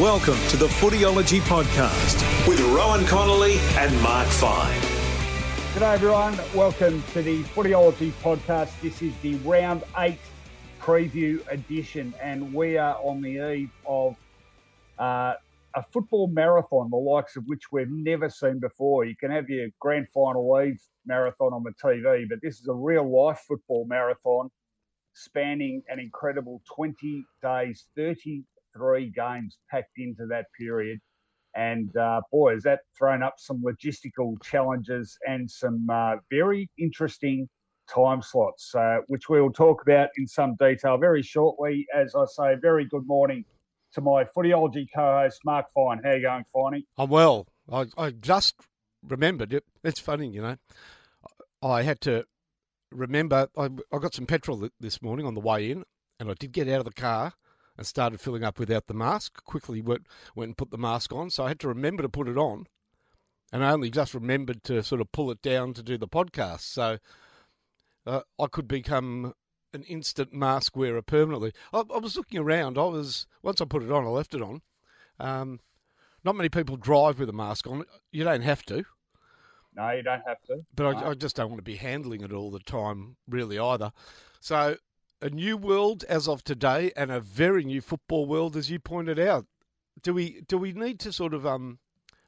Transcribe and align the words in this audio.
Welcome 0.00 0.36
to 0.48 0.58
the 0.58 0.66
Footyology 0.66 1.40
Podcast 1.40 2.46
with 2.46 2.60
Rowan 2.60 3.06
Connolly 3.06 3.56
and 3.78 4.02
Mark 4.02 4.28
Fine. 4.28 4.78
G'day 5.72 5.94
everyone, 5.94 6.38
welcome 6.54 7.02
to 7.14 7.22
the 7.22 7.42
Footyology 7.44 8.10
Podcast. 8.22 8.78
This 8.82 9.00
is 9.00 9.14
the 9.22 9.36
round 9.36 9.84
eight 9.96 10.18
preview 10.82 11.40
edition, 11.50 12.12
and 12.20 12.52
we 12.52 12.76
are 12.76 12.96
on 12.96 13.22
the 13.22 13.54
eve 13.54 13.70
of 13.86 14.16
uh, 14.98 15.32
a 15.74 15.82
football 15.90 16.26
marathon, 16.26 16.90
the 16.90 16.96
likes 16.98 17.36
of 17.36 17.44
which 17.46 17.72
we've 17.72 17.90
never 17.90 18.28
seen 18.28 18.58
before. 18.58 19.06
You 19.06 19.16
can 19.16 19.30
have 19.30 19.48
your 19.48 19.68
grand 19.80 20.08
final 20.12 20.60
eve 20.60 20.78
marathon 21.06 21.54
on 21.54 21.62
the 21.62 21.72
TV, 21.82 22.28
but 22.28 22.40
this 22.42 22.60
is 22.60 22.68
a 22.68 22.74
real 22.74 23.10
life 23.10 23.42
football 23.48 23.86
marathon 23.88 24.50
spanning 25.14 25.82
an 25.88 25.98
incredible 25.98 26.60
20 26.74 27.24
days, 27.40 27.86
30 27.96 28.42
three 28.76 29.10
games 29.10 29.58
packed 29.70 29.98
into 29.98 30.26
that 30.26 30.46
period. 30.58 31.00
And 31.54 31.96
uh, 31.96 32.20
boy, 32.30 32.54
has 32.54 32.62
that 32.64 32.80
thrown 32.96 33.22
up 33.22 33.34
some 33.38 33.62
logistical 33.62 34.40
challenges 34.42 35.18
and 35.26 35.50
some 35.50 35.88
uh, 35.90 36.16
very 36.30 36.68
interesting 36.78 37.48
time 37.88 38.20
slots, 38.20 38.74
uh, 38.74 38.98
which 39.06 39.28
we 39.28 39.40
will 39.40 39.52
talk 39.52 39.80
about 39.82 40.08
in 40.18 40.26
some 40.26 40.54
detail 40.56 40.98
very 40.98 41.22
shortly. 41.22 41.86
As 41.94 42.14
I 42.14 42.24
say, 42.26 42.56
very 42.60 42.84
good 42.84 43.06
morning 43.06 43.44
to 43.94 44.00
my 44.00 44.24
footyology 44.24 44.86
co-host 44.94 45.40
Mark 45.44 45.66
Fine. 45.74 46.02
How 46.04 46.12
you 46.12 46.22
going, 46.22 46.44
Finey? 46.54 46.84
I'm 46.98 47.08
well. 47.08 47.46
I, 47.72 47.86
I 47.96 48.10
just 48.10 48.56
remembered 49.02 49.54
it. 49.54 49.64
It's 49.82 50.00
funny, 50.00 50.28
you 50.28 50.42
know. 50.42 50.56
I 51.62 51.82
had 51.82 52.00
to 52.02 52.24
remember. 52.92 53.48
I, 53.56 53.70
I 53.92 53.98
got 53.98 54.14
some 54.14 54.26
petrol 54.26 54.68
this 54.78 55.00
morning 55.00 55.24
on 55.24 55.34
the 55.34 55.40
way 55.40 55.70
in, 55.70 55.84
and 56.20 56.30
I 56.30 56.34
did 56.34 56.52
get 56.52 56.68
out 56.68 56.80
of 56.80 56.84
the 56.84 56.92
car 56.92 57.32
and 57.76 57.86
started 57.86 58.20
filling 58.20 58.44
up 58.44 58.58
without 58.58 58.86
the 58.86 58.94
mask. 58.94 59.44
Quickly 59.44 59.80
went, 59.80 60.06
went 60.34 60.48
and 60.48 60.56
put 60.56 60.70
the 60.70 60.78
mask 60.78 61.12
on, 61.12 61.30
so 61.30 61.44
I 61.44 61.48
had 61.48 61.60
to 61.60 61.68
remember 61.68 62.02
to 62.02 62.08
put 62.08 62.28
it 62.28 62.38
on. 62.38 62.66
And 63.52 63.64
I 63.64 63.72
only 63.72 63.90
just 63.90 64.14
remembered 64.14 64.64
to 64.64 64.82
sort 64.82 65.00
of 65.00 65.12
pull 65.12 65.30
it 65.30 65.40
down 65.40 65.72
to 65.74 65.82
do 65.82 65.96
the 65.96 66.08
podcast. 66.08 66.62
So 66.62 66.98
uh, 68.06 68.20
I 68.40 68.46
could 68.46 68.66
become 68.66 69.34
an 69.72 69.84
instant 69.84 70.32
mask 70.32 70.76
wearer 70.76 71.02
permanently. 71.02 71.52
I, 71.72 71.82
I, 71.94 71.98
was 71.98 72.16
looking 72.16 72.40
around. 72.40 72.78
I 72.78 72.84
was 72.84 73.26
once 73.42 73.60
I 73.60 73.64
put 73.64 73.82
it 73.82 73.92
on, 73.92 74.04
I 74.04 74.08
left 74.08 74.34
it 74.34 74.42
on. 74.42 74.62
Um, 75.20 75.60
not 76.24 76.36
many 76.36 76.48
people 76.48 76.76
drive 76.76 77.20
with 77.20 77.28
a 77.28 77.32
mask 77.32 77.66
on. 77.68 77.84
You 78.10 78.24
don't 78.24 78.42
have 78.42 78.64
to. 78.64 78.84
No, 79.76 79.90
you 79.90 80.02
don't 80.02 80.22
have 80.26 80.42
to. 80.48 80.64
But 80.74 80.92
no. 80.92 80.98
I, 80.98 81.10
I, 81.10 81.14
just 81.14 81.36
don't 81.36 81.50
want 81.50 81.58
to 81.58 81.62
be 81.70 81.76
handling 81.76 82.22
it 82.22 82.32
all 82.32 82.50
the 82.50 82.60
time, 82.60 83.16
really, 83.28 83.58
either. 83.58 83.92
So 84.40 84.76
a 85.20 85.30
new 85.30 85.56
world 85.56 86.04
as 86.08 86.28
of 86.28 86.44
today 86.44 86.92
and 86.96 87.10
a 87.10 87.20
very 87.20 87.64
new 87.64 87.80
football 87.80 88.26
world, 88.26 88.56
as 88.56 88.70
you 88.70 88.78
pointed 88.78 89.18
out. 89.18 89.46
Do 90.02 90.12
we 90.14 90.42
do 90.46 90.58
we 90.58 90.72
need 90.72 91.00
to 91.00 91.12
sort 91.12 91.32
of 91.32 91.46
um, 91.46 91.78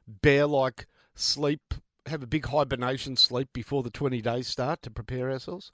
bear 0.07 0.47
like 0.47 0.87
sleep, 1.13 1.73
have 2.07 2.23
a 2.23 2.27
big 2.27 2.47
hibernation 2.47 3.15
sleep 3.15 3.49
before 3.53 3.83
the 3.83 3.91
twenty 3.91 4.21
days 4.21 4.47
start 4.47 4.81
to 4.83 4.91
prepare 4.91 5.31
ourselves? 5.31 5.71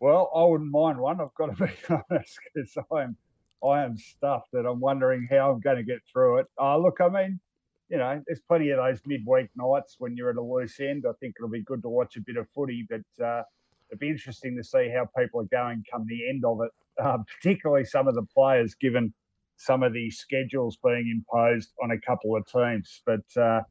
Well, 0.00 0.30
I 0.34 0.44
wouldn't 0.44 0.70
mind 0.70 0.98
one. 0.98 1.20
I've 1.20 1.34
got 1.34 1.56
to 1.56 1.64
be 1.66 1.72
honest 2.10 2.38
because 2.54 2.76
I'm 2.92 3.16
I 3.62 3.84
am 3.84 3.98
stuffed 3.98 4.48
that 4.52 4.66
I'm 4.66 4.80
wondering 4.80 5.26
how 5.30 5.52
I'm 5.52 5.60
going 5.60 5.76
to 5.76 5.82
get 5.82 6.00
through 6.10 6.38
it. 6.38 6.46
Uh, 6.60 6.78
look, 6.78 7.00
I 7.00 7.08
mean, 7.08 7.40
you 7.88 7.98
know, 7.98 8.22
there's 8.26 8.40
plenty 8.46 8.70
of 8.70 8.78
those 8.78 9.00
midweek 9.04 9.50
nights 9.56 9.96
when 9.98 10.16
you're 10.16 10.30
at 10.30 10.36
a 10.36 10.42
loose 10.42 10.78
end. 10.80 11.04
I 11.08 11.12
think 11.20 11.34
it'll 11.38 11.50
be 11.50 11.62
good 11.62 11.82
to 11.82 11.88
watch 11.88 12.16
a 12.16 12.20
bit 12.20 12.36
of 12.36 12.48
footy, 12.54 12.86
but 12.88 13.24
uh, 13.24 13.42
it'd 13.90 14.00
be 14.00 14.08
interesting 14.08 14.56
to 14.56 14.64
see 14.64 14.90
how 14.94 15.06
people 15.20 15.40
are 15.40 15.44
going 15.50 15.82
come 15.90 16.04
the 16.06 16.28
end 16.28 16.44
of 16.44 16.60
it, 16.62 16.70
uh, 17.02 17.18
particularly 17.40 17.84
some 17.84 18.08
of 18.08 18.14
the 18.14 18.26
players, 18.34 18.74
given 18.74 19.12
some 19.56 19.82
of 19.82 19.92
the 19.92 20.10
schedules 20.10 20.78
being 20.84 21.10
imposed 21.10 21.72
on 21.82 21.90
a 21.90 22.00
couple 22.00 22.36
of 22.36 22.46
teams. 22.46 23.02
But 23.04 23.40
uh, 23.40 23.62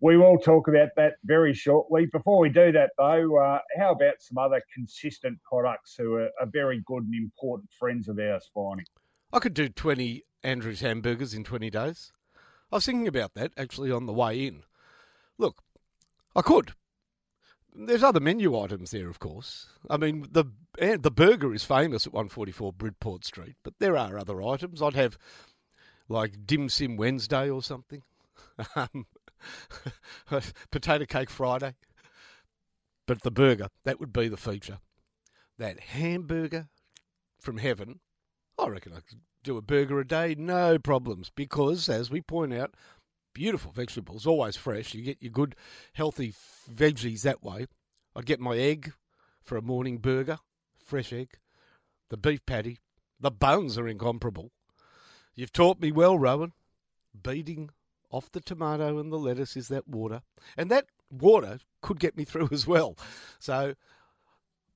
we 0.00 0.16
will 0.16 0.36
talk 0.36 0.66
about 0.66 0.88
that 0.96 1.14
very 1.24 1.54
shortly. 1.54 2.06
Before 2.06 2.40
we 2.40 2.48
do 2.48 2.72
that, 2.72 2.90
though, 2.98 3.38
uh, 3.38 3.60
how 3.78 3.92
about 3.92 4.14
some 4.18 4.36
other 4.36 4.60
consistent 4.74 5.38
products 5.48 5.94
who 5.96 6.14
are, 6.14 6.30
are 6.40 6.48
very 6.52 6.82
good 6.86 7.04
and 7.04 7.14
important 7.14 7.70
friends 7.78 8.08
of 8.08 8.18
ours, 8.18 8.50
Finey? 8.54 8.84
I 9.32 9.38
could 9.38 9.54
do 9.54 9.68
20 9.68 10.24
Andrews 10.42 10.80
hamburgers 10.80 11.34
in 11.34 11.44
20 11.44 11.70
days. 11.70 12.12
I 12.72 12.76
was 12.76 12.86
thinking 12.86 13.06
about 13.06 13.34
that 13.34 13.52
actually 13.56 13.92
on 13.92 14.06
the 14.06 14.12
way 14.12 14.44
in. 14.46 14.64
Look, 15.38 15.62
I 16.34 16.42
could, 16.42 16.72
there's 17.74 18.02
other 18.02 18.20
menu 18.20 18.58
items 18.58 18.90
there, 18.90 19.08
of 19.08 19.18
course. 19.18 19.66
I 19.88 19.96
mean, 19.96 20.26
the 20.30 20.44
the 20.78 21.10
burger 21.10 21.54
is 21.54 21.64
famous 21.64 22.06
at 22.06 22.12
144 22.12 22.72
Bridport 22.72 23.24
Street, 23.24 23.56
but 23.62 23.74
there 23.78 23.96
are 23.96 24.18
other 24.18 24.42
items. 24.42 24.82
I'd 24.82 24.94
have 24.94 25.18
like 26.08 26.46
dim 26.46 26.68
sim 26.68 26.96
Wednesday 26.96 27.48
or 27.48 27.62
something, 27.62 28.02
um, 28.76 29.06
potato 30.70 31.04
cake 31.06 31.30
Friday. 31.30 31.74
But 33.06 33.22
the 33.22 33.30
burger, 33.30 33.68
that 33.84 33.98
would 33.98 34.12
be 34.12 34.28
the 34.28 34.36
feature. 34.36 34.78
That 35.58 35.80
hamburger 35.80 36.68
from 37.40 37.58
heaven, 37.58 38.00
I 38.58 38.68
reckon 38.68 38.92
I 38.92 39.00
could 39.00 39.20
do 39.42 39.56
a 39.56 39.62
burger 39.62 39.98
a 39.98 40.06
day, 40.06 40.36
no 40.38 40.78
problems, 40.78 41.30
because 41.34 41.88
as 41.88 42.10
we 42.10 42.20
point 42.20 42.54
out, 42.54 42.74
beautiful 43.32 43.72
vegetables, 43.72 44.26
always 44.26 44.56
fresh. 44.56 44.94
You 44.94 45.02
get 45.02 45.22
your 45.22 45.32
good, 45.32 45.56
healthy 45.94 46.34
veggies 46.72 47.22
that 47.22 47.42
way. 47.42 47.66
I'd 48.14 48.26
get 48.26 48.40
my 48.40 48.56
egg 48.56 48.92
for 49.42 49.56
a 49.56 49.62
morning 49.62 49.98
burger, 49.98 50.38
fresh 50.84 51.12
egg, 51.12 51.38
the 52.10 52.16
beef 52.16 52.44
patty. 52.46 52.78
The 53.20 53.30
buns 53.30 53.78
are 53.78 53.88
incomparable. 53.88 54.50
You've 55.34 55.52
taught 55.52 55.80
me 55.80 55.92
well, 55.92 56.18
Rowan. 56.18 56.52
Beating 57.20 57.70
off 58.10 58.30
the 58.30 58.40
tomato 58.40 58.98
and 58.98 59.12
the 59.12 59.18
lettuce 59.18 59.56
is 59.56 59.68
that 59.68 59.88
water. 59.88 60.22
And 60.56 60.70
that 60.70 60.86
water 61.10 61.58
could 61.80 61.98
get 61.98 62.16
me 62.16 62.24
through 62.24 62.48
as 62.52 62.66
well. 62.66 62.96
So 63.38 63.74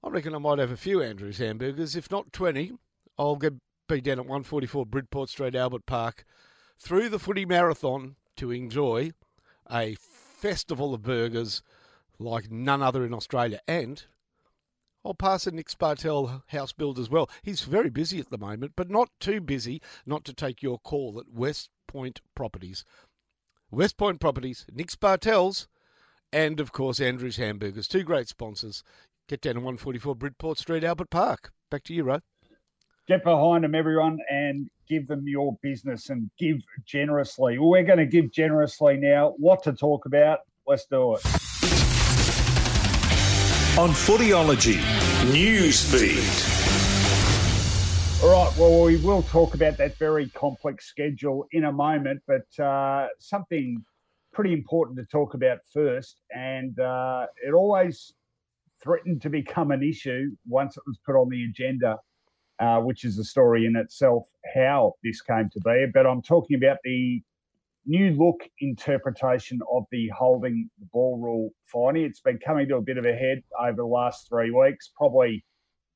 I 0.03 0.09
reckon 0.09 0.35
I 0.35 0.39
might 0.39 0.59
have 0.59 0.71
a 0.71 0.77
few 0.77 1.03
Andrews 1.03 1.39
hamburgers. 1.39 1.97
If 1.97 2.11
not 2.11 2.33
20, 2.33 2.73
I'll 3.19 3.37
get, 3.37 3.55
be 3.89 4.01
down 4.01 4.19
at 4.19 4.27
144 4.27 4.87
Bridport 4.87 5.29
Street, 5.29 5.55
Albert 5.55 5.87
Park, 5.87 6.25
through 6.79 7.09
the 7.09 7.19
footy 7.19 7.45
marathon 7.45 8.17
to 8.37 8.51
enjoy 8.51 9.13
a 9.71 9.97
festival 9.97 10.95
of 10.95 11.03
burgers 11.03 11.63
like 12.19 12.51
none 12.51 12.83
other 12.83 13.05
in 13.05 13.15
Australia. 13.15 13.61
And 13.67 14.05
I'll 15.05 15.15
pass 15.15 15.47
a 15.47 15.51
Nick 15.51 15.69
Spartel 15.69 16.43
house 16.49 16.73
build 16.73 16.99
as 16.99 17.09
well. 17.09 17.31
He's 17.43 17.63
very 17.63 17.91
busy 17.91 18.19
at 18.19 18.31
the 18.31 18.39
moment, 18.39 18.73
but 18.77 18.91
not 18.91 19.09
too 19.21 19.41
busy 19.41 19.81
not 20.05 20.25
to 20.25 20.33
take 20.33 20.63
your 20.63 20.79
call 20.79 21.19
at 21.21 21.33
West 21.33 21.71
Point 21.87 22.21
Properties. 22.35 22.85
West 23.71 23.97
Point 23.97 24.21
Properties, 24.21 24.67
Nick 24.73 24.89
Spartel's, 24.89 25.69
and 26.33 26.61
of 26.61 26.73
course 26.73 27.01
Andrew's 27.01 27.37
Hamburgers. 27.37 27.89
Two 27.89 28.03
great 28.03 28.29
sponsors. 28.29 28.83
Get 29.29 29.41
down 29.41 29.55
to 29.55 29.61
144 29.61 30.15
Bridport 30.15 30.59
Street, 30.59 30.85
Albert 30.85 31.11
Park. 31.11 31.53
Back 31.71 31.85
to 31.85 31.95
you, 31.95 32.05
Ro. 32.05 32.21
Get 33.09 33.23
behind 33.23 33.63
them, 33.63 33.77
everyone, 33.77 34.19
and 34.29 34.69
give 34.89 35.07
them 35.07 35.29
your 35.29 35.57
business 35.63 36.11
and 36.11 36.29
give 36.41 36.57
generously. 36.85 37.57
Well, 37.57 37.69
we're 37.69 37.85
going 37.85 38.01
to 38.01 38.07
give 38.07 38.33
generously 38.33 38.97
now. 38.97 39.35
What 39.37 39.63
to 39.63 39.73
talk 39.73 40.07
about? 40.07 40.41
Let's 40.67 40.87
do 40.87 41.15
it. 41.15 41.25
On 43.79 43.91
Footyology 43.91 44.81
Newsfeed. 45.31 46.25
All 48.25 48.33
right, 48.33 48.59
well, 48.59 48.83
we 48.83 48.97
will 48.97 49.23
talk 49.23 49.55
about 49.55 49.77
that 49.77 49.97
very 49.99 50.29
complex 50.31 50.87
schedule 50.87 51.47
in 51.53 51.67
a 51.67 51.73
moment, 51.73 52.21
but 52.27 52.59
uh, 52.65 53.07
something 53.21 53.85
pretty 54.33 54.53
important 54.53 54.99
to 54.99 55.05
talk 55.05 55.35
about 55.35 55.59
first. 55.73 56.23
And 56.35 56.77
uh, 56.81 57.27
it 57.47 57.53
always 57.53 58.13
threatened 58.83 59.23
to 59.23 59.31
become 59.31 59.71
an 59.71 59.85
issue 59.85 60.33
once 60.49 60.77
it 60.77 60.83
was 60.89 60.99
put 61.07 61.15
on 61.15 61.29
the 61.29 61.45
agenda 61.45 61.99
uh, 62.59 62.81
which 62.81 63.05
is 63.05 63.19
a 63.19 63.25
story 63.25 63.67
in 63.67 63.77
itself 63.77 64.27
how 64.55 64.95
this 65.03 65.21
came 65.21 65.51
to 65.53 65.61
be. 65.61 65.87
But 65.93 66.07
I'm 66.07 66.23
talking 66.23 66.57
about 66.57 66.79
the 66.85 67.23
new 67.87 68.11
look 68.13 68.41
interpretation 68.61 69.61
of 69.73 69.85
the 69.93 70.09
holding 70.09 70.69
the 70.79 70.87
ball 70.93 71.19
rule 71.21 71.51
Finey. 71.73 72.05
It's 72.05 72.21
been 72.21 72.39
coming 72.39 72.69
to 72.69 72.77
a 72.77 72.83
bit 72.83 72.99
of 72.99 73.05
a 73.05 73.15
head 73.15 73.43
over 73.61 73.77
the 73.77 73.85
last 73.85 74.29
three 74.29 74.51
weeks, 74.51 74.91
probably 74.97 75.45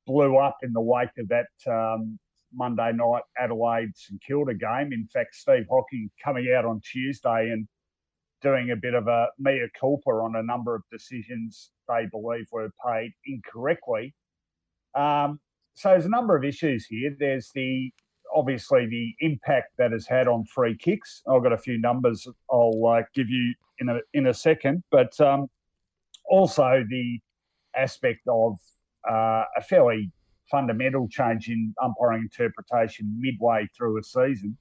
blew 0.06 0.36
up 0.36 0.58
in 0.62 0.72
the 0.72 0.80
wake 0.80 1.10
of 1.18 1.28
that 1.28 1.48
um, 1.70 2.18
Monday 2.52 2.92
night 2.92 3.22
Adelaide 3.38 3.92
St 3.96 4.20
Kilda 4.22 4.54
game. 4.54 4.92
In 4.92 5.06
fact, 5.12 5.34
Steve 5.34 5.66
Hocking 5.70 6.10
coming 6.22 6.52
out 6.56 6.64
on 6.64 6.80
Tuesday 6.80 7.50
and 7.50 7.66
doing 8.42 8.70
a 8.70 8.76
bit 8.76 8.94
of 8.94 9.06
a 9.06 9.28
mea 9.38 9.66
culpa 9.78 10.10
on 10.10 10.36
a 10.36 10.42
number 10.42 10.74
of 10.74 10.82
decisions 10.90 11.70
they 11.88 12.06
believe 12.10 12.46
were 12.50 12.70
paid 12.86 13.12
incorrectly. 13.26 14.14
Um, 14.94 15.40
so 15.74 15.90
there's 15.90 16.06
a 16.06 16.10
number 16.10 16.36
of 16.36 16.44
issues 16.44 16.86
here. 16.86 17.14
There's 17.18 17.50
the 17.54 17.90
obviously 18.34 18.86
the 18.86 19.14
impact 19.20 19.72
that 19.78 19.92
has 19.92 20.06
had 20.06 20.28
on 20.28 20.44
free 20.44 20.76
kicks. 20.76 21.22
I've 21.28 21.42
got 21.42 21.52
a 21.52 21.58
few 21.58 21.80
numbers 21.80 22.26
I'll 22.50 22.86
uh, 22.86 23.02
give 23.14 23.28
you 23.28 23.54
in 23.78 23.88
a 23.88 23.98
in 24.14 24.26
a 24.28 24.34
second, 24.34 24.82
but 24.90 25.18
um, 25.20 25.48
also 26.28 26.84
the 26.88 27.18
aspect 27.74 28.20
of 28.28 28.58
uh, 29.08 29.44
a 29.56 29.62
fairly 29.62 30.12
fundamental 30.50 31.08
change 31.08 31.48
in 31.48 31.74
umpiring 31.82 32.22
interpretation 32.22 33.16
midway 33.18 33.66
through 33.76 33.98
a 33.98 34.02
season. 34.02 34.56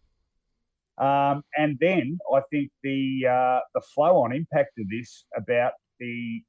Um, 1.00 1.44
and 1.57 1.77
then 1.79 2.19
I 2.33 2.41
think 2.51 2.71
the 2.83 3.25
uh, 3.27 3.59
the 3.73 3.81
flow 3.94 4.21
on 4.21 4.33
impact 4.33 4.77
of 4.79 4.89
this 4.89 5.25
about 5.35 5.73
the 6.00 6.44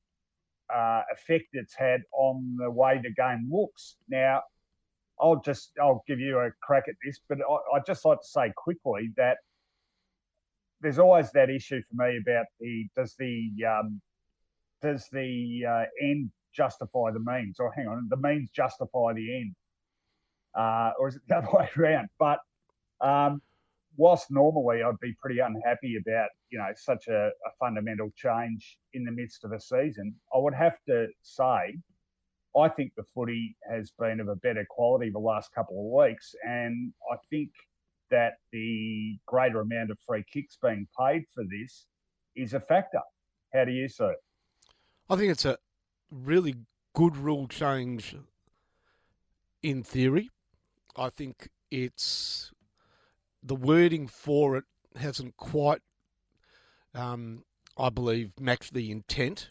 uh, 0.74 1.02
effect 1.12 1.48
it's 1.52 1.74
had 1.74 2.02
on 2.12 2.56
the 2.58 2.70
way 2.70 3.00
the 3.02 3.12
game 3.12 3.48
looks. 3.50 3.96
Now, 4.08 4.42
I'll 5.20 5.40
just 5.40 5.72
I'll 5.80 6.02
give 6.06 6.18
you 6.18 6.38
a 6.38 6.50
crack 6.62 6.84
at 6.88 6.94
this, 7.04 7.20
but 7.28 7.38
I, 7.38 7.58
would 7.72 7.86
just 7.86 8.04
like 8.04 8.20
to 8.20 8.26
say 8.26 8.52
quickly 8.56 9.10
that 9.16 9.38
there's 10.80 10.98
always 10.98 11.30
that 11.32 11.50
issue 11.50 11.82
for 11.88 12.06
me 12.06 12.18
about 12.18 12.46
the 12.58 12.86
does 12.96 13.14
the 13.18 13.50
um, 13.64 14.00
does 14.80 15.08
the 15.12 15.64
uh, 15.68 15.84
end 16.00 16.30
justify 16.54 17.10
the 17.10 17.20
means? 17.20 17.60
Or 17.60 17.72
hang 17.72 17.86
on, 17.86 18.08
the 18.08 18.16
means 18.16 18.50
justify 18.50 19.12
the 19.12 19.36
end, 19.36 19.54
uh, 20.54 20.92
or 20.98 21.08
is 21.08 21.16
it 21.16 21.22
the 21.28 21.36
other 21.36 21.48
way 21.52 21.68
around? 21.76 22.08
But 22.18 22.38
um, 23.00 23.42
whilst 23.96 24.30
normally 24.30 24.82
I'd 24.82 25.00
be 25.00 25.14
pretty 25.20 25.40
unhappy 25.40 25.96
about 25.96 26.28
you 26.50 26.58
know 26.58 26.70
such 26.76 27.08
a, 27.08 27.28
a 27.28 27.50
fundamental 27.58 28.10
change 28.16 28.78
in 28.92 29.04
the 29.04 29.12
midst 29.12 29.44
of 29.44 29.52
a 29.52 29.60
season, 29.60 30.14
I 30.34 30.38
would 30.38 30.54
have 30.54 30.76
to 30.88 31.08
say 31.22 31.78
I 32.56 32.68
think 32.68 32.92
the 32.96 33.04
footy 33.14 33.56
has 33.70 33.92
been 33.98 34.20
of 34.20 34.28
a 34.28 34.36
better 34.36 34.66
quality 34.68 35.10
the 35.10 35.18
last 35.18 35.52
couple 35.54 35.78
of 35.78 36.06
weeks, 36.06 36.34
and 36.42 36.92
I 37.10 37.16
think 37.30 37.50
that 38.10 38.34
the 38.52 39.18
greater 39.26 39.60
amount 39.60 39.90
of 39.90 39.98
free 40.06 40.24
kicks 40.32 40.58
being 40.60 40.88
paid 40.98 41.22
for 41.32 41.44
this 41.44 41.86
is 42.34 42.54
a 42.54 42.60
factor. 42.60 43.02
How 43.54 43.64
do 43.64 43.72
you 43.72 43.88
see 43.88 44.04
it? 44.04 44.16
I 45.08 45.16
think 45.16 45.30
it's 45.30 45.44
a 45.44 45.58
really 46.10 46.56
good 46.94 47.16
rule 47.16 47.46
change 47.46 48.16
in 49.62 49.82
theory. 49.82 50.30
I 50.96 51.08
think 51.08 51.48
it's 51.70 52.52
the 53.42 53.56
wording 53.56 54.06
for 54.06 54.56
it 54.56 54.64
hasn't 54.96 55.36
quite, 55.36 55.82
um, 56.94 57.44
I 57.76 57.90
believe, 57.90 58.32
matched 58.38 58.74
the 58.74 58.90
intent. 58.90 59.50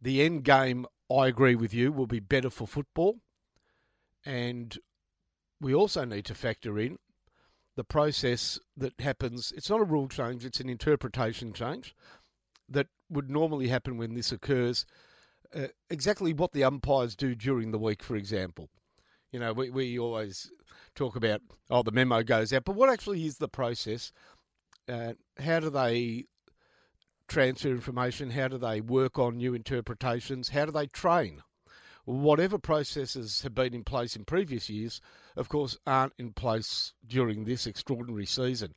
The 0.00 0.22
end 0.22 0.44
game 0.44 0.86
I 1.10 1.26
agree 1.26 1.54
with 1.54 1.72
you, 1.72 1.90
will 1.90 2.06
be 2.06 2.20
better 2.20 2.50
for 2.50 2.66
football. 2.66 3.20
And 4.24 4.76
we 5.60 5.74
also 5.74 6.04
need 6.04 6.26
to 6.26 6.34
factor 6.34 6.78
in 6.78 6.98
the 7.76 7.84
process 7.84 8.58
that 8.76 9.00
happens. 9.00 9.52
It's 9.56 9.70
not 9.70 9.80
a 9.80 9.84
rule 9.84 10.08
change, 10.08 10.44
it's 10.44 10.60
an 10.60 10.68
interpretation 10.68 11.52
change 11.52 11.94
that 12.68 12.88
would 13.08 13.30
normally 13.30 13.68
happen 13.68 13.96
when 13.96 14.14
this 14.14 14.32
occurs. 14.32 14.84
Uh, 15.54 15.68
exactly 15.88 16.34
what 16.34 16.52
the 16.52 16.64
umpires 16.64 17.16
do 17.16 17.34
during 17.34 17.70
the 17.70 17.78
week, 17.78 18.02
for 18.02 18.16
example. 18.16 18.68
You 19.32 19.40
know, 19.40 19.52
we, 19.54 19.70
we 19.70 19.98
always 19.98 20.50
talk 20.98 21.16
about, 21.16 21.40
oh, 21.70 21.82
the 21.82 21.92
memo 21.92 22.22
goes 22.22 22.52
out, 22.52 22.64
but 22.64 22.74
what 22.74 22.90
actually 22.90 23.24
is 23.24 23.38
the 23.38 23.48
process? 23.48 24.12
Uh, 24.88 25.12
how 25.38 25.60
do 25.60 25.70
they 25.70 26.24
transfer 27.28 27.68
information? 27.68 28.30
How 28.30 28.48
do 28.48 28.58
they 28.58 28.80
work 28.80 29.18
on 29.18 29.36
new 29.36 29.54
interpretations? 29.54 30.48
How 30.48 30.64
do 30.64 30.72
they 30.72 30.86
train? 30.86 31.42
Whatever 32.04 32.58
processes 32.58 33.42
have 33.42 33.54
been 33.54 33.74
in 33.74 33.84
place 33.84 34.16
in 34.16 34.24
previous 34.24 34.68
years, 34.68 35.00
of 35.36 35.48
course, 35.48 35.76
aren't 35.86 36.14
in 36.18 36.32
place 36.32 36.94
during 37.06 37.44
this 37.44 37.66
extraordinary 37.66 38.26
season. 38.26 38.74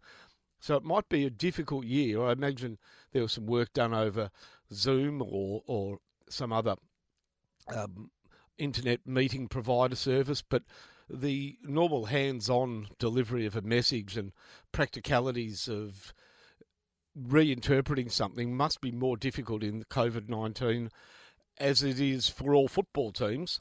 So 0.60 0.76
it 0.76 0.84
might 0.84 1.10
be 1.10 1.26
a 1.26 1.30
difficult 1.30 1.86
year. 1.86 2.22
I 2.22 2.34
imagine 2.34 2.78
there 3.14 3.24
was 3.24 3.32
some 3.32 3.48
work 3.48 3.74
done 3.74 3.94
over 3.94 4.30
Zoom 4.72 5.24
or, 5.26 5.64
or 5.66 5.98
some 6.30 6.54
other 6.54 6.76
um, 7.74 8.12
internet 8.58 9.00
meeting 9.08 9.48
provider 9.48 9.96
service, 9.96 10.44
but 10.48 10.64
the 11.14 11.58
normal 11.64 12.06
hands 12.06 12.50
on 12.50 12.88
delivery 13.00 13.46
of 13.46 13.56
a 13.56 13.62
message 13.62 14.18
and 14.18 14.32
practicalities 14.72 15.68
of 15.68 16.14
reinterpreting 17.18 18.12
something 18.12 18.56
must 18.56 18.80
be 18.82 18.92
more 18.92 19.18
difficult 19.18 19.64
in 19.64 19.84
COVID 19.84 20.30
19 20.30 20.90
as 21.58 21.84
it 21.84 22.00
is 22.00 22.30
for 22.30 22.56
all 22.56 22.68
football 22.68 23.12
teams. 23.12 23.60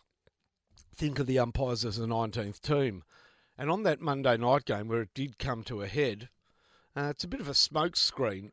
Think 0.95 1.19
of 1.19 1.27
the 1.27 1.39
umpires 1.39 1.85
as 1.85 1.99
a 1.99 2.03
19th 2.03 2.61
team. 2.61 3.03
And 3.59 3.71
on 3.71 3.83
that 3.83 4.01
Monday 4.01 4.37
night 4.37 4.65
game 4.65 4.89
where 4.89 5.03
it 5.03 5.15
did 5.15 5.39
come 5.39 5.63
to 5.65 5.83
a 5.83 5.89
head, 5.89 6.29
uh, 6.97 7.09
it's 7.11 7.25
a 7.25 7.29
bit 7.29 7.41
of 7.41 7.49
a 7.49 7.53
smokescreen. 7.53 8.51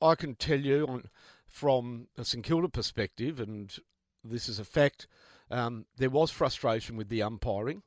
I 0.00 0.14
can 0.14 0.34
tell 0.34 0.60
you 0.60 0.86
on, 0.86 1.04
from 1.46 2.08
a 2.16 2.24
St 2.24 2.44
Kilda 2.44 2.68
perspective, 2.68 3.40
and 3.40 3.74
this 4.24 4.48
is 4.48 4.58
a 4.58 4.64
fact, 4.64 5.06
um, 5.50 5.86
there 5.96 6.10
was 6.10 6.30
frustration 6.30 6.96
with 6.96 7.08
the 7.08 7.22
umpiring. 7.22 7.82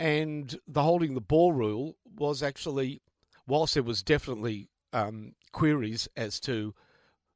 And 0.00 0.58
the 0.66 0.82
holding 0.82 1.12
the 1.12 1.20
ball 1.20 1.52
rule 1.52 1.94
was 2.16 2.42
actually, 2.42 3.02
whilst 3.46 3.74
there 3.74 3.82
was 3.82 4.02
definitely 4.02 4.70
um, 4.94 5.34
queries 5.52 6.08
as 6.16 6.40
to 6.40 6.74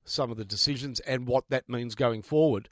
some 0.02 0.30
of 0.30 0.38
the 0.38 0.46
decisions 0.46 0.98
and 1.00 1.26
what 1.26 1.44
that 1.50 1.68
means 1.68 1.94
going 1.94 2.22
forward. 2.22 2.70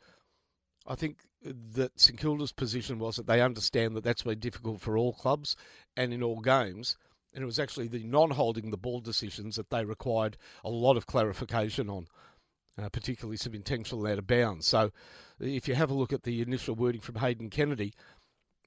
I 0.86 0.94
think 0.94 1.18
that 1.42 2.00
St 2.00 2.18
Kilda's 2.18 2.52
position 2.52 2.98
was 2.98 3.16
that 3.16 3.26
they 3.26 3.42
understand 3.42 3.94
that 3.94 4.02
that's 4.02 4.22
been 4.22 4.38
difficult 4.38 4.80
for 4.80 4.96
all 4.96 5.12
clubs 5.12 5.56
and 5.94 6.12
in 6.14 6.22
all 6.22 6.40
games. 6.40 6.96
And 7.34 7.42
it 7.42 7.46
was 7.46 7.58
actually 7.58 7.88
the 7.88 8.04
non 8.04 8.30
holding 8.30 8.70
the 8.70 8.78
ball 8.78 9.00
decisions 9.00 9.56
that 9.56 9.68
they 9.68 9.84
required 9.84 10.38
a 10.64 10.70
lot 10.70 10.96
of 10.96 11.06
clarification 11.06 11.90
on, 11.90 12.06
uh, 12.78 12.88
particularly 12.88 13.36
some 13.36 13.54
intentional 13.54 14.06
out 14.06 14.18
of 14.18 14.26
bounds. 14.26 14.66
So 14.66 14.90
if 15.38 15.68
you 15.68 15.74
have 15.74 15.90
a 15.90 15.94
look 15.94 16.14
at 16.14 16.22
the 16.22 16.40
initial 16.40 16.74
wording 16.74 17.02
from 17.02 17.16
Hayden 17.16 17.50
Kennedy, 17.50 17.92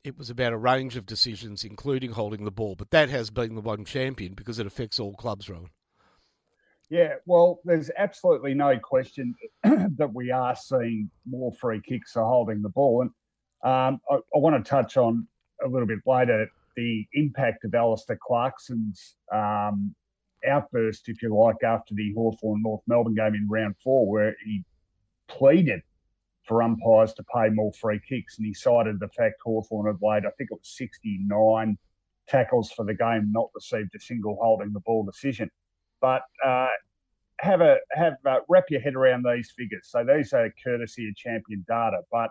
it 0.06 0.18
was 0.18 0.30
about 0.30 0.54
a 0.54 0.57
range 0.57 0.96
of 0.96 1.06
decisions, 1.06 1.63
including 1.63 2.12
holding 2.12 2.46
the 2.46 2.52
ball. 2.52 2.75
But 2.75 2.92
that 2.92 3.10
has 3.10 3.30
been 3.30 3.56
the 3.56 3.62
one 3.62 3.86
champion 3.86 4.34
because 4.34 4.60
it 4.60 4.68
affects 4.68 5.00
all 5.00 5.16
clubs, 5.16 5.50
Rowan. 5.50 5.70
Yeah, 6.89 7.15
well, 7.25 7.60
there's 7.65 7.89
absolutely 7.98 8.53
no 8.53 8.77
question 8.77 9.34
that 9.63 10.13
we 10.13 10.30
are 10.32 10.56
seeing 10.56 11.10
more 11.27 11.51
free 11.53 11.82
kicks 11.82 12.12
for 12.12 12.24
holding 12.24 12.62
the 12.62 12.70
ball. 12.70 13.01
And 13.01 13.10
um, 13.63 14.00
I, 14.10 14.15
I, 14.15 14.38
want 14.38 14.63
to 14.63 14.70
touch 14.70 14.96
on 14.96 15.27
a 15.65 15.68
little 15.68 15.88
bit 15.88 16.00
later 16.06 16.48
the 16.75 17.08
impact 17.13 17.65
of 17.65 17.74
Alastair 17.74 18.20
Clarkson's 18.22 19.15
um, 19.34 19.96
outburst, 20.48 21.10
if 21.10 21.24
you 21.24 21.36
like, 21.36 21.63
after 21.63 21.96
the 21.96 22.13
Hawthorn 22.13 22.62
North 22.62 22.82
Melbourne 22.86 23.15
game 23.15 23.34
in 23.34 23.48
round 23.50 23.75
four, 23.84 24.08
where 24.08 24.36
he 24.46 24.63
pleaded 25.27 25.82
for 26.46 26.64
umpires 26.64 27.14
to 27.14 27.24
pay 27.34 27.50
more 27.50 27.74
free 27.74 28.00
kicks. 28.08 28.38
And 28.38 28.48
he 28.48 28.54
cited 28.54 29.00
the 29.00 29.10
fact 29.10 29.42
Hawthorn 29.44 29.88
had 29.88 30.02
laid, 30.02 30.25
I 30.25 30.32
think 30.38 30.52
it 30.52 30.60
was 30.60 30.78
69 30.78 31.78
tackles 32.28 32.72
for 32.72 32.86
the 32.86 32.94
game, 32.94 33.32
not 33.32 33.50
received 33.54 33.96
a 33.96 34.00
single 34.00 34.38
holding 34.42 34.74
the 34.74 34.80
ball 34.80 35.04
decision 35.04 35.50
but 36.06 36.22
uh, 36.46 36.68
have 37.40 37.62
a 37.62 37.78
have 37.92 38.14
uh, 38.28 38.40
wrap 38.48 38.66
your 38.70 38.80
head 38.80 38.94
around 38.94 39.25
these 39.25 39.52
figures. 39.58 39.88
So 39.90 40.06
these 40.06 40.34
are 40.34 40.54
courtesy 40.64 41.10
of 41.10 41.16
champion 41.16 41.66
data, 41.68 42.02
but 42.12 42.30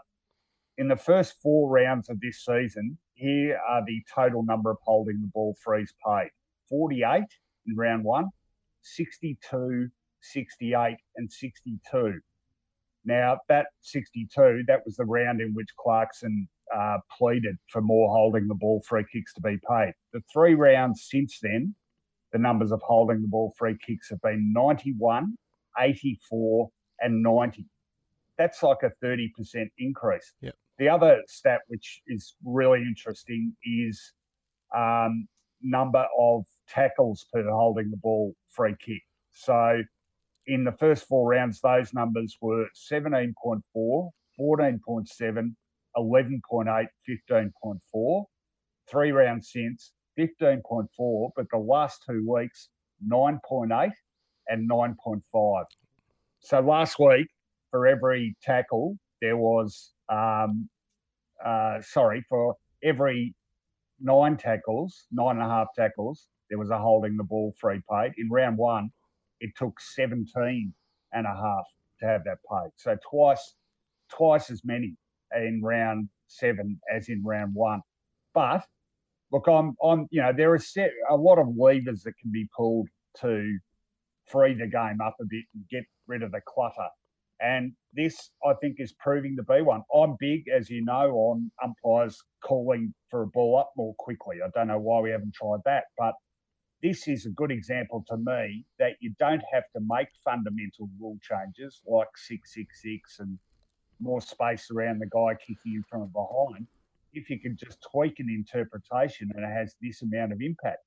in 0.79 0.87
the 0.87 0.97
first 0.97 1.35
four 1.43 1.69
rounds 1.69 2.09
of 2.09 2.21
this 2.21 2.45
season, 2.45 2.97
here 3.15 3.59
are 3.69 3.85
the 3.85 4.01
total 4.15 4.45
number 4.45 4.71
of 4.71 4.79
holding 4.83 5.21
the 5.21 5.31
ball 5.35 5.57
frees 5.63 5.93
paid 6.07 6.31
48 6.69 7.23
in 7.67 7.77
round 7.77 8.05
one, 8.05 8.29
62, 8.83 9.89
68, 10.21 10.97
and 11.17 11.33
62. 11.33 12.21
Now, 13.05 13.39
that 13.49 13.67
62, 13.83 14.65
that 14.67 14.81
was 14.85 14.97
the 14.97 15.05
round 15.05 15.41
in 15.41 15.53
which 15.53 15.69
Clarkson 15.79 16.49
uh, 16.75 16.99
pleaded 17.17 17.57
for 17.69 17.83
more 17.83 18.11
holding 18.11 18.49
the 18.49 18.55
ball 18.55 18.83
free 18.87 19.05
kicks 19.13 19.35
to 19.35 19.41
be 19.41 19.59
paid. 19.69 19.93
The 20.13 20.23
three 20.33 20.55
rounds 20.55 21.07
since 21.11 21.39
then, 21.43 21.75
the 22.33 22.39
numbers 22.39 22.73
of 22.73 22.81
holding 22.83 23.21
the 23.21 23.29
ball 23.29 23.55
free 23.59 23.77
kicks 23.87 24.09
have 24.11 24.21
been 24.23 24.53
91, 24.53 25.37
84, 25.79 26.71
and 27.01 27.23
90. 27.23 27.67
That's 28.39 28.63
like 28.63 28.83
a 28.83 28.91
30% 29.05 29.31
increase. 29.79 30.33
Yep. 30.41 30.55
The 30.79 30.89
other 30.89 31.23
stat, 31.29 31.61
which 31.69 32.03
is 32.07 32.35
really 32.45 32.81
interesting, 32.81 33.55
is 33.65 34.13
um, 34.75 35.29
number 35.63 36.07
of 36.19 36.45
tackles 36.69 37.27
per 37.33 37.49
holding 37.49 37.91
the 37.91 37.97
ball 37.97 38.35
free 38.51 38.75
kick. 38.85 39.03
So 39.33 39.83
in 40.47 40.65
the 40.65 40.73
first 40.73 41.07
four 41.07 41.31
rounds, 41.31 41.61
those 41.61 41.93
numbers 41.95 42.37
were 42.41 42.67
17.4, 42.91 43.63
14.7, 44.39 45.55
11.8, 45.97 46.87
15.4. 47.09 48.25
three 48.91 49.13
rounds 49.13 49.51
since, 49.53 49.93
15.4, 50.19 51.31
but 51.37 51.47
the 51.51 51.59
last 51.59 52.05
two 52.09 52.27
weeks, 52.29 52.69
9.8 53.09 53.91
and 54.49 54.71
9.5. 54.71 55.65
So 56.41 56.61
last 56.61 56.99
week, 56.99 57.27
for 57.71 57.87
every 57.87 58.37
tackle, 58.43 58.97
there 59.21 59.37
was, 59.37 59.93
um, 60.11 60.69
uh, 61.45 61.81
sorry, 61.81 62.25
for 62.29 62.55
every 62.83 63.35
nine 64.01 64.37
tackles, 64.37 65.07
nine 65.11 65.37
and 65.37 65.45
a 65.45 65.49
half 65.49 65.69
tackles, 65.75 66.27
there 66.51 66.59
was 66.59 66.71
a 66.71 66.79
holding 66.79 67.17
the 67.17 67.25
ball 67.25 67.55
free 67.59 67.81
paid. 67.91 68.13
In 68.19 68.29
round 68.29 68.59
one, 68.59 68.91
it 69.41 69.51
took 69.57 69.81
17 69.81 70.73
and 71.13 71.27
a 71.27 71.35
half 71.35 71.65
to 72.01 72.07
have 72.07 72.25
that 72.25 72.39
paid. 72.51 72.71
So 72.77 72.97
twice, 73.11 73.55
twice 74.11 74.51
as 74.51 74.63
many 74.65 74.97
in 75.35 75.61
round 75.63 76.09
seven 76.27 76.81
as 76.93 77.09
in 77.09 77.23
round 77.25 77.55
one. 77.55 77.81
But 78.35 78.65
look, 79.33 79.47
I'm, 79.49 79.77
I'm, 79.83 80.07
you 80.11 80.23
know, 80.23 80.33
there 80.37 80.53
are 80.53 80.59
set, 80.59 80.91
a 81.11 81.17
lot 81.17 81.39
of 81.39 81.49
levers 81.57 82.03
that 82.03 82.15
can 82.21 82.31
be 82.33 82.49
pulled 82.57 82.89
to 83.21 83.59
free 84.27 84.55
the 84.55 84.67
game 84.67 85.01
up 85.05 85.17
a 85.21 85.25
bit 85.25 85.45
and 85.55 85.65
get 85.71 85.85
rid 86.07 86.23
of 86.23 86.33
the 86.33 86.41
clutter. 86.47 86.89
And 87.41 87.73
this, 87.93 88.31
I 88.45 88.55
think, 88.61 88.77
is 88.79 88.95
proving 88.99 89.37
to 89.37 89.43
be 89.43 89.61
one. 89.61 89.83
I'm 89.95 90.17
big, 90.19 90.45
as 90.49 90.71
you 90.71 90.85
know, 90.85 91.11
on 91.13 91.51
umpires 91.63 92.17
calling 92.43 92.95
for 93.11 93.23
a 93.23 93.27
ball 93.27 93.59
up 93.59 93.73
more 93.77 93.95
quickly. 93.99 94.37
I 94.45 94.49
don't 94.55 94.69
know 94.69 94.79
why 94.79 95.01
we 95.01 95.11
haven't 95.11 95.35
tried 95.35 95.61
that, 95.65 95.85
but 95.99 96.15
this 96.85 97.09
is 97.09 97.25
a 97.25 97.31
good 97.31 97.51
example 97.51 98.05
to 98.07 98.19
me 98.19 98.63
that 98.79 98.93
you 99.01 99.11
don't 99.19 99.43
have 99.51 99.65
to 99.75 99.81
make 99.89 100.09
fundamental 100.23 100.87
rule 101.01 101.17
changes 101.23 101.81
like 101.87 102.09
666 102.15 103.21
and 103.21 103.39
more 104.01 104.21
space 104.21 104.71
around 104.71 104.99
the 104.99 105.07
guy 105.07 105.35
kicking 105.41 105.77
in 105.77 105.85
from 105.89 106.07
behind 106.09 106.67
if 107.15 107.31
you 107.31 107.41
can 107.41 107.57
just 107.57 107.79
tweak 107.91 108.21
an 108.21 108.29
interpretation 108.29 109.31
and 109.35 109.45
it 109.45 109.49
has 109.49 109.75
this 109.81 110.03
amount 110.03 110.33
of 110.33 110.43
impact. 110.43 110.85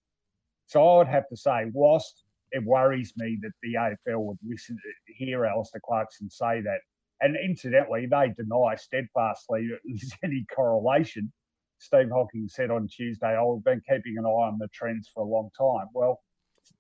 So 0.68 0.88
I 0.88 0.98
would 1.00 1.08
have 1.08 1.28
to 1.30 1.36
say, 1.36 1.66
whilst 1.74 2.26
it 2.52 2.64
worries 2.64 3.14
me 3.18 3.40
that 3.42 3.54
the 3.64 3.74
AFL 3.74 4.20
would 4.20 4.38
listen 4.48 4.76
to 4.76 5.14
hear 5.14 5.46
Alastair 5.46 5.82
Clarkson 5.84 6.30
say 6.30 6.62
that, 6.62 6.80
and 7.22 7.36
incidentally, 7.44 8.06
they 8.06 8.34
deny 8.38 8.76
steadfastly 8.76 9.70
that 9.72 9.80
there's 9.84 10.14
any 10.24 10.46
correlation. 10.54 11.32
Steve 11.80 12.10
Hocking 12.12 12.48
said 12.48 12.72
on 12.72 12.88
Tuesday, 12.88 13.36
"Oh, 13.38 13.56
we've 13.56 13.64
been 13.64 13.82
keeping 13.82 14.18
an 14.18 14.26
eye 14.26 14.48
on 14.50 14.58
the 14.58 14.68
trends 14.70 15.10
for 15.14 15.24
a 15.24 15.28
long 15.28 15.50
time." 15.58 15.88
Well, 15.94 16.22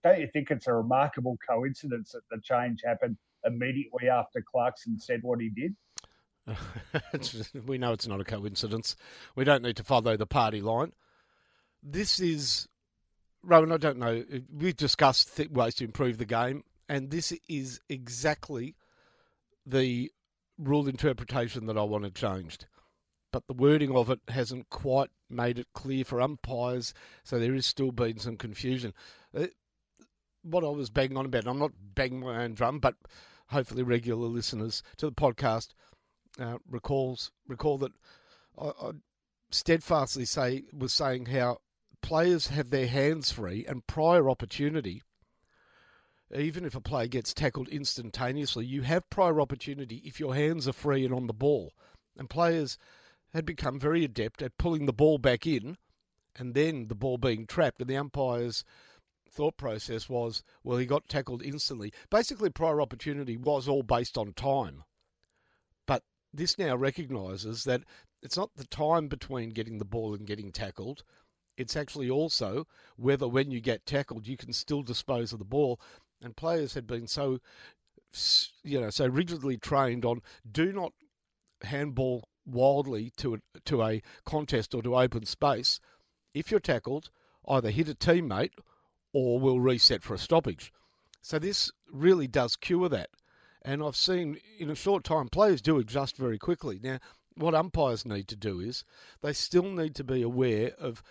don't 0.03 0.19
you 0.19 0.27
think 0.31 0.51
it's 0.51 0.67
a 0.67 0.73
remarkable 0.73 1.37
coincidence 1.47 2.11
that 2.11 2.21
the 2.29 2.41
change 2.41 2.81
happened 2.85 3.17
immediately 3.45 4.09
after 4.09 4.41
Clarkson 4.41 4.99
said 4.99 5.19
what 5.21 5.39
he 5.39 5.49
did? 5.49 5.75
we 7.65 7.77
know 7.77 7.93
it's 7.93 8.07
not 8.07 8.21
a 8.21 8.25
coincidence. 8.25 8.95
We 9.35 9.43
don't 9.43 9.63
need 9.63 9.77
to 9.77 9.83
follow 9.83 10.15
the 10.15 10.25
party 10.25 10.61
line. 10.61 10.93
This 11.83 12.19
is, 12.19 12.67
Rowan, 13.43 13.71
I 13.71 13.77
don't 13.77 13.97
know. 13.97 14.23
We've 14.51 14.75
discussed 14.75 15.39
ways 15.51 15.75
to 15.75 15.83
improve 15.83 16.17
the 16.17 16.25
game, 16.25 16.63
and 16.87 17.11
this 17.11 17.33
is 17.49 17.79
exactly 17.89 18.75
the 19.65 20.11
rule 20.57 20.87
interpretation 20.87 21.65
that 21.67 21.77
I 21.77 21.83
wanted 21.83 22.15
changed. 22.15 22.65
But 23.31 23.47
the 23.47 23.53
wording 23.53 23.95
of 23.95 24.09
it 24.09 24.21
hasn't 24.29 24.69
quite 24.69 25.09
made 25.29 25.59
it 25.59 25.67
clear 25.73 26.05
for 26.05 26.21
umpires, 26.21 26.93
so 27.23 27.37
there 27.37 27.55
is 27.55 27.65
still 27.65 27.91
been 27.91 28.19
some 28.19 28.37
confusion. 28.37 28.93
Uh, 29.35 29.47
what 30.43 30.63
I 30.63 30.69
was 30.69 30.89
banging 30.89 31.17
on 31.17 31.25
about, 31.25 31.41
and 31.41 31.49
I'm 31.49 31.59
not 31.59 31.73
banging 31.93 32.21
my 32.21 32.43
own 32.43 32.53
drum, 32.53 32.79
but 32.79 32.95
hopefully 33.47 33.83
regular 33.83 34.27
listeners 34.27 34.81
to 34.97 35.05
the 35.07 35.11
podcast– 35.11 35.69
uh, 36.39 36.57
recalls 36.69 37.31
recall 37.47 37.77
that 37.77 37.91
I, 38.57 38.67
I 38.67 38.91
steadfastly 39.49 40.25
say 40.25 40.65
was 40.73 40.93
saying 40.93 41.27
how 41.27 41.59
players 42.01 42.47
have 42.47 42.69
their 42.69 42.87
hands 42.87 43.31
free 43.31 43.65
and 43.67 43.87
prior 43.87 44.29
opportunity. 44.29 45.01
Even 46.35 46.65
if 46.65 46.75
a 46.75 46.81
player 46.81 47.07
gets 47.07 47.33
tackled 47.33 47.69
instantaneously, 47.69 48.65
you 48.65 48.81
have 48.81 49.09
prior 49.09 49.39
opportunity 49.39 50.01
if 50.03 50.19
your 50.19 50.35
hands 50.35 50.67
are 50.67 50.73
free 50.73 51.05
and 51.05 51.13
on 51.13 51.27
the 51.27 51.33
ball. 51.33 51.73
And 52.17 52.29
players 52.29 52.77
had 53.37 53.45
become 53.45 53.79
very 53.79 54.03
adept 54.03 54.41
at 54.41 54.57
pulling 54.57 54.87
the 54.87 54.93
ball 54.93 55.19
back 55.19 55.45
in 55.45 55.77
and 56.35 56.55
then 56.55 56.87
the 56.87 56.95
ball 56.95 57.19
being 57.19 57.45
trapped. 57.45 57.79
And 57.79 57.87
the 57.87 57.95
umpire's 57.95 58.63
thought 59.29 59.57
process 59.57 60.09
was, 60.09 60.41
well, 60.63 60.79
he 60.79 60.87
got 60.87 61.07
tackled 61.07 61.43
instantly. 61.43 61.93
Basically, 62.09 62.49
prior 62.49 62.81
opportunity 62.81 63.37
was 63.37 63.67
all 63.67 63.83
based 63.83 64.17
on 64.17 64.33
time 64.33 64.83
But 65.85 66.03
this 66.33 66.57
now 66.57 66.75
recognises 66.75 67.63
that 67.65 67.83
it's 68.23 68.37
not 68.37 68.55
the 68.55 68.65
time 68.65 69.07
between 69.07 69.51
getting 69.51 69.77
the 69.77 69.85
ball 69.85 70.15
and 70.15 70.25
getting 70.25 70.51
tackled. 70.51 71.03
It's 71.57 71.75
actually 71.75 72.09
also 72.09 72.65
whether 72.95 73.27
when 73.27 73.51
you 73.51 73.61
get 73.61 73.85
tackled 73.85 74.27
you 74.27 74.37
can 74.37 74.51
still 74.51 74.81
dispose 74.81 75.31
of 75.31 75.37
the 75.37 75.45
ball. 75.45 75.79
And 76.23 76.35
players 76.35 76.73
had 76.73 76.87
been 76.87 77.05
so, 77.05 77.37
you 78.63 78.81
know, 78.81 78.89
so 78.89 79.05
rigidly 79.05 79.57
trained 79.57 80.05
on 80.05 80.23
do 80.51 80.73
not 80.73 80.93
handball 81.61 82.27
wildly 82.47 83.11
to 83.17 83.35
a, 83.35 83.39
to 83.65 83.83
a 83.83 84.01
contest 84.25 84.73
or 84.73 84.81
to 84.81 84.97
open 84.97 85.25
space. 85.25 85.79
If 86.33 86.49
you're 86.49 86.59
tackled, 86.59 87.09
either 87.47 87.69
hit 87.69 87.89
a 87.89 87.95
teammate 87.95 88.53
or 89.13 89.39
will 89.39 89.59
reset 89.59 90.03
for 90.03 90.13
a 90.13 90.19
stoppage. 90.19 90.71
So 91.21 91.39
this 91.39 91.71
really 91.91 92.27
does 92.27 92.55
cure 92.55 92.89
that. 92.89 93.09
And 93.63 93.83
I've 93.83 93.95
seen 93.95 94.39
in 94.59 94.69
a 94.69 94.75
short 94.75 95.03
time 95.03 95.27
players 95.27 95.61
do 95.61 95.77
adjust 95.77 96.17
very 96.17 96.37
quickly. 96.37 96.79
Now, 96.81 96.99
what 97.35 97.53
umpires 97.53 98.05
need 98.05 98.27
to 98.29 98.35
do 98.35 98.59
is 98.59 98.83
they 99.21 99.33
still 99.33 99.69
need 99.71 99.95
to 99.95 100.03
be 100.03 100.21
aware 100.21 100.71
of 100.79 101.03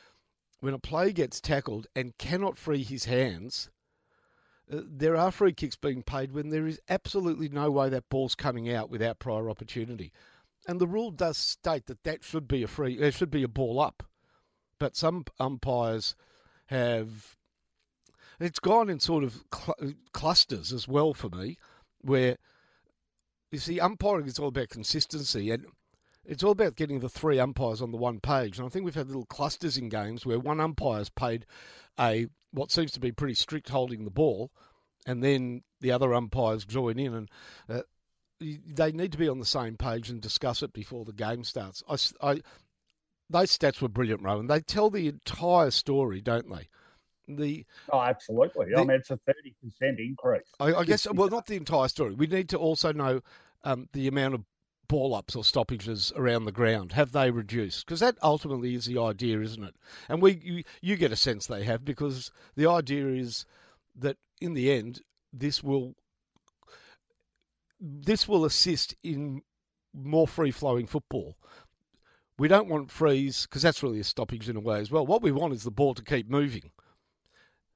when 0.60 0.74
a 0.74 0.78
player 0.78 1.12
gets 1.12 1.40
tackled 1.40 1.86
and 1.94 2.16
cannot 2.18 2.58
free 2.58 2.82
his 2.82 3.04
hands. 3.04 3.68
Uh, 4.72 4.80
there 4.84 5.16
are 5.16 5.30
free 5.30 5.52
kicks 5.52 5.76
being 5.76 6.02
paid 6.02 6.32
when 6.32 6.48
there 6.48 6.66
is 6.66 6.80
absolutely 6.88 7.48
no 7.48 7.70
way 7.70 7.88
that 7.88 8.08
ball's 8.08 8.34
coming 8.34 8.72
out 8.72 8.90
without 8.90 9.18
prior 9.18 9.48
opportunity, 9.48 10.12
and 10.66 10.80
the 10.80 10.86
rule 10.86 11.10
does 11.10 11.36
state 11.36 11.86
that 11.86 12.04
that 12.04 12.24
should 12.24 12.48
be 12.48 12.62
a 12.62 12.66
free, 12.66 12.96
there 12.96 13.12
should 13.12 13.30
be 13.30 13.42
a 13.42 13.48
ball 13.48 13.80
up, 13.80 14.02
but 14.78 14.96
some 14.96 15.24
umpires 15.38 16.14
have. 16.66 17.36
It's 18.38 18.58
gone 18.58 18.90
in 18.90 19.00
sort 19.00 19.24
of 19.24 19.42
cl- 19.54 19.94
clusters 20.12 20.70
as 20.72 20.86
well 20.86 21.14
for 21.14 21.30
me 21.30 21.56
where 22.02 22.36
you 23.50 23.58
see 23.58 23.80
umpiring 23.80 24.26
is 24.26 24.38
all 24.38 24.48
about 24.48 24.68
consistency 24.68 25.50
and 25.50 25.64
it's 26.26 26.42
all 26.42 26.50
about 26.50 26.76
getting 26.76 27.00
the 27.00 27.08
three 27.08 27.38
umpires 27.38 27.80
on 27.80 27.92
the 27.92 27.96
one 27.96 28.20
page. 28.20 28.58
And 28.58 28.66
I 28.66 28.68
think 28.68 28.84
we've 28.84 28.94
had 28.94 29.06
little 29.06 29.26
clusters 29.26 29.78
in 29.78 29.88
games 29.88 30.26
where 30.26 30.38
one 30.38 30.60
umpire's 30.60 31.08
paid 31.08 31.46
a 31.98 32.26
what 32.52 32.70
seems 32.70 32.92
to 32.92 33.00
be 33.00 33.12
pretty 33.12 33.34
strict 33.34 33.68
holding 33.68 34.04
the 34.04 34.10
ball, 34.10 34.50
and 35.06 35.22
then 35.22 35.62
the 35.80 35.92
other 35.92 36.14
umpires 36.14 36.64
join 36.64 36.98
in, 36.98 37.14
and 37.14 37.30
uh, 37.68 37.82
they 38.40 38.92
need 38.92 39.12
to 39.12 39.18
be 39.18 39.28
on 39.28 39.38
the 39.38 39.44
same 39.44 39.76
page 39.76 40.10
and 40.10 40.20
discuss 40.20 40.62
it 40.62 40.72
before 40.72 41.04
the 41.04 41.12
game 41.12 41.44
starts. 41.44 41.82
I, 41.88 41.96
I, 42.30 42.40
those 43.30 43.56
stats 43.56 43.80
were 43.80 43.88
brilliant, 43.88 44.22
Rowan. 44.22 44.46
They 44.46 44.60
tell 44.60 44.90
the 44.90 45.08
entire 45.08 45.70
story, 45.70 46.20
don't 46.20 46.50
they? 46.50 46.68
the 47.28 47.64
oh 47.92 48.00
absolutely 48.00 48.66
the, 48.70 48.76
i 48.76 48.84
mean 48.84 48.90
it's 48.90 49.10
a 49.10 49.18
30% 49.28 49.98
increase 49.98 50.46
I, 50.60 50.74
I, 50.74 50.84
guess 50.84 51.10
well 51.12 51.28
not 51.28 51.46
the 51.46 51.56
entire 51.56 51.88
story 51.88 52.14
we 52.14 52.26
need 52.26 52.48
to 52.50 52.56
also 52.56 52.92
know 52.92 53.20
um, 53.64 53.88
the 53.92 54.06
amount 54.06 54.34
of 54.34 54.44
ball 54.88 55.14
ups 55.14 55.34
or 55.34 55.42
stoppages 55.42 56.12
around 56.14 56.44
the 56.44 56.52
ground 56.52 56.92
have 56.92 57.12
they 57.12 57.30
reduced 57.30 57.84
because 57.84 58.00
that 58.00 58.16
ultimately 58.22 58.74
is 58.74 58.86
the 58.86 59.00
idea 59.00 59.40
isn't 59.40 59.64
it 59.64 59.74
and 60.08 60.22
we 60.22 60.40
you, 60.42 60.62
you 60.80 60.96
get 60.96 61.10
a 61.10 61.16
sense 61.16 61.46
they 61.46 61.64
have 61.64 61.84
because 61.84 62.30
the 62.54 62.68
idea 62.68 63.08
is 63.08 63.44
that 63.96 64.16
in 64.40 64.54
the 64.54 64.70
end 64.70 65.02
this 65.32 65.64
will 65.64 65.96
this 67.80 68.26
will 68.26 68.44
assist 68.44 68.94
in 69.02 69.42
more 69.92 70.26
free 70.26 70.50
flowing 70.50 70.86
football 70.86 71.36
we 72.38 72.48
don't 72.48 72.68
want 72.68 72.90
frees 72.90 73.46
because 73.46 73.62
that's 73.62 73.82
really 73.82 74.00
a 74.00 74.04
stoppage 74.04 74.48
in 74.48 74.56
a 74.56 74.60
way 74.60 74.80
as 74.80 74.90
well. 74.90 75.06
What 75.06 75.22
we 75.22 75.32
want 75.32 75.54
is 75.54 75.62
the 75.62 75.70
ball 75.70 75.94
to 75.94 76.02
keep 76.02 76.28
moving. 76.28 76.70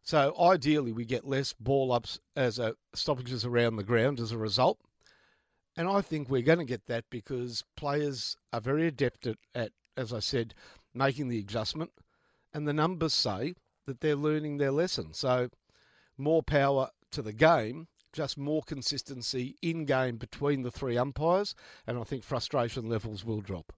So 0.03 0.35
ideally, 0.41 0.93
we 0.93 1.05
get 1.05 1.27
less 1.27 1.53
ball 1.53 1.93
ups 1.93 2.19
as 2.37 2.59
a 2.59 2.75
stoppages 2.95 3.45
around 3.45 3.77
the 3.77 3.85
ground 3.85 4.21
as 4.21 4.33
a 4.33 4.39
result. 4.39 4.79
And 5.77 5.89
I 5.89 6.01
think 6.01 6.29
we're 6.29 6.43
going 6.43 6.59
to 6.59 6.65
get 6.65 6.87
that 6.87 7.05
because 7.11 7.65
players 7.77 8.37
are 8.53 8.61
very 8.61 8.87
adept 8.87 9.27
at, 9.27 9.37
at, 9.55 9.73
as 9.97 10.13
I 10.13 10.19
said, 10.19 10.55
making 10.95 11.29
the 11.29 11.39
adjustment. 11.39 11.93
And 12.53 12.67
the 12.67 12.73
numbers 12.73 13.15
say 13.15 13.55
that 13.87 14.01
they're 14.01 14.17
learning 14.17 14.57
their 14.57 14.73
lesson. 14.73 15.15
So 15.15 15.49
more 16.19 16.43
power 16.43 16.91
to 17.13 17.23
the 17.23 17.33
game, 17.33 17.87
just 18.13 18.39
more 18.39 18.63
consistency 18.63 19.57
in 19.63 19.85
game 19.85 20.17
between 20.17 20.63
the 20.63 20.71
three 20.71 20.97
umpires. 20.97 21.55
And 21.87 21.99
I 21.99 22.05
think 22.05 22.25
frustration 22.25 22.89
levels 22.89 23.25
will 23.25 23.41
drop. 23.41 23.73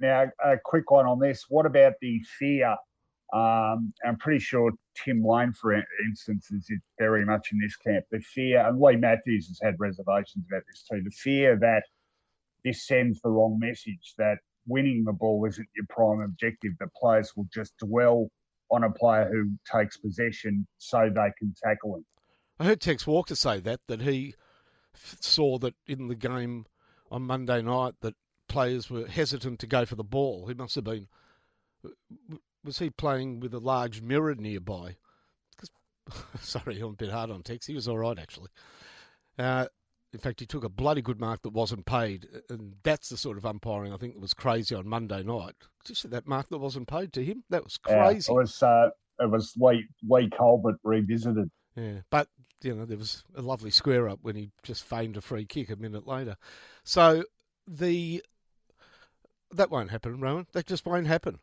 Now, 0.00 0.26
a 0.44 0.56
quick 0.62 0.90
one 0.90 1.06
on 1.06 1.18
this. 1.18 1.44
What 1.48 1.66
about 1.66 1.94
the 2.00 2.20
fear 2.38 2.76
um, 3.34 3.92
I'm 4.06 4.16
pretty 4.18 4.38
sure 4.38 4.70
Tim 5.04 5.24
Lane, 5.24 5.52
for 5.52 5.74
instance, 6.06 6.52
is 6.52 6.70
very 7.00 7.24
much 7.24 7.48
in 7.52 7.58
this 7.58 7.76
camp. 7.76 8.04
The 8.12 8.20
fear, 8.20 8.64
and 8.64 8.80
Leigh 8.80 8.96
Matthews 8.96 9.48
has 9.48 9.58
had 9.60 9.74
reservations 9.80 10.44
about 10.48 10.62
this 10.68 10.84
too. 10.88 11.02
The 11.02 11.10
fear 11.10 11.58
that 11.60 11.82
this 12.64 12.86
sends 12.86 13.20
the 13.20 13.30
wrong 13.30 13.58
message 13.58 14.14
that 14.18 14.38
winning 14.66 15.02
the 15.04 15.12
ball 15.12 15.44
isn't 15.46 15.68
your 15.74 15.86
prime 15.88 16.20
objective. 16.20 16.72
The 16.78 16.88
players 16.96 17.32
will 17.36 17.48
just 17.52 17.76
dwell 17.78 18.28
on 18.70 18.84
a 18.84 18.90
player 18.90 19.28
who 19.30 19.50
takes 19.70 19.96
possession 19.96 20.66
so 20.78 21.10
they 21.12 21.32
can 21.36 21.54
tackle 21.62 21.96
him. 21.96 22.04
I 22.58 22.64
heard 22.64 22.80
Tex 22.80 23.06
Walker 23.06 23.34
say 23.34 23.60
that 23.60 23.80
that 23.88 24.02
he 24.02 24.34
saw 24.94 25.58
that 25.58 25.74
in 25.86 26.08
the 26.08 26.14
game 26.14 26.66
on 27.10 27.22
Monday 27.22 27.62
night 27.62 27.94
that 28.00 28.14
players 28.48 28.90
were 28.90 29.06
hesitant 29.06 29.58
to 29.60 29.66
go 29.66 29.84
for 29.84 29.96
the 29.96 30.04
ball. 30.04 30.46
He 30.46 30.54
must 30.54 30.74
have 30.76 30.84
been 30.84 31.08
was 32.64 32.78
he 32.78 32.90
playing 32.90 33.40
with 33.40 33.52
a 33.52 33.58
large 33.58 34.00
mirror 34.00 34.34
nearby? 34.34 34.96
Sorry, 36.40 36.80
I'm 36.80 36.90
a 36.90 36.92
bit 36.92 37.10
hard 37.10 37.30
on 37.30 37.42
Tex. 37.42 37.66
He 37.66 37.74
was 37.74 37.88
all 37.88 37.98
right 37.98 38.18
actually. 38.18 38.50
Uh, 39.38 39.66
in 40.12 40.20
fact, 40.20 40.38
he 40.38 40.46
took 40.46 40.62
a 40.62 40.68
bloody 40.68 41.02
good 41.02 41.18
mark 41.18 41.42
that 41.42 41.52
wasn't 41.52 41.86
paid, 41.86 42.28
and 42.48 42.74
that's 42.84 43.08
the 43.08 43.16
sort 43.16 43.36
of 43.36 43.44
umpiring 43.44 43.92
I 43.92 43.96
think 43.96 44.14
that 44.14 44.20
was 44.20 44.32
crazy 44.32 44.74
on 44.74 44.86
Monday 44.86 45.24
night. 45.24 45.54
See 45.84 46.08
that 46.08 46.28
mark 46.28 46.48
that 46.50 46.58
wasn't 46.58 46.86
paid 46.86 47.12
to 47.14 47.24
him? 47.24 47.42
That 47.50 47.64
was 47.64 47.76
crazy. 47.78 48.32
Yeah, 48.32 48.36
it 48.36 48.40
was. 48.40 48.62
Uh, 48.62 48.90
it 49.18 49.30
was 49.30 49.54
Lee, 49.56 49.86
Leigh 50.08 50.28
Colbert 50.30 50.76
revisited. 50.84 51.50
Yeah, 51.76 52.00
but 52.10 52.28
you 52.64 52.74
know 52.74 52.84
there 52.84 52.98
was 52.98 53.24
a 53.36 53.42
lovely 53.42 53.70
square 53.70 54.08
up 54.08 54.20
when 54.22 54.36
he 54.36 54.50
just 54.62 54.84
feigned 54.84 55.16
a 55.16 55.20
free 55.20 55.44
kick 55.44 55.70
a 55.70 55.76
minute 55.76 56.06
later. 56.06 56.36
So 56.84 57.24
the 57.66 58.22
that 59.52 59.70
won't 59.70 59.90
happen, 59.90 60.20
Rowan. 60.20 60.46
That 60.52 60.66
just 60.66 60.84
won't 60.86 61.06
happen. 61.06 61.38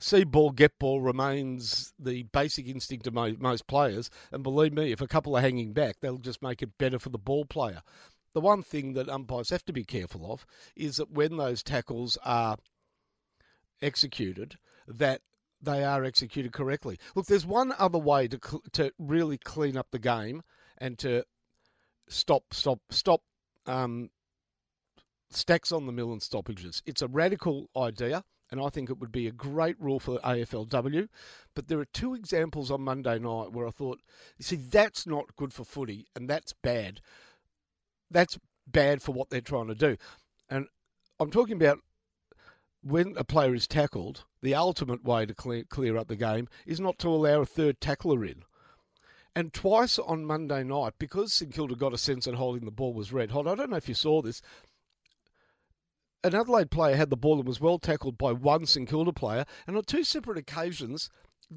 See 0.00 0.24
ball, 0.24 0.50
get 0.50 0.78
ball 0.80 1.00
remains 1.00 1.92
the 1.96 2.24
basic 2.24 2.66
instinct 2.66 3.06
of 3.06 3.14
most 3.14 3.68
players. 3.68 4.10
And 4.32 4.42
believe 4.42 4.72
me, 4.72 4.90
if 4.90 5.00
a 5.00 5.06
couple 5.06 5.36
are 5.36 5.40
hanging 5.40 5.72
back, 5.72 6.00
they'll 6.00 6.18
just 6.18 6.42
make 6.42 6.60
it 6.60 6.76
better 6.76 6.98
for 6.98 7.10
the 7.10 7.18
ball 7.18 7.44
player. 7.44 7.82
The 8.34 8.40
one 8.40 8.62
thing 8.62 8.94
that 8.94 9.08
umpires 9.08 9.50
have 9.50 9.64
to 9.66 9.72
be 9.72 9.84
careful 9.84 10.32
of 10.32 10.44
is 10.74 10.96
that 10.96 11.12
when 11.12 11.36
those 11.36 11.62
tackles 11.62 12.18
are 12.24 12.56
executed, 13.80 14.58
that 14.88 15.20
they 15.60 15.84
are 15.84 16.04
executed 16.04 16.52
correctly. 16.52 16.98
Look, 17.14 17.26
there's 17.26 17.46
one 17.46 17.72
other 17.78 17.98
way 17.98 18.26
to 18.28 18.40
to 18.72 18.92
really 18.98 19.38
clean 19.38 19.76
up 19.76 19.88
the 19.92 19.98
game 19.98 20.42
and 20.82 20.98
to 20.98 21.24
stop, 22.08 22.42
stop, 22.52 22.80
stop 22.90 23.22
um, 23.66 24.10
stacks 25.30 25.70
on 25.70 25.86
the 25.86 25.92
mill 25.92 26.12
and 26.12 26.20
stoppages. 26.20 26.82
It's 26.84 27.02
a 27.02 27.08
radical 27.08 27.70
idea 27.76 28.24
and 28.50 28.60
I 28.60 28.68
think 28.68 28.90
it 28.90 28.98
would 28.98 29.10
be 29.10 29.26
a 29.26 29.32
great 29.32 29.80
rule 29.80 29.98
for 29.98 30.18
AFLW. 30.18 31.08
But 31.54 31.68
there 31.68 31.78
are 31.78 31.86
two 31.86 32.14
examples 32.14 32.70
on 32.70 32.82
Monday 32.82 33.18
night 33.18 33.52
where 33.52 33.66
I 33.66 33.70
thought, 33.70 34.00
you 34.36 34.44
see, 34.44 34.56
that's 34.56 35.06
not 35.06 35.34
good 35.36 35.54
for 35.54 35.64
footy, 35.64 36.06
and 36.14 36.28
that's 36.28 36.52
bad. 36.62 37.00
That's 38.10 38.38
bad 38.66 39.00
for 39.00 39.12
what 39.12 39.30
they're 39.30 39.40
trying 39.40 39.68
to 39.68 39.74
do. 39.74 39.96
And 40.50 40.66
I'm 41.18 41.30
talking 41.30 41.56
about 41.56 41.78
when 42.82 43.14
a 43.16 43.24
player 43.24 43.54
is 43.54 43.66
tackled, 43.66 44.24
the 44.42 44.54
ultimate 44.54 45.02
way 45.02 45.24
to 45.24 45.34
clear, 45.34 45.64
clear 45.64 45.96
up 45.96 46.08
the 46.08 46.16
game 46.16 46.46
is 46.66 46.78
not 46.78 46.98
to 46.98 47.08
allow 47.08 47.40
a 47.40 47.46
third 47.46 47.80
tackler 47.80 48.22
in. 48.22 48.42
And 49.34 49.52
twice 49.52 49.98
on 49.98 50.26
Monday 50.26 50.62
night, 50.62 50.94
because 50.98 51.32
St 51.32 51.52
Kilda 51.52 51.74
got 51.74 51.94
a 51.94 51.98
sense 51.98 52.26
that 52.26 52.34
holding 52.34 52.66
the 52.66 52.70
ball 52.70 52.92
was 52.92 53.12
red 53.12 53.30
hot, 53.30 53.46
I 53.46 53.54
don't 53.54 53.70
know 53.70 53.76
if 53.76 53.88
you 53.88 53.94
saw 53.94 54.20
this, 54.20 54.42
an 56.22 56.34
Adelaide 56.34 56.70
player 56.70 56.96
had 56.96 57.10
the 57.10 57.16
ball 57.16 57.38
and 57.38 57.48
was 57.48 57.60
well 57.60 57.78
tackled 57.78 58.18
by 58.18 58.32
one 58.32 58.66
St 58.66 58.88
Kilda 58.88 59.12
player, 59.12 59.44
and 59.66 59.76
on 59.76 59.84
two 59.84 60.04
separate 60.04 60.38
occasions, 60.38 61.08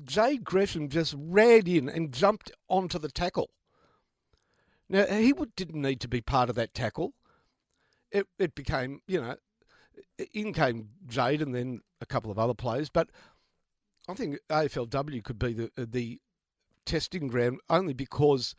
Jade 0.03 0.43
Gresham 0.43 0.89
just 0.89 1.15
ran 1.17 1.67
in 1.67 1.89
and 1.89 2.13
jumped 2.13 2.51
onto 2.69 2.97
the 2.97 3.11
tackle. 3.11 3.49
Now, 4.87 5.05
he 5.05 5.33
didn't 5.55 5.81
need 5.81 5.99
to 6.01 6.07
be 6.07 6.21
part 6.21 6.49
of 6.49 6.55
that 6.55 6.73
tackle. 6.73 7.13
It, 8.11 8.27
it 8.39 8.55
became, 8.55 9.01
you 9.07 9.21
know, 9.21 9.35
in 10.33 10.53
came 10.53 10.89
Jade 11.07 11.41
and 11.41 11.53
then 11.53 11.81
a 12.01 12.05
couple 12.05 12.31
of 12.31 12.39
other 12.39 12.53
players, 12.53 12.89
but 12.89 13.09
I 14.07 14.13
think 14.13 14.37
AFLW 14.49 15.23
could 15.23 15.39
be 15.39 15.53
the 15.53 15.71
the 15.75 16.19
testing 16.85 17.27
ground 17.27 17.59
only 17.69 17.93
because 17.93 18.55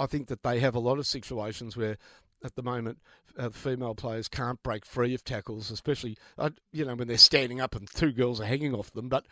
I 0.00 0.06
think 0.06 0.28
that 0.28 0.42
they 0.42 0.60
have 0.60 0.74
a 0.74 0.80
lot 0.80 0.98
of 0.98 1.06
situations 1.06 1.76
where 1.76 1.96
at 2.44 2.54
the 2.54 2.62
moment, 2.62 2.98
uh, 3.36 3.50
female 3.50 3.94
players 3.94 4.28
can't 4.28 4.62
break 4.62 4.84
free 4.84 5.14
of 5.14 5.24
tackles, 5.24 5.70
especially 5.70 6.16
uh, 6.36 6.50
you 6.72 6.84
know 6.84 6.94
when 6.94 7.08
they're 7.08 7.18
standing 7.18 7.60
up 7.60 7.74
and 7.74 7.88
two 7.92 8.12
girls 8.12 8.40
are 8.40 8.46
hanging 8.46 8.74
off 8.74 8.92
them. 8.92 9.08
But 9.08 9.26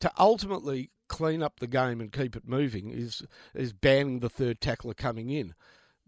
to 0.00 0.10
ultimately 0.18 0.90
clean 1.08 1.42
up 1.42 1.60
the 1.60 1.66
game 1.66 2.00
and 2.00 2.12
keep 2.12 2.36
it 2.36 2.46
moving 2.46 2.90
is 2.90 3.22
is 3.54 3.72
banning 3.72 4.20
the 4.20 4.28
third 4.28 4.60
tackler 4.60 4.94
coming 4.94 5.30
in. 5.30 5.54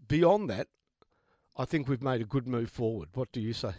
Beyond 0.05 0.49
that, 0.49 0.67
I 1.55 1.65
think 1.65 1.87
we've 1.87 2.03
made 2.03 2.21
a 2.21 2.25
good 2.25 2.47
move 2.47 2.69
forward. 2.69 3.09
What 3.13 3.31
do 3.31 3.39
you 3.39 3.53
say? 3.53 3.73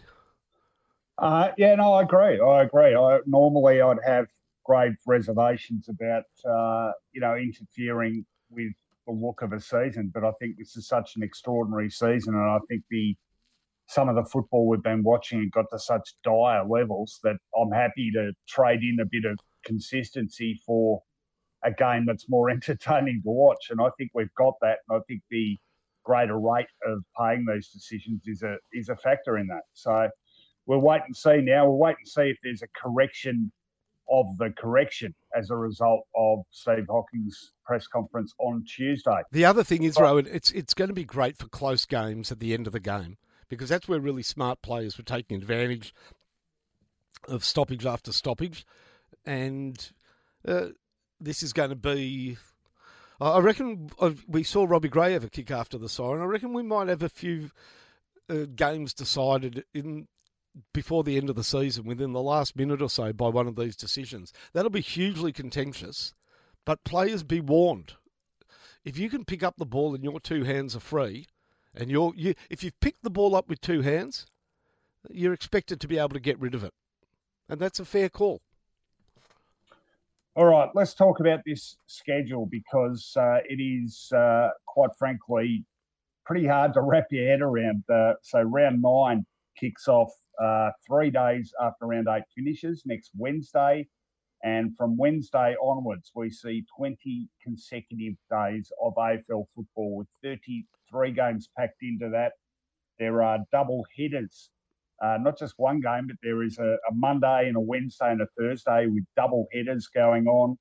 Uh, 1.17 1.49
yeah, 1.57 1.75
no, 1.75 1.93
I 1.93 2.03
agree. 2.03 2.39
I 2.39 2.63
agree. 2.63 2.95
I 2.95 3.19
normally 3.25 3.81
I'd 3.81 3.97
have 4.05 4.27
grave 4.65 4.95
reservations 5.05 5.87
about 5.89 6.25
uh, 6.49 6.91
you 7.13 7.21
know 7.21 7.35
interfering 7.35 8.25
with 8.49 8.73
the 9.07 9.13
look 9.13 9.41
of 9.41 9.53
a 9.53 9.59
season. 9.59 10.11
But 10.13 10.23
I 10.23 10.31
think 10.39 10.57
this 10.57 10.75
is 10.75 10.87
such 10.87 11.15
an 11.15 11.23
extraordinary 11.23 11.89
season, 11.89 12.35
and 12.35 12.43
I 12.43 12.59
think 12.67 12.83
the 12.89 13.15
some 13.87 14.09
of 14.09 14.15
the 14.15 14.25
football 14.25 14.67
we've 14.67 14.81
been 14.81 15.03
watching 15.03 15.43
it 15.43 15.51
got 15.51 15.65
to 15.71 15.79
such 15.79 16.15
dire 16.23 16.65
levels 16.65 17.19
that 17.23 17.37
I'm 17.55 17.71
happy 17.71 18.09
to 18.15 18.33
trade 18.47 18.81
in 18.81 18.99
a 18.99 19.05
bit 19.05 19.25
of 19.25 19.37
consistency 19.63 20.59
for 20.65 21.01
a 21.63 21.71
game 21.71 22.05
that's 22.05 22.29
more 22.29 22.49
entertaining 22.57 23.21
to 23.23 23.29
watch. 23.29 23.67
And 23.69 23.79
I 23.79 23.89
think 23.97 24.11
we've 24.13 24.33
got 24.35 24.55
that. 24.61 24.79
And 24.89 24.97
I 24.97 25.01
think 25.07 25.21
the 25.29 25.57
greater 26.03 26.39
rate 26.39 26.67
of 26.85 27.03
paying 27.19 27.45
these 27.51 27.69
decisions 27.69 28.23
is 28.27 28.43
a 28.43 28.57
is 28.73 28.89
a 28.89 28.95
factor 28.95 29.37
in 29.37 29.47
that. 29.47 29.63
So 29.73 30.09
we'll 30.65 30.81
wait 30.81 31.01
and 31.05 31.15
see 31.15 31.41
now. 31.41 31.67
We'll 31.67 31.77
wait 31.77 31.97
and 31.99 32.07
see 32.07 32.29
if 32.29 32.37
there's 32.43 32.63
a 32.63 32.67
correction 32.79 33.51
of 34.09 34.37
the 34.37 34.51
correction 34.57 35.13
as 35.35 35.49
a 35.49 35.55
result 35.55 36.01
of 36.15 36.39
Steve 36.51 36.85
Hocking's 36.89 37.51
press 37.65 37.87
conference 37.87 38.33
on 38.39 38.63
Tuesday. 38.65 39.21
The 39.31 39.45
other 39.45 39.63
thing 39.63 39.83
is, 39.83 39.97
Rowan, 39.99 40.27
it's 40.31 40.51
it's 40.51 40.73
going 40.73 40.89
to 40.89 40.93
be 40.93 41.03
great 41.03 41.37
for 41.37 41.47
close 41.47 41.85
games 41.85 42.31
at 42.31 42.39
the 42.39 42.53
end 42.53 42.67
of 42.67 42.73
the 42.73 42.79
game 42.79 43.17
because 43.49 43.69
that's 43.69 43.87
where 43.87 43.99
really 43.99 44.23
smart 44.23 44.61
players 44.61 44.97
were 44.97 45.03
taking 45.03 45.37
advantage 45.37 45.93
of 47.27 47.43
stoppage 47.43 47.85
after 47.85 48.11
stoppage, 48.11 48.65
and 49.25 49.91
uh, 50.47 50.67
this 51.19 51.43
is 51.43 51.53
going 51.53 51.69
to 51.69 51.75
be. 51.75 52.37
I 53.19 53.39
reckon 53.39 53.89
uh, 53.99 54.11
we 54.27 54.43
saw 54.43 54.65
Robbie 54.65 54.89
Gray 54.89 55.13
have 55.13 55.23
a 55.23 55.29
kick 55.29 55.49
after 55.49 55.77
the 55.77 55.87
siren. 55.87 56.21
I 56.21 56.25
reckon 56.25 56.53
we 56.53 56.63
might 56.63 56.89
have 56.89 57.01
a 57.01 57.09
few 57.09 57.49
uh, 58.29 58.45
games 58.55 58.93
decided 58.93 59.63
in 59.73 60.07
before 60.73 61.03
the 61.03 61.17
end 61.17 61.29
of 61.29 61.35
the 61.35 61.43
season, 61.43 61.85
within 61.85 62.13
the 62.13 62.21
last 62.21 62.55
minute 62.55 62.81
or 62.81 62.89
so, 62.89 63.11
by 63.13 63.27
one 63.27 63.47
of 63.47 63.55
these 63.55 63.75
decisions. 63.75 64.31
That'll 64.53 64.69
be 64.69 64.81
hugely 64.81 65.31
contentious, 65.31 66.13
but 66.65 66.83
players 66.83 67.23
be 67.23 67.41
warned. 67.41 67.93
If 68.83 68.97
you 68.97 69.09
can 69.09 69.25
pick 69.25 69.43
up 69.43 69.55
the 69.57 69.65
ball 69.65 69.95
and 69.95 70.03
your 70.03 70.19
two 70.19 70.43
hands 70.43 70.75
are 70.75 70.81
free, 70.81 71.27
and 71.73 71.89
you're 71.89 72.13
you, 72.15 72.35
if 72.49 72.63
you've 72.63 72.79
picked 72.79 73.03
the 73.03 73.09
ball 73.09 73.35
up 73.35 73.49
with 73.49 73.59
two 73.59 73.81
hands, 73.81 74.25
you're 75.09 75.33
expected 75.33 75.81
to 75.81 75.87
be 75.87 75.97
able 75.97 76.09
to 76.09 76.19
get 76.19 76.39
rid 76.39 76.55
of 76.55 76.63
it, 76.63 76.73
and 77.49 77.59
that's 77.59 77.79
a 77.79 77.85
fair 77.85 78.09
call. 78.09 78.41
All 80.37 80.45
right, 80.45 80.69
let's 80.75 80.93
talk 80.93 81.21
about 81.21 81.39
this 81.45 81.77
schedule 81.87 82.45
because 82.45 83.15
uh, 83.15 83.37
it 83.47 83.61
is, 83.61 84.11
uh, 84.13 84.49
quite 84.65 84.89
frankly, 84.99 85.63
pretty 86.25 86.45
hard 86.45 86.73
to 86.73 86.81
wrap 86.81 87.05
your 87.09 87.25
head 87.25 87.41
around. 87.41 87.83
Uh, 87.89 88.15
so 88.21 88.41
round 88.41 88.81
nine 88.81 89.25
kicks 89.57 89.87
off 89.87 90.11
uh, 90.41 90.71
three 90.87 91.09
days 91.09 91.53
after 91.61 91.85
round 91.87 92.07
eight 92.09 92.23
finishes 92.35 92.83
next 92.85 93.11
Wednesday. 93.15 93.87
And 94.43 94.75
from 94.77 94.95
Wednesday 94.97 95.55
onwards, 95.61 96.11
we 96.13 96.29
see 96.29 96.63
20 96.77 97.27
consecutive 97.41 98.15
days 98.29 98.71
of 98.81 98.93
AFL 98.95 99.45
football 99.55 99.95
with 99.95 100.07
33 100.23 101.11
games 101.11 101.49
packed 101.57 101.81
into 101.81 102.09
that. 102.09 102.33
There 102.99 103.23
are 103.23 103.39
double 103.51 103.85
headers, 103.97 104.51
uh, 105.03 105.17
not 105.19 105.37
just 105.37 105.55
one 105.57 105.81
game, 105.81 106.07
but 106.07 106.17
there 106.21 106.43
is 106.43 106.59
a, 106.59 106.77
a, 106.89 106.93
Monday 106.93 107.47
and 107.47 107.57
a 107.57 107.59
Wednesday 107.59 108.11
and 108.11 108.21
a 108.21 108.27
Thursday 108.37 108.85
with 108.85 109.03
double 109.15 109.47
headers 109.51 109.87
going 109.87 110.27
on. 110.27 110.57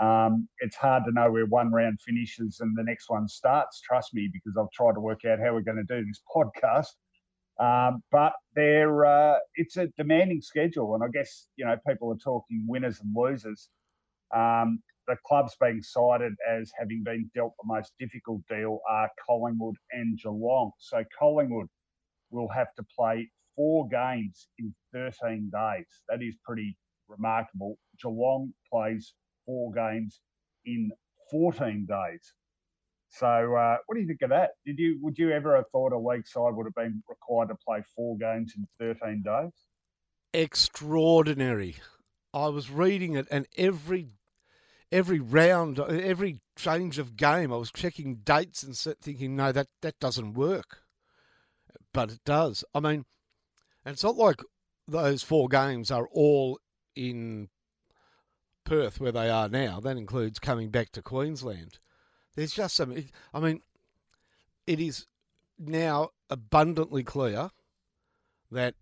Um, 0.00 0.48
it's 0.58 0.76
hard 0.76 1.04
to 1.04 1.12
know 1.12 1.30
where 1.30 1.46
one 1.46 1.70
round 1.70 2.00
finishes 2.00 2.58
and 2.60 2.76
the 2.76 2.82
next 2.82 3.08
one 3.10 3.28
starts, 3.28 3.80
trust 3.80 4.12
me, 4.12 4.28
because 4.32 4.56
I've 4.58 4.70
tried 4.72 4.94
to 4.94 5.00
work 5.00 5.24
out 5.24 5.38
how 5.38 5.54
we're 5.54 5.60
going 5.60 5.84
to 5.86 6.00
do 6.00 6.04
this 6.04 6.20
podcast. 6.34 6.88
Um, 7.60 8.02
but 8.10 8.32
they're 8.56 9.04
uh, 9.04 9.36
it's 9.56 9.76
a 9.76 9.88
demanding 9.98 10.40
schedule, 10.40 10.94
and 10.94 11.04
I 11.04 11.08
guess 11.08 11.46
you 11.56 11.66
know 11.66 11.76
people 11.86 12.12
are 12.12 12.16
talking 12.16 12.64
winners 12.66 13.00
and 13.00 13.14
losers. 13.14 13.68
Um, 14.34 14.82
the 15.08 15.16
clubs 15.26 15.56
being 15.60 15.82
cited 15.82 16.34
as 16.48 16.70
having 16.78 17.02
been 17.04 17.30
dealt 17.34 17.54
the 17.60 17.66
most 17.66 17.92
difficult 17.98 18.42
deal 18.48 18.80
are 18.88 19.10
Collingwood 19.26 19.76
and 19.92 20.18
Geelong. 20.22 20.70
So 20.78 21.04
Collingwood 21.18 21.66
will 22.30 22.48
have 22.48 22.72
to 22.76 22.84
play 22.96 23.30
four 23.56 23.88
games 23.88 24.48
in 24.58 24.74
13 24.94 25.50
days. 25.52 25.86
That 26.08 26.22
is 26.22 26.36
pretty 26.44 26.76
remarkable. 27.08 27.76
Geelong 28.02 28.52
plays 28.72 29.14
four 29.46 29.72
games 29.72 30.20
in 30.64 30.90
14 31.30 31.86
days. 31.88 32.34
So, 33.10 33.26
uh, 33.26 33.76
what 33.86 33.96
do 33.96 34.00
you 34.00 34.06
think 34.06 34.22
of 34.22 34.30
that? 34.30 34.50
Did 34.64 34.78
you 34.78 34.98
would 35.02 35.18
you 35.18 35.30
ever 35.32 35.56
have 35.56 35.68
thought 35.72 35.92
a 35.92 35.98
league 35.98 36.26
side 36.26 36.54
would 36.54 36.66
have 36.66 36.74
been 36.74 37.02
required 37.08 37.48
to 37.48 37.56
play 37.66 37.82
four 37.94 38.16
games 38.16 38.54
in 38.56 38.66
thirteen 38.78 39.22
days? 39.22 39.52
extraordinary. 40.32 41.76
I 42.32 42.48
was 42.48 42.70
reading 42.70 43.14
it, 43.14 43.26
and 43.30 43.46
every 43.56 44.08
every 44.92 45.20
round, 45.20 45.78
every 45.78 46.40
change 46.56 46.98
of 46.98 47.16
game, 47.16 47.52
I 47.52 47.56
was 47.56 47.70
checking 47.70 48.16
dates 48.16 48.62
and 48.62 48.76
thinking, 48.76 49.36
no, 49.36 49.52
that 49.52 49.68
that 49.82 49.98
doesn't 49.98 50.34
work. 50.34 50.82
But 51.92 52.12
it 52.12 52.20
does. 52.24 52.64
I 52.74 52.80
mean, 52.80 53.04
and 53.84 53.94
it's 53.94 54.04
not 54.04 54.16
like 54.16 54.40
those 54.86 55.22
four 55.22 55.48
games 55.48 55.90
are 55.90 56.08
all 56.12 56.58
in 56.94 57.48
Perth 58.64 59.00
where 59.00 59.12
they 59.12 59.28
are 59.28 59.48
now. 59.48 59.80
That 59.80 59.96
includes 59.96 60.38
coming 60.38 60.70
back 60.70 60.92
to 60.92 61.02
Queensland. 61.02 61.78
There's 62.34 62.52
just 62.52 62.76
some. 62.76 62.94
I 63.34 63.40
mean, 63.40 63.60
it 64.66 64.80
is 64.80 65.06
now 65.58 66.10
abundantly 66.28 67.02
clear 67.02 67.50
that 68.50 68.74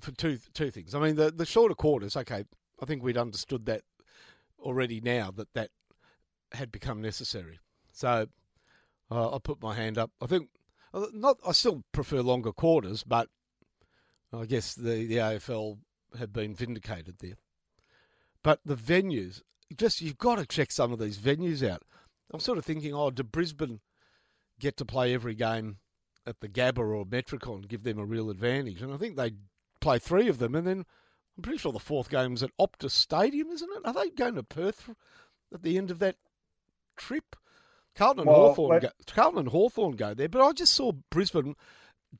for 0.00 0.12
two 0.12 0.38
two 0.54 0.70
things. 0.70 0.94
I 0.94 1.00
mean, 1.00 1.16
the 1.16 1.30
the 1.30 1.46
shorter 1.46 1.74
quarters. 1.74 2.16
Okay, 2.16 2.44
I 2.80 2.86
think 2.86 3.02
we'd 3.02 3.16
understood 3.16 3.66
that 3.66 3.82
already 4.58 5.00
now 5.00 5.30
that 5.32 5.52
that 5.54 5.70
had 6.52 6.72
become 6.72 7.00
necessary. 7.00 7.58
So 7.92 8.28
uh, 9.10 9.34
I 9.34 9.38
put 9.38 9.62
my 9.62 9.74
hand 9.74 9.98
up. 9.98 10.10
I 10.20 10.26
think 10.26 10.48
uh, 10.92 11.06
not. 11.12 11.38
I 11.46 11.52
still 11.52 11.84
prefer 11.92 12.20
longer 12.20 12.52
quarters, 12.52 13.02
but 13.04 13.28
I 14.32 14.44
guess 14.44 14.74
the 14.74 15.06
the 15.06 15.16
AFL 15.16 15.78
have 16.18 16.32
been 16.32 16.54
vindicated 16.54 17.18
there. 17.18 17.36
But 18.42 18.60
the 18.64 18.76
venues, 18.76 19.42
just 19.76 20.00
you've 20.00 20.18
got 20.18 20.36
to 20.36 20.46
check 20.46 20.70
some 20.70 20.92
of 20.92 20.98
these 20.98 21.18
venues 21.18 21.68
out. 21.68 21.82
I'm 22.32 22.40
sort 22.40 22.58
of 22.58 22.64
thinking, 22.64 22.94
oh, 22.94 23.10
do 23.10 23.22
Brisbane 23.22 23.80
get 24.58 24.76
to 24.78 24.84
play 24.84 25.14
every 25.14 25.34
game 25.34 25.78
at 26.26 26.40
the 26.40 26.48
Gabba 26.48 26.78
or 26.78 27.04
Metricon, 27.04 27.68
give 27.68 27.84
them 27.84 27.98
a 27.98 28.04
real 28.04 28.30
advantage? 28.30 28.82
And 28.82 28.92
I 28.92 28.96
think 28.96 29.16
they 29.16 29.32
play 29.80 29.98
three 29.98 30.28
of 30.28 30.38
them, 30.38 30.54
and 30.54 30.66
then 30.66 30.84
I'm 31.36 31.42
pretty 31.42 31.58
sure 31.58 31.72
the 31.72 31.78
fourth 31.78 32.10
game's 32.10 32.42
at 32.42 32.56
Optus 32.58 32.90
Stadium, 32.90 33.48
isn't 33.48 33.70
it? 33.76 33.86
Are 33.86 33.92
they 33.92 34.10
going 34.10 34.34
to 34.34 34.42
Perth 34.42 34.90
at 35.52 35.62
the 35.62 35.76
end 35.76 35.90
of 35.90 35.98
that 36.00 36.16
trip? 36.96 37.36
Carlton 37.94 38.22
and 38.22 38.28
well, 38.28 38.48
Hawthorn 38.48 38.80
go, 38.80 38.88
Carlton 39.06 39.40
and 39.40 39.48
Hawthorn 39.48 39.96
go 39.96 40.14
there, 40.14 40.28
but 40.28 40.44
I 40.44 40.52
just 40.52 40.74
saw 40.74 40.92
Brisbane. 41.10 41.56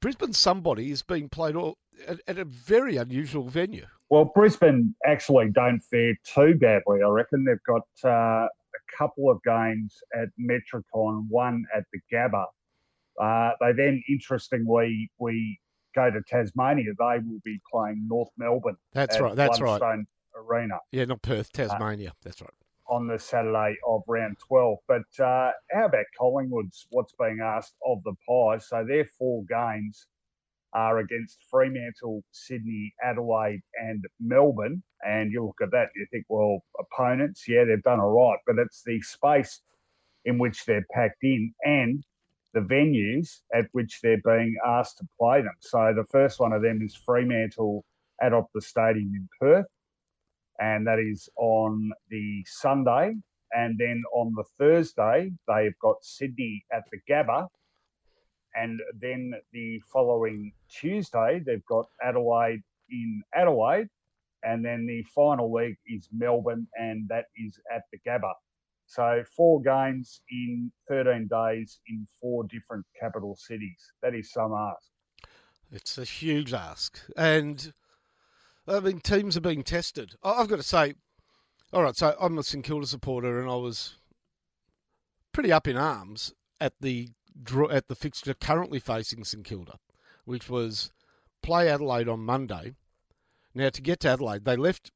Brisbane 0.01 0.33
somebody 0.33 0.91
is 0.91 1.03
being 1.03 1.29
played 1.29 1.57
all, 1.57 1.79
at, 2.07 2.21
at 2.27 2.39
a 2.39 2.45
very 2.45 2.97
unusual 2.97 3.45
venue. 3.45 3.87
Well, 4.09 4.31
Brisbane 4.35 4.95
actually 5.05 5.51
don't 5.51 5.81
fare 5.81 6.15
too 6.25 6.55
badly. 6.55 7.03
I 7.03 7.09
reckon 7.09 7.45
they've 7.45 7.59
got 7.67 8.09
uh, 8.09 8.49
couple 8.97 9.31
of 9.31 9.43
games 9.43 9.97
at 10.15 10.29
Metricon, 10.41 11.27
one 11.29 11.65
at 11.75 11.85
the 11.93 12.01
Gabba. 12.13 12.45
Uh, 13.21 13.53
they 13.61 13.73
then, 13.73 14.03
interestingly, 14.09 15.11
we 15.19 15.59
go 15.95 16.11
to 16.11 16.21
Tasmania. 16.29 16.93
They 16.99 17.19
will 17.25 17.41
be 17.45 17.59
playing 17.71 18.07
North 18.09 18.29
Melbourne. 18.37 18.77
That's 18.93 19.19
right. 19.19 19.35
That's 19.35 19.61
right. 19.61 20.05
Arena. 20.37 20.79
Yeah, 20.93 21.07
not 21.07 21.23
Perth, 21.23 21.51
Tasmania. 21.53 22.11
Uh, 22.11 22.23
that's 22.23 22.41
right. 22.43 22.51
On 22.89 23.07
the 23.07 23.19
Saturday 23.19 23.77
of 23.87 24.03
round 24.07 24.37
12. 24.47 24.79
But 24.87 25.25
uh, 25.25 25.51
how 25.73 25.87
about 25.87 26.05
Collingwood's? 26.19 26.87
What's 26.91 27.13
being 27.19 27.41
asked 27.43 27.75
of 27.85 28.03
the 28.05 28.15
Pies? 28.29 28.69
So 28.69 28.85
their 28.87 29.09
four 29.19 29.45
games 29.49 30.07
are 30.73 30.99
against 30.99 31.39
Fremantle, 31.51 32.23
Sydney, 32.33 32.95
Adelaide, 33.03 33.63
and 33.81 34.05
Melbourne. 34.21 34.83
And 35.07 35.33
you 35.33 35.45
look 35.45 35.61
at 35.63 35.71
that, 35.73 35.89
you 35.97 36.07
think, 36.11 36.27
well, 36.29 36.61
opponents, 36.79 37.45
yeah, 37.49 37.65
they've 37.65 37.83
done 37.83 38.01
all 38.01 38.11
right, 38.11 38.39
but 38.47 38.59
it's 38.59 38.83
the 38.85 39.01
space 39.03 39.61
in 40.25 40.39
which 40.39 40.65
they're 40.65 40.87
packed 40.93 41.23
in 41.23 41.53
and 41.65 42.03
the 42.53 42.61
venues 42.61 43.41
at 43.55 43.67
which 43.73 44.01
they're 44.01 44.21
being 44.25 44.57
asked 44.67 44.99
to 44.99 45.07
play 45.21 45.43
them. 45.43 45.55
So 45.61 45.93
the 45.95 46.07
first 46.11 46.41
one 46.41 46.53
of 46.53 46.63
them 46.63 46.81
is 46.83 46.95
Fremantle 46.95 47.85
at 48.21 48.33
Optus 48.33 48.65
Stadium 48.65 49.13
in 49.15 49.29
Perth, 49.39 49.67
and 50.59 50.87
that 50.87 50.99
is 50.99 51.29
on 51.37 51.93
the 52.11 52.43
Sunday. 52.47 53.15
And 53.53 53.79
then 53.79 54.03
on 54.13 54.35
the 54.35 54.45
Thursday, 54.59 55.31
they've 55.47 55.79
got 55.81 55.97
Sydney 56.03 56.65
at 56.73 56.83
the 56.91 56.99
Gabba 57.09 57.47
and 58.57 58.81
then 59.01 59.33
the 59.53 59.81
following 59.93 60.53
Tuesday, 60.69 61.43
they've 61.45 61.65
got 61.67 61.87
Adelaide 62.03 62.63
in 62.91 63.23
Adelaide. 63.35 63.89
And 64.43 64.65
then 64.65 64.87
the 64.87 65.03
final 65.15 65.51
week 65.51 65.77
is 65.87 66.09
Melbourne, 66.13 66.69
and 66.79 67.09
that 67.09 67.25
is 67.37 67.59
at 67.75 67.83
the 67.91 67.99
Gabba. 68.07 68.33
So 68.87 69.25
four 69.37 69.61
games 69.61 70.21
in 70.31 70.71
13 70.89 71.29
days 71.29 71.81
in 71.89 72.07
four 72.21 72.45
different 72.45 72.87
capital 72.99 73.37
cities. 73.37 73.93
That 74.03 74.15
is 74.15 74.31
some 74.31 74.53
ask. 74.53 75.29
It's 75.73 75.99
a 75.99 76.05
huge 76.05 76.53
ask. 76.55 77.01
And 77.17 77.73
I 78.69 78.79
mean, 78.79 79.01
teams 79.01 79.37
are 79.37 79.41
being 79.41 79.65
tested. 79.65 80.15
I've 80.23 80.49
got 80.49 80.57
to 80.57 80.63
say, 80.63 80.95
all 81.73 81.83
right, 81.83 81.97
so 81.97 82.15
I'm 82.21 82.39
a 82.39 82.45
St 82.45 82.65
Kilda 82.65 82.87
supporter, 82.87 83.41
and 83.41 83.51
I 83.51 83.57
was 83.57 83.97
pretty 85.33 85.53
up 85.53 85.67
in 85.67 85.77
arms 85.77 86.33
at 86.61 86.75
the 86.81 87.09
draw 87.43 87.69
at 87.71 87.89
the 87.89 87.95
fixture 87.95 88.35
currently 88.35 88.79
facing 88.79 89.25
St 89.25 89.45
Kilda, 89.45 89.79
which 90.25 90.49
was 90.49 90.91
play 91.43 91.69
Adelaide 91.69 92.09
on 92.09 92.21
Monday. 92.21 92.75
Now 93.55 93.71
to 93.71 93.83
get 93.83 94.01
to 94.01 94.09
Adelaide, 94.09 94.45
they 94.45 94.57
left 94.57 94.91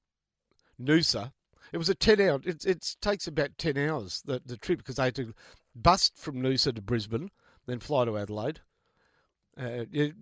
Noosa. 0.80 1.32
It 1.72 1.78
was 1.78 1.88
a 1.88 1.94
ten 1.94 2.20
hour. 2.20 2.40
It, 2.44 2.64
it 2.64 2.96
takes 3.00 3.26
about 3.26 3.58
ten 3.58 3.76
hours 3.76 4.22
the 4.24 4.40
the 4.44 4.56
trip 4.56 4.78
because 4.78 4.96
they 4.96 5.04
had 5.04 5.14
to 5.16 5.34
bust 5.74 6.16
from 6.16 6.42
Noosa 6.42 6.74
to 6.74 6.82
Brisbane, 6.82 7.30
then 7.66 7.78
fly 7.80 8.04
to 8.04 8.18
Adelaide. 8.18 8.60
Uh, 9.60 9.84
it, 9.92 10.14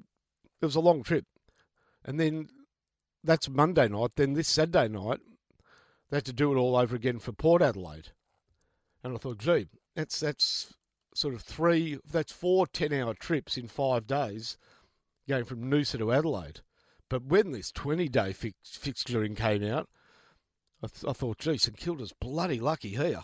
it 0.60 0.64
was 0.64 0.76
a 0.76 0.80
long 0.80 1.02
trip, 1.02 1.24
and 2.04 2.18
then 2.18 2.48
that's 3.24 3.48
Monday 3.48 3.88
night. 3.88 4.10
Then 4.16 4.34
this 4.34 4.48
Saturday 4.48 4.88
night, 4.88 5.20
they 6.10 6.18
had 6.18 6.24
to 6.26 6.32
do 6.32 6.52
it 6.52 6.56
all 6.56 6.76
over 6.76 6.94
again 6.94 7.18
for 7.18 7.32
Port 7.32 7.62
Adelaide. 7.62 8.12
And 9.02 9.14
I 9.14 9.18
thought, 9.18 9.38
gee, 9.38 9.68
that's 9.94 10.20
that's 10.20 10.74
sort 11.14 11.34
of 11.34 11.42
three, 11.42 11.98
that's 12.10 12.32
four 12.32 12.66
10 12.66 12.92
hour 12.92 13.14
trips 13.14 13.56
in 13.56 13.68
five 13.68 14.06
days 14.06 14.56
going 15.28 15.44
from 15.44 15.70
Noosa 15.70 15.98
to 15.98 16.12
Adelaide. 16.12 16.60
But 17.08 17.24
when 17.24 17.52
this 17.52 17.72
20 17.72 18.08
day 18.08 18.32
fix, 18.32 18.56
fixturing 18.66 19.36
came 19.36 19.64
out, 19.64 19.88
I, 20.82 20.86
th- 20.86 21.04
I 21.08 21.12
thought, 21.12 21.38
gee, 21.38 21.58
St 21.58 21.76
Kilda's 21.76 22.12
bloody 22.12 22.60
lucky 22.60 22.90
here. 22.90 23.22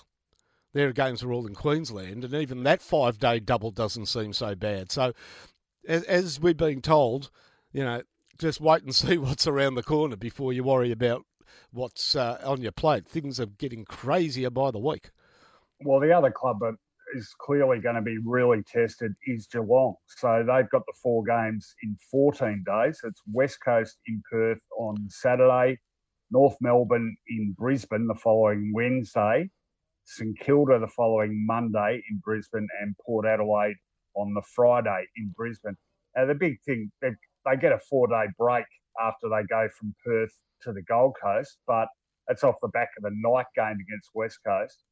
Their 0.72 0.92
games 0.92 1.22
are 1.22 1.32
all 1.32 1.46
in 1.46 1.54
Queensland, 1.54 2.24
and 2.24 2.34
even 2.34 2.64
that 2.64 2.82
five 2.82 3.18
day 3.18 3.38
double 3.38 3.70
doesn't 3.70 4.06
seem 4.06 4.32
so 4.32 4.56
bad. 4.56 4.90
So, 4.90 5.12
as, 5.86 6.02
as 6.04 6.40
we're 6.40 6.54
being 6.54 6.82
told, 6.82 7.30
you 7.72 7.84
know, 7.84 8.02
just 8.38 8.60
wait 8.60 8.82
and 8.82 8.94
see 8.94 9.16
what's 9.18 9.46
around 9.46 9.76
the 9.76 9.82
corner 9.82 10.16
before 10.16 10.52
you 10.52 10.64
worry 10.64 10.90
about 10.90 11.24
what's 11.70 12.16
uh, 12.16 12.40
on 12.44 12.60
your 12.60 12.72
plate. 12.72 13.06
Things 13.06 13.38
are 13.38 13.46
getting 13.46 13.84
crazier 13.84 14.50
by 14.50 14.72
the 14.72 14.80
week. 14.80 15.10
Well, 15.84 16.00
the 16.00 16.12
other 16.12 16.30
club 16.30 16.58
that 16.60 16.76
is 17.14 17.34
clearly 17.40 17.78
going 17.78 17.94
to 17.94 18.02
be 18.02 18.18
really 18.24 18.62
tested 18.64 19.12
is 19.26 19.46
Geelong. 19.46 19.94
So 20.06 20.44
they've 20.46 20.68
got 20.70 20.84
the 20.86 20.92
four 21.02 21.22
games 21.24 21.74
in 21.82 21.96
14 22.10 22.64
days. 22.66 23.00
It's 23.04 23.22
West 23.32 23.58
Coast 23.64 23.96
in 24.06 24.22
Perth 24.30 24.58
on 24.76 24.96
Saturday, 25.08 25.78
North 26.30 26.56
Melbourne 26.60 27.16
in 27.28 27.54
Brisbane 27.56 28.08
the 28.08 28.14
following 28.16 28.72
Wednesday, 28.74 29.48
St 30.04 30.38
Kilda 30.40 30.80
the 30.80 30.88
following 30.88 31.46
Monday 31.46 32.02
in 32.10 32.20
Brisbane, 32.22 32.68
and 32.82 32.94
Port 33.06 33.26
Adelaide 33.26 33.76
on 34.16 34.34
the 34.34 34.42
Friday 34.54 35.06
in 35.16 35.32
Brisbane. 35.36 35.76
Now, 36.16 36.26
the 36.26 36.34
big 36.34 36.60
thing, 36.66 36.90
they, 37.00 37.10
they 37.46 37.56
get 37.56 37.72
a 37.72 37.78
four 37.78 38.08
day 38.08 38.26
break 38.38 38.66
after 39.00 39.28
they 39.28 39.44
go 39.48 39.68
from 39.78 39.94
Perth 40.04 40.32
to 40.62 40.72
the 40.72 40.82
Gold 40.82 41.14
Coast, 41.22 41.58
but 41.66 41.88
it's 42.28 42.42
off 42.42 42.56
the 42.60 42.68
back 42.68 42.90
of 42.96 43.04
the 43.04 43.10
night 43.12 43.46
game 43.54 43.78
against 43.80 44.10
West 44.14 44.38
Coast 44.46 44.84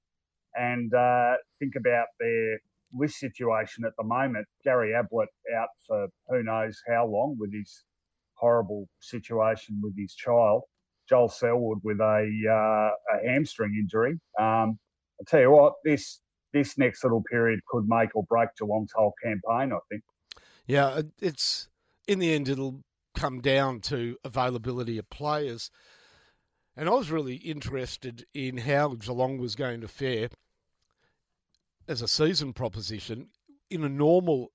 and 0.54 0.92
uh, 0.94 1.34
think 1.58 1.74
about 1.76 2.06
their 2.20 2.58
list 2.94 3.18
situation 3.18 3.84
at 3.84 3.92
the 3.98 4.04
moment. 4.04 4.46
Gary 4.64 4.94
Ablett 4.94 5.28
out 5.56 5.68
for 5.86 6.08
who 6.28 6.42
knows 6.42 6.80
how 6.88 7.06
long 7.06 7.36
with 7.38 7.52
his 7.52 7.84
horrible 8.34 8.88
situation 9.00 9.80
with 9.82 9.94
his 9.96 10.14
child. 10.14 10.62
Joel 11.08 11.28
Selwood 11.28 11.78
with 11.82 12.00
a, 12.00 12.28
uh, 12.48 13.16
a 13.16 13.28
hamstring 13.28 13.74
injury. 13.78 14.12
Um, 14.38 14.78
I'll 15.18 15.26
tell 15.26 15.40
you 15.40 15.50
what, 15.50 15.74
this 15.84 16.20
this 16.52 16.76
next 16.76 17.02
little 17.02 17.22
period 17.30 17.60
could 17.70 17.84
make 17.88 18.14
or 18.14 18.24
break 18.24 18.50
Geelong's 18.58 18.92
whole 18.94 19.14
campaign. 19.22 19.72
I 19.72 19.78
think. 19.90 20.02
Yeah, 20.66 21.02
it's 21.20 21.68
in 22.06 22.18
the 22.18 22.32
end 22.34 22.48
it'll 22.48 22.82
come 23.14 23.40
down 23.40 23.80
to 23.80 24.16
availability 24.24 24.98
of 24.98 25.08
players. 25.10 25.70
And 26.76 26.88
I 26.88 26.92
was 26.92 27.10
really 27.10 27.36
interested 27.36 28.26
in 28.32 28.58
how 28.58 28.94
Geelong 28.94 29.38
was 29.38 29.54
going 29.54 29.80
to 29.82 29.88
fare 29.88 30.28
as 31.88 32.02
a 32.02 32.08
season 32.08 32.52
proposition 32.52 33.28
in 33.70 33.84
a 33.84 33.88
normal 33.88 34.52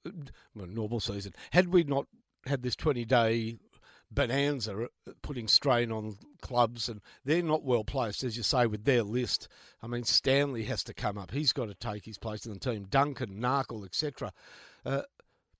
well, 0.56 0.68
normal 0.68 1.00
season. 1.00 1.34
Had 1.52 1.70
we 1.70 1.84
not 1.84 2.08
had 2.46 2.64
this 2.64 2.76
twenty 2.76 3.06
day 3.06 3.58
bonanza 4.10 4.84
uh, 4.84 5.12
putting 5.22 5.48
strain 5.48 5.92
on 5.92 6.18
clubs 6.42 6.88
and 6.88 7.02
they're 7.26 7.42
not 7.42 7.64
well 7.64 7.84
placed 7.84 8.24
as 8.24 8.38
you 8.38 8.44
say 8.44 8.66
with 8.66 8.86
their 8.86 9.04
list 9.04 9.50
i 9.82 9.88
mean 9.88 10.04
stanley 10.04 10.64
has 10.64 10.84
to 10.84 10.94
come 10.94 11.18
up. 11.18 11.32
He's 11.32 11.52
got 11.52 11.66
to 11.66 11.74
take 11.74 12.06
his 12.06 12.18
place 12.18 12.46
in 12.46 12.54
the 12.54 12.60
team. 12.60 12.88
Duncan 12.90 13.42
narkle 13.42 13.86
etc 13.86 14.32
uh, 14.86 15.02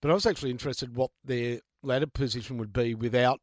but 0.02 0.12
i 0.12 0.14
was 0.14 0.26
actually 0.26 0.52
interested 0.52 0.96
what 0.96 1.12
their 1.26 1.60
ladder 1.84 2.08
position 2.08 2.58
would 2.58 2.72
be 2.72 2.96
without 2.96 3.42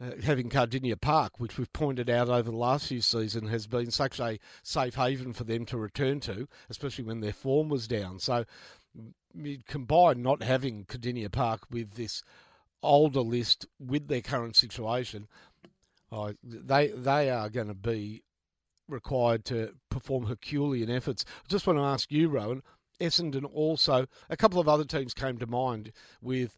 uh, 0.00 0.10
having 0.22 0.50
Kardinia 0.50 1.00
Park, 1.00 1.38
which 1.38 1.56
we've 1.56 1.72
pointed 1.72 2.10
out 2.10 2.28
over 2.28 2.50
the 2.50 2.56
last 2.56 2.88
few 2.88 3.00
seasons, 3.00 3.50
has 3.50 3.66
been 3.66 3.90
such 3.90 4.18
a 4.20 4.38
safe 4.62 4.94
haven 4.94 5.32
for 5.32 5.44
them 5.44 5.64
to 5.66 5.78
return 5.78 6.20
to, 6.20 6.48
especially 6.68 7.04
when 7.04 7.20
their 7.20 7.32
form 7.32 7.68
was 7.68 7.86
down. 7.86 8.18
So 8.18 8.44
you 9.34 9.58
combine 9.66 10.22
not 10.22 10.42
having 10.42 10.84
Kardinia 10.84 11.30
Park 11.30 11.62
with 11.70 11.94
this 11.94 12.22
older 12.82 13.20
list 13.20 13.66
with 13.78 14.08
their 14.08 14.20
current 14.20 14.56
situation, 14.56 15.28
they 16.42 16.88
they 16.88 17.30
are 17.30 17.48
going 17.48 17.68
to 17.68 17.74
be 17.74 18.22
required 18.88 19.44
to 19.46 19.74
perform 19.90 20.26
Herculean 20.26 20.90
efforts. 20.90 21.24
I 21.28 21.48
just 21.48 21.66
want 21.66 21.78
to 21.78 21.84
ask 21.84 22.10
you, 22.12 22.28
Rowan. 22.28 22.62
Essendon 23.00 23.44
also, 23.52 24.06
a 24.30 24.36
couple 24.36 24.60
of 24.60 24.68
other 24.68 24.84
teams 24.84 25.14
came 25.14 25.36
to 25.38 25.46
mind 25.48 25.90
with 26.22 26.56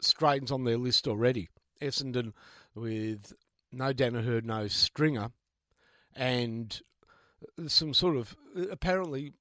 strains 0.00 0.52
on 0.52 0.62
their 0.62 0.76
list 0.76 1.08
already. 1.08 1.48
Essendon 1.82 2.32
with 2.74 3.32
no 3.72 3.92
Daniher, 3.92 4.42
no 4.42 4.68
Stringer, 4.68 5.30
and 6.14 6.80
some 7.66 7.94
sort 7.94 8.16
of 8.16 8.36
apparently 8.70 9.32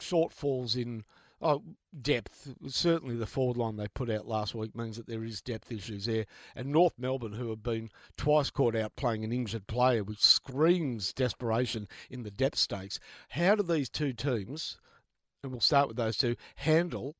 shortfalls 0.00 0.76
in 0.76 1.04
oh, 1.40 1.62
depth. 2.00 2.54
Certainly, 2.66 3.16
the 3.16 3.26
forward 3.26 3.56
line 3.56 3.76
they 3.76 3.88
put 3.88 4.10
out 4.10 4.26
last 4.26 4.54
week 4.54 4.74
means 4.74 4.96
that 4.96 5.06
there 5.06 5.24
is 5.24 5.40
depth 5.40 5.70
issues 5.70 6.06
there. 6.06 6.26
And 6.54 6.68
North 6.68 6.94
Melbourne, 6.98 7.34
who 7.34 7.50
have 7.50 7.62
been 7.62 7.90
twice 8.16 8.50
caught 8.50 8.76
out 8.76 8.96
playing 8.96 9.24
an 9.24 9.32
injured 9.32 9.66
player, 9.66 10.02
which 10.02 10.20
screams 10.20 11.12
desperation 11.12 11.88
in 12.10 12.22
the 12.22 12.30
depth 12.30 12.58
stakes. 12.58 12.98
How 13.30 13.54
do 13.54 13.62
these 13.62 13.88
two 13.88 14.12
teams, 14.12 14.78
and 15.42 15.52
we'll 15.52 15.60
start 15.60 15.88
with 15.88 15.96
those 15.96 16.16
two, 16.16 16.36
handle 16.56 17.16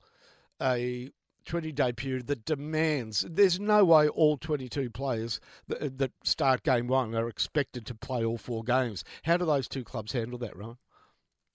a 0.61 1.11
20 1.47 1.73
day 1.73 1.93
period 1.93 2.27
that 2.27 2.45
demands 2.45 3.25
there's 3.29 3.59
no 3.59 3.85
way 3.85 4.09
all 4.09 4.37
22 4.37 4.91
players 4.91 5.41
that, 5.69 5.99
that, 5.99 6.13
start 6.25 6.63
game 6.63 6.89
one 6.89 7.15
are 7.15 7.29
expected 7.29 7.87
to 7.87 7.95
play 7.95 8.25
all 8.25 8.37
four 8.37 8.63
games. 8.63 9.05
How 9.25 9.37
do 9.37 9.45
those 9.45 9.69
two 9.69 9.85
clubs 9.85 10.13
handle 10.13 10.39
that, 10.39 10.57
Ryan? 10.57 10.77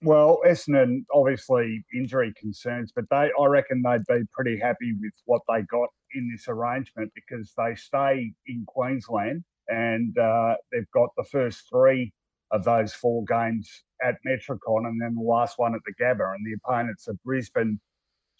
Well, 0.02 0.40
Essendon 0.46 1.04
obviously 1.14 1.84
injury 1.94 2.32
concerns, 2.38 2.92
but 2.94 3.04
they 3.10 3.30
I 3.38 3.46
reckon 3.46 3.82
they'd 3.82 4.06
be 4.08 4.24
pretty 4.32 4.58
happy 4.58 4.94
with 5.00 5.12
what 5.26 5.42
they 5.48 5.62
got 5.62 5.88
in 6.14 6.28
this 6.30 6.46
arrangement 6.48 7.12
because 7.14 7.52
they 7.56 7.74
stay 7.76 8.32
in 8.46 8.64
Queensland 8.66 9.44
and 9.68 10.16
uh, 10.18 10.56
they've 10.72 10.90
got 10.92 11.10
the 11.16 11.24
first 11.24 11.68
three 11.70 12.12
of 12.50 12.64
those 12.64 12.92
four 12.92 13.24
games 13.24 13.84
at 14.04 14.16
Metricon 14.26 14.86
and 14.86 15.00
then 15.00 15.14
the 15.14 15.22
last 15.22 15.58
one 15.58 15.74
at 15.74 15.80
the 15.86 15.94
Gabba, 16.02 16.34
and 16.34 16.44
the 16.44 16.56
opponents 16.64 17.08
are 17.08 17.14
Brisbane, 17.24 17.80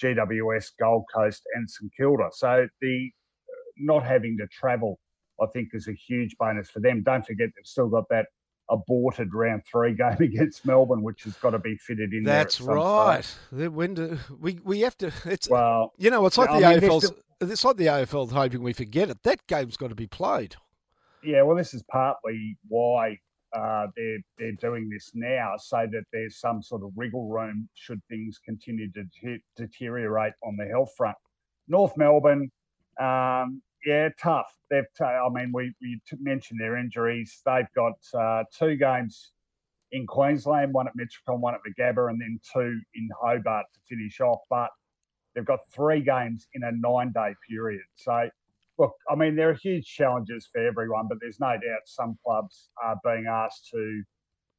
GWS, 0.03 0.73
Gold 0.81 1.05
Coast, 1.15 1.43
and 1.55 1.69
St 1.69 1.91
Kilda. 1.97 2.29
So 2.33 2.67
the 2.81 3.11
uh, 3.49 3.55
not 3.79 4.05
having 4.05 4.37
to 4.39 4.47
travel, 4.49 4.99
I 5.41 5.47
think, 5.53 5.69
is 5.73 5.89
a 5.89 5.93
huge 5.93 6.37
bonus 6.39 6.71
for 6.71 6.81
them. 6.81 7.03
Don't 7.03 7.25
forget 7.25 7.49
they've 7.57 7.67
still 7.67 7.89
got 7.89 8.09
that 8.11 8.27
aborted 8.71 9.35
round 9.35 9.63
three 9.71 9.95
game 9.97 10.17
against 10.21 10.67
Melbourne, 10.67 11.03
which 11.03 11.25
has 11.25 11.35
got 11.37 11.51
to 11.51 11.59
be 11.59 11.77
fitted 11.77 12.13
in. 12.13 12.25
That's 12.25 12.61
right. 12.61 13.25
When 13.51 13.95
do 13.95 14.19
we 14.39 14.59
we 14.65 14.81
have 14.81 14.97
to? 14.99 15.13
It's 15.25 15.49
well, 15.49 15.93
you 15.99 16.11
know, 16.11 16.27
it's 16.27 16.39
like 16.39 16.51
the 16.51 16.67
mean, 16.67 16.81
AFL's. 16.81 17.13
It's 17.41 17.65
like 17.65 17.77
the 17.77 17.87
AFL 17.87 18.31
hoping 18.31 18.63
we 18.63 18.73
forget 18.73 19.11
it. 19.11 19.23
That 19.25 19.47
game's 19.49 19.77
got 19.77 19.89
to 19.89 19.97
be 19.97 20.07
played. 20.07 20.55
Yeah, 21.25 21.43
well, 21.43 21.57
this 21.57 21.75
is 21.75 21.83
partly 21.91 22.57
why 22.69 23.19
uh, 23.55 23.87
they're 23.97 24.19
they're 24.39 24.53
doing 24.53 24.89
this 24.89 25.11
now, 25.15 25.55
so 25.59 25.87
that 25.91 26.05
there's 26.13 26.39
some 26.39 26.63
sort 26.63 26.83
of 26.83 26.91
wriggle 26.97 27.29
room 27.29 27.69
should 27.75 28.01
things 28.09 28.39
continue 28.45 28.91
to 28.93 29.05
de- 29.23 29.43
deteriorate 29.57 30.35
on 30.45 30.57
the 30.57 30.67
health 30.67 30.93
front. 30.97 31.17
North 31.69 31.97
Melbourne, 31.97 32.51
um, 33.01 33.63
yeah, 33.85 34.09
tough. 34.21 34.53
They've, 34.71 34.87
t- 34.97 35.05
I 35.05 35.29
mean, 35.31 35.53
we, 35.55 35.73
we 35.81 36.01
mentioned 36.21 36.61
their 36.61 36.77
injuries. 36.77 37.41
They've 37.45 37.67
got 37.75 37.95
uh, 38.19 38.45
two 38.57 38.77
games 38.77 39.33
in 39.93 40.07
Queensland, 40.07 40.73
one 40.73 40.87
at 40.87 40.95
Metricon, 40.97 41.41
one 41.41 41.55
at 41.55 41.61
the 41.65 41.75
Gabba, 41.81 42.11
and 42.11 42.21
then 42.21 42.41
two 42.53 42.81
in 42.95 43.09
Hobart 43.21 43.67
to 43.75 43.81
finish 43.89 44.21
off. 44.21 44.41
But 44.49 44.71
they've 45.35 45.45
got 45.45 45.61
three 45.75 46.01
games 46.01 46.47
in 46.55 46.63
a 46.65 46.73
nine 46.73 47.13
day 47.13 47.35
period. 47.49 47.83
So 47.97 48.29
look, 48.83 48.95
I 49.09 49.15
mean, 49.15 49.37
there 49.37 49.49
are 49.49 49.55
huge 49.55 49.87
challenges 49.87 50.49
for 50.53 50.67
everyone, 50.67 51.07
but 51.09 51.19
there's 51.21 51.39
no 51.39 51.53
doubt 51.53 51.83
some 51.87 52.19
clubs 52.25 52.71
are 52.83 52.97
being 53.05 53.27
asked 53.31 53.71
to 53.73 54.03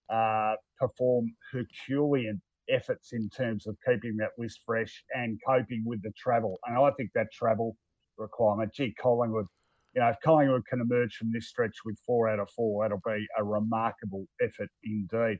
uh, 0.10 0.56
perform 0.80 1.36
Herculean 1.52 2.42
efforts 2.70 3.12
in 3.12 3.30
terms 3.30 3.68
of 3.68 3.76
keeping 3.86 4.16
that 4.18 4.30
list 4.38 4.62
fresh 4.66 5.04
and 5.14 5.38
coping 5.46 5.84
with 5.86 6.02
the 6.04 6.12
travel. 6.18 6.58
And 6.66 6.78
I 6.78 6.92
think 6.92 7.10
that 7.16 7.34
travel 7.34 7.76
requirement, 8.18 8.74
gee, 8.74 8.94
Collingwood, 8.94 9.48
you 9.94 10.02
know, 10.02 10.08
if 10.08 10.16
Collingwood 10.24 10.66
can 10.70 10.80
emerge 10.80 11.16
from 11.16 11.34
this 11.34 11.50
stretch 11.50 11.76
with 11.84 12.00
four 12.06 12.30
out 12.30 12.40
of 12.40 12.50
four, 12.52 12.86
that'll 12.86 13.02
be 13.06 13.28
a 13.38 13.44
remarkable 13.44 14.26
effort 14.42 14.70
indeed. 14.86 15.40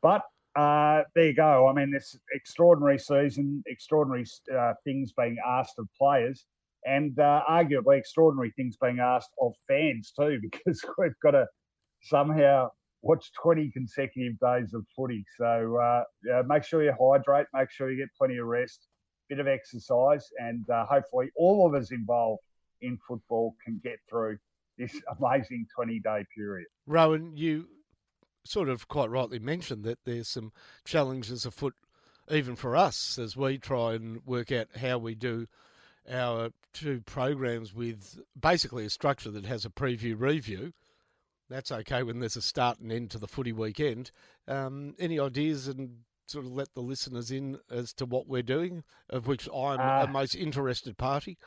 But 0.00 0.22
uh, 0.58 1.02
there 1.14 1.26
you 1.26 1.34
go. 1.34 1.68
I 1.68 1.74
mean, 1.74 1.90
this 1.90 2.16
extraordinary 2.32 2.98
season, 2.98 3.62
extraordinary 3.66 4.24
uh, 4.58 4.72
things 4.84 5.12
being 5.12 5.36
asked 5.46 5.78
of 5.78 5.86
players 6.00 6.46
and 6.86 7.18
uh, 7.18 7.42
arguably 7.50 7.98
extraordinary 7.98 8.52
things 8.56 8.76
being 8.80 9.00
asked 9.00 9.30
of 9.40 9.52
fans 9.68 10.12
too, 10.18 10.38
because 10.42 10.82
we've 10.96 11.18
got 11.22 11.32
to 11.32 11.46
somehow 12.02 12.70
watch 13.02 13.30
20 13.42 13.70
consecutive 13.72 14.38
days 14.38 14.72
of 14.72 14.84
footy. 14.96 15.24
So 15.36 15.76
uh, 15.76 16.04
yeah, 16.24 16.42
make 16.46 16.64
sure 16.64 16.82
you 16.82 16.94
hydrate, 16.98 17.46
make 17.52 17.70
sure 17.70 17.90
you 17.90 17.98
get 17.98 18.08
plenty 18.16 18.38
of 18.38 18.46
rest, 18.46 18.86
bit 19.28 19.40
of 19.40 19.48
exercise, 19.48 20.26
and 20.38 20.68
uh, 20.70 20.86
hopefully 20.86 21.30
all 21.36 21.66
of 21.66 21.74
us 21.74 21.90
involved 21.90 22.42
in 22.82 22.98
football 23.06 23.54
can 23.64 23.80
get 23.82 23.98
through 24.08 24.38
this 24.78 24.94
amazing 25.20 25.66
20 25.74 26.00
day 26.00 26.24
period. 26.36 26.66
Rowan, 26.86 27.36
you 27.36 27.68
sort 28.44 28.68
of 28.68 28.86
quite 28.86 29.10
rightly 29.10 29.40
mentioned 29.40 29.84
that 29.84 29.98
there's 30.04 30.28
some 30.28 30.52
challenges 30.84 31.44
afoot 31.44 31.74
even 32.30 32.54
for 32.56 32.76
us 32.76 33.18
as 33.18 33.36
we 33.36 33.58
try 33.58 33.94
and 33.94 34.24
work 34.24 34.52
out 34.52 34.68
how 34.80 34.98
we 34.98 35.14
do 35.14 35.46
our 36.10 36.50
two 36.72 37.00
programs 37.06 37.74
with 37.74 38.18
basically 38.38 38.84
a 38.84 38.90
structure 38.90 39.30
that 39.30 39.46
has 39.46 39.64
a 39.64 39.70
preview 39.70 40.18
review. 40.18 40.72
That's 41.48 41.70
okay 41.70 42.02
when 42.02 42.20
there's 42.20 42.36
a 42.36 42.42
start 42.42 42.80
and 42.80 42.90
end 42.90 43.10
to 43.12 43.18
the 43.18 43.28
footy 43.28 43.52
weekend. 43.52 44.10
Um, 44.48 44.94
any 44.98 45.20
ideas 45.20 45.68
and 45.68 45.98
sort 46.26 46.44
of 46.44 46.52
let 46.52 46.74
the 46.74 46.80
listeners 46.80 47.30
in 47.30 47.58
as 47.70 47.92
to 47.94 48.04
what 48.04 48.26
we're 48.26 48.42
doing, 48.42 48.82
of 49.10 49.26
which 49.26 49.48
I'm 49.48 49.80
uh, 49.80 50.04
a 50.04 50.08
most 50.08 50.34
interested 50.34 50.98
party? 50.98 51.38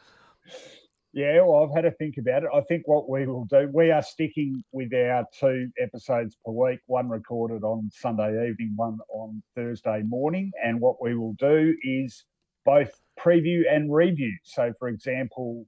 Yeah, 1.12 1.42
well, 1.42 1.64
I've 1.64 1.76
had 1.76 1.90
to 1.90 1.96
think 1.98 2.18
about 2.18 2.44
it. 2.44 2.50
I 2.54 2.62
think 2.62 2.88
what 2.88 3.10
we 3.10 3.26
will 3.26 3.46
do, 3.46 3.70
we 3.74 3.92
are 3.92 4.04
sticking 4.04 4.64
with 4.72 4.94
our 4.94 5.26
two 5.38 5.70
episodes 5.80 6.38
per 6.46 6.52
week, 6.52 6.80
one 6.86 7.10
recorded 7.10 7.64
on 7.64 7.90
Sunday 7.92 8.48
evening, 8.50 8.74
one 8.76 9.00
on 9.10 9.42
Thursday 9.56 10.04
morning. 10.04 10.52
And 10.64 10.80
what 10.80 11.02
we 11.02 11.16
will 11.16 11.34
do 11.34 11.76
is 11.84 12.24
both 12.64 12.92
preview 13.20 13.62
and 13.70 13.94
review. 13.94 14.34
So, 14.44 14.74
for 14.80 14.88
example, 14.88 15.66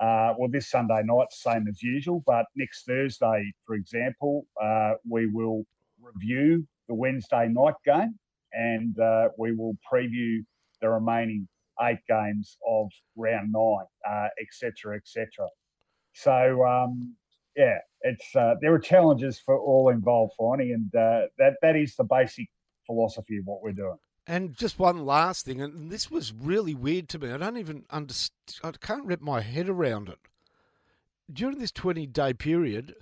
uh, 0.00 0.34
well, 0.38 0.50
this 0.50 0.70
Sunday 0.70 1.02
night, 1.04 1.28
same 1.30 1.66
as 1.68 1.82
usual, 1.82 2.22
but 2.26 2.46
next 2.54 2.84
Thursday, 2.84 3.52
for 3.66 3.74
example, 3.74 4.46
uh, 4.62 4.94
we 5.08 5.26
will 5.26 5.64
review 6.00 6.66
the 6.88 6.94
Wednesday 6.94 7.48
night 7.48 7.74
game 7.84 8.14
and 8.52 8.98
uh, 8.98 9.28
we 9.38 9.54
will 9.54 9.76
preview 9.90 10.44
the 10.80 10.88
remaining 10.88 11.48
eight 11.82 11.98
games 12.08 12.56
of 12.66 12.88
round 13.16 13.52
nine, 13.52 14.32
etc., 14.40 14.94
uh, 14.94 14.96
etc. 14.96 15.48
So, 16.12 16.64
um, 16.66 17.14
yeah, 17.56 17.78
it's 18.02 18.36
uh, 18.36 18.54
there 18.60 18.74
are 18.74 18.78
challenges 18.78 19.40
for 19.40 19.58
all 19.58 19.88
involved, 19.88 20.34
Finey, 20.38 20.74
and 20.74 20.94
uh, 20.94 21.26
that 21.38 21.54
that 21.62 21.76
is 21.76 21.96
the 21.96 22.04
basic 22.04 22.48
philosophy 22.86 23.38
of 23.38 23.46
what 23.46 23.62
we're 23.62 23.72
doing. 23.72 23.98
And 24.26 24.56
just 24.56 24.78
one 24.78 25.06
last 25.06 25.44
thing, 25.44 25.60
and 25.60 25.90
this 25.90 26.10
was 26.10 26.32
really 26.32 26.74
weird 26.74 27.08
to 27.10 27.18
me. 27.18 27.30
I 27.30 27.36
don't 27.36 27.58
even 27.58 27.84
understand. 27.90 28.32
I 28.64 28.72
can't 28.72 29.04
wrap 29.04 29.20
my 29.20 29.40
head 29.40 29.68
around 29.68 30.08
it. 30.08 30.18
During 31.32 31.58
this 31.58 31.70
twenty-day 31.70 32.34
period, 32.34 32.96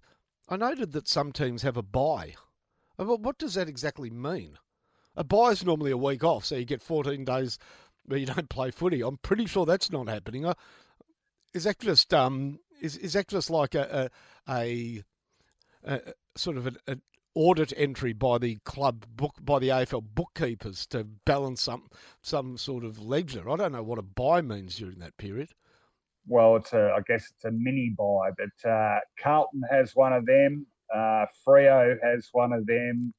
I 0.49 0.57
noted 0.57 0.93
that 0.93 1.09
some 1.09 1.33
teams 1.33 1.63
have 1.63 1.79
a 1.79 1.83
bye. 1.83 2.35
What 2.97 3.39
does 3.39 3.55
that 3.55 3.69
exactly 3.69 4.11
mean? 4.11 4.59
A 5.17 5.25
bye 5.25 5.51
is 5.51 5.65
normally 5.65 5.93
a 5.93 5.97
week 5.97 6.23
off, 6.23 6.45
so 6.45 6.57
you 6.57 6.67
get 6.67 6.83
fourteen 6.83 7.25
days 7.25 7.59
where 8.05 8.19
you 8.19 8.27
don't 8.35 8.51
play 8.51 8.71
footy. 8.71 9.03
I'm 9.03 9.17
pretty 9.19 9.47
sure 9.47 9.65
that's 9.65 9.91
not 9.91 10.09
happening. 10.09 10.45
Uh, 10.45 10.55
is 11.55 11.65
that 11.65 11.79
just 11.79 12.13
um 12.13 12.59
is 12.83 12.99
is 12.99 13.15
that 13.15 13.29
just 13.29 13.49
like 13.49 13.75
a 13.75 14.11
a, 14.47 15.03
a, 15.87 15.95
a 15.95 16.15
sort 16.37 16.59
of 16.59 16.67
an 16.67 17.01
audit 17.35 17.73
entry 17.77 18.13
by 18.13 18.39
the 18.39 18.57
club 18.65 19.05
book 19.17 19.35
by 19.41 19.59
the 19.59 19.69
AFL 19.69 20.05
bookkeepers 20.15 20.87
to 20.87 21.05
balance 21.05 21.63
some 21.63 21.89
some 22.23 22.57
sort 22.57 22.85
of 22.85 23.01
ledger. 23.01 23.51
I 23.51 23.57
don't 23.57 23.73
know 23.73 23.83
what 23.83 23.99
a 23.99 24.03
bye 24.03 24.41
means 24.41 24.77
during 24.77 24.99
that 25.01 25.17
period. 25.17 25.51
Well, 26.27 26.57
it's 26.57 26.73
a 26.73 26.95
I 26.97 27.01
guess 27.07 27.31
it's 27.35 27.45
a 27.45 27.51
mini 27.51 27.95
bye, 27.97 28.31
but 28.37 28.71
uh, 28.71 29.01
Carlton 29.21 29.63
has 29.71 29.95
one 29.95 30.13
of 30.13 30.27
them. 30.27 30.67
Uh, 30.95 31.27
Freo 31.47 31.97
has 32.03 32.29
one 32.33 32.53
of 32.53 32.67
them. 32.67 33.13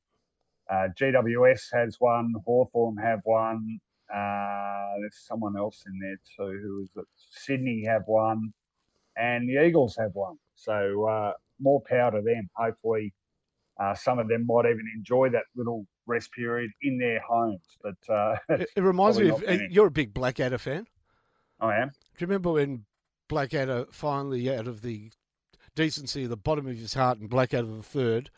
Uh, 0.70 0.88
GWS 1.00 1.68
has 1.74 1.98
one. 2.00 2.34
Hawthorn 2.46 2.98
have 2.98 3.20
one. 3.24 3.80
Uh, 4.14 4.94
there's 5.00 5.26
someone 5.28 5.58
else 5.58 5.84
in 5.88 6.00
there 6.00 6.20
too. 6.36 6.60
Who 6.62 6.82
is 6.84 6.90
it? 6.96 7.06
Sydney 7.16 7.84
have 7.86 8.04
one, 8.06 8.54
and 9.18 9.48
the 9.50 9.64
Eagles 9.64 9.96
have 9.98 10.12
one. 10.14 10.38
So 10.56 11.08
uh, 11.08 11.34
more 11.60 11.82
power 11.82 12.12
to 12.12 12.22
them. 12.22 12.50
Hopefully, 12.56 13.14
uh, 13.80 13.94
some 13.94 14.20
of 14.20 14.28
them 14.28 14.46
might 14.48 14.66
even 14.66 14.86
enjoy 14.96 15.30
that 15.30 15.44
little 15.56 15.86
rest 16.06 16.32
period 16.32 16.72
in 16.82 16.98
their 16.98 17.20
homes. 17.20 17.66
But 17.82 18.14
uh, 18.14 18.36
it, 18.50 18.70
it, 18.76 18.82
reminds 18.82 19.20
me 19.20 19.30
of 19.30 19.44
you're 19.70 19.88
a 19.88 19.92
big 19.92 20.14
Blackadder 20.14 20.58
fan. 20.58 20.88
I 21.60 21.78
am. 21.78 21.90
Do 21.90 21.96
you 22.20 22.28
remember 22.28 22.52
when 22.52 22.86
Blackadder 23.28 23.86
finally, 23.92 24.54
out 24.54 24.68
of 24.68 24.82
the 24.82 25.12
decency 25.76 26.24
of 26.24 26.30
the 26.30 26.38
bottom 26.38 26.68
of 26.68 26.78
his 26.78 26.94
heart, 26.94 27.20
and 27.20 27.30
Blackadder 27.30 27.68
the 27.68 27.84
third 27.84 28.30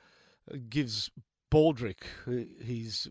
uh, 0.52 0.58
gives 0.70 1.12
Baldrick, 1.52 2.04
he's 2.62 3.08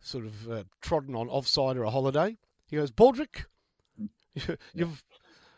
sort 0.00 0.24
of 0.24 0.50
uh, 0.50 0.64
trodden 0.80 1.14
on 1.14 1.28
offside 1.28 1.76
or 1.76 1.84
a 1.84 1.90
holiday. 1.90 2.36
He 2.66 2.76
goes, 2.76 2.90
Baldrick, 2.90 3.46
you've, 4.74 5.02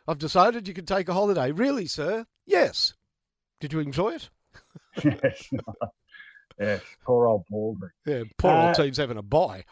I've 0.08 0.18
decided 0.18 0.66
you 0.66 0.74
can 0.74 0.86
take 0.86 1.08
a 1.08 1.14
holiday. 1.14 1.52
Really, 1.52 1.86
sir? 1.86 2.26
Yes. 2.46 2.94
Did 3.60 3.72
you 3.72 3.80
enjoy 3.80 4.14
it? 4.14 4.30
yes. 5.04 5.50
yes. 6.58 6.82
Poor 7.04 7.26
old 7.26 7.44
Baldrick. 7.50 7.90
Yeah, 8.06 8.22
poor 8.38 8.50
uh, 8.50 8.66
old 8.68 8.74
team's 8.74 8.96
having 8.96 9.18
a 9.18 9.22
bye. 9.22 9.64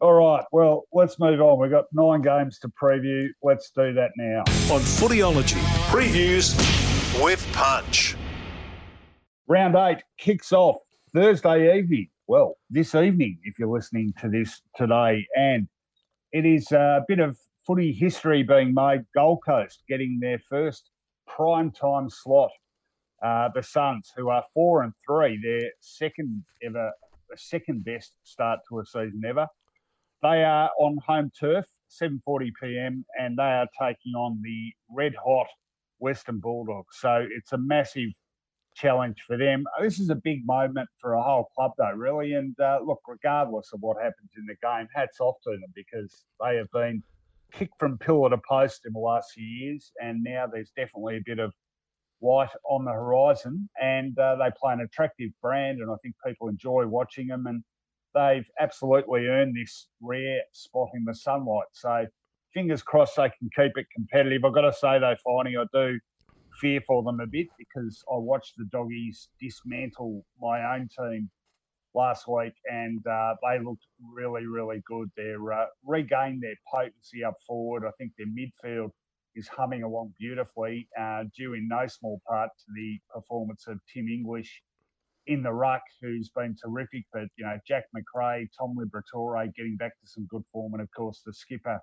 All 0.00 0.14
right, 0.14 0.44
well, 0.50 0.84
let's 0.92 1.20
move 1.20 1.40
on. 1.40 1.60
We've 1.60 1.70
got 1.70 1.84
nine 1.92 2.22
games 2.22 2.58
to 2.60 2.68
preview. 2.68 3.28
Let's 3.42 3.70
do 3.70 3.92
that 3.94 4.10
now. 4.16 4.40
On 4.40 4.80
Footyology, 4.80 5.60
previews 5.90 6.56
with 7.22 7.46
Punch. 7.52 8.16
Round 9.46 9.76
eight 9.76 10.02
kicks 10.18 10.52
off 10.52 10.76
Thursday 11.14 11.78
evening. 11.78 12.08
Well, 12.26 12.56
this 12.70 12.94
evening, 12.94 13.38
if 13.44 13.58
you're 13.58 13.68
listening 13.68 14.12
to 14.20 14.28
this 14.28 14.62
today, 14.76 15.26
and 15.36 15.68
it 16.32 16.46
is 16.46 16.72
a 16.72 17.04
bit 17.06 17.20
of 17.20 17.38
footy 17.66 17.92
history 17.92 18.42
being 18.42 18.74
made. 18.74 19.04
Gold 19.14 19.40
Coast 19.44 19.82
getting 19.88 20.18
their 20.20 20.40
first 20.50 20.90
prime 21.26 21.70
time 21.70 22.08
slot. 22.10 22.50
Uh, 23.22 23.48
the 23.54 23.62
Suns, 23.62 24.12
who 24.16 24.28
are 24.30 24.44
four 24.52 24.82
and 24.82 24.92
three, 25.06 25.40
their 25.42 25.70
second 25.80 26.44
ever, 26.62 26.92
second 27.36 27.84
best 27.84 28.16
start 28.24 28.60
to 28.68 28.80
a 28.80 28.84
season 28.84 29.22
ever. 29.26 29.46
They 30.22 30.44
are 30.44 30.70
on 30.78 30.98
home 31.06 31.30
turf, 31.38 31.66
7:40 31.88 32.50
p.m., 32.60 33.04
and 33.18 33.36
they 33.36 33.42
are 33.42 33.68
taking 33.80 34.14
on 34.14 34.40
the 34.42 34.72
red 34.90 35.14
hot 35.14 35.46
Western 35.98 36.40
Bulldogs. 36.40 36.96
So 37.00 37.26
it's 37.30 37.52
a 37.52 37.58
massive 37.58 38.10
challenge 38.74 39.22
for 39.26 39.36
them. 39.36 39.64
This 39.80 40.00
is 40.00 40.10
a 40.10 40.14
big 40.16 40.44
moment 40.46 40.88
for 41.00 41.14
a 41.14 41.22
whole 41.22 41.48
club, 41.54 41.72
though, 41.78 41.92
really. 41.92 42.34
And 42.34 42.58
uh, 42.58 42.80
look, 42.84 43.00
regardless 43.06 43.70
of 43.72 43.80
what 43.80 43.98
happens 43.98 44.30
in 44.36 44.46
the 44.46 44.56
game, 44.62 44.88
hats 44.94 45.20
off 45.20 45.36
to 45.44 45.50
them 45.50 45.72
because 45.74 46.24
they 46.40 46.56
have 46.56 46.70
been 46.72 47.02
kicked 47.52 47.78
from 47.78 47.98
pillar 47.98 48.30
to 48.30 48.38
post 48.48 48.86
in 48.86 48.92
the 48.92 48.98
last 48.98 49.32
few 49.32 49.44
years, 49.44 49.92
and 50.00 50.22
now 50.22 50.46
there's 50.50 50.72
definitely 50.76 51.18
a 51.18 51.22
bit 51.24 51.38
of 51.38 51.52
light 52.22 52.50
on 52.68 52.84
the 52.84 52.92
horizon. 52.92 53.68
And 53.80 54.18
uh, 54.18 54.36
they 54.36 54.50
play 54.60 54.72
an 54.72 54.80
attractive 54.80 55.30
brand, 55.42 55.80
and 55.80 55.90
I 55.90 55.96
think 56.02 56.14
people 56.26 56.48
enjoy 56.48 56.86
watching 56.86 57.26
them. 57.28 57.46
And 57.46 57.62
they've 58.14 58.46
absolutely 58.60 59.26
earned 59.26 59.56
this 59.56 59.88
rare 60.00 60.40
spot 60.52 60.88
in 60.94 61.04
the 61.04 61.14
sunlight. 61.14 61.66
So 61.72 62.06
fingers 62.54 62.82
crossed 62.82 63.16
they 63.16 63.30
can 63.38 63.50
keep 63.56 63.76
it 63.76 63.86
competitive. 63.94 64.44
I've 64.44 64.54
got 64.54 64.62
to 64.62 64.72
say 64.72 64.98
though, 64.98 65.16
Finey, 65.26 65.60
I 65.60 65.66
do 65.72 65.98
fear 66.60 66.80
for 66.86 67.02
them 67.02 67.20
a 67.20 67.26
bit 67.26 67.48
because 67.58 68.02
I 68.12 68.16
watched 68.16 68.54
the 68.56 68.66
doggies 68.70 69.28
dismantle 69.40 70.24
my 70.40 70.74
own 70.74 70.88
team 70.98 71.30
last 71.94 72.26
week, 72.28 72.54
and 72.70 73.06
uh, 73.06 73.34
they 73.42 73.62
looked 73.62 73.86
really, 74.14 74.46
really 74.46 74.82
good. 74.86 75.10
They're 75.16 75.52
uh, 75.52 75.66
regained 75.84 76.42
their 76.42 76.56
potency 76.70 77.24
up 77.24 77.34
forward. 77.46 77.84
I 77.86 77.90
think 77.98 78.12
their 78.16 78.26
midfield 78.26 78.90
is 79.34 79.48
humming 79.48 79.82
along 79.82 80.14
beautifully, 80.18 80.88
uh, 80.98 81.24
due 81.36 81.54
in 81.54 81.68
no 81.68 81.86
small 81.86 82.20
part 82.28 82.50
to 82.58 82.72
the 82.74 82.98
performance 83.12 83.66
of 83.66 83.78
Tim 83.92 84.08
English 84.08 84.62
in 85.26 85.42
the 85.42 85.52
ruck, 85.52 85.82
who's 86.00 86.30
been 86.30 86.56
terrific. 86.62 87.04
But 87.12 87.28
you 87.36 87.44
know, 87.44 87.58
Jack 87.66 87.84
Macrae, 87.94 88.48
Tom 88.58 88.76
Liberatore 88.76 89.54
getting 89.54 89.76
back 89.76 89.92
to 90.00 90.06
some 90.06 90.26
good 90.26 90.44
form, 90.52 90.74
and 90.74 90.82
of 90.82 90.88
course 90.96 91.22
the 91.24 91.32
skipper 91.32 91.78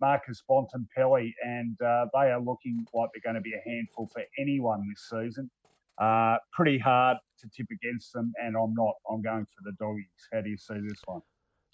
Marcus 0.00 0.42
Bontempelli, 0.48 1.32
and 1.42 1.80
uh, 1.82 2.06
they 2.14 2.30
are 2.30 2.40
looking 2.40 2.86
like 2.94 3.10
they're 3.12 3.32
going 3.32 3.34
to 3.34 3.40
be 3.40 3.54
a 3.54 3.68
handful 3.68 4.08
for 4.12 4.22
anyone 4.38 4.86
this 4.88 5.08
season. 5.10 5.50
Uh, 5.98 6.36
pretty 6.52 6.78
hard 6.78 7.16
to 7.40 7.48
tip 7.48 7.66
against 7.72 8.12
them, 8.12 8.32
and 8.40 8.56
I'm 8.56 8.74
not. 8.74 8.94
I'm 9.10 9.20
going 9.20 9.46
for 9.46 9.62
the 9.64 9.72
doggies. 9.78 10.06
How 10.32 10.40
do 10.40 10.50
you 10.50 10.56
see 10.56 10.78
this 10.86 11.00
one? 11.06 11.22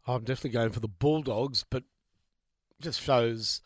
I'm 0.07 0.25
definitely 0.25 0.51
going 0.51 0.71
for 0.71 0.81
the 0.81 0.89
Bulldogs, 0.89 1.65
but 1.69 1.83
just 2.81 3.01
shows 3.01 3.61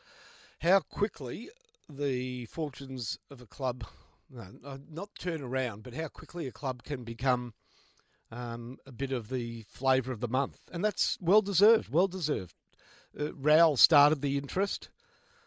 how 0.60 0.80
quickly 0.80 1.50
the 1.88 2.46
fortunes 2.46 3.18
of 3.30 3.40
a 3.40 3.46
club, 3.46 3.84
no, 4.30 4.78
not 4.90 5.10
turn 5.18 5.42
around, 5.42 5.82
but 5.82 5.94
how 5.94 6.08
quickly 6.08 6.46
a 6.46 6.52
club 6.52 6.82
can 6.82 7.04
become 7.04 7.54
um, 8.30 8.78
a 8.86 8.92
bit 8.92 9.12
of 9.12 9.28
the 9.28 9.64
flavour 9.68 10.12
of 10.12 10.20
the 10.20 10.28
month. 10.28 10.58
And 10.72 10.84
that's 10.84 11.16
well 11.20 11.42
deserved, 11.42 11.90
well 11.90 12.08
deserved. 12.08 12.54
Uh, 13.18 13.34
Rowell 13.34 13.76
started 13.76 14.20
the 14.20 14.36
interest. 14.36 14.90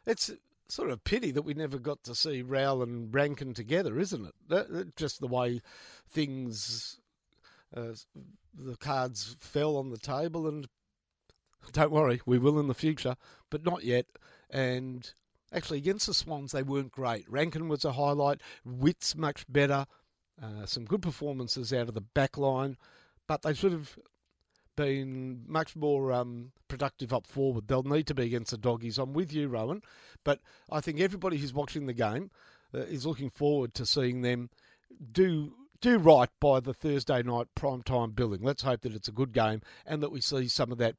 It's 0.06 0.32
sort 0.68 0.90
of 0.90 0.96
a 0.96 1.02
pity 1.02 1.32
that 1.32 1.44
we 1.44 1.54
never 1.54 1.78
got 1.78 2.04
to 2.04 2.16
see 2.16 2.42
Rowell 2.42 2.82
and 2.82 3.14
Rankine 3.14 3.54
together, 3.54 4.00
isn't 4.00 4.26
it? 4.26 4.34
That, 4.48 4.96
just 4.96 5.20
the 5.20 5.28
way 5.28 5.62
things, 6.08 7.00
uh, 7.76 7.94
the 8.58 8.78
cards 8.78 9.36
fell 9.40 9.78
on 9.78 9.92
the 9.92 9.98
table, 9.98 10.48
and 10.48 10.68
don't 11.72 11.92
worry, 11.92 12.22
we 12.26 12.40
will 12.40 12.60
in 12.60 12.68
the 12.68 12.74
future, 12.74 13.16
but 13.50 13.64
not 13.64 13.84
yet. 13.84 14.06
And 14.52 15.12
actually, 15.52 15.80
against 15.80 16.08
the 16.08 16.14
Swans, 16.14 16.52
they 16.52 16.64
weren't 16.64 16.92
great. 16.92 17.30
Rankine 17.30 17.70
was 17.70 17.86
a 17.86 17.94
highlight, 17.94 18.42
Witts 18.66 19.16
much 19.16 19.46
better, 19.48 19.86
uh, 20.42 20.66
some 20.66 20.86
good 20.86 21.02
performances 21.02 21.74
out 21.74 21.88
of 21.88 21.94
the 21.94 22.02
back 22.02 22.38
line, 22.38 22.78
but 23.28 23.42
they 23.42 23.54
should 23.54 23.72
have 23.72 23.98
been 24.76 25.44
much 25.48 25.76
more 25.76 26.12
um, 26.12 26.52
productive 26.68 27.14
up 27.14 27.28
forward. 27.28 27.68
They'll 27.68 27.84
need 27.84 28.08
to 28.08 28.14
be 28.14 28.24
against 28.24 28.52
the 28.52 28.58
doggies. 28.58 28.98
I'm 28.98 29.14
with 29.14 29.34
you, 29.34 29.48
Rowan, 29.48 29.82
but 30.24 30.40
I 30.72 30.82
think 30.82 31.00
everybody 31.00 31.38
who's 31.38 31.54
watching 31.54 31.86
the 31.86 31.94
game 31.94 32.32
uh, 32.74 32.80
is 32.80 33.06
looking 33.06 33.30
forward 33.30 33.74
to 33.76 33.86
seeing 33.86 34.22
them 34.22 34.50
do 35.12 35.54
do 35.82 35.98
right 35.98 36.30
by 36.40 36.60
the 36.60 36.74
Thursday 36.74 37.24
night 37.24 37.48
prime 37.56 37.82
time 37.82 38.12
billing. 38.12 38.42
Let's 38.44 38.62
hope 38.62 38.82
that 38.82 38.94
it's 38.94 39.08
a 39.08 39.14
good 39.14 39.34
game 39.34 39.62
and 39.86 40.02
that 40.04 40.12
we 40.12 40.22
see 40.22 40.48
some 40.48 40.72
of 40.72 40.78
that 40.78 40.96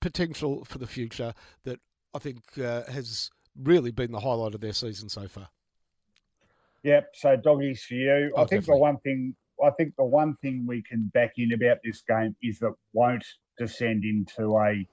potential 0.00 0.64
for 0.64 0.78
the 0.78 0.86
future 0.86 1.32
that 1.64 1.80
I 2.14 2.18
think 2.18 2.42
uh, 2.58 2.84
has 2.84 3.30
really 3.60 3.90
been 3.90 4.12
the 4.12 4.20
highlight 4.20 4.54
of 4.54 4.60
their 4.60 4.72
season 4.72 5.08
so 5.08 5.28
far. 5.28 5.48
Yep. 6.84 7.10
So 7.14 7.36
doggies 7.36 7.82
for 7.82 7.94
you. 7.94 8.32
Oh, 8.34 8.42
I 8.42 8.46
think 8.46 8.62
definitely. 8.62 8.74
the 8.74 8.78
one 8.78 8.98
thing 8.98 9.36
I 9.64 9.70
think 9.70 9.94
the 9.96 10.04
one 10.04 10.36
thing 10.36 10.64
we 10.66 10.82
can 10.82 11.10
back 11.12 11.32
in 11.36 11.52
about 11.52 11.78
this 11.84 12.02
game 12.02 12.36
is 12.42 12.58
that 12.60 12.74
won't 12.92 13.24
descend 13.58 14.04
into 14.04 14.56
a 14.58 14.86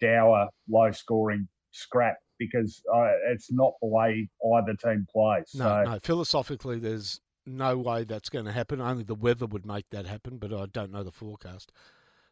dour, 0.00 0.48
low 0.68 0.90
scoring 0.92 1.48
scrap 1.72 2.18
because 2.38 2.82
uh, 2.92 3.10
it's 3.30 3.50
not 3.50 3.72
the 3.80 3.88
way 3.88 4.28
either 4.54 4.74
team 4.74 5.06
plays. 5.12 5.54
No, 5.54 5.64
so, 5.84 5.90
no. 5.90 5.98
Philosophically, 6.02 6.78
there's 6.78 7.20
no 7.46 7.76
way 7.76 8.04
that's 8.04 8.28
going 8.28 8.44
to 8.44 8.52
happen. 8.52 8.80
Only 8.80 9.04
the 9.04 9.14
weather 9.14 9.46
would 9.46 9.66
make 9.66 9.90
that 9.90 10.06
happen, 10.06 10.38
but 10.38 10.52
I 10.52 10.66
don't 10.66 10.92
know 10.92 11.02
the 11.02 11.12
forecast. 11.12 11.72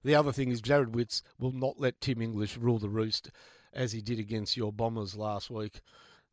The 0.05 0.15
other 0.15 0.33
thing 0.33 0.51
is 0.51 0.61
Jarrod 0.61 0.93
Witts 0.93 1.23
will 1.39 1.53
not 1.53 1.79
let 1.79 2.01
Tim 2.01 2.21
English 2.23 2.57
rule 2.57 2.79
the 2.79 2.89
roost 2.89 3.31
as 3.73 3.93
he 3.93 4.01
did 4.01 4.19
against 4.19 4.57
your 4.57 4.73
Bombers 4.73 5.17
last 5.17 5.51
week. 5.51 5.81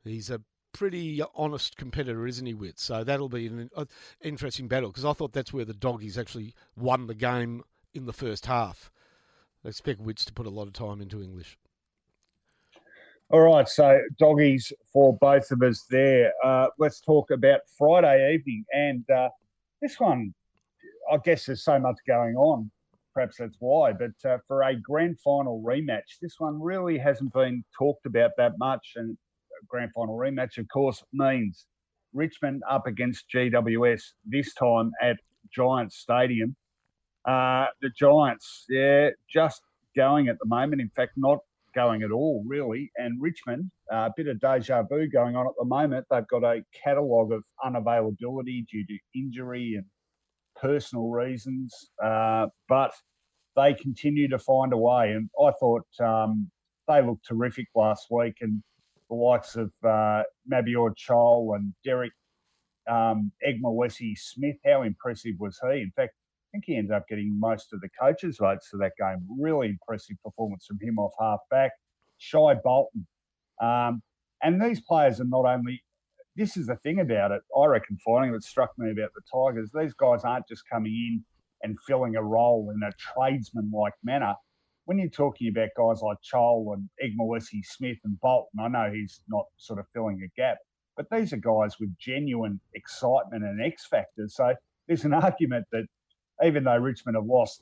He's 0.04 0.30
a 0.30 0.41
pretty 0.73 1.21
honest 1.36 1.78
competitor, 1.78 2.28
isn't 2.28 2.45
he, 2.45 2.54
Witts? 2.54 2.84
So 2.84 3.04
that'll 3.04 3.30
be 3.30 3.47
an 3.47 3.69
uh, 3.75 3.86
interesting 4.21 4.67
battle 4.67 4.89
because 4.89 5.06
I 5.06 5.13
thought 5.13 5.34
that's 5.34 5.54
where 5.54 5.65
the 5.65 5.73
doggies 5.73 6.17
actually 6.17 6.54
won 6.75 7.08
the 7.08 7.15
game 7.15 7.63
in 7.93 8.06
the 8.06 8.13
first 8.13 8.45
half. 8.45 8.91
I 9.63 9.69
expect 9.69 9.99
Witts 9.99 10.25
to 10.25 10.34
put 10.34 10.45
a 10.45 10.52
lot 10.52 10.67
of 10.67 10.73
time 10.73 11.02
into 11.02 11.21
English. 11.21 11.58
All 13.32 13.41
right, 13.41 13.67
so 13.67 13.99
doggies 14.17 14.73
for 14.91 15.15
both 15.21 15.52
of 15.52 15.62
us 15.62 15.86
there. 15.89 16.32
Uh, 16.43 16.67
let's 16.80 16.99
talk 16.99 17.30
about 17.30 17.62
Friday 17.78 18.34
evening. 18.34 18.65
And 18.74 19.07
uh, 19.11 19.30
this 19.82 19.99
one, 19.99 20.34
I 21.11 21.18
guess 21.24 21.45
there's 21.45 21.63
so 21.63 21.78
much 21.78 21.97
going 22.07 22.36
on. 22.36 22.72
Perhaps 23.14 23.38
that's 23.38 23.57
why. 23.60 23.93
But 23.93 24.30
uh, 24.30 24.38
for 24.47 24.64
a 24.64 24.76
grand 24.76 25.20
final 25.20 25.64
rematch, 25.66 26.20
this 26.22 26.36
one 26.38 26.62
really 26.62 26.97
hasn't 26.97 27.34
been 27.34 27.64
talked 27.78 28.05
about 28.05 28.32
that 28.38 28.53
much. 28.60 28.93
And 28.95 29.18
grand 29.68 29.91
final 29.93 30.18
rematch, 30.18 30.57
of 30.57 30.68
course, 30.72 31.03
means 31.14 31.66
Richmond 32.14 32.62
up 32.70 32.88
against 32.88 33.26
GWS, 33.34 34.01
this 34.26 34.53
time 34.53 34.91
at 35.01 35.18
Giants 35.51 35.97
Stadium. 35.97 36.55
Uh, 37.26 37.66
the 37.82 37.89
Giants, 37.97 38.66
yeah, 38.70 39.10
just 39.30 39.62
going 39.95 40.28
at 40.30 40.38
the 40.39 40.47
moment. 40.47 40.82
In 40.82 40.89
fact, 40.95 41.14
not 41.18 41.39
going 41.76 42.03
at 42.03 42.12
all, 42.12 42.43
really. 42.47 42.91
And 42.97 43.22
Richmond, 43.22 43.72
uh, 43.91 43.95
a 43.95 43.99
uh, 43.99 44.10
bit 44.16 44.28
of 44.28 44.39
deja 44.39 44.84
vu 44.84 45.07
going 45.07 45.36
on 45.36 45.47
at 45.47 45.53
the 45.57 45.66
moment. 45.66 46.05
They've 46.10 46.28
got 46.28 46.43
a 46.43 46.64
catalogue 46.84 47.32
of 47.32 47.43
unavailability 47.64 48.66
due 48.68 48.86
to 48.86 48.97
injury 49.16 49.76
and 49.76 49.86
personal 50.62 51.10
reasons, 51.10 51.91
uh, 52.03 52.47
but 52.68 52.91
they 53.55 53.74
continue 53.74 54.28
to 54.30 54.39
find 54.39 54.74
a 54.74 54.78
way. 54.78 55.12
And 55.12 55.30
I 55.43 55.51
thought 55.60 55.86
um, 55.99 56.49
they 56.88 57.01
looked 57.01 57.28
terrific 57.28 57.68
last 57.76 58.07
week. 58.10 58.36
And 58.41 58.62
the 59.10 59.16
likes 59.16 59.55
of 59.55 59.72
uh, 59.84 60.24
Mabior 60.51 60.93
Chol 60.95 61.55
and 61.55 61.74
Derek 61.84 62.14
um, 62.89 63.32
Eggmolesse-Smith, 63.47 64.57
how 64.66 64.84
impressive 64.84 65.36
was 65.39 65.60
he? 65.72 65.82
In 65.82 65.91
fact, 65.95 66.14
I 66.16 66.47
think 66.51 66.64
he 66.66 66.78
ended 66.78 66.93
up 66.93 67.07
getting 67.07 67.39
most 67.39 67.74
of 67.74 67.82
the 67.82 67.89
coaches' 68.01 68.38
votes 68.39 68.68
for 68.70 68.78
that 68.78 68.93
game. 68.99 69.26
Really 69.39 69.68
impressive 69.68 70.18
performance 70.24 70.66
from 70.66 70.80
him 70.82 70.97
off 70.97 71.14
half 71.20 71.39
back. 71.51 71.72
Shai 72.18 72.55
Bolton. 72.64 73.05
Um, 73.62 74.01
and 74.41 74.62
these 74.62 74.82
players 74.82 75.20
are 75.20 75.26
not 75.26 75.45
only, 75.45 75.84
this 76.39 76.55
is 76.55 76.67
the 76.67 76.77
thing 76.77 77.01
about 77.01 77.31
it, 77.31 77.41
I 77.55 77.65
reckon, 77.65 77.97
finding 78.05 78.31
that 78.31 78.43
struck 78.43 78.71
me 78.77 78.91
about 78.91 79.11
the 79.13 79.21
Tigers. 79.31 79.69
These 79.73 79.93
guys 79.93 80.23
aren't 80.23 80.47
just 80.47 80.63
coming 80.71 80.93
in 80.93 81.25
and 81.63 81.77
filling 81.85 82.15
a 82.15 82.23
role 82.23 82.71
in 82.73 82.81
a 82.81 82.93
tradesman 82.93 83.69
like 83.73 83.93
manner. 84.05 84.33
When 84.85 84.97
you're 84.97 85.09
talking 85.09 85.49
about 85.49 85.69
guys 85.77 86.01
like 86.01 86.17
Chol 86.33 86.73
and 86.73 86.89
Eggmolesse-Smith 87.03 87.97
and 88.05 88.19
Bolton, 88.21 88.59
I 88.61 88.69
know 88.69 88.89
he's 88.89 89.19
not 89.27 89.45
sort 89.57 89.79
of 89.79 89.85
filling 89.93 90.21
a 90.23 90.39
gap, 90.39 90.57
but 90.95 91.07
these 91.11 91.33
are 91.33 91.37
guys 91.37 91.77
with 91.77 91.95
genuine 91.97 92.61
excitement 92.73 93.43
and 93.43 93.61
X 93.61 93.85
factors. 93.85 94.35
So 94.35 94.55
there's 94.87 95.03
an 95.03 95.13
argument 95.25 95.65
that 95.73 95.87
even 96.43 96.63
though 96.63 96.77
Richmond 96.77 97.17
have 97.17 97.25
lost, 97.25 97.61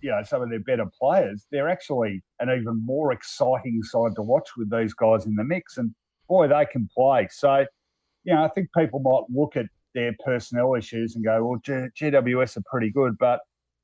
you 0.00 0.10
know, 0.10 0.22
some 0.24 0.42
of 0.42 0.50
their 0.50 0.60
better 0.60 0.86
players, 1.00 1.46
they're 1.52 1.68
actually 1.68 2.24
an 2.40 2.50
even 2.50 2.84
more 2.84 3.12
exciting 3.12 3.82
side 3.84 4.16
to 4.16 4.22
watch 4.22 4.48
with 4.56 4.68
these 4.68 4.94
guys 4.94 5.26
in 5.26 5.36
the 5.36 5.44
mix. 5.44 5.78
And 5.78 5.94
boy, 6.28 6.48
they 6.48 6.66
can 6.66 6.88
play. 6.92 7.28
So, 7.30 7.64
you 8.26 8.34
know, 8.34 8.44
I 8.44 8.48
think 8.48 8.68
people 8.76 8.98
might 8.98 9.22
look 9.34 9.56
at 9.56 9.66
their 9.94 10.14
personnel 10.24 10.74
issues 10.74 11.14
and 11.14 11.24
go, 11.24 11.44
well, 11.44 11.60
G- 11.64 11.88
GWS 11.98 12.56
are 12.56 12.62
pretty 12.70 12.90
good, 12.90 13.16
but 13.18 13.40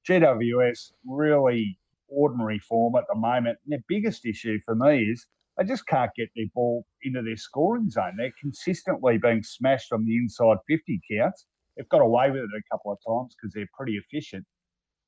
GWS 0.08 0.92
really 1.06 1.78
ordinary 2.08 2.58
form 2.58 2.96
at 2.96 3.04
the 3.08 3.14
moment. 3.14 3.58
And 3.64 3.72
their 3.72 3.84
biggest 3.88 4.26
issue 4.26 4.58
for 4.64 4.74
me 4.74 5.04
is 5.04 5.26
they 5.56 5.64
just 5.64 5.86
can't 5.86 6.10
get 6.16 6.28
their 6.34 6.46
ball 6.54 6.84
into 7.04 7.22
their 7.22 7.36
scoring 7.36 7.88
zone. 7.88 8.14
They're 8.18 8.32
consistently 8.40 9.16
being 9.16 9.44
smashed 9.44 9.92
on 9.92 10.04
the 10.04 10.16
inside 10.16 10.56
50 10.68 11.00
counts. 11.10 11.46
They've 11.76 11.88
got 11.88 12.00
away 12.02 12.30
with 12.30 12.40
it 12.40 12.50
a 12.50 12.74
couple 12.74 12.92
of 12.92 12.98
times 13.06 13.36
because 13.40 13.54
they're 13.54 13.68
pretty 13.74 13.96
efficient, 13.96 14.44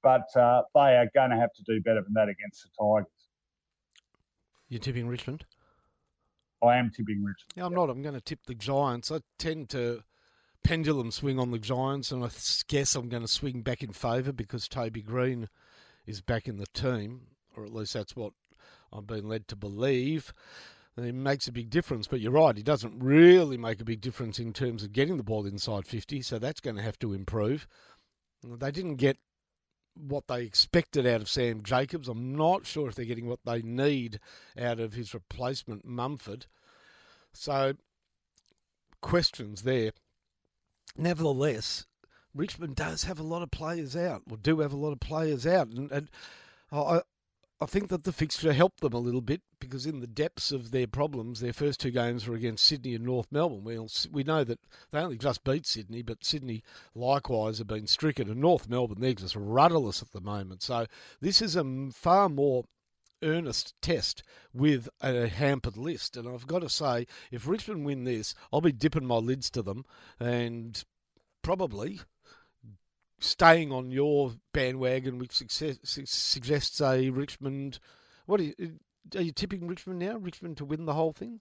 but 0.03 0.25
uh, 0.37 0.63
they 0.77 0.97
are 0.97 1.11
going 1.13 1.31
to 1.31 1.37
have 1.37 1.53
to 1.55 1.63
do 1.67 1.81
better 1.81 2.03
than 2.03 2.13
that 2.15 2.29
against 2.29 2.63
the 2.63 2.69
Tigers. 2.81 3.11
You're 4.69 4.81
tipping 4.81 5.09
Richmond? 5.09 5.45
I 6.65 6.77
am 6.77 6.91
tipping 6.91 7.23
Richmond. 7.23 7.53
Yeah, 7.55 7.67
I'm 7.67 7.75
not. 7.75 7.91
I'm 7.91 8.03
going 8.03 8.15
to 8.15 8.21
tip 8.21 8.47
the 8.47 8.55
Giants. 8.55 9.11
I 9.11 9.21
tend 9.39 9.69
to 9.71 10.03
pendulum 10.63 11.11
swing 11.11 11.39
on 11.39 11.51
the 11.51 11.59
Giants, 11.59 12.11
and 12.11 12.25
I 12.25 12.31
guess 12.69 12.95
I'm 12.95 13.09
going 13.09 13.23
to 13.23 13.29
swing 13.29 13.63
back 13.63 13.83
in 13.83 13.93
favour 13.93 14.33
because 14.33 14.69
Toby 14.69 15.03
Greene 15.03 15.49
is 16.07 16.21
back 16.21 16.49
in 16.49 16.57
the 16.57 16.67
team, 16.75 17.23
or 17.57 17.65
at 17.65 17.75
least 17.75 17.95
that's 17.95 18.17
what 18.17 18.33
I've 18.93 19.07
been 19.07 19.29
led 19.29 19.49
to 19.49 19.57
believe. 19.57 20.33
It 20.97 21.15
makes 21.15 21.49
a 21.49 21.53
big 21.53 21.71
difference, 21.71 22.07
but 22.07 22.21
you're 22.21 22.31
right, 22.31 22.57
he 22.57 22.63
doesn't 22.63 23.03
really 23.03 23.57
make 23.57 23.81
a 23.81 23.85
big 23.85 24.01
difference 24.01 24.39
in 24.39 24.53
terms 24.53 24.85
of 24.85 24.93
getting 24.93 25.17
the 25.17 25.25
ball 25.25 25.45
inside 25.45 25.87
50, 25.87 26.23
so 26.23 26.39
that's 26.39 26.61
going 26.61 26.77
to 26.77 26.83
have 26.83 26.99
to 27.01 27.13
improve. 27.13 27.67
They 28.45 28.71
didn't 28.71 28.97
get 28.97 29.19
what 29.95 30.29
they 30.29 30.43
expected 30.45 31.07
out 31.07 31.21
of 31.21 31.29
Sam 31.29 31.63
Jacobs. 31.63 32.09
I'm 32.09 32.37
not 32.37 32.67
sure 32.67 32.89
if 32.89 32.95
they're 32.95 33.05
getting 33.05 33.29
what 33.29 33.45
they 33.45 33.63
need 33.63 34.21
out 34.59 34.81
of 34.81 34.95
his 34.95 35.15
replacement, 35.15 35.85
Mumford. 35.85 36.47
So, 37.33 37.75
questions 39.01 39.63
there. 39.63 39.93
Nevertheless, 40.97 41.87
Richmond 42.35 42.77
does 42.77 43.05
have 43.05 43.19
a 43.19 43.25
lot 43.25 43.43
of 43.43 43.51
players 43.51 43.97
out, 43.97 44.23
or 44.31 44.37
do 44.37 44.61
have 44.61 44.73
a 44.73 44.77
lot 44.77 44.93
of 44.93 45.01
players 45.01 45.47
out, 45.47 45.69
and, 45.69 45.91
and 45.91 46.11
I, 46.71 47.03
I 47.61 47.67
think 47.67 47.89
that 47.89 48.03
the 48.03 48.13
fixture 48.13 48.53
helped 48.53 48.81
them 48.81 48.93
a 48.93 48.99
little 48.99 49.21
bit 49.21 49.41
because 49.61 49.87
in 49.87 50.01
the 50.01 50.09
depths 50.09 50.51
of 50.51 50.71
their 50.71 50.89
problems, 50.89 51.41
their 51.41 51.53
first 51.53 51.81
two 51.81 51.93
games 51.93 52.27
were 52.27 52.35
against 52.35 52.65
Sydney 52.65 52.95
and 52.95 53.05
North 53.05 53.29
Melbourne. 53.31 53.65
We 53.65 53.79
we 54.11 54.25
know 54.25 54.43
that 54.45 54.59
they 54.91 54.99
only 54.99 55.19
just 55.19 55.45
beat 55.45 55.67
Sydney, 55.67 56.03
but 56.03 56.25
Sydney 56.25 56.63
likewise 56.95 57.59
have 57.59 57.69
been 57.69 57.87
stricken, 57.87 58.29
and 58.29 58.41
North 58.41 58.69
Melbourne 58.69 59.01
they're 59.01 59.15
just 59.15 59.37
rudderless 59.37 60.03
at 60.03 60.11
the 60.11 60.21
moment. 60.21 60.63
So 60.63 60.87
this 61.21 61.41
is 61.41 61.55
a 61.55 61.65
far 61.93 62.29
more 62.29 62.65
earnest 63.23 63.75
test 63.81 64.23
with 64.53 64.89
a 65.01 65.29
hampered 65.29 65.77
list. 65.77 66.17
And 66.17 66.29
I've 66.29 66.47
got 66.47 66.61
to 66.61 66.69
say, 66.69 67.07
if 67.31 67.49
Richmond 67.49 67.85
win 67.85 68.05
this, 68.05 68.35
I'll 68.53 68.61
be 68.61 68.73
dipping 68.73 69.07
my 69.07 69.17
lids 69.17 69.49
to 69.51 69.63
them 69.63 69.85
and 70.21 70.85
probably 71.43 72.01
staying 73.25 73.73
on 73.73 73.91
your 73.91 74.33
bandwagon, 74.53 75.19
which 75.19 75.33
success, 75.33 75.79
suggests 75.83 76.81
a 76.81 77.11
Richmond. 77.11 77.79
What 78.27 78.41
are 78.41 78.45
you, 78.45 78.79
are 79.17 79.23
you 79.23 79.33
tipping 79.33 79.67
Richmond 79.67 79.99
now? 79.99 80.17
Richmond 80.17 80.57
to 80.59 80.65
win 80.65 80.85
the 80.85 80.95
whole 80.95 81.13
thing? 81.13 81.41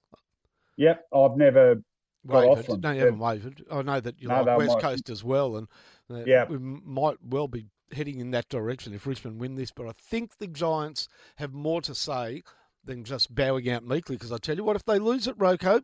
Yep, 0.78 1.06
I've 1.14 1.38
never 1.38 1.84
wavered. 2.24 2.82
No, 2.82 2.92
you 2.92 3.00
haven't 3.00 3.20
wavered. 3.20 3.64
I 3.72 3.82
know 3.84 4.00
that 4.00 4.22
you 4.22 4.28
no, 4.28 4.42
like 4.42 4.58
West 4.58 4.74
might... 4.74 4.82
Coast 4.82 5.10
as 5.10 5.24
well, 5.24 5.56
and 5.58 5.68
uh, 6.10 6.24
yeah, 6.26 6.46
we 6.46 6.58
might 6.58 7.18
well 7.24 7.48
be 7.48 7.68
heading 7.92 8.20
in 8.20 8.32
that 8.32 8.50
direction 8.50 8.94
if 8.94 9.06
Richmond 9.06 9.40
win 9.40 9.56
this. 9.56 9.72
But 9.72 9.88
I 9.88 9.92
think 9.96 10.38
the 10.38 10.48
Giants 10.48 11.08
have 11.36 11.54
more 11.54 11.82
to 11.82 11.94
say 11.94 12.44
than 12.84 13.04
just 13.04 13.34
bowing 13.36 13.70
out 13.70 13.86
meekly. 13.86 14.16
Because 14.16 14.32
I 14.32 14.38
tell 14.38 14.56
you 14.56 14.64
what, 14.64 14.76
if 14.76 14.86
they 14.86 15.00
lose 15.00 15.28
at 15.28 15.38
RoCo, 15.38 15.84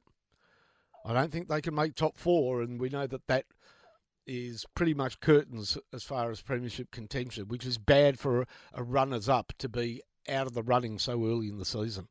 I 1.05 1.13
don't 1.13 1.31
think 1.31 1.47
they 1.47 1.61
can 1.61 1.75
make 1.75 1.95
top 1.95 2.17
four, 2.17 2.61
and 2.61 2.79
we 2.79 2.89
know 2.89 3.05
that 3.05 3.27
that 3.27 3.45
is 4.29 4.65
pretty 4.75 4.93
much 4.93 5.19
curtains 5.19 5.77
as 5.91 6.03
far 6.03 6.29
as 6.29 6.41
premiership 6.41 6.91
contention, 6.91 7.47
which 7.47 7.65
is 7.65 7.77
bad 7.77 8.19
for 8.19 8.45
a 8.73 8.83
runners 8.83 9.27
up 9.27 9.53
to 9.57 9.67
be 9.67 10.01
out 10.29 10.45
of 10.45 10.53
the 10.53 10.61
running 10.61 10.99
so 10.99 11.25
early 11.25 11.49
in 11.49 11.57
the 11.57 11.65
season. 11.65 12.07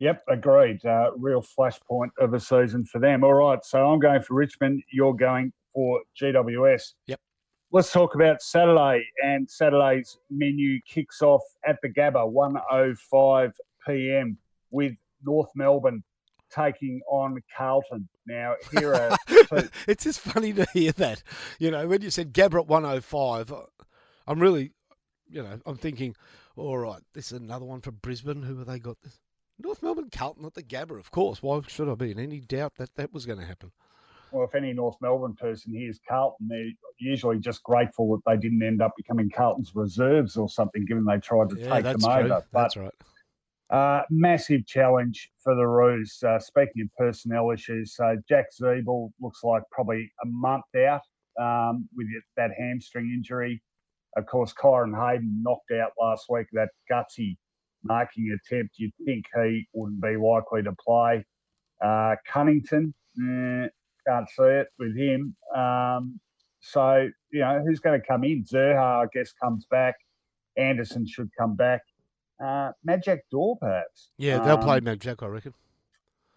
Yep, 0.00 0.24
agreed. 0.28 0.84
Uh, 0.84 1.12
real 1.16 1.40
flashpoint 1.40 2.10
of 2.18 2.34
a 2.34 2.40
season 2.40 2.84
for 2.84 2.98
them. 2.98 3.22
All 3.22 3.34
right, 3.34 3.64
so 3.64 3.88
I'm 3.88 4.00
going 4.00 4.20
for 4.20 4.34
Richmond. 4.34 4.82
You're 4.92 5.14
going 5.14 5.52
for 5.72 6.00
GWS. 6.20 6.94
Yep. 7.06 7.20
Let's 7.70 7.92
talk 7.92 8.16
about 8.16 8.42
Saturday, 8.42 9.04
and 9.22 9.48
Saturday's 9.48 10.18
menu 10.28 10.80
kicks 10.86 11.22
off 11.22 11.42
at 11.64 11.76
the 11.82 11.88
Gabba, 11.88 12.30
1:05 12.30 13.52
p.m. 13.86 14.36
with 14.70 14.94
North 15.24 15.50
Melbourne 15.54 16.02
taking 16.54 17.00
on 17.08 17.40
Carlton. 17.56 18.08
Now, 18.26 18.54
here 18.78 18.94
are. 18.94 19.16
it's 19.88 20.04
just 20.04 20.20
funny 20.20 20.52
to 20.52 20.66
hear 20.72 20.92
that. 20.92 21.22
You 21.58 21.70
know, 21.70 21.88
when 21.88 22.02
you 22.02 22.10
said 22.10 22.32
Gabba 22.32 22.60
at 22.60 22.66
105, 22.66 23.52
uh, 23.52 23.62
I'm 24.26 24.40
really, 24.40 24.72
you 25.28 25.42
know, 25.42 25.60
I'm 25.66 25.76
thinking, 25.76 26.14
all 26.56 26.78
right, 26.78 27.02
this 27.14 27.32
is 27.32 27.38
another 27.38 27.64
one 27.64 27.80
for 27.80 27.90
Brisbane. 27.90 28.42
Who 28.42 28.58
have 28.58 28.66
they 28.66 28.78
got? 28.78 29.00
This? 29.02 29.18
North 29.58 29.82
Melbourne 29.82 30.10
Carlton 30.10 30.44
at 30.44 30.54
the 30.54 30.62
Gabba, 30.62 30.98
of 30.98 31.10
course. 31.10 31.42
Why 31.42 31.60
should 31.66 31.88
I 31.88 31.94
be 31.94 32.12
in 32.12 32.18
any 32.18 32.40
doubt 32.40 32.74
that 32.76 32.94
that 32.96 33.12
was 33.12 33.26
going 33.26 33.38
to 33.38 33.46
happen? 33.46 33.72
Well, 34.32 34.44
if 34.44 34.54
any 34.54 34.72
North 34.72 34.96
Melbourne 35.02 35.34
person 35.34 35.74
hears 35.74 36.00
Carlton, 36.08 36.48
they're 36.48 36.70
usually 36.98 37.38
just 37.38 37.62
grateful 37.62 38.16
that 38.16 38.22
they 38.26 38.38
didn't 38.38 38.62
end 38.62 38.80
up 38.80 38.94
becoming 38.96 39.28
Carlton's 39.28 39.72
reserves 39.74 40.36
or 40.36 40.48
something, 40.48 40.86
given 40.86 41.04
they 41.04 41.18
tried 41.18 41.50
to 41.50 41.58
yeah, 41.58 41.68
take 41.68 41.84
them 41.84 42.00
true. 42.00 42.10
over. 42.10 42.28
But, 42.28 42.46
that's 42.52 42.76
right. 42.76 42.94
Uh, 43.72 44.02
massive 44.10 44.66
challenge 44.66 45.30
for 45.42 45.54
the 45.54 45.66
Roos. 45.66 46.22
Uh, 46.22 46.38
speaking 46.38 46.82
of 46.82 46.88
personnel 46.98 47.50
issues, 47.50 47.96
so 47.96 48.18
Jack 48.28 48.48
Ziebell 48.60 49.10
looks 49.18 49.42
like 49.42 49.62
probably 49.70 50.12
a 50.22 50.26
month 50.26 50.66
out 50.76 51.00
um, 51.40 51.88
with 51.96 52.06
that 52.36 52.50
hamstring 52.58 53.10
injury. 53.10 53.62
Of 54.18 54.26
course, 54.26 54.52
Kyron 54.52 54.94
Hayden 54.94 55.42
knocked 55.42 55.70
out 55.72 55.92
last 55.98 56.26
week 56.28 56.48
that 56.52 56.68
gutsy 56.90 57.38
marking 57.82 58.36
attempt. 58.38 58.74
You'd 58.76 58.92
think 59.06 59.24
he 59.42 59.66
wouldn't 59.72 60.02
be 60.02 60.18
likely 60.18 60.62
to 60.64 60.74
play. 60.78 61.24
Uh, 61.82 62.16
Cunnington, 62.28 62.92
eh, 63.18 63.68
can't 64.06 64.28
see 64.28 64.42
it 64.42 64.66
with 64.78 64.94
him. 64.94 65.34
Um, 65.56 66.20
so, 66.60 67.08
you 67.32 67.40
know, 67.40 67.64
who's 67.66 67.80
going 67.80 67.98
to 67.98 68.06
come 68.06 68.22
in? 68.22 68.44
Zurhaar, 68.44 69.06
I 69.06 69.08
guess, 69.14 69.32
comes 69.32 69.64
back. 69.70 69.94
Anderson 70.58 71.06
should 71.06 71.30
come 71.38 71.56
back 71.56 71.80
uh, 72.42 72.72
Majak 72.86 73.20
Daw, 73.30 73.54
perhaps. 73.56 74.10
Yeah, 74.18 74.38
they'll 74.38 74.56
um, 74.56 74.64
play 74.64 74.80
Majak, 74.80 75.22
I 75.22 75.26
reckon. 75.26 75.54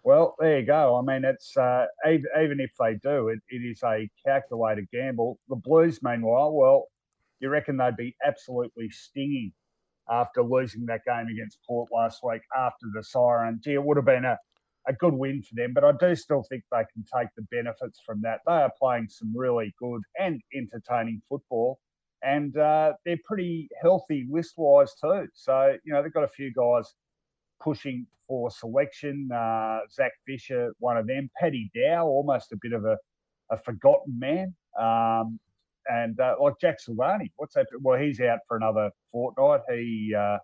Well, 0.03 0.35
there 0.39 0.59
you 0.59 0.65
go. 0.65 0.97
I 0.97 1.01
mean, 1.01 1.25
it's 1.25 1.57
uh, 1.57 1.85
even, 2.05 2.25
even 2.39 2.59
if 2.59 2.71
they 2.79 2.95
do, 2.95 3.29
it, 3.29 3.39
it 3.49 3.57
is 3.57 3.81
a 3.83 4.07
calculated 4.25 4.87
gamble. 4.93 5.39
The 5.49 5.55
Blues, 5.55 5.99
meanwhile, 6.03 6.53
well, 6.53 6.85
you 7.39 7.49
reckon 7.49 7.77
they'd 7.77 7.97
be 7.97 8.15
absolutely 8.23 8.89
stinging 8.91 9.51
after 10.07 10.43
losing 10.43 10.85
that 10.85 11.01
game 11.05 11.27
against 11.27 11.57
Port 11.67 11.89
last 11.91 12.19
week 12.23 12.41
after 12.55 12.85
the 12.93 13.03
siren. 13.03 13.59
Gee, 13.63 13.73
it 13.73 13.83
would 13.83 13.97
have 13.97 14.05
been 14.05 14.25
a, 14.25 14.37
a 14.87 14.93
good 14.93 15.15
win 15.15 15.41
for 15.41 15.55
them, 15.55 15.73
but 15.73 15.83
I 15.83 15.91
do 15.99 16.15
still 16.15 16.43
think 16.43 16.63
they 16.71 16.83
can 16.93 17.03
take 17.17 17.29
the 17.35 17.41
benefits 17.49 17.99
from 18.05 18.21
that. 18.21 18.41
They 18.45 18.53
are 18.53 18.71
playing 18.79 19.07
some 19.09 19.35
really 19.35 19.73
good 19.79 20.03
and 20.19 20.39
entertaining 20.53 21.23
football 21.27 21.79
and 22.23 22.57
uh, 22.57 22.93
they're 23.05 23.19
pretty 23.25 23.69
healthy 23.81 24.25
list 24.29 24.53
wise 24.57 24.93
too. 24.99 25.27
So 25.33 25.75
you 25.83 25.93
know 25.93 26.01
they've 26.01 26.13
got 26.13 26.23
a 26.23 26.29
few 26.29 26.51
guys 26.53 26.93
pushing 27.61 28.05
for 28.27 28.49
selection. 28.49 29.29
Uh, 29.33 29.79
Zach 29.91 30.11
Fisher, 30.25 30.73
one 30.79 30.97
of 30.97 31.07
them. 31.07 31.29
Paddy 31.39 31.71
Dow, 31.75 32.07
almost 32.07 32.51
a 32.51 32.57
bit 32.61 32.73
of 32.73 32.85
a, 32.85 32.97
a 33.51 33.57
forgotten 33.57 34.17
man. 34.17 34.55
Um, 34.79 35.39
and 35.87 36.19
uh, 36.19 36.35
like 36.41 36.55
Jack 36.59 36.77
Silvagni, 36.85 37.31
what's 37.35 37.53
that? 37.53 37.67
Well, 37.81 37.99
he's 37.99 38.19
out 38.19 38.39
for 38.47 38.57
another 38.57 38.89
fortnight. 39.11 39.61
He 39.69 40.15
uh, 40.17 40.37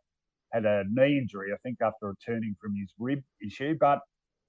had 0.53 0.65
a 0.65 0.83
knee 0.89 1.17
injury, 1.17 1.51
I 1.53 1.57
think, 1.63 1.79
after 1.81 2.07
returning 2.09 2.55
from 2.61 2.75
his 2.75 2.93
rib 2.99 3.23
issue. 3.43 3.75
But 3.79 3.99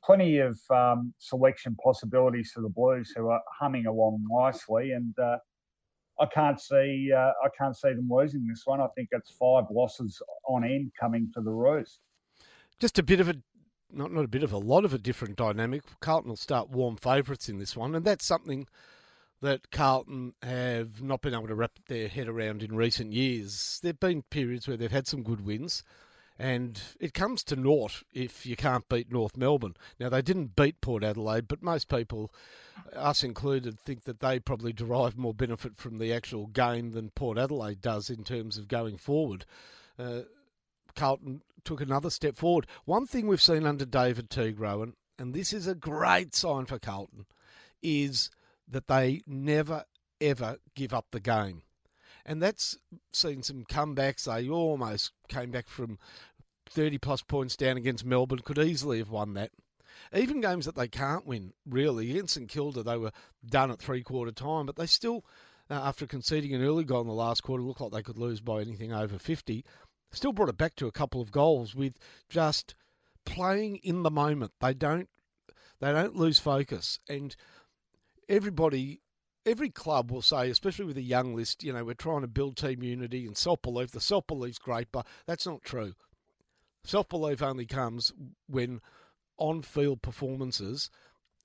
plenty 0.04 0.38
of 0.38 0.58
um, 0.70 1.14
selection 1.18 1.76
possibilities 1.82 2.52
for 2.54 2.60
the 2.60 2.68
Blues, 2.68 3.12
who 3.16 3.28
are 3.28 3.40
humming 3.58 3.86
along 3.86 4.24
nicely, 4.28 4.92
and 4.92 5.18
uh, 5.18 5.38
I 6.20 6.26
can't 6.26 6.60
see 6.60 7.10
uh, 7.14 7.32
I 7.44 7.48
can't 7.58 7.76
see 7.76 7.92
them 7.92 8.08
losing 8.10 8.46
this 8.46 8.62
one. 8.64 8.80
I 8.80 8.88
think 8.94 9.08
it's 9.12 9.30
five 9.30 9.64
losses 9.70 10.20
on 10.46 10.64
end 10.64 10.92
coming 10.98 11.30
to 11.34 11.40
the 11.40 11.50
Roos. 11.50 11.98
Just 12.78 12.98
a 12.98 13.02
bit 13.02 13.20
of 13.20 13.28
a 13.28 13.34
not 13.92 14.12
not 14.12 14.24
a 14.24 14.28
bit 14.28 14.42
of 14.42 14.52
a 14.52 14.58
lot 14.58 14.84
of 14.84 14.94
a 14.94 14.98
different 14.98 15.36
dynamic. 15.36 15.82
Carlton 16.00 16.30
will 16.30 16.36
start 16.36 16.70
warm 16.70 16.96
favourites 16.96 17.48
in 17.48 17.58
this 17.58 17.76
one, 17.76 17.94
and 17.94 18.04
that's 18.04 18.24
something 18.24 18.66
that 19.40 19.70
Carlton 19.70 20.34
have 20.42 21.02
not 21.02 21.20
been 21.20 21.34
able 21.34 21.48
to 21.48 21.54
wrap 21.54 21.78
their 21.88 22.08
head 22.08 22.28
around 22.28 22.62
in 22.62 22.76
recent 22.76 23.12
years. 23.12 23.80
There've 23.82 23.98
been 23.98 24.22
periods 24.22 24.68
where 24.68 24.76
they've 24.76 24.90
had 24.90 25.08
some 25.08 25.24
good 25.24 25.44
wins, 25.44 25.82
and 26.38 26.80
it 27.00 27.14
comes 27.14 27.44
to 27.44 27.56
naught 27.56 28.02
if 28.12 28.46
you 28.46 28.56
can't 28.56 28.88
beat 28.88 29.12
North 29.12 29.36
Melbourne. 29.36 29.76
Now 29.98 30.08
they 30.08 30.22
didn't 30.22 30.56
beat 30.56 30.80
Port 30.80 31.04
Adelaide, 31.04 31.48
but 31.48 31.62
most 31.62 31.88
people, 31.88 32.32
us 32.94 33.22
included, 33.22 33.78
think 33.78 34.04
that 34.04 34.20
they 34.20 34.38
probably 34.38 34.72
derive 34.72 35.16
more 35.16 35.34
benefit 35.34 35.76
from 35.76 35.98
the 35.98 36.12
actual 36.12 36.46
game 36.46 36.92
than 36.92 37.10
Port 37.10 37.38
Adelaide 37.38 37.80
does 37.80 38.10
in 38.10 38.24
terms 38.24 38.58
of 38.58 38.68
going 38.68 38.96
forward. 38.96 39.44
Uh, 39.98 40.22
Carlton 40.94 41.42
took 41.64 41.80
another 41.80 42.10
step 42.10 42.36
forward. 42.36 42.66
One 42.84 43.06
thing 43.06 43.26
we've 43.26 43.40
seen 43.40 43.66
under 43.66 43.84
David 43.84 44.30
Teague, 44.30 44.58
Rowan, 44.58 44.94
and 45.18 45.34
this 45.34 45.52
is 45.52 45.66
a 45.66 45.74
great 45.74 46.34
sign 46.34 46.66
for 46.66 46.78
Carlton, 46.78 47.26
is 47.82 48.30
that 48.68 48.88
they 48.88 49.22
never 49.26 49.84
ever 50.20 50.56
give 50.74 50.94
up 50.94 51.06
the 51.10 51.20
game. 51.20 51.62
And 52.24 52.42
that's 52.42 52.78
seen 53.12 53.42
some 53.42 53.64
comebacks. 53.64 54.24
They 54.24 54.48
almost 54.48 55.12
came 55.28 55.50
back 55.50 55.68
from 55.68 55.98
30 56.70 56.98
plus 56.98 57.22
points 57.22 57.56
down 57.56 57.76
against 57.76 58.04
Melbourne, 58.04 58.40
could 58.40 58.58
easily 58.58 58.98
have 58.98 59.10
won 59.10 59.34
that. 59.34 59.50
Even 60.14 60.40
games 60.40 60.64
that 60.66 60.74
they 60.74 60.88
can't 60.88 61.26
win, 61.26 61.52
really. 61.66 62.10
Against 62.10 62.34
St 62.34 62.48
Kilda, 62.48 62.82
they 62.82 62.96
were 62.96 63.12
done 63.44 63.70
at 63.70 63.78
three 63.78 64.02
quarter 64.02 64.32
time, 64.32 64.66
but 64.66 64.76
they 64.76 64.86
still, 64.86 65.24
uh, 65.70 65.74
after 65.74 66.06
conceding 66.06 66.54
an 66.54 66.64
early 66.64 66.84
goal 66.84 67.02
in 67.02 67.06
the 67.06 67.12
last 67.12 67.42
quarter, 67.42 67.62
looked 67.62 67.80
like 67.80 67.92
they 67.92 68.02
could 68.02 68.18
lose 68.18 68.40
by 68.40 68.60
anything 68.60 68.92
over 68.92 69.18
50. 69.18 69.64
Still 70.12 70.32
brought 70.32 70.48
it 70.48 70.58
back 70.58 70.74
to 70.76 70.86
a 70.86 70.92
couple 70.92 71.20
of 71.20 71.32
goals 71.32 71.74
with 71.74 71.94
just 72.28 72.74
playing 73.24 73.76
in 73.76 74.02
the 74.02 74.10
moment. 74.10 74.52
They 74.60 74.74
don't 74.74 75.08
they 75.80 75.92
don't 75.92 76.16
lose 76.16 76.38
focus. 76.38 77.00
And 77.08 77.34
everybody 78.28 79.01
every 79.44 79.70
club 79.70 80.10
will 80.10 80.22
say, 80.22 80.50
especially 80.50 80.84
with 80.84 80.96
a 80.96 81.02
young 81.02 81.34
list, 81.34 81.62
you 81.62 81.72
know, 81.72 81.84
we're 81.84 81.94
trying 81.94 82.22
to 82.22 82.28
build 82.28 82.56
team 82.56 82.82
unity 82.82 83.26
and 83.26 83.36
self 83.36 83.62
belief. 83.62 83.90
The 83.90 84.00
self 84.00 84.26
belief's 84.26 84.58
great, 84.58 84.88
but 84.92 85.06
that's 85.26 85.46
not 85.46 85.62
true. 85.62 85.94
Self 86.84 87.08
belief 87.08 87.42
only 87.42 87.66
comes 87.66 88.12
when 88.48 88.80
on 89.38 89.62
field 89.62 90.02
performances 90.02 90.90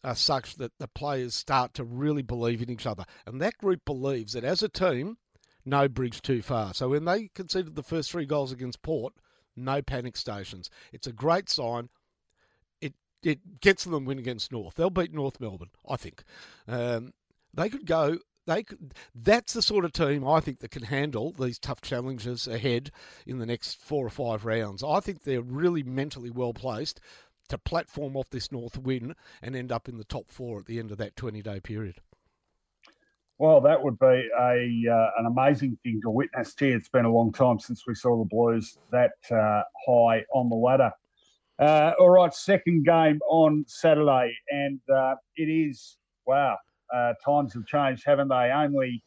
are 0.04 0.16
such 0.16 0.56
that 0.56 0.78
the 0.80 0.88
players 0.88 1.36
start 1.36 1.74
to 1.74 1.84
really 1.84 2.22
believe 2.22 2.62
in 2.62 2.70
each 2.70 2.86
other. 2.86 3.06
And 3.26 3.42
that 3.42 3.58
group 3.58 3.84
believes 3.86 4.34
that 4.34 4.44
as 4.44 4.62
a 4.62 4.70
team, 4.70 5.18
no 5.66 5.88
bridge 5.88 6.22
too 6.22 6.42
far. 6.42 6.74
So 6.74 6.90
when 6.90 7.06
they 7.06 7.30
conceded 7.34 7.76
the 7.76 7.84
first 7.84 8.12
three 8.12 8.26
goals 8.26 8.52
against 8.52 8.82
Port, 8.82 9.14
no 9.56 9.82
panic 9.82 10.16
stations. 10.16 10.70
It's 10.94 11.08
a 11.08 11.12
great 11.12 11.50
sign. 11.50 11.90
It 12.80 12.94
it 13.24 13.60
gets 13.60 13.84
them 13.84 14.06
win 14.06 14.20
against 14.20 14.52
North. 14.52 14.76
They'll 14.76 14.90
beat 14.90 15.14
North 15.14 15.40
Melbourne, 15.40 15.72
I 15.90 15.98
think. 15.98 16.24
Um, 16.68 17.14
they 17.58 17.70
could 17.70 17.86
go. 17.86 18.20
They 18.46 18.64
could, 18.64 18.94
that's 19.14 19.52
the 19.52 19.62
sort 19.62 19.84
of 19.84 19.92
team 19.92 20.26
I 20.26 20.40
think 20.40 20.60
that 20.60 20.72
can 20.72 20.84
handle 20.84 21.34
these 21.34 21.60
tough 21.60 21.82
challenges 21.82 22.48
ahead 22.48 22.92
in 23.26 23.40
the 23.40 23.46
next 23.46 23.82
four 23.82 24.06
or 24.06 24.10
five 24.10 24.46
rounds. 24.46 24.82
I 24.82 25.02
think 25.02 25.24
they're 25.24 25.42
really 25.42 25.84
mentally 25.84 26.30
well 26.30 26.54
placed 26.54 27.02
to 27.50 27.58
platform 27.58 28.16
off 28.16 28.30
this 28.30 28.50
North 28.50 28.78
win 28.78 29.16
and 29.42 29.54
end 29.54 29.74
up 29.74 29.90
in 29.90 29.98
the 29.98 30.06
top 30.06 30.30
four 30.30 30.60
at 30.60 30.66
the 30.66 30.80
end 30.80 30.92
of 30.92 30.98
that 30.98 31.18
20 31.18 31.42
day 31.42 31.60
period. 31.60 32.00
Well, 33.40 33.62
that 33.62 33.84
would 33.84 34.00
be 34.00 34.30
a 34.40 34.92
uh, 34.92 35.10
an 35.20 35.28
amazing 35.28 35.78
thing 35.84 36.00
to 36.04 36.10
witness. 36.10 36.56
Gee, 36.56 36.70
it's 36.70 36.90
been 36.90 37.06
a 37.06 37.12
long 37.12 37.32
time 37.32 37.60
since 37.60 37.86
we 37.86 37.94
saw 37.94 38.18
the 38.18 38.28
Blues 38.28 38.78
that 38.92 39.12
uh, 39.30 39.62
high 39.86 40.26
on 40.34 40.50
the 40.50 40.56
ladder. 40.56 40.92
Uh, 41.60 41.92
all 42.00 42.10
right, 42.10 42.34
second 42.34 42.86
game 42.86 43.20
on 43.30 43.64
Saturday, 43.68 44.34
and 44.50 44.80
uh, 44.92 45.16
it 45.36 45.44
is 45.44 45.98
wow. 46.26 46.58
Uh, 46.94 47.14
times 47.24 47.54
have 47.54 47.66
changed, 47.66 48.04
haven't 48.06 48.30
they? 48.30 48.52
Only 48.54 49.04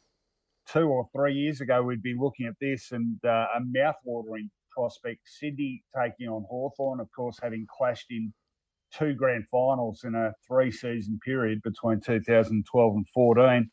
two 0.67 0.89
or 0.89 1.09
three 1.15 1.35
years 1.35 1.61
ago, 1.61 1.83
we'd 1.83 2.03
be 2.03 2.17
looking 2.19 2.47
at 2.47 2.55
this 2.61 2.93
and 2.93 3.19
uh, 3.25 3.47
a 3.57 3.61
mouth-watering 3.65 4.51
prospect. 4.71 5.21
Sydney 5.25 5.83
taking 5.97 6.29
on 6.29 6.45
Hawthorn, 6.49 7.01
of 7.01 7.09
course, 7.15 7.39
having 7.43 7.67
clashed 7.77 8.11
in 8.11 8.33
two 8.93 9.15
grand 9.15 9.45
finals 9.51 10.05
in 10.05 10.15
a 10.15 10.33
three-season 10.47 11.19
period 11.25 11.61
between 11.63 12.01
2012 12.01 12.95
and 12.95 13.07
14. 13.15 13.71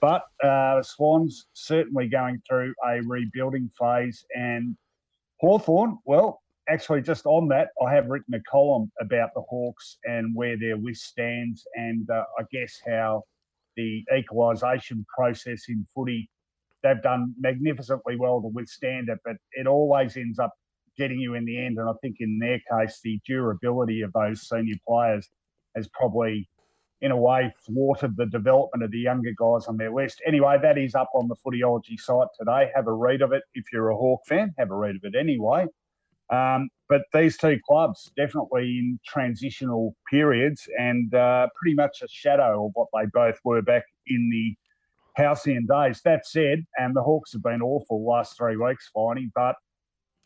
But 0.00 0.22
uh, 0.42 0.82
Swans 0.82 1.46
certainly 1.54 2.08
going 2.08 2.42
through 2.46 2.74
a 2.86 3.00
rebuilding 3.02 3.70
phase. 3.78 4.24
And 4.34 4.76
Hawthorn, 5.40 5.98
well, 6.04 6.42
actually, 6.68 7.02
just 7.02 7.26
on 7.26 7.48
that, 7.48 7.68
I 7.84 7.94
have 7.94 8.08
written 8.08 8.34
a 8.34 8.40
column 8.50 8.90
about 9.00 9.30
the 9.34 9.42
Hawks 9.48 9.98
and 10.04 10.34
where 10.34 10.58
their 10.58 10.76
list 10.76 11.04
stands, 11.04 11.66
and 11.74 12.08
uh, 12.10 12.24
I 12.38 12.42
guess 12.52 12.80
how 12.86 13.22
the 13.76 14.04
equalisation 14.16 15.04
process 15.16 15.64
in 15.68 15.86
footy, 15.94 16.30
they've 16.82 17.02
done 17.02 17.34
magnificently 17.38 18.16
well 18.16 18.40
to 18.40 18.48
withstand 18.48 19.08
it, 19.08 19.18
but 19.24 19.36
it 19.52 19.66
always 19.66 20.16
ends 20.16 20.38
up 20.38 20.52
getting 20.96 21.18
you 21.18 21.34
in 21.34 21.44
the 21.44 21.58
end. 21.58 21.78
And 21.78 21.88
I 21.88 21.92
think 22.02 22.16
in 22.20 22.38
their 22.38 22.60
case, 22.70 23.00
the 23.02 23.20
durability 23.26 24.02
of 24.02 24.12
those 24.12 24.48
senior 24.48 24.76
players 24.86 25.28
has 25.74 25.88
probably 25.88 26.48
in 27.04 27.10
a 27.10 27.16
way, 27.16 27.52
thwarted 27.66 28.16
the 28.16 28.24
development 28.24 28.82
of 28.82 28.90
the 28.90 28.98
younger 28.98 29.32
guys 29.38 29.66
on 29.66 29.76
their 29.76 29.92
list. 29.92 30.22
Anyway, 30.26 30.56
that 30.62 30.78
is 30.78 30.94
up 30.94 31.10
on 31.14 31.28
the 31.28 31.36
Footyology 31.36 31.98
site 31.98 32.28
today. 32.38 32.70
Have 32.74 32.86
a 32.86 32.92
read 32.92 33.20
of 33.20 33.32
it 33.32 33.42
if 33.52 33.66
you're 33.70 33.90
a 33.90 33.96
Hawk 33.96 34.20
fan. 34.26 34.54
Have 34.58 34.70
a 34.70 34.74
read 34.74 34.96
of 34.96 35.04
it 35.04 35.14
anyway. 35.14 35.66
Um, 36.30 36.70
but 36.94 37.02
these 37.12 37.36
two 37.36 37.58
clubs 37.66 38.12
definitely 38.16 38.78
in 38.78 39.00
transitional 39.04 39.96
periods 40.08 40.68
and 40.78 41.12
uh, 41.12 41.48
pretty 41.60 41.74
much 41.74 42.02
a 42.04 42.08
shadow 42.08 42.66
of 42.66 42.70
what 42.74 42.86
they 42.94 43.04
both 43.12 43.36
were 43.42 43.62
back 43.62 43.82
in 44.06 44.30
the 44.30 44.54
halcyon 45.20 45.66
days. 45.66 46.00
That 46.04 46.24
said, 46.24 46.64
and 46.76 46.94
the 46.94 47.02
Hawks 47.02 47.32
have 47.32 47.42
been 47.42 47.62
awful 47.62 48.06
last 48.06 48.36
three 48.36 48.56
weeks, 48.56 48.88
finding, 48.94 49.32
but 49.34 49.56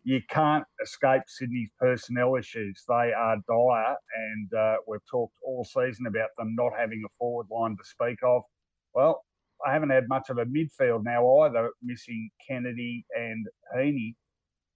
you 0.04 0.20
can't 0.28 0.64
escape 0.82 1.22
Sydney's 1.26 1.70
personnel 1.80 2.36
issues. 2.36 2.84
They 2.86 3.14
are 3.16 3.36
dire, 3.48 3.96
and 4.28 4.52
uh, 4.52 4.76
we've 4.86 5.00
talked 5.10 5.36
all 5.42 5.64
season 5.64 6.06
about 6.06 6.28
them 6.36 6.54
not 6.54 6.72
having 6.78 7.02
a 7.02 7.08
forward 7.18 7.46
line 7.50 7.78
to 7.78 7.84
speak 7.84 8.18
of. 8.22 8.42
Well, 8.92 9.24
I 9.66 9.72
haven't 9.72 9.88
had 9.88 10.06
much 10.06 10.28
of 10.28 10.36
a 10.36 10.44
midfield 10.44 11.02
now 11.02 11.44
either, 11.44 11.70
missing 11.82 12.28
Kennedy 12.46 13.06
and 13.16 13.46
Heaney. 13.74 14.16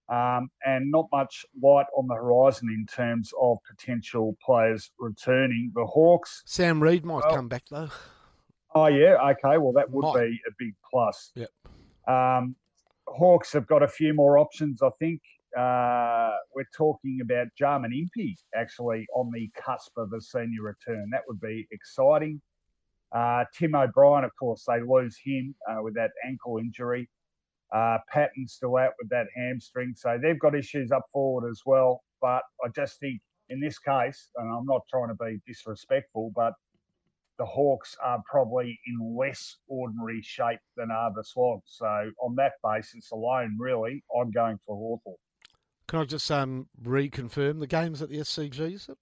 Um, 0.09 0.49
and 0.65 0.91
not 0.91 1.07
much 1.13 1.45
light 1.61 1.85
on 1.97 2.07
the 2.07 2.15
horizon 2.15 2.69
in 2.69 2.85
terms 2.85 3.31
of 3.41 3.57
potential 3.69 4.35
players 4.45 4.91
returning. 4.99 5.71
The 5.73 5.85
Hawks. 5.85 6.43
Sam 6.45 6.83
Reid 6.83 7.05
might 7.05 7.23
well, 7.25 7.35
come 7.35 7.47
back 7.47 7.63
though. 7.71 7.89
Oh 8.75 8.87
yeah, 8.87 9.15
okay. 9.31 9.57
Well, 9.57 9.71
that 9.73 9.89
would 9.89 10.03
might. 10.03 10.29
be 10.29 10.39
a 10.47 10.51
big 10.59 10.73
plus. 10.91 11.31
Yep. 11.35 11.49
Um, 12.07 12.55
Hawks 13.07 13.53
have 13.53 13.67
got 13.67 13.83
a 13.83 13.87
few 13.87 14.13
more 14.13 14.37
options, 14.37 14.81
I 14.81 14.89
think. 14.99 15.21
Uh, 15.57 16.31
we're 16.55 16.65
talking 16.75 17.19
about 17.21 17.47
Jarman 17.57 17.93
Impey 17.93 18.35
actually 18.55 19.05
on 19.13 19.31
the 19.31 19.49
cusp 19.55 19.91
of 19.97 20.11
a 20.13 20.19
senior 20.19 20.63
return. 20.63 21.09
That 21.11 21.21
would 21.27 21.39
be 21.39 21.67
exciting. 21.71 22.41
Uh, 23.11 23.45
Tim 23.55 23.75
O'Brien, 23.75 24.23
of 24.23 24.31
course, 24.39 24.65
they 24.67 24.81
lose 24.81 25.15
him 25.23 25.53
uh, 25.69 25.83
with 25.83 25.93
that 25.93 26.09
ankle 26.25 26.57
injury. 26.57 27.07
Uh, 27.73 27.97
Patton's 28.11 28.53
still 28.53 28.77
out 28.77 28.91
with 29.01 29.09
that 29.09 29.27
hamstring. 29.35 29.93
So 29.97 30.19
they've 30.21 30.39
got 30.39 30.55
issues 30.55 30.91
up 30.91 31.05
forward 31.11 31.49
as 31.49 31.61
well. 31.65 32.03
But 32.21 32.43
I 32.63 32.69
just 32.75 32.99
think 32.99 33.19
in 33.49 33.59
this 33.59 33.79
case, 33.79 34.29
and 34.37 34.53
I'm 34.53 34.65
not 34.65 34.81
trying 34.89 35.09
to 35.09 35.15
be 35.15 35.41
disrespectful, 35.47 36.31
but 36.35 36.53
the 37.39 37.45
Hawks 37.45 37.97
are 38.03 38.21
probably 38.29 38.79
in 38.87 39.17
less 39.17 39.57
ordinary 39.67 40.21
shape 40.21 40.59
than 40.77 40.91
are 40.91 41.11
the 41.15 41.23
Swans. 41.23 41.63
So 41.65 42.11
on 42.21 42.35
that 42.35 42.53
basis 42.63 43.11
alone, 43.11 43.57
really, 43.59 44.03
I'm 44.15 44.31
going 44.31 44.59
for 44.65 44.75
Hawthorn. 44.75 45.17
Can 45.87 45.99
I 45.99 46.05
just 46.05 46.29
um, 46.31 46.67
reconfirm 46.83 47.59
the 47.59 47.67
game's 47.67 48.01
at 48.01 48.09
the 48.09 48.19
SCG, 48.19 48.75
is 48.75 48.89
it? 48.89 48.97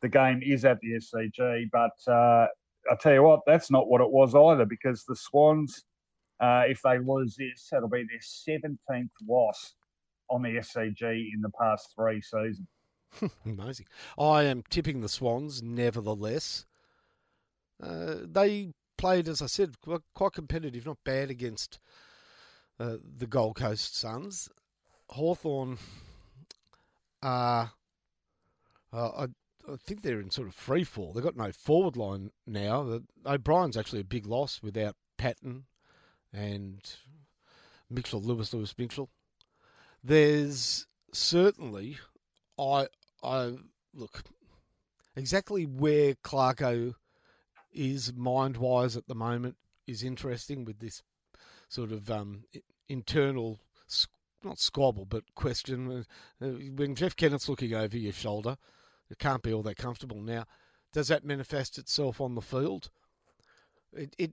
The 0.00 0.08
game 0.08 0.40
is 0.42 0.64
at 0.64 0.78
the 0.80 0.92
SCG, 0.92 1.68
but 1.70 2.12
uh, 2.12 2.46
I'll 2.90 2.96
tell 3.00 3.12
you 3.12 3.22
what, 3.22 3.40
that's 3.46 3.70
not 3.70 3.88
what 3.88 4.00
it 4.00 4.10
was 4.10 4.34
either 4.34 4.64
because 4.64 5.04
the 5.04 5.14
Swans, 5.14 5.84
uh, 6.42 6.64
if 6.66 6.82
they 6.82 6.98
lose 6.98 7.36
this, 7.36 7.68
that'll 7.70 7.88
be 7.88 8.04
their 8.04 8.18
17th 8.18 9.08
loss 9.28 9.74
on 10.28 10.42
the 10.42 10.48
SCG 10.48 11.32
in 11.32 11.40
the 11.40 11.50
past 11.50 11.94
three 11.94 12.20
seasons. 12.20 12.66
Amazing. 13.46 13.86
I 14.18 14.42
am 14.44 14.64
tipping 14.68 15.00
the 15.00 15.08
Swans, 15.08 15.62
nevertheless. 15.62 16.66
Uh, 17.80 18.16
they 18.24 18.72
played, 18.98 19.28
as 19.28 19.40
I 19.40 19.46
said, 19.46 19.76
quite 20.14 20.32
competitive, 20.32 20.84
not 20.84 20.98
bad 21.04 21.30
against 21.30 21.78
uh, 22.80 22.96
the 23.18 23.28
Gold 23.28 23.54
Coast 23.54 23.96
Suns. 23.96 24.48
Hawthorn 25.10 25.78
are. 27.22 27.72
Uh, 28.92 29.08
I, 29.08 29.26
I 29.72 29.76
think 29.76 30.02
they're 30.02 30.20
in 30.20 30.30
sort 30.30 30.48
of 30.48 30.54
free 30.54 30.82
fall. 30.82 31.12
They've 31.12 31.22
got 31.22 31.36
no 31.36 31.52
forward 31.52 31.96
line 31.96 32.32
now. 32.48 33.00
O'Brien's 33.24 33.76
actually 33.76 34.00
a 34.00 34.04
big 34.04 34.26
loss 34.26 34.60
without 34.60 34.96
Patton 35.18 35.66
and 36.32 36.80
Mitchell, 37.90 38.22
Lewis, 38.22 38.52
Lewis 38.52 38.74
Mitchell. 38.76 39.10
There's 40.02 40.86
certainly, 41.12 41.98
I, 42.58 42.88
I 43.22 43.54
look 43.94 44.24
exactly 45.16 45.64
where 45.64 46.14
Clarko 46.14 46.94
is 47.72 48.12
mind 48.14 48.56
wise 48.56 48.96
at 48.96 49.06
the 49.06 49.14
moment 49.14 49.56
is 49.86 50.02
interesting 50.02 50.64
with 50.64 50.78
this 50.78 51.02
sort 51.68 51.92
of 51.92 52.10
um, 52.10 52.44
internal 52.88 53.60
not 54.44 54.58
squabble 54.58 55.04
but 55.04 55.22
question. 55.34 56.04
Uh, 56.40 56.46
when 56.74 56.94
Jeff 56.94 57.14
Kennett's 57.14 57.48
looking 57.48 57.74
over 57.74 57.96
your 57.96 58.12
shoulder 58.12 58.56
it 59.08 59.18
can't 59.18 59.42
be 59.42 59.52
all 59.52 59.62
that 59.62 59.76
comfortable. 59.76 60.20
Now 60.20 60.44
does 60.92 61.08
that 61.08 61.24
manifest 61.24 61.78
itself 61.78 62.20
on 62.20 62.34
the 62.34 62.42
field? 62.42 62.90
It, 63.94 64.14
it 64.18 64.32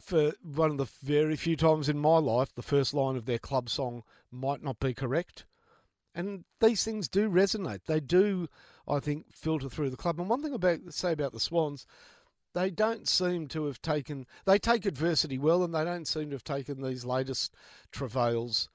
for 0.00 0.32
one 0.42 0.70
of 0.70 0.76
the 0.78 0.88
very 1.02 1.36
few 1.36 1.56
times 1.56 1.88
in 1.88 1.98
my 1.98 2.18
life 2.18 2.54
the 2.54 2.62
first 2.62 2.94
line 2.94 3.16
of 3.16 3.26
their 3.26 3.38
club 3.38 3.68
song 3.68 4.02
might 4.30 4.62
not 4.62 4.78
be 4.78 4.94
correct. 4.94 5.46
And 6.14 6.44
these 6.60 6.82
things 6.82 7.08
do 7.08 7.28
resonate. 7.28 7.84
They 7.86 8.00
do 8.00 8.48
I 8.88 9.00
think 9.00 9.26
filter 9.34 9.68
through 9.68 9.90
the 9.90 9.96
club. 9.96 10.20
And 10.20 10.28
one 10.28 10.42
thing 10.42 10.54
about 10.54 10.80
say 10.90 11.12
about 11.12 11.32
the 11.32 11.40
Swans 11.40 11.86
they 12.54 12.70
don't 12.70 13.06
seem 13.06 13.48
to 13.48 13.66
have 13.66 13.82
taken 13.82 14.26
they 14.46 14.58
take 14.58 14.86
adversity 14.86 15.38
well 15.38 15.62
and 15.62 15.74
they 15.74 15.84
don't 15.84 16.08
seem 16.08 16.30
to 16.30 16.36
have 16.36 16.44
taken 16.44 16.80
these 16.80 17.04
latest 17.04 17.54
travails 17.92 18.70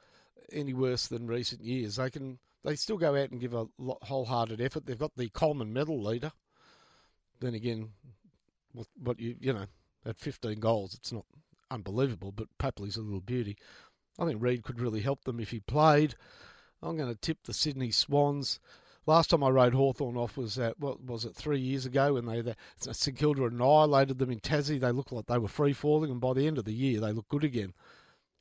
any 0.51 0.73
worse 0.73 1.07
than 1.07 1.27
recent 1.27 1.63
years. 1.63 1.95
They 1.95 2.09
can 2.09 2.39
they 2.63 2.75
still 2.75 2.97
go 2.97 3.15
out 3.15 3.31
and 3.31 3.41
give 3.41 3.55
a 3.55 3.65
wholehearted 3.79 4.61
effort. 4.61 4.85
They've 4.85 4.97
got 4.97 5.15
the 5.15 5.29
coleman 5.29 5.73
medal 5.73 6.01
leader. 6.01 6.31
Then 7.39 7.55
again 7.55 7.89
what, 8.73 8.87
what 9.01 9.19
you 9.19 9.35
you 9.39 9.53
know 9.53 9.65
at 10.05 10.17
15 10.17 10.59
goals 10.59 10.93
it's 10.93 11.11
not 11.11 11.25
unbelievable 11.69 12.31
but 12.31 12.47
Papley's 12.57 12.97
a 12.97 13.01
little 13.01 13.21
beauty 13.21 13.57
I 14.19 14.25
think 14.25 14.41
Reid 14.41 14.63
could 14.63 14.79
really 14.79 15.01
help 15.01 15.23
them 15.23 15.39
if 15.39 15.51
he 15.51 15.59
played 15.59 16.15
I'm 16.83 16.97
going 16.97 17.13
to 17.13 17.19
tip 17.19 17.39
the 17.43 17.53
Sydney 17.53 17.91
Swans 17.91 18.59
Last 19.07 19.31
time 19.31 19.43
I 19.43 19.49
rode 19.49 19.73
Hawthorn 19.73 20.15
off 20.15 20.37
was 20.37 20.59
at, 20.59 20.79
what 20.79 21.03
was 21.03 21.25
it, 21.25 21.35
three 21.35 21.59
years 21.59 21.87
ago 21.87 22.13
when 22.13 22.25
they, 22.25 22.41
the, 22.41 22.55
St 22.77 23.17
Kilda 23.17 23.45
annihilated 23.45 24.19
them 24.19 24.29
in 24.29 24.39
Tassie. 24.39 24.79
They 24.79 24.91
looked 24.91 25.11
like 25.11 25.25
they 25.25 25.39
were 25.39 25.47
free 25.47 25.73
falling, 25.73 26.11
and 26.11 26.21
by 26.21 26.33
the 26.33 26.45
end 26.45 26.59
of 26.59 26.65
the 26.65 26.73
year, 26.73 26.99
they 26.99 27.11
looked 27.11 27.29
good 27.29 27.43
again. 27.43 27.73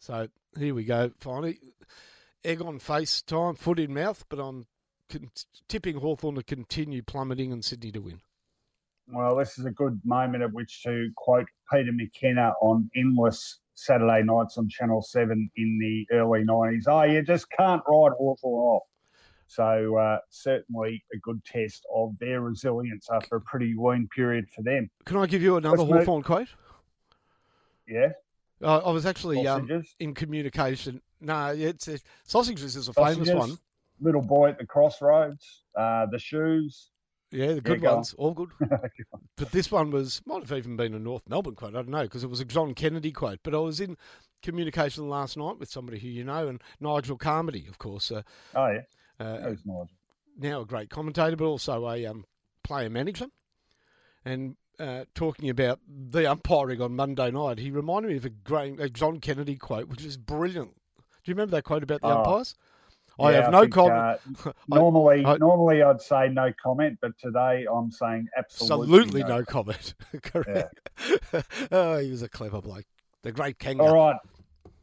So 0.00 0.28
here 0.58 0.74
we 0.74 0.84
go, 0.84 1.12
finally. 1.18 1.60
Egg 2.44 2.60
on 2.60 2.78
face 2.78 3.22
time, 3.22 3.54
foot 3.54 3.78
in 3.78 3.94
mouth, 3.94 4.24
but 4.28 4.38
I'm 4.38 4.66
tipping 5.66 5.96
Hawthorn 5.96 6.34
to 6.34 6.42
continue 6.42 7.02
plummeting 7.02 7.52
and 7.52 7.64
Sydney 7.64 7.92
to 7.92 8.00
win. 8.00 8.20
Well, 9.12 9.36
this 9.36 9.58
is 9.58 9.64
a 9.64 9.70
good 9.70 10.00
moment 10.04 10.42
at 10.42 10.52
which 10.52 10.82
to 10.84 11.10
quote 11.16 11.46
Peter 11.72 11.92
McKenna 11.92 12.52
on 12.62 12.88
endless 12.96 13.60
Saturday 13.74 14.22
nights 14.22 14.56
on 14.56 14.68
Channel 14.68 15.02
7 15.02 15.50
in 15.56 15.78
the 15.78 16.06
early 16.14 16.44
90s. 16.44 16.84
Oh, 16.86 17.02
you 17.02 17.22
just 17.22 17.50
can't 17.50 17.82
ride 17.88 18.12
Hawthorn 18.16 18.62
off. 18.62 18.82
So 19.46 19.96
uh, 19.96 20.18
certainly 20.28 21.02
a 21.12 21.18
good 21.18 21.44
test 21.44 21.84
of 21.92 22.16
their 22.20 22.40
resilience 22.40 23.08
after 23.12 23.36
a 23.36 23.40
pretty 23.40 23.74
lean 23.76 24.08
period 24.14 24.46
for 24.54 24.62
them. 24.62 24.88
Can 25.06 25.16
I 25.16 25.26
give 25.26 25.42
you 25.42 25.56
another 25.56 25.78
Let's 25.78 25.90
Hawthorn 26.06 26.18
move. 26.18 26.26
quote? 26.26 26.48
Yeah. 27.88 28.12
Uh, 28.62 28.78
I 28.78 28.90
was 28.90 29.06
actually 29.06 29.44
um, 29.48 29.68
in 29.98 30.14
communication. 30.14 31.00
No, 31.20 31.48
it's, 31.48 31.88
it's 31.88 32.04
sausages 32.24 32.76
is 32.76 32.88
a 32.88 32.92
sausages, 32.92 33.28
famous 33.28 33.48
one. 33.48 33.58
Little 34.00 34.22
boy 34.22 34.50
at 34.50 34.58
the 34.58 34.66
crossroads, 34.66 35.64
uh, 35.76 36.06
the 36.06 36.18
shoes. 36.18 36.89
Yeah, 37.30 37.52
the 37.52 37.60
good 37.60 37.82
ones, 37.82 38.14
all 38.18 38.32
good. 38.32 38.50
but 39.36 39.52
this 39.52 39.70
one 39.70 39.90
was 39.90 40.20
might 40.26 40.42
have 40.42 40.58
even 40.58 40.76
been 40.76 40.94
a 40.94 40.98
North 40.98 41.28
Melbourne 41.28 41.54
quote. 41.54 41.74
I 41.74 41.82
don't 41.82 41.88
know 41.88 42.02
because 42.02 42.24
it 42.24 42.30
was 42.30 42.40
a 42.40 42.44
John 42.44 42.74
Kennedy 42.74 43.12
quote. 43.12 43.38
But 43.42 43.54
I 43.54 43.58
was 43.58 43.80
in 43.80 43.96
communication 44.42 45.08
last 45.08 45.36
night 45.36 45.58
with 45.58 45.70
somebody 45.70 45.98
who 45.98 46.08
you 46.08 46.24
know, 46.24 46.48
and 46.48 46.62
Nigel 46.80 47.16
Carmody, 47.16 47.66
of 47.68 47.78
course. 47.78 48.10
Uh, 48.10 48.22
oh 48.54 48.68
yeah 48.68 48.80
uh, 49.20 49.54
now 50.38 50.62
a 50.62 50.66
great 50.66 50.90
commentator, 50.90 51.36
but 51.36 51.44
also 51.44 51.88
a 51.88 52.06
um, 52.06 52.24
player 52.64 52.90
manager. 52.90 53.26
And 54.24 54.56
uh, 54.78 55.04
talking 55.14 55.50
about 55.50 55.80
the 55.86 56.30
umpiring 56.30 56.80
on 56.80 56.96
Monday 56.96 57.30
night, 57.30 57.58
he 57.58 57.70
reminded 57.70 58.10
me 58.10 58.16
of 58.16 58.24
a 58.24 58.30
great 58.30 58.80
a 58.80 58.88
John 58.88 59.20
Kennedy 59.20 59.56
quote, 59.56 59.88
which 59.88 60.04
is 60.04 60.16
brilliant. 60.16 60.74
Do 60.96 61.30
you 61.30 61.34
remember 61.34 61.56
that 61.56 61.64
quote 61.64 61.82
about 61.82 62.00
the 62.00 62.08
oh, 62.08 62.18
umpires? 62.18 62.54
Yeah, 63.20 63.26
I 63.26 63.32
have 63.32 63.52
no 63.52 63.68
comment. 63.68 64.20
Uh, 64.44 64.52
normally, 64.68 65.24
I, 65.24 65.36
normally 65.36 65.82
I'd 65.82 66.00
say 66.00 66.28
no 66.28 66.52
comment, 66.62 66.98
but 67.00 67.12
today 67.18 67.66
I'm 67.72 67.90
saying 67.90 68.26
absolutely, 68.36 68.98
absolutely 68.98 69.22
no, 69.22 69.38
no 69.38 69.44
comment. 69.44 69.94
Correct. 70.22 70.80
Yeah. 71.32 71.42
oh, 71.72 71.98
he 71.98 72.10
was 72.10 72.22
a 72.22 72.28
clever 72.28 72.60
bloke. 72.60 72.86
The 73.22 73.32
great 73.32 73.58
Kangar. 73.58 73.80
All 73.80 73.94
right, 73.94 74.16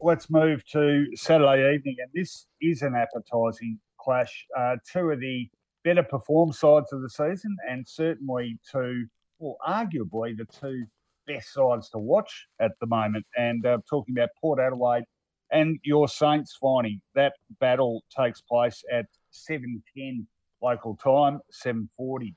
let's 0.00 0.30
move 0.30 0.64
to 0.72 1.06
Saturday 1.14 1.74
evening, 1.74 1.96
and 1.98 2.10
this 2.14 2.46
is 2.60 2.82
an 2.82 2.94
appetising 2.94 3.78
clash. 4.00 4.46
Uh, 4.56 4.76
two 4.90 5.10
of 5.10 5.20
the 5.20 5.48
better 5.84 6.02
performed 6.02 6.54
sides 6.54 6.92
of 6.92 7.02
the 7.02 7.10
season, 7.10 7.56
and 7.68 7.86
certainly 7.86 8.58
two, 8.70 9.06
well, 9.38 9.56
arguably 9.66 10.36
the 10.36 10.46
two 10.46 10.84
best 11.26 11.52
sides 11.52 11.90
to 11.90 11.98
watch 11.98 12.46
at 12.60 12.72
the 12.80 12.86
moment. 12.86 13.26
And 13.36 13.64
uh, 13.66 13.78
talking 13.88 14.16
about 14.16 14.30
Port 14.40 14.60
Adelaide 14.60 15.04
and 15.50 15.78
your 15.82 16.08
Saints, 16.08 16.56
Finey, 16.62 17.00
that 17.14 17.34
battle 17.60 18.02
takes 18.16 18.40
place 18.40 18.82
at 18.92 19.06
7.10 19.32 20.26
local 20.62 20.96
time, 20.96 21.40
7.40 21.64 22.34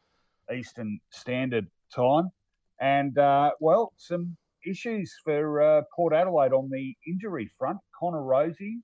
Eastern 0.54 1.00
Standard 1.12 1.68
Time. 1.94 2.30
And, 2.80 3.18
uh, 3.18 3.52
well, 3.60 3.94
some 3.98 4.38
issues 4.66 5.14
for 5.24 5.62
uh, 5.62 5.82
Port 5.96 6.14
Adelaide 6.14 6.54
on 6.54 6.70
the 6.70 6.96
injury 7.06 7.50
front. 7.58 7.80
Connor 8.00 8.22
Rozee 8.22 8.80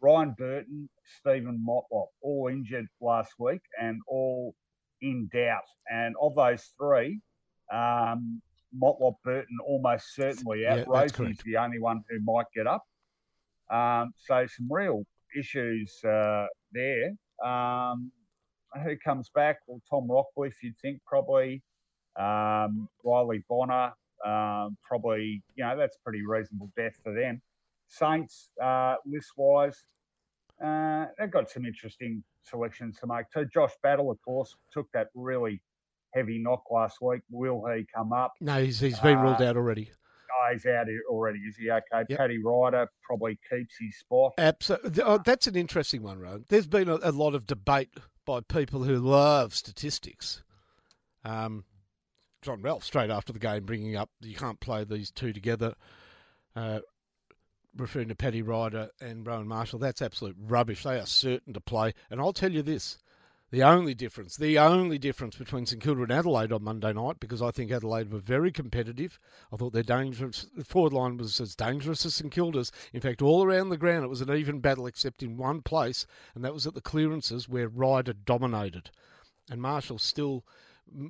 Ryan 0.00 0.34
Burton, 0.36 0.88
Steven 1.18 1.64
Motlop, 1.66 2.06
all 2.22 2.48
injured 2.48 2.88
last 3.00 3.32
week 3.38 3.60
and 3.80 4.00
all 4.06 4.54
in 5.02 5.28
doubt. 5.32 5.64
And 5.90 6.14
of 6.20 6.34
those 6.34 6.72
three, 6.78 7.20
um, 7.72 8.40
Motlop 8.76 9.16
Burton 9.24 9.58
almost 9.66 10.14
certainly 10.14 10.66
out. 10.66 10.78
Yeah, 10.78 10.84
is 11.30 11.38
the 11.44 11.56
only 11.56 11.78
one 11.78 12.02
who 12.08 12.20
might 12.20 12.46
get 12.54 12.66
up. 12.66 12.84
Um, 13.70 14.12
so 14.18 14.46
some 14.46 14.68
real 14.70 15.04
issues 15.38 16.02
uh, 16.04 16.46
there. 16.72 17.12
Um, 17.44 18.10
who 18.84 18.96
comes 18.96 19.30
back? 19.34 19.58
Well, 19.66 19.80
Tom 19.88 20.08
Rockliff, 20.08 20.52
you'd 20.62 20.78
think 20.78 21.00
probably. 21.06 21.62
Um, 22.18 22.88
Riley 23.04 23.44
Bonner, 23.48 23.92
um, 24.26 24.76
probably, 24.82 25.42
you 25.54 25.64
know, 25.64 25.76
that's 25.76 25.96
pretty 26.04 26.22
reasonable 26.26 26.70
depth 26.76 26.98
for 27.02 27.14
them. 27.14 27.40
Saints, 27.86 28.50
uh, 28.62 28.96
list 29.06 29.30
wise, 29.36 29.84
uh, 30.64 31.06
they've 31.18 31.30
got 31.30 31.50
some 31.50 31.64
interesting 31.64 32.22
selections 32.42 32.98
to 33.00 33.06
make. 33.06 33.26
So 33.32 33.44
Josh 33.44 33.72
Battle, 33.82 34.10
of 34.10 34.20
course, 34.22 34.54
took 34.72 34.90
that 34.92 35.08
really 35.14 35.62
heavy 36.14 36.38
knock 36.38 36.64
last 36.70 36.98
week. 37.00 37.22
Will 37.30 37.64
he 37.74 37.86
come 37.94 38.12
up? 38.12 38.32
No, 38.40 38.62
he's, 38.62 38.80
he's 38.80 38.98
been 39.00 39.18
uh, 39.18 39.22
ruled 39.22 39.42
out 39.42 39.56
already. 39.56 39.90
Oh, 40.40 40.70
out 40.70 40.86
already. 41.08 41.38
Is 41.40 41.56
he 41.56 41.70
okay? 41.70 42.04
Yep. 42.08 42.18
Paddy 42.18 42.38
Ryder 42.42 42.88
probably 43.02 43.38
keeps 43.50 43.74
his 43.78 43.98
spot. 43.98 44.32
Absolutely. 44.38 45.02
Oh, 45.02 45.18
that's 45.24 45.46
an 45.46 45.56
interesting 45.56 46.02
one, 46.02 46.18
Rowan. 46.18 46.44
There's 46.48 46.66
been 46.66 46.88
a, 46.88 46.98
a, 47.02 47.12
lot 47.12 47.34
of 47.34 47.46
debate 47.46 47.90
by 48.24 48.40
people 48.40 48.84
who 48.84 48.96
love 48.96 49.54
statistics. 49.54 50.42
Um, 51.24 51.64
John 52.42 52.62
Ralph, 52.62 52.84
straight 52.84 53.10
after 53.10 53.32
the 53.32 53.38
game, 53.38 53.64
bringing 53.64 53.96
up 53.96 54.10
you 54.20 54.34
can't 54.34 54.60
play 54.60 54.84
these 54.84 55.10
two 55.10 55.32
together. 55.32 55.74
Uh, 56.56 56.80
referring 57.76 58.08
to 58.08 58.16
Paddy 58.16 58.42
Ryder 58.42 58.90
and 59.00 59.26
Rowan 59.26 59.46
Marshall, 59.46 59.78
that's 59.78 60.02
absolute 60.02 60.36
rubbish. 60.38 60.82
They 60.82 60.98
are 60.98 61.06
certain 61.06 61.52
to 61.54 61.60
play. 61.60 61.94
And 62.10 62.20
I'll 62.20 62.32
tell 62.32 62.52
you 62.52 62.62
this 62.62 62.98
the 63.50 63.62
only 63.64 63.94
difference, 63.94 64.36
the 64.36 64.58
only 64.58 64.98
difference 64.98 65.36
between 65.36 65.66
St 65.66 65.82
Kilda 65.82 66.02
and 66.02 66.12
Adelaide 66.12 66.52
on 66.52 66.62
Monday 66.62 66.92
night, 66.92 67.18
because 67.18 67.42
I 67.42 67.50
think 67.50 67.72
Adelaide 67.72 68.12
were 68.12 68.20
very 68.20 68.52
competitive. 68.52 69.18
I 69.52 69.56
thought 69.56 69.72
their 69.72 69.82
dangerous 69.82 70.46
forward 70.64 70.92
line 70.92 71.16
was 71.16 71.40
as 71.40 71.56
dangerous 71.56 72.06
as 72.06 72.14
St 72.14 72.30
Kilda's. 72.30 72.70
In 72.92 73.00
fact, 73.00 73.22
all 73.22 73.42
around 73.42 73.70
the 73.70 73.76
ground, 73.76 74.04
it 74.04 74.08
was 74.08 74.20
an 74.20 74.32
even 74.32 74.60
battle, 74.60 74.86
except 74.86 75.22
in 75.22 75.36
one 75.36 75.62
place, 75.62 76.06
and 76.34 76.44
that 76.44 76.54
was 76.54 76.66
at 76.66 76.74
the 76.74 76.80
clearances 76.80 77.48
where 77.48 77.68
Ryder 77.68 78.12
dominated, 78.12 78.90
and 79.50 79.60
Marshall 79.60 79.98
still 79.98 80.44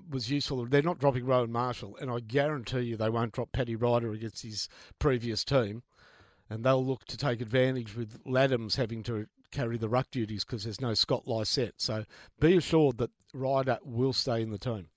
was 0.09 0.31
useful. 0.31 0.65
They're 0.65 0.83
not 0.83 0.99
dropping 0.99 1.27
Rowan 1.27 1.53
Marshall, 1.53 1.97
and 2.01 2.11
I 2.11 2.21
guarantee 2.21 2.81
you 2.81 2.97
they 2.97 3.11
won't 3.11 3.33
drop 3.33 3.53
Paddy 3.53 3.77
Ryder 3.77 4.13
against 4.13 4.43
his 4.43 4.69
previous 4.99 5.45
team 5.45 5.83
and 6.51 6.65
they'll 6.65 6.85
look 6.85 7.05
to 7.05 7.17
take 7.17 7.41
advantage 7.41 7.97
with 7.97 8.23
Ladhams 8.25 8.77
having 8.77 9.05
to 9.05 9.27
carry 9.51 9.77
the 9.77 9.89
ruck 9.89 10.11
duties 10.11 10.45
because 10.45 10.65
there's 10.65 10.81
no 10.81 10.95
Scott 10.95 11.27
Lycett. 11.27 11.75
So 11.79 12.05
be 12.41 12.57
assured 12.57 12.99
that 12.99 13.11
Ryder 13.35 13.79
will 13.83 14.13
stay 14.13 14.43
in 14.43 14.51
the 14.51 14.59
team. 14.59 14.89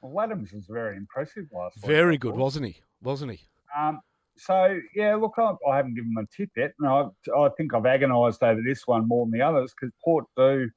Well, 0.00 0.28
Ladhams 0.28 0.54
was 0.54 0.66
very 0.66 0.96
impressive 0.96 1.46
last 1.52 1.76
week. 1.76 1.86
Very 1.86 2.18
good, 2.18 2.36
wasn't 2.36 2.66
he? 2.66 2.80
Wasn't 3.02 3.32
he? 3.32 3.40
Um, 3.76 4.00
so 4.36 4.78
yeah, 4.94 5.16
look, 5.16 5.34
I, 5.38 5.52
I, 5.68 5.76
haven't 5.76 5.94
given 5.94 6.14
them 6.14 6.24
a 6.24 6.36
tip 6.36 6.50
yet. 6.56 6.72
No, 6.78 7.14
I, 7.34 7.38
I 7.38 7.48
think 7.56 7.74
I've 7.74 7.86
agonised 7.86 8.42
over 8.42 8.60
this 8.64 8.86
one 8.86 9.08
more 9.08 9.26
than 9.26 9.32
the 9.32 9.44
others 9.44 9.74
because 9.78 9.92
Port 10.04 10.26
do 10.36 10.70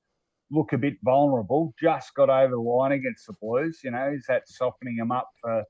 look 0.49 0.73
a 0.73 0.77
bit 0.77 0.95
vulnerable. 1.03 1.73
Just 1.79 2.13
got 2.15 2.29
over 2.29 2.51
the 2.51 2.59
line 2.59 2.93
against 2.93 3.27
the 3.27 3.33
Blues. 3.41 3.79
You 3.83 3.91
know, 3.91 4.11
is 4.11 4.25
that 4.27 4.49
softening 4.49 4.95
them 4.97 5.11
up 5.11 5.29
for 5.39 5.63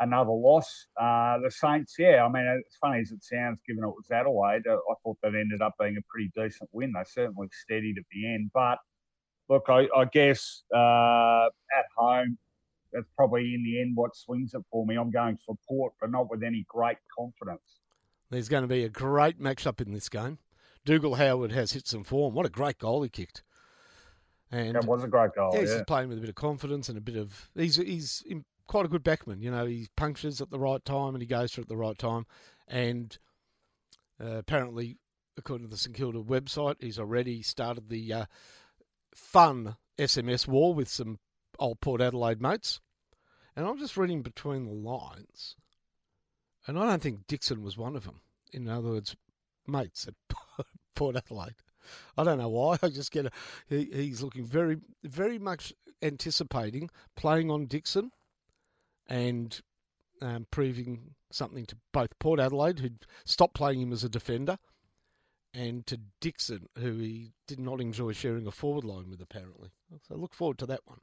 another 0.00 0.30
loss? 0.30 0.86
Uh, 1.00 1.38
the 1.38 1.50
Saints, 1.50 1.96
yeah. 1.98 2.24
I 2.24 2.28
mean, 2.28 2.46
as 2.46 2.76
funny 2.80 3.00
as 3.00 3.12
it 3.12 3.22
sounds, 3.22 3.58
given 3.66 3.84
it 3.84 3.88
was 3.88 4.10
Adelaide, 4.10 4.66
uh, 4.66 4.74
I 4.74 4.94
thought 5.02 5.18
that 5.22 5.34
ended 5.34 5.62
up 5.62 5.74
being 5.78 5.96
a 5.96 6.02
pretty 6.08 6.30
decent 6.36 6.70
win. 6.72 6.92
They 6.92 7.04
certainly 7.04 7.48
steadied 7.64 7.98
at 7.98 8.04
the 8.12 8.32
end, 8.32 8.50
but 8.52 8.78
look, 9.48 9.64
I, 9.68 9.86
I 9.96 10.04
guess 10.06 10.62
uh, 10.74 11.46
at 11.76 11.86
home, 11.96 12.38
that's 12.92 13.08
probably 13.16 13.54
in 13.54 13.64
the 13.64 13.80
end 13.80 13.92
what 13.94 14.14
swings 14.14 14.54
it 14.54 14.62
for 14.70 14.84
me. 14.86 14.96
I'm 14.96 15.10
going 15.10 15.38
for 15.46 15.56
Port, 15.66 15.94
but 16.00 16.10
not 16.10 16.30
with 16.30 16.42
any 16.42 16.66
great 16.68 16.98
confidence. 17.16 17.80
There's 18.30 18.48
going 18.48 18.62
to 18.62 18.68
be 18.68 18.84
a 18.84 18.88
great 18.88 19.40
matchup 19.40 19.80
in 19.80 19.92
this 19.92 20.08
game. 20.08 20.38
Dougal 20.84 21.14
Howard 21.14 21.52
has 21.52 21.72
hit 21.72 21.86
some 21.86 22.04
form. 22.04 22.34
What 22.34 22.46
a 22.46 22.50
great 22.50 22.78
goal 22.78 23.02
he 23.02 23.08
kicked! 23.08 23.42
And 24.50 24.74
that 24.74 24.84
was 24.84 25.04
a 25.04 25.08
great 25.08 25.34
goal. 25.34 25.50
Yeah, 25.54 25.60
he's 25.60 25.70
yeah. 25.70 25.82
playing 25.86 26.08
with 26.08 26.18
a 26.18 26.20
bit 26.20 26.30
of 26.30 26.34
confidence 26.34 26.88
and 26.88 26.98
a 26.98 27.00
bit 27.00 27.16
of. 27.16 27.50
He's 27.54 27.76
he's 27.76 28.22
quite 28.66 28.84
a 28.84 28.88
good 28.88 29.04
backman. 29.04 29.40
You 29.40 29.50
know, 29.50 29.66
he 29.66 29.88
punctures 29.96 30.40
at 30.40 30.50
the 30.50 30.58
right 30.58 30.84
time 30.84 31.14
and 31.14 31.22
he 31.22 31.26
goes 31.26 31.52
through 31.52 31.62
at 31.62 31.68
the 31.68 31.76
right 31.76 31.98
time. 31.98 32.26
And 32.68 33.16
uh, 34.20 34.36
apparently, 34.36 34.98
according 35.36 35.66
to 35.66 35.70
the 35.70 35.76
St 35.78 35.96
Kilda 35.96 36.20
website, 36.20 36.76
he's 36.80 36.98
already 36.98 37.42
started 37.42 37.88
the 37.88 38.12
uh, 38.12 38.24
fun 39.14 39.76
SMS 39.98 40.46
war 40.46 40.74
with 40.74 40.88
some 40.88 41.18
old 41.58 41.80
Port 41.80 42.00
Adelaide 42.00 42.40
mates. 42.40 42.80
And 43.54 43.66
I'm 43.66 43.78
just 43.78 43.96
reading 43.96 44.22
between 44.22 44.64
the 44.64 44.72
lines, 44.72 45.56
and 46.66 46.78
I 46.78 46.86
don't 46.86 47.02
think 47.02 47.26
Dixon 47.26 47.62
was 47.62 47.76
one 47.76 47.96
of 47.96 48.04
them. 48.04 48.22
In 48.50 48.66
other 48.66 48.88
words, 48.88 49.14
mates 49.66 50.08
at 50.08 50.14
Port 50.94 51.16
Adelaide. 51.16 51.56
I 52.16 52.24
don't 52.24 52.38
know 52.38 52.48
why. 52.48 52.78
I 52.82 52.88
just 52.88 53.10
get 53.10 53.26
a. 53.26 53.30
He, 53.68 53.90
he's 53.92 54.22
looking 54.22 54.46
very, 54.46 54.78
very 55.04 55.38
much 55.38 55.74
anticipating 56.00 56.88
playing 57.14 57.50
on 57.50 57.66
Dixon 57.66 58.10
and 59.08 59.60
um, 60.20 60.46
proving 60.50 61.14
something 61.30 61.66
to 61.66 61.76
both 61.92 62.18
Port 62.18 62.40
Adelaide, 62.40 62.78
who'd 62.78 63.06
stopped 63.24 63.54
playing 63.54 63.80
him 63.80 63.92
as 63.92 64.04
a 64.04 64.08
defender, 64.08 64.58
and 65.54 65.86
to 65.86 65.98
Dixon, 66.20 66.68
who 66.78 66.98
he 66.98 67.32
did 67.46 67.60
not 67.60 67.80
enjoy 67.80 68.12
sharing 68.12 68.46
a 68.46 68.50
forward 68.50 68.84
line 68.84 69.10
with, 69.10 69.20
apparently. 69.20 69.70
So 70.08 70.16
look 70.16 70.34
forward 70.34 70.58
to 70.58 70.66
that 70.66 70.80
one. 70.86 71.00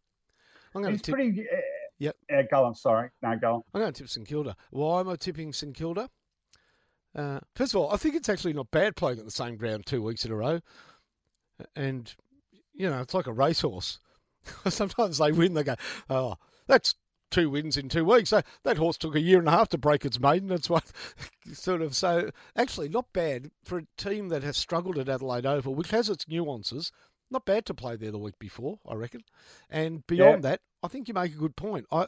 I'm 0.73 0.81
going 0.81 0.93
He's 0.93 1.01
to 1.03 1.11
tip. 1.11 1.15
Pretty, 1.15 1.41
uh, 1.41 1.57
yep. 1.97 2.15
Uh, 2.31 2.43
go 2.49 2.65
on. 2.65 2.75
Sorry. 2.75 3.09
No, 3.21 3.37
go 3.37 3.55
on. 3.55 3.63
I'm 3.73 3.81
going 3.81 3.93
to 3.93 3.97
tip 3.97 4.09
St 4.09 4.27
Kilda. 4.27 4.55
Why 4.71 5.01
am 5.01 5.09
I 5.09 5.15
tipping 5.15 5.53
St 5.53 5.75
Kilda? 5.75 6.09
Uh, 7.15 7.39
first 7.55 7.73
of 7.73 7.81
all, 7.81 7.91
I 7.91 7.97
think 7.97 8.15
it's 8.15 8.29
actually 8.29 8.53
not 8.53 8.71
bad 8.71 8.95
playing 8.95 9.19
at 9.19 9.25
the 9.25 9.31
same 9.31 9.57
ground 9.57 9.85
two 9.85 10.01
weeks 10.01 10.25
in 10.25 10.31
a 10.31 10.35
row. 10.35 10.59
And, 11.75 12.13
you 12.73 12.89
know, 12.89 13.01
it's 13.01 13.13
like 13.13 13.27
a 13.27 13.33
racehorse. 13.33 13.99
Sometimes 14.67 15.17
they 15.17 15.31
win, 15.31 15.53
they 15.53 15.63
go, 15.63 15.75
oh, 16.09 16.35
that's 16.67 16.95
two 17.29 17.49
wins 17.49 17.77
in 17.77 17.89
two 17.89 18.05
weeks. 18.05 18.29
So 18.29 18.41
that 18.63 18.77
horse 18.77 18.97
took 18.97 19.15
a 19.15 19.21
year 19.21 19.39
and 19.39 19.47
a 19.47 19.51
half 19.51 19.69
to 19.69 19.77
break 19.77 20.05
its 20.05 20.19
maiden. 20.19 20.49
That's 20.49 20.69
what 20.69 20.91
sort 21.53 21.81
of 21.81 21.95
so 21.95 22.29
actually 22.55 22.89
not 22.89 23.11
bad 23.13 23.51
for 23.63 23.79
a 23.79 23.87
team 23.97 24.29
that 24.29 24.43
has 24.43 24.57
struggled 24.57 24.97
at 24.97 25.09
Adelaide 25.09 25.45
Oval, 25.45 25.75
which 25.75 25.91
has 25.91 26.09
its 26.09 26.27
nuances. 26.27 26.91
Not 27.31 27.45
bad 27.45 27.65
to 27.67 27.73
play 27.73 27.95
there 27.95 28.11
the 28.11 28.17
week 28.17 28.39
before, 28.39 28.79
I 28.87 28.95
reckon. 28.95 29.21
And 29.69 30.05
beyond 30.07 30.43
yeah. 30.43 30.51
that, 30.51 30.61
I 30.81 30.87
think 30.87 31.07
you 31.07 31.13
make 31.13 31.33
a 31.33 31.37
good 31.37 31.55
point. 31.55 31.85
I 31.91 32.07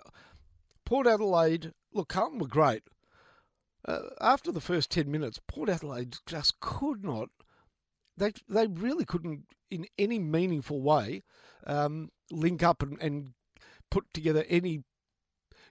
Port 0.86 1.07
Adelaide, 1.07 1.74
look, 1.93 2.09
Carlton 2.09 2.39
were 2.39 2.47
great. 2.47 2.84
Uh, 3.88 3.99
after 4.19 4.51
the 4.51 4.61
first 4.61 4.91
ten 4.91 5.11
minutes, 5.11 5.39
Port 5.47 5.69
Adelaide 5.69 6.17
just 6.26 6.59
could 6.59 7.03
not. 7.03 7.30
They 8.17 8.34
they 8.49 8.67
really 8.67 9.05
couldn't, 9.05 9.45
in 9.69 9.86
any 9.97 10.19
meaningful 10.19 10.82
way, 10.82 11.24
um, 11.65 12.09
link 12.32 12.61
up 12.63 12.82
and, 12.84 12.99
and 12.99 13.34
put 13.89 14.05
together 14.13 14.45
any 14.49 14.84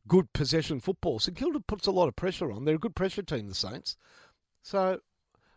good 0.09 0.33
possession 0.33 0.81
football. 0.81 1.19
St 1.19 1.37
Kilda 1.37 1.61
puts 1.61 1.87
a 1.87 1.93
lot 1.93 2.09
of 2.09 2.17
pressure 2.17 2.51
on. 2.51 2.65
They're 2.65 2.77
a 2.77 2.79
good 2.79 2.97
pressure 2.97 3.23
team, 3.23 3.49
the 3.49 3.55
Saints. 3.55 3.97
So 4.63 5.01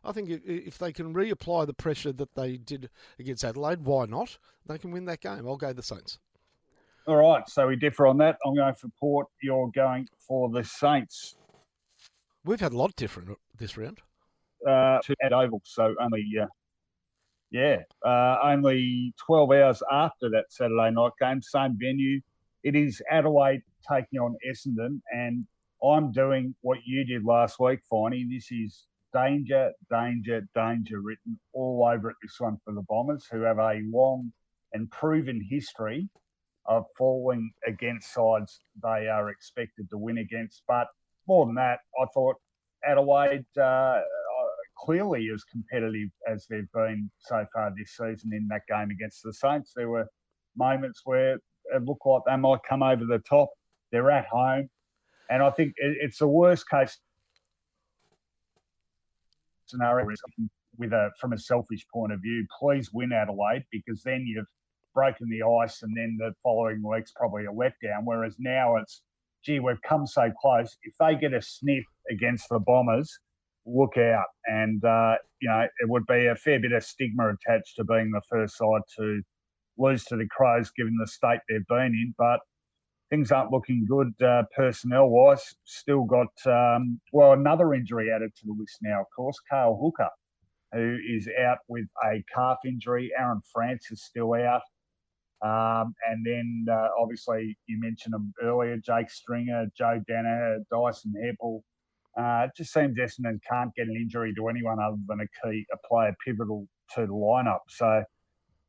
I 0.04 0.12
think 0.12 0.30
if 0.30 0.78
they 0.78 0.92
can 0.92 1.14
reapply 1.14 1.68
the 1.68 1.74
pressure 1.74 2.12
that 2.14 2.36
they 2.36 2.58
did 2.58 2.90
against 3.20 3.44
Adelaide, 3.44 3.82
why 3.82 4.06
not? 4.06 4.38
They 4.66 4.78
can 4.78 4.92
win 4.92 5.06
that 5.06 5.22
game. 5.22 5.48
I'll 5.48 5.58
go 5.58 5.74
the 5.74 5.84
Saints. 5.84 6.20
All 7.06 7.18
right, 7.18 7.48
so 7.50 7.68
we 7.68 7.76
differ 7.76 8.08
on 8.08 8.18
that. 8.20 8.38
I'm 8.46 8.56
going 8.56 8.76
for 8.76 8.88
Port. 9.00 9.28
You're 9.42 9.70
going 9.76 10.08
for 10.26 10.50
the 10.50 10.64
Saints. 10.64 11.36
We've 12.46 12.60
had 12.60 12.74
a 12.74 12.78
lot 12.78 12.96
different 12.96 13.38
this 13.58 13.78
round. 13.78 14.02
Uh, 14.66 15.00
at 15.22 15.34
Oval, 15.34 15.62
so 15.66 15.94
only 16.00 16.26
uh, 16.42 16.46
yeah, 17.52 17.80
uh, 18.06 18.38
only 18.44 19.14
12 19.18 19.52
hours 19.52 19.84
after 19.92 20.30
that 20.30 20.46
Saturday 20.50 20.92
night 20.92 21.12
game, 21.22 21.42
same 21.42 21.78
venue. 21.78 22.22
It 22.64 22.76
is 22.76 23.02
Adelaide 23.12 23.62
taking 23.90 24.20
on 24.20 24.36
Essendon, 24.48 25.02
and 25.14 25.46
I'm 25.84 26.12
doing 26.12 26.56
what 26.62 26.80
you 26.86 27.04
did 27.04 27.26
last 27.26 27.60
week, 27.60 27.80
Finey. 27.92 28.30
This 28.30 28.52
is 28.52 28.86
danger, 29.14 29.72
danger, 29.90 30.48
danger 30.56 31.02
written 31.02 31.40
all 31.54 31.88
over 31.92 32.10
it 32.10 32.16
this 32.22 32.40
one 32.40 32.58
for 32.64 32.74
the 32.74 32.84
Bombers, 32.88 33.28
who 33.32 33.42
have 33.42 33.60
a 33.60 33.82
long 33.92 34.32
and 34.74 34.90
proven 34.90 35.46
history 35.50 36.10
of 36.66 36.86
falling 36.98 37.52
against 37.68 38.14
sides 38.14 38.62
they 38.82 39.08
are 39.08 39.30
expected 39.30 39.90
to 39.90 39.98
win 39.98 40.20
against. 40.20 40.64
But 40.68 40.88
more 41.28 41.46
than 41.46 41.56
that, 41.56 41.80
I 42.02 42.06
thought 42.14 42.38
Adelaide 42.86 43.46
uh, 43.62 44.00
clearly 44.78 45.30
as 45.34 45.44
competitive 45.44 46.10
as 46.28 46.46
they've 46.50 46.72
been 46.74 47.10
so 47.20 47.46
far 47.54 47.74
this 47.78 47.98
season 47.98 48.32
in 48.34 48.48
that 48.50 48.62
game 48.68 48.90
against 48.92 49.24
the 49.24 49.34
Saints. 49.34 49.74
There 49.76 49.90
were 49.90 50.08
moments 50.56 51.02
where 51.06 51.36
it 51.36 51.84
looked 51.84 52.06
like 52.06 52.22
they 52.26 52.36
might 52.36 52.60
come 52.68 52.84
over 52.84 53.06
the 53.06 53.20
top. 53.20 53.50
They're 53.94 54.12
at 54.12 54.26
home, 54.26 54.70
and 55.30 55.42
I 55.42 55.52
think 55.52 55.76
it's 55.78 56.18
the 56.18 56.28
worst 56.28 56.68
case 56.70 56.98
scenario 59.68 60.06
with 60.78 60.92
a 60.92 61.12
from 61.22 61.32
a 61.32 61.38
selfish 61.38 61.86
point 61.94 62.12
of 62.12 62.20
view. 62.20 62.46
Please 62.60 62.92
win 62.92 63.14
Adelaide 63.14 63.64
because 63.72 64.02
then 64.04 64.26
you've 64.26 64.48
broken 64.96 65.30
the 65.30 65.44
ice, 65.64 65.84
and 65.84 65.96
then 65.96 66.18
the 66.20 66.34
following 66.42 66.82
week's 66.84 67.12
probably 67.12 67.46
a 67.46 67.52
letdown. 67.52 68.02
Whereas 68.04 68.36
now 68.40 68.78
it's, 68.78 69.04
gee, 69.46 69.60
we've 69.60 69.82
come 69.88 70.08
so 70.08 70.32
close. 70.42 70.76
If 70.84 70.94
they 71.00 71.16
get 71.16 71.34
a 71.34 71.42
sniff 71.42 71.86
against 72.10 72.50
the 72.50 72.60
Bombers, 72.60 73.20
look 73.66 73.98
out. 73.98 74.26
And, 74.46 74.84
uh, 74.84 75.16
you 75.40 75.50
know, 75.50 75.62
it 75.62 75.90
would 75.90 76.06
be 76.08 76.28
a 76.28 76.36
fair 76.36 76.60
bit 76.60 76.72
of 76.72 76.84
stigma 76.84 77.30
attached 77.30 77.76
to 77.78 77.84
being 77.84 78.12
the 78.12 78.22
first 78.30 78.58
side 78.58 78.82
to 78.98 79.22
lose 79.78 80.04
to 80.06 80.16
the 80.16 80.28
Crows, 80.30 80.72
given 80.72 80.98
the 81.00 81.08
state 81.08 81.40
they've 81.48 81.68
been 81.68 81.94
in. 81.94 82.14
But 82.18 82.40
things 83.14 83.32
aren't 83.32 83.52
looking 83.52 83.86
good 83.88 84.12
uh, 84.26 84.42
personnel 84.56 85.08
wise. 85.08 85.54
Still 85.66 86.04
got, 86.04 86.34
um, 86.48 87.00
well, 87.12 87.34
another 87.34 87.76
injury 87.76 88.10
added 88.12 88.32
to 88.38 88.48
the 88.48 88.56
list 88.58 88.80
now, 88.82 89.02
of 89.02 89.08
course. 89.16 89.38
Cale 89.52 89.78
Hooker, 89.80 90.10
who 90.72 90.98
is 91.16 91.30
out 91.40 91.60
with 91.68 91.86
a 92.04 92.24
calf 92.34 92.58
injury. 92.66 93.12
Aaron 93.16 93.42
Francis 93.54 94.02
still 94.02 94.34
out. 94.34 94.64
Um, 95.44 95.94
and 96.10 96.26
then 96.26 96.66
uh, 96.72 96.88
obviously 97.00 97.56
you 97.68 97.80
mentioned 97.80 98.16
them 98.16 98.34
earlier 98.42 98.78
Jake 98.78 99.12
Stringer, 99.12 99.68
Joe 99.78 100.02
Daniher, 100.10 100.60
Dyson 100.72 101.14
Heppell. 101.24 101.62
Uh, 102.18 102.48
it 102.48 102.52
just 102.58 102.74
seems 102.74 102.98
Essendon 102.98 103.40
can't 103.48 103.76
get 103.76 103.88
an 103.88 103.96
injury 103.96 104.34
to 104.36 104.48
anyone 104.48 104.80
other 104.80 104.98
than 105.08 105.20
a 105.20 105.28
key, 105.44 105.66
a 105.72 105.88
player 105.88 106.16
pivotal 106.26 106.66
to 106.96 107.02
the 107.02 107.14
lineup. 107.14 107.60
So 107.68 108.04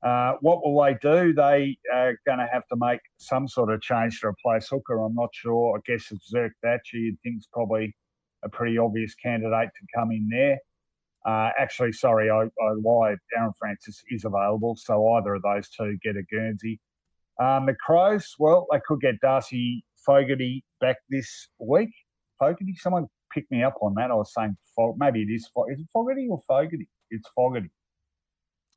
uh, 0.05 0.35
what 0.43 0.63
will 0.63 0.83
they 0.83 0.95
do? 1.01 1.33
They 1.33 1.79
are 1.93 2.15
going 2.27 2.39
to 2.39 2.49
have 2.53 2.67
to 2.69 2.77
make 2.77 3.01
some 3.17 3.49
sort 3.49 3.73
of 3.73 3.81
change 3.81 4.21
to 4.21 4.29
replace 4.29 4.69
Hooker. 4.69 5.01
I'm 5.01 5.15
not 5.15 5.31
sure. 5.33 5.79
I 5.79 5.81
guess 5.91 6.09
it's 6.11 6.31
Zerk 6.33 6.51
Thatcher. 6.63 6.99
You'd 6.99 7.19
think's 7.23 7.47
probably 7.51 7.97
a 8.45 8.51
pretty 8.51 8.77
obvious 8.77 9.15
candidate 9.15 9.71
to 9.75 9.87
come 9.99 10.11
in 10.11 10.29
there. 10.31 10.59
Uh, 11.25 11.51
actually, 11.59 11.93
sorry, 11.93 12.31
I, 12.31 12.43
I, 12.43 12.73
lied. 12.85 13.17
Aaron 13.35 13.53
Francis 13.59 14.03
is 14.11 14.27
available, 14.27 14.77
so 14.77 15.09
either 15.15 15.37
of 15.37 15.43
those 15.43 15.71
two 15.71 15.97
get 16.05 16.17
a 16.17 16.23
Guernsey. 16.31 16.79
Um, 17.41 17.65
the 17.65 17.75
Crows, 17.75 18.35
well, 18.39 18.67
they 18.71 18.81
could 18.87 19.01
get 19.01 19.19
Darcy 19.23 19.87
Fogarty 20.05 20.63
back 20.83 20.97
this 21.09 21.49
week. 21.59 21.89
Fogarty, 22.39 22.75
someone 22.77 23.07
picked 23.33 23.51
me 23.51 23.63
up 23.63 23.77
on 23.81 23.95
that. 23.95 24.11
I 24.11 24.15
was 24.15 24.35
saying, 24.35 24.55
Fog- 24.77 24.97
maybe 24.99 25.23
it 25.23 25.33
is. 25.33 25.49
Fog- 25.55 25.73
Is 25.73 25.81
it 25.81 25.87
Fogarty 25.95 26.29
or 26.31 26.43
Fogarty? 26.47 26.91
It's 27.11 27.27
Fogarty 27.35 27.71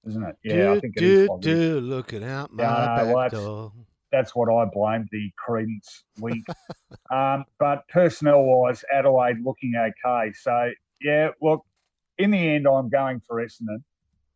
isn't 0.08 0.24
it? 0.24 0.36
Yeah, 0.44 0.54
do, 0.54 0.72
I 0.72 0.80
think 0.80 0.98
it 0.98 1.00
do, 1.00 1.22
is. 1.24 1.30
Do 1.42 1.80
looking 1.82 2.24
out 2.24 2.54
my 2.54 2.64
yeah, 2.64 2.86
back 2.86 3.06
well, 3.06 3.18
that's, 3.18 3.34
door. 3.34 3.74
That's 4.12 4.36
what 4.36 4.52
I 4.52 4.66
blame 4.66 5.08
the 5.12 5.32
credence 5.38 6.06
week. 6.20 6.46
um, 7.12 7.46
but 7.60 7.88
personnel 7.90 8.44
wise, 8.44 8.84
Adelaide 8.94 9.38
looking 9.44 9.74
okay. 9.76 10.32
So 10.34 10.72
yeah, 11.02 11.30
look, 11.42 11.64
in 12.18 12.32
the 12.32 12.38
end, 12.38 12.68
I'm 12.68 12.90
going 12.90 13.22
for 13.28 13.38
Essendon, 13.38 13.84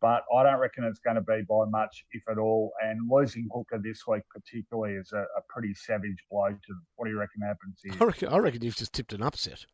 but 0.00 0.24
I 0.34 0.42
don't 0.42 0.58
reckon 0.60 0.84
it's 0.84 1.00
going 1.00 1.16
to 1.16 1.22
be 1.22 1.42
by 1.48 1.64
much, 1.70 2.04
if 2.12 2.22
at 2.30 2.38
all. 2.38 2.72
And 2.82 3.08
losing 3.10 3.48
Hooker 3.52 3.80
this 3.82 4.06
week, 4.06 4.22
particularly, 4.32 4.94
is 4.94 5.12
a, 5.12 5.20
a 5.20 5.42
pretty 5.48 5.74
savage 5.74 6.22
blow 6.30 6.48
to 6.48 6.56
them. 6.68 6.86
What 6.96 7.06
do 7.06 7.12
you 7.12 7.18
reckon 7.18 7.42
happens 7.42 7.80
here? 7.82 7.94
I 8.00 8.04
reckon, 8.04 8.28
I 8.28 8.38
reckon 8.38 8.62
you've 8.62 8.76
just 8.76 8.92
tipped 8.92 9.12
an 9.12 9.22
upset. 9.22 9.64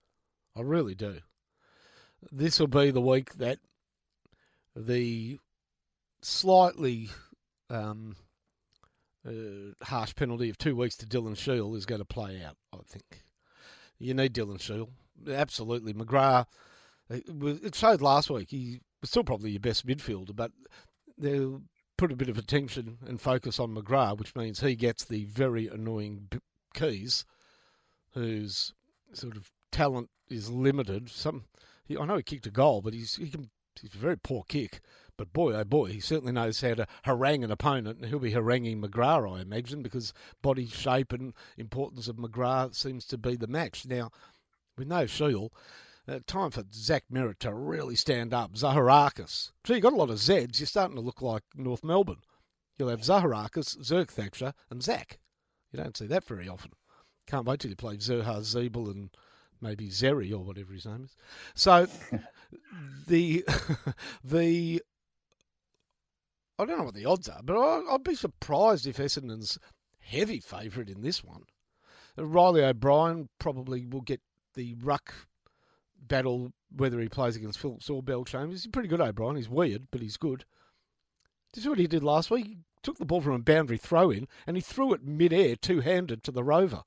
I 0.57 0.61
really 0.61 0.95
do. 0.95 1.19
This 2.33 2.59
will 2.59 2.67
be 2.67 2.91
the 2.91 3.01
week 3.01 3.35
that 3.35 3.59
the 4.75 5.39
slightly 6.21 7.11
um, 7.71 8.16
uh, 9.27 9.85
harsh 9.85 10.14
penalty 10.14 10.51
of 10.51 10.59
two 10.59 10.77
weeks 10.77 10.97
to 10.97 11.07
Dylan 11.07 11.37
Shiel 11.37 11.75
is 11.75 11.87
going 11.87 12.01
to 12.01 12.05
play 12.05 12.43
out. 12.45 12.57
I 12.73 12.79
think 12.87 13.23
you 13.99 14.14
need 14.14 14.35
Dylan 14.35 14.61
Shiel 14.61 14.91
absolutely. 15.29 15.95
McGrath, 15.95 16.47
it 17.11 17.75
showed 17.75 18.01
last 18.01 18.31
week. 18.31 18.51
He 18.51 18.81
was 19.01 19.11
still 19.11 19.25
probably 19.25 19.51
your 19.51 19.61
best 19.61 19.87
midfielder, 19.87 20.35
but 20.35 20.53
they'll 21.16 21.62
put 21.97 22.12
a 22.12 22.16
bit 22.16 22.29
of 22.29 22.39
attention 22.39 22.99
and 23.07 23.21
focus 23.21 23.59
on 23.59 23.75
McGrath, 23.75 24.19
which 24.19 24.37
means 24.37 24.61
he 24.61 24.77
gets 24.77 25.05
the 25.05 25.25
very 25.25 25.66
annoying 25.66 26.29
Keays, 26.75 27.25
whose 28.12 28.73
sort 29.12 29.37
of 29.37 29.51
talent 29.73 30.11
is 30.29 30.51
limited. 30.51 31.09
Some, 31.11 31.45
he, 31.85 31.97
I 31.97 32.05
know 32.05 32.16
he 32.16 32.23
kicked 32.23 32.47
a 32.47 32.51
goal, 32.51 32.83
but 32.83 32.95
he's 32.95 33.16
he 33.16 33.29
can, 33.29 33.51
he's 33.81 33.95
a 33.95 33.99
very 33.99 34.16
poor 34.16 34.45
kick. 34.49 34.81
But 35.19 35.33
boy, 35.33 35.53
oh 35.53 35.64
boy, 35.64 35.87
he 35.87 36.01
certainly 36.01 36.33
knows 36.33 36.61
how 36.61 36.75
to 36.75 36.87
harangue 37.05 37.43
an 37.45 37.51
opponent, 37.51 37.99
and 37.99 38.09
he'll 38.09 38.21
be 38.21 38.31
haranguing 38.31 38.81
McGrath, 38.81 39.37
I 39.37 39.43
imagine, 39.43 39.83
because 39.83 40.14
body 40.41 40.66
shape 40.66 41.12
and 41.12 41.35
importance 41.59 42.07
of 42.07 42.16
McGrath 42.16 42.77
seems 42.77 43.05
to 43.07 43.19
be 43.19 43.35
the 43.35 43.49
match. 43.49 43.85
Now, 43.85 44.11
with 44.79 44.87
no 44.87 45.07
Shiel, 45.07 45.53
uh, 46.07 46.21
time 46.27 46.53
for 46.53 46.62
Zach 46.73 47.05
Merrett 47.12 47.41
to 47.41 47.53
really 47.53 47.97
stand 47.97 48.33
up. 48.33 48.55
Zaharakis. 48.55 49.51
Gee, 49.64 49.75
you've 49.75 49.83
got 49.83 49.93
a 49.93 49.97
lot 49.97 50.11
of 50.11 50.19
Zs. 50.19 50.61
You're 50.61 50.66
starting 50.69 50.97
to 50.97 51.03
look 51.03 51.21
like 51.21 51.43
North 51.55 51.83
Melbourne. 51.83 52.23
You'll 52.79 52.89
have 52.89 53.01
Zaharakis, 53.01 53.79
Zerk 53.79 54.11
Thatcher, 54.11 54.55
and 54.71 54.83
Zach. 54.83 55.19
You 55.73 55.83
don't 55.83 55.97
see 55.97 56.07
that 56.07 56.25
very 56.25 56.49
often. 56.49 56.71
Can't 57.27 57.45
wait 57.45 57.59
till 57.61 57.71
you 57.71 57.77
play 57.77 57.97
Zurhaar 57.97 58.41
Ziebell 58.41 58.91
and 58.91 59.11
maybe 59.61 59.89
Zeri 59.89 60.33
or 60.33 60.39
whatever 60.39 60.73
his 60.73 60.87
name 60.87 61.05
is. 61.05 61.16
So 61.55 61.89
the 63.07 63.45
the 64.25 64.83
I 66.59 66.65
don't 66.65 66.79
know 66.79 66.85
what 66.85 66.95
the 66.95 67.07
odds 67.07 67.29
are, 67.29 67.41
but 67.43 67.57
I, 67.57 67.93
would 67.93 68.03
be 68.03 68.15
surprised 68.15 68.87
if 68.87 68.99
Essendon's 68.99 69.59
heavy 70.01 70.41
favourite 70.41 70.91
in 70.91 71.03
this 71.03 71.23
one. 71.23 71.45
Reilly 72.17 72.65
O'Brien 72.65 73.29
probably 73.39 73.87
will 73.87 74.01
get 74.01 74.21
the 74.55 74.75
ruck 74.83 75.15
battle, 76.01 76.53
whether 76.75 76.99
he 77.01 77.09
plays 77.09 77.37
against 77.37 77.59
Phillips 77.59 77.89
or 77.89 78.03
Bellchambers. 78.03 78.51
He's 78.51 78.67
pretty 78.67 78.89
good, 78.89 79.01
O'Brien. 79.01 79.37
He's 79.37 79.49
weird, 79.49 79.87
but 79.91 80.01
he's 80.01 80.17
good. 80.17 80.45
This 81.53 81.65
is 81.65 81.69
what 81.69 81.79
he 81.79 81.87
did 81.87 82.03
last 82.03 82.31
week. 82.31 82.47
He 82.47 82.59
took 82.83 82.99
the 82.99 83.05
ball 83.05 83.21
from 83.21 83.35
a 83.35 83.39
boundary 83.39 83.79
throw 83.79 84.11
in 84.11 84.27
and 84.47 84.57
he 84.57 84.61
threw 84.61 84.93
it 84.93 85.05
mid-air, 85.05 85.55
two-handed 85.55 86.23
to 86.25 86.33
the 86.33 86.45
rover. 86.45 86.83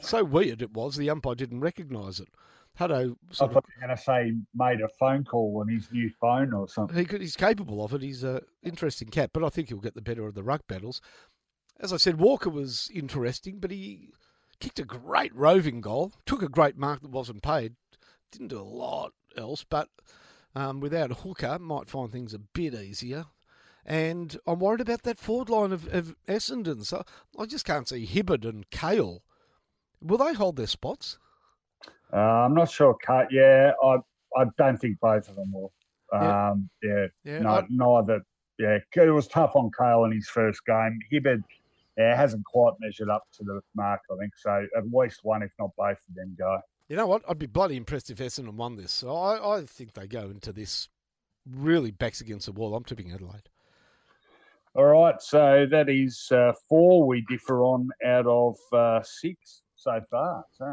So 0.00 0.24
weird 0.24 0.62
it 0.62 0.72
was, 0.72 0.96
the 0.96 1.10
umpire 1.10 1.34
didn't 1.34 1.60
recognise 1.60 2.20
it. 2.20 2.28
Hutto 2.80 3.14
I 3.32 3.34
thought 3.34 3.64
you 3.68 3.74
were 3.80 3.86
going 3.86 3.96
to 3.96 4.02
say 4.02 4.32
made 4.54 4.80
a 4.80 4.88
phone 4.88 5.24
call 5.24 5.58
on 5.60 5.68
his 5.68 5.92
new 5.92 6.10
phone 6.20 6.54
or 6.54 6.66
something. 6.66 6.96
He 6.96 7.04
could, 7.04 7.20
he's 7.20 7.36
capable 7.36 7.84
of 7.84 7.92
it. 7.92 8.00
He's 8.00 8.24
an 8.24 8.40
interesting 8.62 9.08
cat, 9.08 9.30
but 9.34 9.44
I 9.44 9.50
think 9.50 9.68
he'll 9.68 9.78
get 9.78 9.94
the 9.94 10.00
better 10.00 10.26
of 10.26 10.34
the 10.34 10.42
ruck 10.42 10.66
battles. 10.66 11.00
As 11.78 11.92
I 11.92 11.98
said, 11.98 12.18
Walker 12.18 12.50
was 12.50 12.90
interesting, 12.92 13.58
but 13.58 13.70
he 13.70 14.10
kicked 14.60 14.78
a 14.78 14.84
great 14.84 15.34
roving 15.34 15.80
goal, 15.80 16.12
took 16.24 16.42
a 16.42 16.48
great 16.48 16.76
mark 16.76 17.02
that 17.02 17.10
wasn't 17.10 17.42
paid, 17.42 17.74
didn't 18.32 18.48
do 18.48 18.60
a 18.60 18.62
lot 18.62 19.12
else, 19.36 19.64
but 19.68 19.88
um, 20.54 20.80
without 20.80 21.10
a 21.10 21.14
hooker, 21.14 21.58
might 21.58 21.90
find 21.90 22.10
things 22.10 22.34
a 22.34 22.38
bit 22.38 22.74
easier. 22.74 23.26
And 23.84 24.38
I'm 24.46 24.58
worried 24.58 24.82
about 24.82 25.02
that 25.02 25.18
forward 25.18 25.48
line 25.48 25.72
of, 25.72 25.86
of 25.92 26.14
Essendon. 26.28 26.84
So 26.84 27.02
I 27.38 27.46
just 27.46 27.64
can't 27.64 27.88
see 27.88 28.06
Hibberd 28.06 28.44
and 28.44 28.68
Cahill. 28.70 29.22
Will 30.02 30.18
they 30.18 30.34
hold 30.34 30.56
their 30.56 30.66
spots? 30.66 31.18
Uh, 32.12 32.16
I'm 32.16 32.54
not 32.54 32.70
sure. 32.70 32.96
Cut. 33.04 33.28
Yeah, 33.30 33.72
I 33.82 33.96
I 34.36 34.44
don't 34.58 34.78
think 34.78 34.98
both 35.00 35.28
of 35.28 35.36
them 35.36 35.52
will. 35.52 35.72
Um, 36.12 36.68
yeah, 36.82 37.06
yeah, 37.24 37.38
no, 37.40 37.50
I, 37.50 37.66
neither. 37.68 38.22
Yeah, 38.58 38.78
it 38.94 39.10
was 39.10 39.26
tough 39.26 39.56
on 39.56 39.70
Cahill 39.76 40.04
in 40.04 40.12
his 40.12 40.28
first 40.28 40.66
game. 40.66 40.98
Hibberd 41.10 41.42
yeah, 41.96 42.16
hasn't 42.16 42.44
quite 42.44 42.74
measured 42.80 43.08
up 43.08 43.24
to 43.36 43.44
the 43.44 43.60
mark, 43.74 44.00
I 44.10 44.16
think. 44.18 44.32
So 44.36 44.66
at 44.76 44.84
least 44.92 45.20
one, 45.22 45.42
if 45.42 45.50
not 45.58 45.70
both 45.76 45.98
of 46.08 46.14
them, 46.14 46.34
go. 46.38 46.58
You 46.88 46.96
know 46.96 47.06
what? 47.06 47.22
I'd 47.28 47.38
be 47.38 47.46
bloody 47.46 47.76
impressed 47.76 48.10
if 48.10 48.18
Essendon 48.18 48.54
won 48.54 48.76
this. 48.76 48.90
So 48.90 49.14
I, 49.14 49.58
I 49.58 49.64
think 49.64 49.92
they 49.92 50.06
go 50.06 50.30
into 50.30 50.52
this 50.52 50.88
really 51.48 51.90
backs 51.90 52.20
against 52.20 52.46
the 52.46 52.52
wall. 52.52 52.74
I'm 52.74 52.84
tipping 52.84 53.12
Adelaide. 53.12 53.48
All 54.74 54.84
right, 54.84 55.20
so 55.20 55.66
that 55.70 55.88
is 55.88 56.30
uh, 56.30 56.52
four 56.68 57.04
we 57.04 57.22
differ 57.28 57.62
on 57.62 57.90
out 58.06 58.26
of 58.26 58.56
uh, 58.72 59.02
six 59.02 59.62
so 59.80 60.00
far. 60.10 60.44
So 60.52 60.66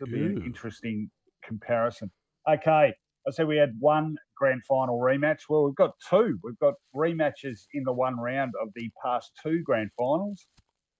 will 0.00 0.06
be 0.06 0.20
Ooh. 0.20 0.26
an 0.26 0.42
interesting 0.44 1.10
comparison. 1.44 2.10
Okay, 2.48 2.92
I 3.26 3.30
said 3.30 3.46
we 3.46 3.56
had 3.56 3.74
one 3.78 4.16
grand 4.36 4.62
final 4.64 4.98
rematch. 4.98 5.42
Well, 5.48 5.64
we've 5.64 5.74
got 5.74 5.92
two. 6.08 6.38
We've 6.42 6.58
got 6.58 6.74
rematches 6.94 7.66
in 7.74 7.84
the 7.84 7.92
one 7.92 8.18
round 8.18 8.52
of 8.62 8.68
the 8.74 8.90
past 9.04 9.32
two 9.42 9.62
grand 9.62 9.90
finals. 9.98 10.46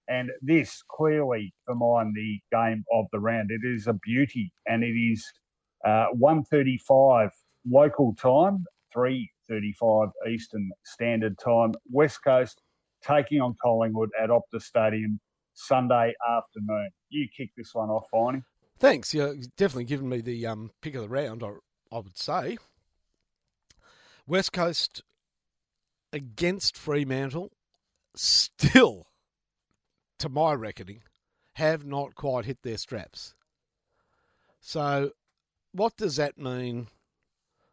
And 0.07 0.29
this 0.41 0.83
clearly, 0.89 1.53
for 1.65 1.73
mine, 1.75 2.13
the 2.15 2.39
game 2.51 2.83
of 2.93 3.05
the 3.11 3.19
round. 3.19 3.49
It 3.49 3.67
is 3.67 3.87
a 3.87 3.93
beauty, 3.93 4.51
and 4.67 4.83
it 4.83 4.95
is 4.95 5.25
uh, 5.83 6.07
1.35 6.15 7.29
local 7.67 8.13
time, 8.15 8.63
3.35 8.95 10.11
Eastern 10.29 10.69
Standard 10.83 11.37
Time. 11.39 11.73
West 11.91 12.23
Coast 12.23 12.61
taking 13.03 13.41
on 13.41 13.55
Collingwood 13.61 14.09
at 14.21 14.29
Optus 14.29 14.61
Stadium 14.61 15.19
Sunday 15.55 16.13
afternoon. 16.29 16.89
You 17.15 17.27
kick 17.35 17.51
this 17.55 17.73
one 17.73 17.89
off, 17.89 18.05
Finey. 18.13 18.43
Thanks. 18.77 19.13
You're 19.13 19.35
definitely 19.57 19.85
giving 19.85 20.09
me 20.09 20.21
the 20.21 20.45
um, 20.45 20.71
pick 20.81 20.95
of 20.95 21.01
the 21.01 21.09
round, 21.09 21.43
I, 21.43 21.51
I 21.91 21.99
would 21.99 22.17
say. 22.17 22.57
West 24.27 24.51
Coast 24.51 25.01
against 26.11 26.75
Fremantle 26.75 27.51
still 28.15 29.07
to 30.19 30.29
my 30.29 30.53
reckoning, 30.53 31.01
have 31.53 31.85
not 31.85 32.15
quite 32.15 32.45
hit 32.45 32.63
their 32.63 32.77
straps. 32.77 33.33
So, 34.59 35.11
what 35.71 35.97
does 35.97 36.15
that 36.15 36.37
mean 36.37 36.87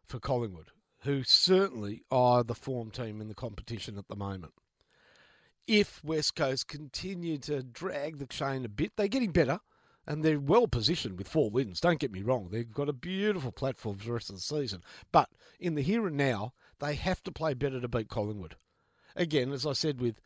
for 0.05 0.19
Collingwood, 0.19 0.69
who 1.01 1.23
certainly 1.23 2.03
are 2.11 2.43
the 2.43 2.55
form 2.55 2.91
team 2.91 3.21
in 3.21 3.27
the 3.27 3.35
competition 3.35 3.97
at 3.97 4.07
the 4.07 4.15
moment? 4.15 4.53
If 5.67 6.03
West 6.03 6.35
Coast 6.35 6.67
continue 6.67 7.37
to 7.39 7.63
drag 7.63 8.17
the 8.17 8.25
chain 8.25 8.65
a 8.65 8.69
bit, 8.69 8.91
they're 8.95 9.07
getting 9.07 9.31
better 9.31 9.59
and 10.05 10.23
they're 10.23 10.39
well 10.39 10.67
positioned 10.67 11.17
with 11.17 11.29
four 11.29 11.49
wins. 11.49 11.79
Don't 11.79 11.99
get 11.99 12.11
me 12.11 12.21
wrong, 12.21 12.49
they've 12.51 12.71
got 12.71 12.89
a 12.89 12.93
beautiful 12.93 13.51
platform 13.51 13.97
for 13.97 14.05
the 14.05 14.13
rest 14.13 14.29
of 14.29 14.35
the 14.35 14.41
season. 14.41 14.83
But 15.11 15.29
in 15.59 15.75
the 15.75 15.81
here 15.81 16.05
and 16.05 16.17
now, 16.17 16.53
they 16.79 16.95
have 16.95 17.23
to 17.23 17.31
play 17.31 17.53
better 17.53 17.79
to 17.79 17.87
beat 17.87 18.09
Collingwood. 18.09 18.55
Again, 19.15 19.51
as 19.53 19.65
I 19.65 19.73
said 19.73 20.01
with 20.01 20.19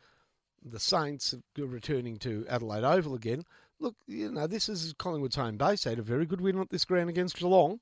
the 0.63 0.79
Saints 0.79 1.35
returning 1.57 2.17
to 2.17 2.45
Adelaide 2.49 2.83
Oval 2.83 3.15
again. 3.15 3.43
Look, 3.79 3.95
you 4.07 4.31
know, 4.31 4.47
this 4.47 4.69
is 4.69 4.93
Collingwood's 4.97 5.35
home 5.35 5.57
base. 5.57 5.83
They 5.83 5.91
had 5.91 5.99
a 5.99 6.03
very 6.03 6.25
good 6.25 6.41
win 6.41 6.59
at 6.59 6.69
this 6.69 6.85
ground 6.85 7.09
against 7.09 7.37
Geelong. 7.37 7.79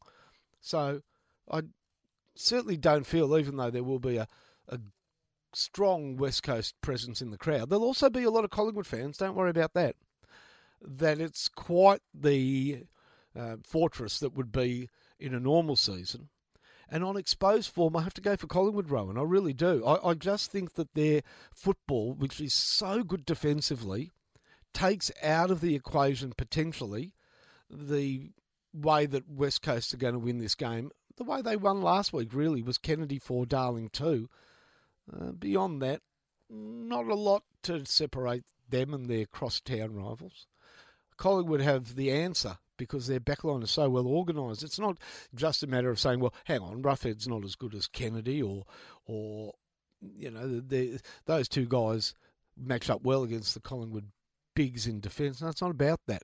So 0.61 1.01
I 1.49 1.61
certainly 2.35 2.77
don't 2.77 3.05
feel, 3.05 3.37
even 3.37 3.55
though 3.55 3.69
there 3.69 3.83
will 3.83 3.99
be 3.99 4.17
a, 4.17 4.27
a 4.67 4.79
strong 5.55 6.17
West 6.17 6.43
Coast 6.43 6.75
presence 6.81 7.21
in 7.21 7.31
the 7.31 7.37
crowd, 7.37 7.69
there'll 7.69 7.83
also 7.83 8.09
be 8.09 8.23
a 8.23 8.31
lot 8.31 8.43
of 8.43 8.49
Collingwood 8.49 8.87
fans. 8.87 9.17
Don't 9.17 9.35
worry 9.35 9.49
about 9.49 9.73
that. 9.73 9.95
That 10.81 11.19
it's 11.19 11.47
quite 11.47 12.01
the 12.13 12.83
uh, 13.37 13.57
fortress 13.63 14.19
that 14.19 14.35
would 14.35 14.51
be 14.51 14.89
in 15.19 15.33
a 15.33 15.39
normal 15.39 15.75
season. 15.75 16.29
And 16.89 17.03
on 17.03 17.17
exposed 17.17 17.71
form, 17.71 17.95
I 17.95 18.03
have 18.03 18.13
to 18.15 18.21
go 18.21 18.35
for 18.35 18.47
Collingwood, 18.47 18.91
Rowan. 18.91 19.17
I 19.17 19.23
really 19.23 19.53
do. 19.53 19.83
I, 19.85 20.11
I 20.11 20.13
just 20.13 20.51
think 20.51 20.73
that 20.73 20.93
their 20.93 21.21
football, 21.51 22.13
which 22.13 22.39
is 22.39 22.53
so 22.53 23.03
good 23.03 23.25
defensively, 23.25 24.11
takes 24.73 25.11
out 25.23 25.49
of 25.49 25.61
the 25.61 25.73
equation 25.73 26.33
potentially 26.37 27.13
the 27.69 28.29
way 28.73 29.05
that 29.05 29.29
West 29.29 29.61
Coast 29.61 29.93
are 29.93 29.97
going 29.97 30.13
to 30.13 30.19
win 30.19 30.37
this 30.37 30.55
game. 30.55 30.91
The 31.17 31.23
way 31.23 31.41
they 31.41 31.55
won 31.55 31.81
last 31.81 32.13
week 32.13 32.33
really 32.33 32.61
was 32.61 32.77
Kennedy 32.77 33.19
for 33.19 33.45
Darling 33.45 33.89
too. 33.89 34.29
Uh, 35.11 35.31
beyond 35.31 35.81
that, 35.81 36.01
not 36.49 37.05
a 37.05 37.15
lot 37.15 37.43
to 37.63 37.85
separate 37.85 38.43
them 38.69 38.93
and 38.93 39.09
their 39.09 39.25
cross-town 39.25 39.93
rivals. 39.93 40.47
Collingwood 41.17 41.61
have 41.61 41.95
the 41.95 42.11
answer 42.11 42.57
because 42.77 43.07
their 43.07 43.19
backline 43.19 43.63
is 43.63 43.71
so 43.71 43.89
well 43.89 44.07
organised. 44.07 44.63
It's 44.63 44.79
not 44.79 44.97
just 45.33 45.63
a 45.63 45.67
matter 45.67 45.89
of 45.89 45.99
saying, 45.99 46.19
well, 46.19 46.33
hang 46.45 46.59
on, 46.59 46.81
Roughead's 46.81 47.27
not 47.27 47.45
as 47.45 47.55
good 47.55 47.73
as 47.73 47.87
Kennedy 47.87 48.41
or, 48.41 48.65
or 49.05 49.53
you 50.01 50.31
know, 50.31 50.61
those 51.25 51.47
two 51.47 51.65
guys 51.65 52.15
match 52.57 52.89
up 52.89 53.03
well 53.03 53.23
against 53.23 53.53
the 53.53 53.61
Collingwood 53.61 54.11
bigs 54.55 54.87
in 54.87 54.99
defence. 54.99 55.41
No, 55.41 55.49
it's 55.49 55.61
not 55.61 55.71
about 55.71 56.01
that. 56.07 56.23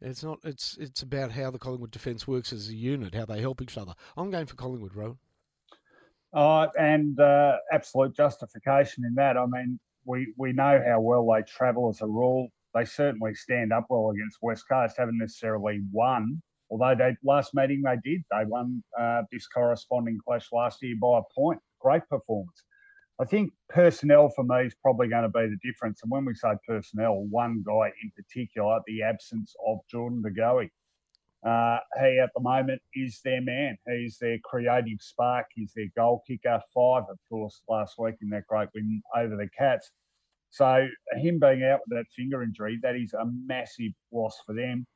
It's 0.00 0.22
not. 0.22 0.38
It's 0.44 0.76
it's 0.76 1.02
about 1.02 1.32
how 1.32 1.50
the 1.50 1.58
Collingwood 1.58 1.90
defence 1.90 2.26
works 2.28 2.52
as 2.52 2.68
a 2.68 2.74
unit, 2.74 3.16
how 3.16 3.24
they 3.24 3.40
help 3.40 3.60
each 3.60 3.76
other. 3.76 3.94
I'm 4.16 4.30
going 4.30 4.46
for 4.46 4.54
Collingwood, 4.54 4.94
Rowan. 4.94 5.18
Uh, 6.34 6.66
and 6.78 7.18
uh, 7.18 7.56
absolute 7.72 8.14
justification 8.14 9.04
in 9.04 9.14
that. 9.14 9.36
I 9.36 9.46
mean, 9.46 9.80
we 10.04 10.32
we 10.36 10.52
know 10.52 10.82
how 10.86 11.00
well 11.00 11.26
they 11.26 11.42
travel 11.42 11.88
as 11.88 12.02
a 12.02 12.06
rule 12.06 12.48
they 12.74 12.84
certainly 12.84 13.34
stand 13.34 13.72
up 13.72 13.86
well 13.88 14.10
against 14.10 14.38
West 14.42 14.64
Coast. 14.70 14.96
Haven't 14.96 15.18
necessarily 15.18 15.82
won, 15.90 16.42
although 16.70 16.94
they 16.94 17.16
last 17.24 17.54
meeting 17.54 17.82
they 17.82 17.96
did. 18.04 18.22
They 18.30 18.44
won 18.44 18.82
uh, 18.98 19.22
this 19.32 19.46
corresponding 19.48 20.18
clash 20.24 20.48
last 20.52 20.82
year 20.82 20.96
by 21.00 21.18
a 21.18 21.22
point. 21.34 21.60
Great 21.80 22.06
performance. 22.08 22.64
I 23.20 23.24
think 23.24 23.52
personnel 23.68 24.28
for 24.28 24.44
me 24.44 24.66
is 24.66 24.76
probably 24.80 25.08
going 25.08 25.24
to 25.24 25.28
be 25.28 25.48
the 25.48 25.58
difference. 25.64 26.00
And 26.02 26.10
when 26.10 26.24
we 26.24 26.34
say 26.34 26.50
personnel, 26.66 27.24
one 27.30 27.64
guy 27.66 27.90
in 28.02 28.12
particular, 28.14 28.78
the 28.86 29.02
absence 29.02 29.54
of 29.66 29.78
Jordan 29.90 30.22
De 30.22 30.30
Goey. 30.30 30.70
Uh, 31.46 31.78
he 32.00 32.18
at 32.18 32.30
the 32.34 32.42
moment 32.42 32.82
is 32.94 33.20
their 33.24 33.40
man. 33.40 33.76
He's 33.86 34.18
their 34.18 34.38
creative 34.44 35.00
spark. 35.00 35.46
He's 35.54 35.72
their 35.74 35.88
goal 35.96 36.22
kicker. 36.26 36.60
Five, 36.74 37.04
of 37.08 37.18
course, 37.28 37.60
last 37.68 37.94
week 37.98 38.16
in 38.20 38.30
that 38.30 38.46
great 38.48 38.68
win 38.74 39.00
over 39.16 39.36
the 39.36 39.48
Cats. 39.56 39.90
So 40.50 40.88
him 41.16 41.38
being 41.38 41.62
out 41.62 41.80
with 41.86 41.98
that 41.98 42.06
finger 42.16 42.42
injury, 42.42 42.78
that 42.82 42.96
is 42.96 43.12
a 43.12 43.24
massive 43.46 43.92
loss 44.12 44.36
for 44.46 44.54
them. 44.54 44.86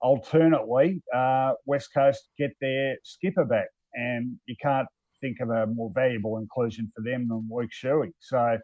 Alternately, 0.00 1.02
uh, 1.14 1.52
West 1.66 1.90
Coast 1.94 2.28
get 2.38 2.52
their 2.60 2.96
skipper 3.04 3.44
back, 3.44 3.68
and 3.94 4.38
you 4.46 4.56
can't 4.60 4.88
think 5.20 5.38
of 5.40 5.50
a 5.50 5.66
more 5.66 5.90
valuable 5.94 6.38
inclusion 6.38 6.90
for 6.94 7.02
them 7.02 7.28
than 7.28 7.48
Luke 7.50 7.70
Shuey. 7.70 8.10
So 8.18 8.58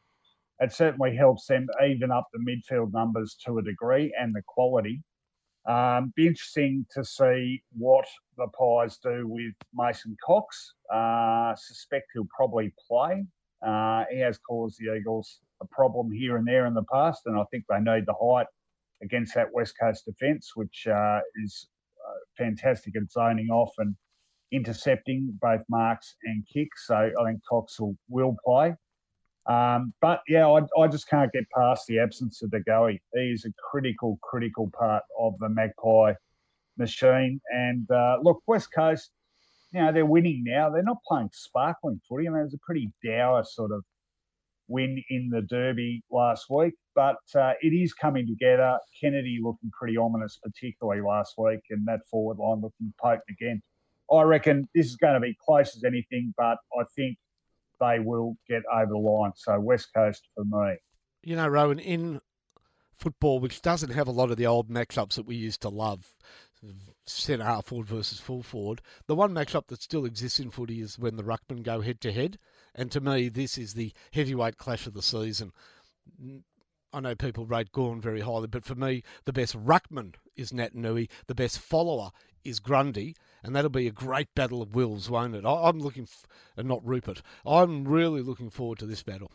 it 0.59 0.73
certainly 0.73 1.17
helps 1.17 1.47
them 1.47 1.67
even 1.87 2.11
up 2.11 2.27
the 2.33 2.41
midfield 2.41 2.93
numbers 2.93 3.37
to 3.47 3.59
a 3.59 3.63
degree 3.63 4.15
and 4.19 4.35
the 4.35 4.43
quality. 4.47 5.03
Um, 5.67 6.13
be 6.17 6.27
interesting 6.27 6.87
to 6.93 7.05
see 7.05 7.63
what 7.77 8.07
the 8.37 8.47
Pies 8.49 8.99
do 8.99 9.27
with 9.27 9.53
Mason 9.75 10.17
Cox. 10.25 10.75
Uh, 10.93 11.55
suspect 11.57 12.07
he'll 12.15 12.29
probably 12.35 12.73
play. 12.89 13.25
Uh, 13.65 14.05
he 14.11 14.19
has 14.21 14.39
caused 14.39 14.79
the 14.79 14.95
Eagles 14.95 15.41
a 15.61 15.67
problem 15.67 16.11
here 16.11 16.37
and 16.37 16.47
there 16.47 16.67
in 16.67 16.75
the 16.75 16.85
past, 16.91 17.23
and 17.27 17.39
I 17.39 17.45
think 17.51 17.65
they 17.69 17.79
need 17.79 18.07
the 18.07 18.15
height 18.15 18.47
against 19.03 19.35
that 19.35 19.53
West 19.53 19.75
Coast 19.81 20.07
defence, 20.07 20.53
which 20.55 20.87
uh, 20.87 21.21
is 21.45 21.69
uh, 22.07 22.19
fantastic 22.39 22.97
at 22.97 23.11
zoning 23.11 23.49
off 23.51 23.73
and 23.79 23.95
intercepting 24.53 25.39
both 25.41 25.63
marks 25.69 26.17
and 26.25 26.45
kicks. 26.53 26.87
So 26.87 26.95
I 26.95 27.25
think 27.25 27.41
Cox 27.49 27.79
will, 27.79 27.97
will 28.09 28.37
play. 28.45 28.75
Um, 29.47 29.95
but 30.01 30.21
yeah, 30.29 30.47
I, 30.47 30.61
I, 30.79 30.87
just 30.87 31.09
can't 31.09 31.33
get 31.33 31.45
past 31.57 31.87
the 31.87 31.99
absence 31.99 32.43
of 32.43 32.51
De 32.51 32.61
Goey. 32.61 33.01
He 33.15 33.21
is 33.33 33.47
a 33.47 33.53
critical, 33.71 34.19
critical 34.23 34.71
part 34.79 35.03
of 35.19 35.39
the 35.39 35.49
Magpie 35.49 36.13
machine. 36.77 37.41
And 37.51 37.91
uh, 37.91 38.19
look, 38.23 38.43
West 38.47 38.69
Coast, 38.75 39.11
you 39.73 39.81
know, 39.81 39.93
they're 39.93 40.05
winning 40.05 40.45
now. 40.45 40.69
They're 40.69 40.83
not 40.83 41.03
playing 41.07 41.31
sparkling 41.33 42.01
footy. 42.09 42.29
I 42.29 42.31
mean, 42.31 42.41
it 42.41 42.45
was 42.45 42.55
a 42.55 42.59
pretty 42.59 42.93
dour 43.03 43.43
sort 43.43 43.73
of 43.73 43.83
win 44.69 45.03
in 45.11 45.31
the 45.31 45.43
Derby 45.43 46.03
last 46.11 46.47
week, 46.49 46.75
but 46.95 47.19
uh, 47.35 47.53
it 47.61 47.69
is 47.69 47.93
coming 47.93 48.27
together. 48.27 48.79
Kennedy 49.01 49.39
looking 49.43 49.71
pretty 49.77 49.97
ominous, 49.97 50.39
particularly 50.43 51.03
last 51.03 51.35
week, 51.39 51.61
and 51.71 51.87
that 51.87 52.01
forward 52.11 52.39
line 52.39 52.61
looking 52.61 52.93
potent 53.01 53.25
again. 53.29 53.63
I 54.13 54.23
reckon 54.23 54.69
this 54.75 54.87
is 54.87 54.97
going 54.97 55.15
to 55.15 55.21
be 55.21 55.37
close 55.45 55.77
as 55.77 55.85
anything, 55.85 56.35
but 56.37 56.59
I 56.79 56.85
think 56.97 57.17
they 57.81 57.99
will 57.99 58.37
get 58.49 58.63
over 58.73 58.93
the 58.93 58.99
line. 58.99 59.33
So 59.37 59.59
West 59.59 59.89
Coast 59.95 60.29
for 60.35 60.45
me. 60.45 60.77
You 61.23 61.37
know, 61.37 61.49
Rowan, 61.49 61.79
in 61.79 62.21
football, 62.97 63.41
which 63.41 63.63
doesn't 63.63 63.93
have 63.93 64.09
a 64.09 64.13
lot 64.13 64.31
of 64.31 64.37
the 64.37 64.47
old 64.47 64.69
matchups 64.69 65.15
that 65.15 65.27
we 65.27 65.37
used 65.37 65.63
to 65.63 65.69
love, 65.69 66.15
centre 67.07 67.45
half 67.45 67.67
forward 67.67 67.89
versus 67.89 68.21
full 68.21 68.43
forward, 68.43 68.83
the 69.07 69.15
one 69.15 69.33
matchup 69.33 69.67
that 69.69 69.83
still 69.83 70.05
exists 70.05 70.39
in 70.39 70.51
footy 70.51 70.81
is 70.81 70.99
when 70.99 71.17
the 71.17 71.23
ruckmen 71.25 71.63
go 71.63 71.81
head 71.81 72.01
to 72.03 72.13
head. 72.13 72.39
And 72.75 72.91
to 72.93 73.01
me, 73.01 73.29
this 73.29 73.59
is 73.59 73.75
the 73.75 73.93
heavyweight 74.13 74.59
clash 74.59 74.87
of 74.87 74.95
the 74.95 75.03
season. 75.03 75.53
I 76.93 77.01
know 77.01 77.15
people 77.15 77.47
rate 77.47 77.73
Gawn 77.73 78.01
very 78.01 78.21
highly, 78.21 78.49
but 78.49 78.65
for 78.65 78.75
me, 78.75 79.03
the 79.25 79.33
best 79.33 79.57
ruckman 79.57 80.15
is 80.37 80.53
Naitanui, 80.53 81.09
the 81.27 81.35
best 81.35 81.59
follower 81.59 82.11
is 82.45 82.59
Grundy, 82.59 83.15
and 83.43 83.55
that'll 83.55 83.71
be 83.71 83.87
a 83.87 83.93
great 83.93 84.29
battle 84.35 84.63
of 84.63 84.75
wills, 84.75 85.11
won't 85.11 85.35
it? 85.35 85.45
I, 85.45 85.69
am 85.69 85.81
looking, 85.81 86.05
f- 86.05 86.27
and 86.57 86.69
not 86.69 86.87
Rupert. 86.87 87.23
I'm 87.47 87.87
really 87.87 88.23
looking 88.23 88.51
forward 88.51 88.79
to 88.81 88.87
this 88.87 89.03
battle. 89.03 89.31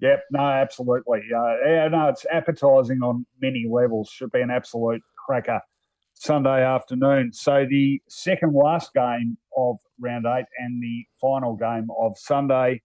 Yep, 0.00 0.24
no, 0.32 0.40
absolutely. 0.40 1.20
Uh, 1.34 1.54
yeah, 1.66 1.88
no, 1.88 2.08
it's 2.08 2.26
appetising 2.32 3.02
on 3.02 3.24
many 3.40 3.66
levels. 3.70 4.10
Should 4.10 4.32
be 4.32 4.42
an 4.42 4.50
absolute 4.50 5.00
cracker 5.26 5.60
Sunday 6.12 6.64
afternoon. 6.64 7.32
So 7.32 7.66
the 7.68 8.00
second 8.08 8.54
last 8.54 8.92
game 8.94 9.38
of 9.56 9.76
round 9.98 10.26
eight 10.26 10.46
and 10.58 10.82
the 10.82 11.04
final 11.20 11.56
game 11.56 11.88
of 11.98 12.18
Sunday 12.18 12.82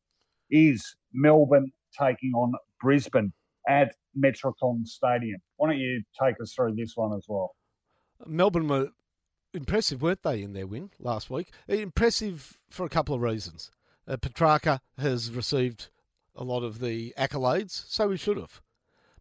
is 0.49 0.95
Melbourne 1.13 1.71
taking 1.97 2.31
on 2.33 2.53
Brisbane 2.81 3.33
at 3.67 3.93
Metricon 4.17 4.85
Stadium. 4.85 5.41
Why 5.57 5.69
don't 5.69 5.79
you 5.79 6.03
take 6.21 6.35
us 6.41 6.53
through 6.53 6.75
this 6.75 6.93
one 6.95 7.15
as 7.17 7.25
well? 7.27 7.55
Melbourne 8.25 8.67
were 8.67 8.89
impressive, 9.53 10.01
weren't 10.01 10.23
they, 10.23 10.41
in 10.41 10.53
their 10.53 10.67
win 10.67 10.91
last 10.99 11.29
week? 11.29 11.51
Impressive 11.67 12.57
for 12.69 12.85
a 12.85 12.89
couple 12.89 13.15
of 13.15 13.21
reasons. 13.21 13.71
Uh, 14.07 14.17
Petracca 14.17 14.79
has 14.97 15.31
received 15.31 15.89
a 16.35 16.43
lot 16.43 16.63
of 16.63 16.79
the 16.79 17.13
accolades, 17.17 17.83
so 17.87 18.09
he 18.09 18.17
should 18.17 18.37
have. 18.37 18.61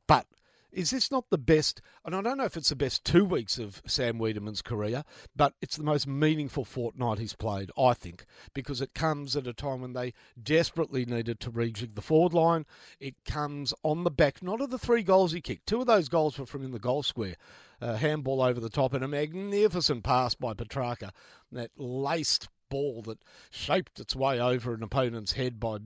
But 0.07 0.27
is 0.73 0.91
this 0.91 1.11
not 1.11 1.31
the 1.31 1.39
best? 1.39 1.81
And 2.05 2.15
I 2.15 2.23
don't 2.23 2.39
know 2.39 2.45
if 2.45 2.57
it's 2.57 2.69
the 2.69 2.77
best 2.77 3.05
two 3.05 3.25
weeks 3.25 3.59
of 3.59 3.83
Sam 3.87 4.19
Weideman's 4.19 4.63
career, 4.63 5.05
but 5.35 5.55
it's 5.61 5.77
the 5.77 5.85
most 5.85 6.07
meaningful 6.07 6.65
fortnight 6.65 7.19
he's 7.19 7.35
played, 7.35 7.71
I 7.79 7.95
think, 7.95 8.25
because 8.55 8.81
it 8.81 8.95
comes 8.95 9.37
at 9.37 9.47
a 9.47 9.53
time 9.53 9.81
when 9.81 9.93
they 9.93 10.15
desperately 10.41 11.05
needed 11.05 11.41
to 11.41 11.51
rejig 11.51 11.95
the 11.95 12.03
forward 12.03 12.35
line. 12.35 12.67
It 12.99 13.25
comes 13.25 13.75
on 13.83 14.05
the 14.05 14.11
back, 14.11 14.43
not 14.43 14.61
of 14.61 14.71
the 14.71 14.79
three 14.79 15.03
goals 15.03 15.33
he 15.33 15.41
kicked. 15.41 15.67
Two 15.67 15.81
of 15.81 15.87
those 15.87 16.09
goals 16.09 16.39
were 16.39 16.47
from 16.47 16.65
in 16.65 16.73
the 16.73 16.79
goal 16.79 17.03
square. 17.03 17.37
A 17.81 17.97
handball 17.97 18.43
over 18.43 18.61
the 18.61 18.69
top 18.69 18.93
and 18.93 19.03
a 19.03 19.09
magnificent 19.09 20.05
pass 20.05 20.35
by 20.35 20.53
Petracca. 20.53 21.11
That 21.51 21.71
laced 21.77 22.49
ball 22.69 23.03
that 23.03 23.19
shaped 23.51 23.99
its 23.99 24.15
way 24.15 24.41
over 24.41 24.75
an 24.75 24.83
opponent's 24.83 25.33
head 25.33 25.59
by 25.59 25.79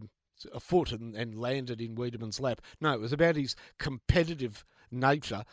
a 0.52 0.60
foot 0.60 0.92
and, 0.92 1.14
and 1.14 1.38
landed 1.38 1.80
in 1.80 1.96
Weideman's 1.96 2.40
lap. 2.40 2.60
No, 2.80 2.92
it 2.92 3.00
was 3.00 3.12
about 3.12 3.36
his 3.36 3.56
competitive 3.78 4.64
nature 4.94 5.44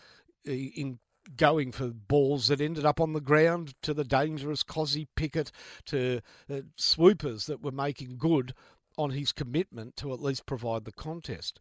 in 0.46 1.00
going 1.38 1.72
for 1.72 1.88
balls 1.88 2.48
that 2.48 2.62
ended 2.62 2.86
up 2.86 3.00
on 3.00 3.14
the 3.14 3.22
ground 3.22 3.74
to 3.84 3.94
the 3.94 4.04
dangerous 4.04 4.64
Kozzy 4.64 5.08
Pickett 5.16 5.52
to 5.86 6.22
uh, 6.50 6.62
swoopers 6.76 7.46
that 7.46 7.62
were 7.62 7.72
making 7.72 8.18
good 8.18 8.54
on 8.98 9.12
his 9.12 9.32
commitment 9.32 9.96
to 9.98 10.14
at 10.14 10.22
least 10.22 10.46
provide 10.46 10.86
the 10.86 10.92
contest. 10.92 11.60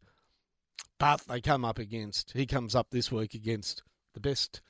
But 0.99 1.22
they 1.28 1.41
come 1.41 1.64
up 1.64 1.78
against, 1.78 2.33
he 2.33 2.47
comes 2.47 2.74
up 2.74 2.89
this 2.91 3.12
week 3.12 3.35
against 3.35 3.83
the 4.14 4.20
best, 4.20 4.61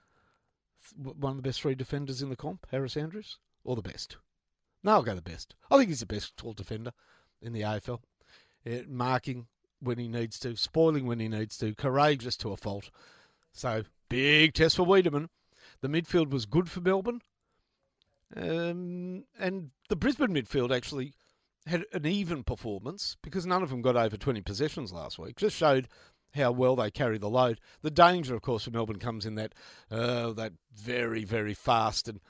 one 0.97 1.33
of 1.33 1.37
the 1.37 1.43
best 1.43 1.61
three 1.61 1.75
defenders 1.75 2.23
in 2.23 2.29
the 2.29 2.37
comp, 2.37 2.67
Harris 2.71 2.97
Andrews, 2.97 3.39
or 3.65 3.77
the 3.77 3.83
best. 3.83 4.17
No, 4.83 4.93
I'll 4.93 5.03
go 5.03 5.15
the 5.15 5.23
best. 5.23 5.55
I 5.71 5.77
think 5.77 5.89
he's 5.89 6.01
the 6.01 6.07
best 6.07 6.37
tall 6.37 6.53
defender 6.53 6.93
in 7.43 7.53
the 7.53 7.63
AFL. 7.63 8.01
Uh, 8.67 8.83
marking, 8.89 9.47
when 9.81 9.99
he 9.99 10.09
needs 10.09 10.39
to, 10.41 10.57
spoiling 10.57 11.07
when 11.07 11.21
he 11.21 11.29
needs 11.29 11.57
to, 11.59 11.75
courageous 11.75 12.37
to 12.39 12.53
a 12.53 12.57
fault. 12.57 12.91
So, 13.53 13.85
big 14.09 14.55
test 14.55 14.77
for 14.77 14.87
Weideman. 14.87 15.29
The 15.81 15.89
midfield 15.89 16.31
was 16.31 16.47
good 16.47 16.71
for 16.71 16.81
Melbourne. 16.81 17.23
Um, 18.37 19.25
and 19.39 19.71
the 19.89 19.97
Brisbane 19.97 20.35
midfield 20.35 20.75
actually 20.75 21.15
had 21.67 21.85
an 21.93 22.07
even 22.07 22.43
performance 22.43 23.17
because 23.23 23.45
none 23.45 23.63
of 23.63 23.71
them 23.71 23.83
got 23.83 23.97
over 23.97 24.17
20 24.17 24.41
possessions 24.43 24.93
last 24.93 25.19
week. 25.19 25.37
Just 25.37 25.57
showed 25.57 25.89
how 26.35 26.53
well 26.53 26.77
they 26.77 26.91
carry 26.91 27.19
the 27.19 27.29
load. 27.29 27.61
The 27.83 27.91
danger, 27.91 28.35
of 28.35 28.43
course, 28.43 28.65
for 28.65 28.71
Melbourne 28.71 28.99
comes 28.99 29.27
in 29.27 29.35
that 29.35 29.55
uh, 29.91 30.33
that 30.33 30.53
very, 30.73 31.25
very 31.25 31.55
fast 31.55 32.09
and 32.09 32.21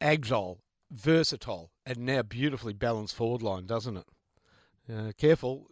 agile, 0.00 0.60
versatile, 0.90 1.70
and 1.84 1.98
now 1.98 2.22
beautifully 2.22 2.72
balanced 2.72 3.16
forward 3.16 3.42
line, 3.42 3.66
doesn't 3.66 3.96
it? 3.96 4.06
Uh, 4.92 5.12
careful, 5.16 5.68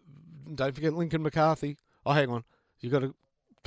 don't 0.56 0.74
forget 0.74 0.94
Lincoln 0.94 1.22
McCarthy. 1.22 1.78
Oh, 2.04 2.12
hang 2.12 2.30
on. 2.30 2.44
You've 2.80 2.92
got 2.92 3.00
to 3.00 3.14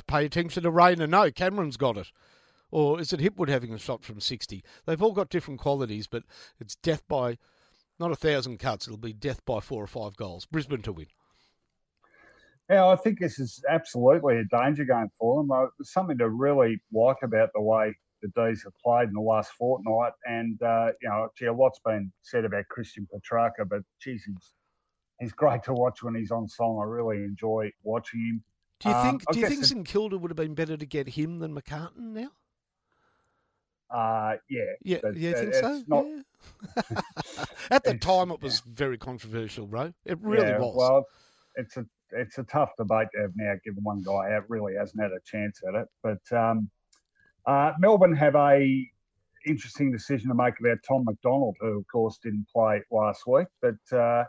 pay 0.06 0.24
attention 0.24 0.62
to 0.62 0.70
Rayner. 0.70 1.06
No, 1.06 1.30
Cameron's 1.30 1.76
got 1.76 1.96
it. 1.96 2.10
Or 2.70 3.00
is 3.00 3.12
it 3.12 3.20
Hipwood 3.20 3.48
having 3.48 3.72
a 3.72 3.78
shot 3.78 4.04
from 4.04 4.20
60? 4.20 4.64
They've 4.84 5.02
all 5.02 5.12
got 5.12 5.30
different 5.30 5.60
qualities, 5.60 6.06
but 6.06 6.24
it's 6.58 6.76
death 6.76 7.06
by 7.08 7.38
not 7.98 8.12
a 8.12 8.16
thousand 8.16 8.58
cuts. 8.58 8.86
It'll 8.86 8.98
be 8.98 9.12
death 9.12 9.44
by 9.44 9.60
four 9.60 9.82
or 9.82 9.86
five 9.86 10.16
goals. 10.16 10.46
Brisbane 10.46 10.82
to 10.82 10.92
win. 10.92 11.06
Yeah, 12.68 12.86
I 12.86 12.96
think 12.96 13.20
this 13.20 13.38
is 13.38 13.62
absolutely 13.70 14.38
a 14.38 14.44
danger 14.44 14.84
game 14.84 15.08
for 15.18 15.40
them. 15.40 15.50
Uh, 15.50 15.66
there's 15.78 15.92
something 15.92 16.18
to 16.18 16.28
really 16.28 16.80
like 16.92 17.18
about 17.22 17.50
the 17.54 17.62
way 17.62 17.94
the 18.22 18.28
D's 18.28 18.64
have 18.64 18.72
played 18.84 19.08
in 19.08 19.14
the 19.14 19.20
last 19.20 19.52
fortnight. 19.52 20.12
And, 20.24 20.60
uh, 20.60 20.88
you 21.00 21.08
know, 21.08 21.28
gee, 21.38 21.46
a 21.46 21.52
lot's 21.52 21.78
been 21.84 22.12
said 22.22 22.44
about 22.44 22.66
Christian 22.68 23.06
Petracca, 23.14 23.68
but 23.68 23.82
geez, 24.00 24.24
he's 24.24 24.52
he's 25.20 25.32
great 25.32 25.62
to 25.64 25.72
watch 25.72 26.02
when 26.02 26.14
he's 26.14 26.30
on 26.30 26.48
song. 26.48 26.80
I 26.80 26.84
really 26.84 27.24
enjoy 27.24 27.70
watching 27.82 28.20
him. 28.20 28.44
Do 28.80 28.88
you 28.90 28.94
um, 28.94 29.10
think? 29.10 29.22
do 29.32 29.40
you 29.40 29.48
think 29.48 29.64
St 29.64 29.86
Kilda 29.86 30.18
would 30.18 30.30
have 30.30 30.36
been 30.36 30.54
better 30.54 30.76
to 30.76 30.86
get 30.86 31.08
him 31.08 31.38
than 31.38 31.54
McCartan 31.54 32.12
now? 32.12 32.30
Uh, 33.90 34.36
yeah. 34.50 34.64
Yeah, 34.82 34.98
you 35.14 35.32
think 35.32 35.54
so? 35.54 35.82
Not... 35.86 36.04
Yeah. 36.06 37.00
At 37.70 37.84
the 37.84 37.96
time, 37.96 38.30
it 38.30 38.42
was 38.42 38.62
yeah. 38.66 38.72
very 38.74 38.98
controversial, 38.98 39.66
bro. 39.66 39.92
It 40.04 40.18
really 40.20 40.48
yeah, 40.48 40.58
was. 40.58 40.74
Well, 40.76 41.06
it's 41.54 41.76
a 41.76 41.86
it's 42.12 42.38
a 42.38 42.44
tough 42.44 42.70
debate 42.76 43.08
to 43.14 43.22
have 43.22 43.32
now, 43.36 43.54
given 43.64 43.82
one 43.82 44.02
guy 44.02 44.32
out 44.34 44.48
really 44.48 44.74
hasn't 44.74 45.02
had 45.02 45.12
a 45.12 45.20
chance 45.24 45.60
at 45.66 45.74
it. 45.74 45.88
But 46.02 46.36
um, 46.36 46.70
uh, 47.46 47.72
Melbourne 47.78 48.14
have 48.14 48.34
a 48.36 48.86
interesting 49.46 49.92
decision 49.92 50.28
to 50.28 50.34
make 50.34 50.58
about 50.60 50.78
Tom 50.86 51.04
McDonald, 51.04 51.56
who 51.60 51.78
of 51.78 51.86
course 51.90 52.18
didn't 52.22 52.46
play 52.52 52.82
last 52.90 53.26
week, 53.26 53.46
but 53.62 53.96
uh, 53.96 54.24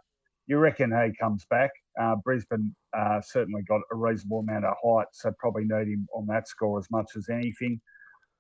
you 0.48 0.58
reckon 0.58 0.92
he 0.92 1.16
comes 1.18 1.46
back 1.50 1.72
Uh, 2.00 2.16
Brisbane 2.24 2.76
uh, 2.98 3.20
certainly 3.22 3.64
got 3.64 3.82
a 3.92 3.96
reasonable 3.96 4.40
amount 4.40 4.66
of 4.66 4.76
height, 4.84 5.08
so 5.12 5.32
probably 5.40 5.66
need 5.66 5.88
him 5.88 6.08
on 6.14 6.28
that 6.28 6.48
score 6.48 6.80
as 6.80 6.88
much 6.92 7.12
as 7.16 7.30
anything. 7.30 7.82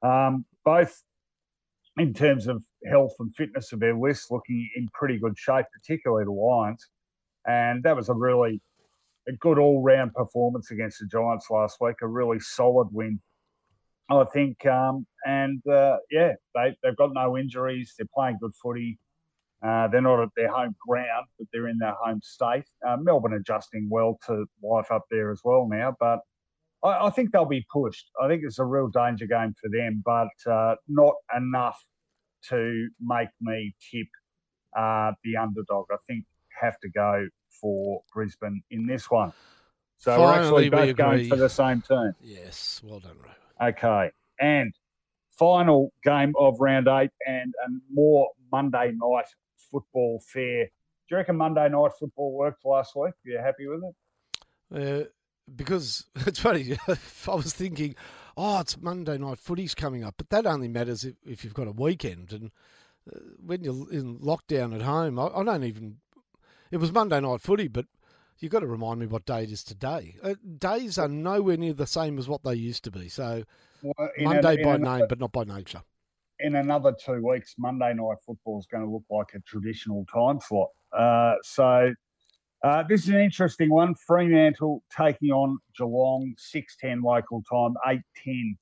Um, 0.03 0.45
both 0.64 1.01
in 1.97 2.14
terms 2.14 2.47
of 2.47 2.64
health 2.86 3.14
and 3.20 3.36
fitness 3.36 3.74
of 3.74 3.80
their 3.80 3.97
list, 3.97 4.32
looking 4.32 4.70
in 4.76 4.88
pretty 4.93 5.18
good 5.18 5.38
shape, 5.38 5.66
particularly 5.74 6.26
the 6.26 6.32
Lions. 6.32 6.86
And 7.47 7.84
that 7.84 7.95
was 7.95 8.10
a 8.10 8.14
really 8.14 8.62
a 9.28 9.34
good 9.34 9.58
all 9.58 9.82
round 9.82 10.14
performance 10.14 10.72
against 10.72 10.99
the 10.99 11.08
Giants 11.08 11.47
last 11.49 11.78
week, 11.82 11.95
a 12.01 12.08
really 12.08 12.39
solid 12.39 12.89
win. 12.91 13.20
I 14.10 14.24
think, 14.26 14.66
um, 14.66 15.05
and 15.26 15.66
uh, 15.68 15.97
yeah, 16.12 16.34
they, 16.55 16.78
they've 16.82 16.95
got 16.95 17.14
no 17.14 17.38
injuries. 17.38 17.93
They're 17.97 18.08
playing 18.14 18.38
good 18.39 18.53
footy. 18.62 18.99
Uh, 19.66 19.88
they're 19.88 20.01
not 20.01 20.22
at 20.22 20.30
their 20.36 20.51
home 20.51 20.76
ground, 20.88 21.26
but 21.38 21.47
they're 21.51 21.68
in 21.68 21.80
their 21.80 21.95
home 21.99 22.22
state. 22.24 22.66
Uh, 22.88 22.97
Melbourne 22.97 23.34
adjusting 23.34 23.88
well 23.89 24.20
to 24.28 24.45
life 24.64 24.91
up 24.91 25.05
there 25.10 25.32
as 25.32 25.41
well 25.43 25.68
now, 25.70 25.95
but 25.99 26.20
I, 26.84 27.08
I, 27.08 27.10
think 27.10 27.32
they'll 27.32 27.45
be 27.45 27.66
pushed. 27.72 28.08
I 28.22 28.28
think 28.28 28.43
it's 28.45 28.60
a 28.60 28.66
real 28.66 28.88
danger 28.88 29.26
game 29.26 29.55
for 29.60 29.70
them, 29.70 30.03
but 30.05 30.51
uh, 30.51 30.76
not 30.88 31.16
enough 31.36 31.84
to 32.49 32.88
make 33.01 33.30
me 33.41 33.74
tip 33.91 34.08
uh, 34.78 35.14
the 35.24 35.38
underdog. 35.38 35.86
I 35.91 35.97
think 36.05 36.26
have 36.60 36.80
to 36.82 36.89
go 36.89 37.28
for 37.60 38.01
Brisbane 38.14 38.62
in 38.70 38.86
this 38.86 39.10
one. 39.10 39.34
So 39.97 40.16
Finally, 40.16 40.30
we're 40.30 40.39
actually 40.39 40.70
both 40.70 40.95
going 40.95 41.30
for 41.30 41.36
the 41.36 41.49
same 41.49 41.82
team. 41.82 42.14
Yes, 42.22 42.82
well 42.84 42.99
done, 42.99 43.18
Ray. 43.24 43.70
Okay, 43.70 44.12
and 44.39 44.72
final 45.32 45.91
game 46.03 46.34
of 46.38 46.60
round 46.60 46.88
eight 46.88 47.12
and 47.26 47.53
a 47.66 47.70
more 47.91 48.30
Monday 48.51 48.93
night 48.95 49.26
football 49.72 50.20
fair. 50.20 50.65
Do 50.65 51.15
you 51.15 51.18
reckon 51.18 51.38
Monday 51.38 51.70
night 51.70 51.91
football 51.99 52.34
worked 52.34 52.65
last 52.65 52.95
week? 52.95 53.13
Are 53.26 53.30
you 53.30 53.38
happy 53.38 53.68
with 53.68 53.84
it? 53.84 53.95
Uh, 54.74 55.07
because 55.55 56.05
it's 56.28 56.39
funny. 56.39 56.78
I 56.88 57.36
was 57.36 57.53
thinking, 57.53 57.95
oh, 58.36 58.59
it's 58.59 58.80
Monday 58.80 59.18
night 59.18 59.39
footy's 59.39 59.76
coming 59.76 60.03
up, 60.03 60.15
but 60.18 60.30
that 60.30 60.45
only 60.45 60.68
matters 60.68 61.03
if, 61.03 61.15
if 61.26 61.43
you've 61.43 61.53
got 61.53 61.68
a 61.68 61.72
weekend. 61.72 62.34
And 62.34 62.51
uh, 63.13 63.20
when 63.45 63.63
you're 63.63 63.91
in 63.91 64.20
lockdown 64.20 64.76
at 64.76 64.82
home, 64.82 65.20
I, 65.20 65.28
I, 65.28 65.43
don't 65.43 65.63
even. 65.63 65.97
It 66.72 66.78
was 66.78 66.91
Monday 66.91 67.20
night 67.20 67.41
footy, 67.41 67.70
but 67.70 67.86
you've 68.39 68.51
got 68.51 68.59
to 68.59 68.68
remind 68.68 68.99
me 68.99 69.05
what 69.05 69.26
day 69.26 69.43
it 69.43 69.51
is 69.51 69.63
today. 69.63 70.18
Uh, 70.22 70.36
days 70.57 70.97
are 70.97 71.07
nowhere 71.07 71.57
near 71.57 71.74
the 71.74 71.88
same 71.88 72.18
as 72.18 72.28
what 72.28 72.43
they 72.43 72.55
used 72.55 72.84
to 72.84 72.91
be. 72.91 73.07
So 73.07 73.43
well, 73.82 74.09
Monday 74.20 74.61
a, 74.61 74.63
by 74.63 74.76
another, 74.76 74.99
name, 74.99 75.05
but 75.07 75.20
not 75.20 75.32
by 75.32 75.45
nature. 75.45 75.82
In 76.40 76.56
another 76.56 76.94
two 76.94 77.26
weeks, 77.26 77.56
Monday 77.58 77.94
night 77.94 78.18
football 78.26 78.60
is 78.60 78.68
going 78.68 78.84
to 78.84 78.90
look 78.90 79.04
like 79.10 79.34
a 79.34 79.40
traditional 79.40 80.06
time 80.14 80.40
slot. 80.40 80.70
Uh, 80.96 81.36
so 81.44 81.94
uh, 82.64 82.84
this 82.88 83.04
is 83.04 83.10
an 83.10 83.20
interesting 83.20 83.70
one. 83.70 83.96
Fremantle 83.96 84.84
taking 84.96 85.32
on 85.32 85.58
Geelong, 85.76 86.36
6.10 86.38 87.04
local 87.04 87.44
time, 87.50 87.76
8.10 87.88 88.56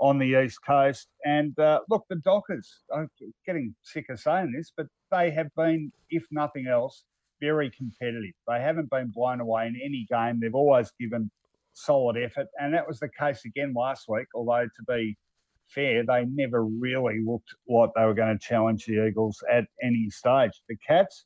on 0.00 0.18
the 0.18 0.42
East 0.42 0.58
Coast. 0.66 1.08
And 1.24 1.58
uh, 1.58 1.80
look, 1.88 2.04
the 2.08 2.16
Dockers, 2.16 2.82
I'm 2.94 3.10
getting 3.46 3.74
sick 3.82 4.06
of 4.10 4.20
saying 4.20 4.52
this, 4.56 4.72
but 4.76 4.86
they 5.10 5.30
have 5.30 5.48
been, 5.56 5.92
if 6.10 6.24
nothing 6.30 6.66
else, 6.66 7.04
very 7.40 7.70
competitive. 7.70 8.34
They 8.46 8.60
haven't 8.60 8.90
been 8.90 9.08
blown 9.14 9.40
away 9.40 9.66
in 9.66 9.80
any 9.82 10.06
game. 10.10 10.40
They've 10.40 10.54
always 10.54 10.90
given 10.98 11.30
solid 11.72 12.16
effort. 12.16 12.48
And 12.60 12.74
that 12.74 12.86
was 12.86 12.98
the 13.00 13.08
case 13.08 13.44
again 13.44 13.72
last 13.74 14.08
week, 14.08 14.26
although 14.34 14.64
to 14.64 14.82
be 14.86 15.16
fair, 15.74 16.04
they 16.04 16.24
never 16.24 16.64
really 16.64 17.20
looked 17.24 17.54
like 17.68 17.90
they 17.94 18.04
were 18.04 18.14
going 18.14 18.36
to 18.36 18.46
challenge 18.46 18.86
the 18.86 19.06
Eagles 19.06 19.42
at 19.50 19.64
any 19.82 20.08
stage. 20.10 20.52
The 20.68 20.76
Cats, 20.86 21.24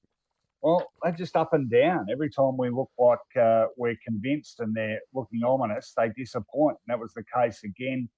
well, 0.62 0.92
they're 1.02 1.12
just 1.12 1.36
up 1.36 1.52
and 1.52 1.70
down. 1.70 2.06
Every 2.10 2.30
time 2.30 2.56
we 2.56 2.70
look 2.70 2.90
like 2.98 3.18
uh, 3.40 3.66
we're 3.76 3.96
convinced 4.06 4.60
and 4.60 4.74
they're 4.74 5.00
looking 5.14 5.42
ominous, 5.44 5.92
they 5.96 6.10
disappoint. 6.16 6.76
And 6.86 6.92
that 6.92 7.00
was 7.00 7.12
the 7.14 7.24
case 7.34 7.62
again 7.64 8.08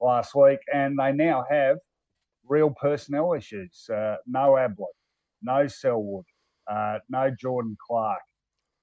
last 0.00 0.34
week. 0.34 0.58
And 0.72 0.98
they 0.98 1.12
now 1.12 1.44
have 1.50 1.78
real 2.46 2.70
personnel 2.70 3.32
issues. 3.32 3.88
Uh, 3.92 4.16
no 4.26 4.56
Ablett, 4.56 4.94
no 5.42 5.66
Selwood, 5.66 6.24
uh, 6.70 6.98
no 7.08 7.30
Jordan 7.38 7.76
Clark. 7.86 8.20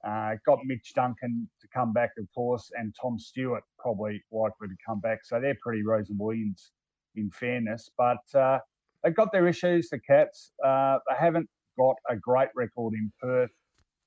Uh, 0.03 0.31
got 0.47 0.57
Mitch 0.65 0.93
Duncan 0.95 1.47
to 1.61 1.67
come 1.71 1.93
back, 1.93 2.09
of 2.17 2.25
course, 2.33 2.71
and 2.75 2.95
Tom 2.99 3.19
Stewart 3.19 3.63
probably 3.77 4.23
likely 4.31 4.67
to 4.67 4.75
come 4.83 4.99
back. 4.99 5.19
So 5.23 5.39
they're 5.39 5.57
pretty 5.61 5.83
reasonable 5.83 6.31
ins, 6.31 6.71
in 7.15 7.29
fairness. 7.31 7.89
But 7.97 8.23
uh, 8.33 8.59
they've 9.03 9.15
got 9.15 9.31
their 9.31 9.47
issues, 9.47 9.89
the 9.89 9.99
Cats. 9.99 10.51
Uh, 10.63 10.97
they 11.09 11.15
haven't 11.17 11.49
got 11.77 11.95
a 12.09 12.15
great 12.15 12.49
record 12.55 12.93
in 12.93 13.11
Perth. 13.21 13.51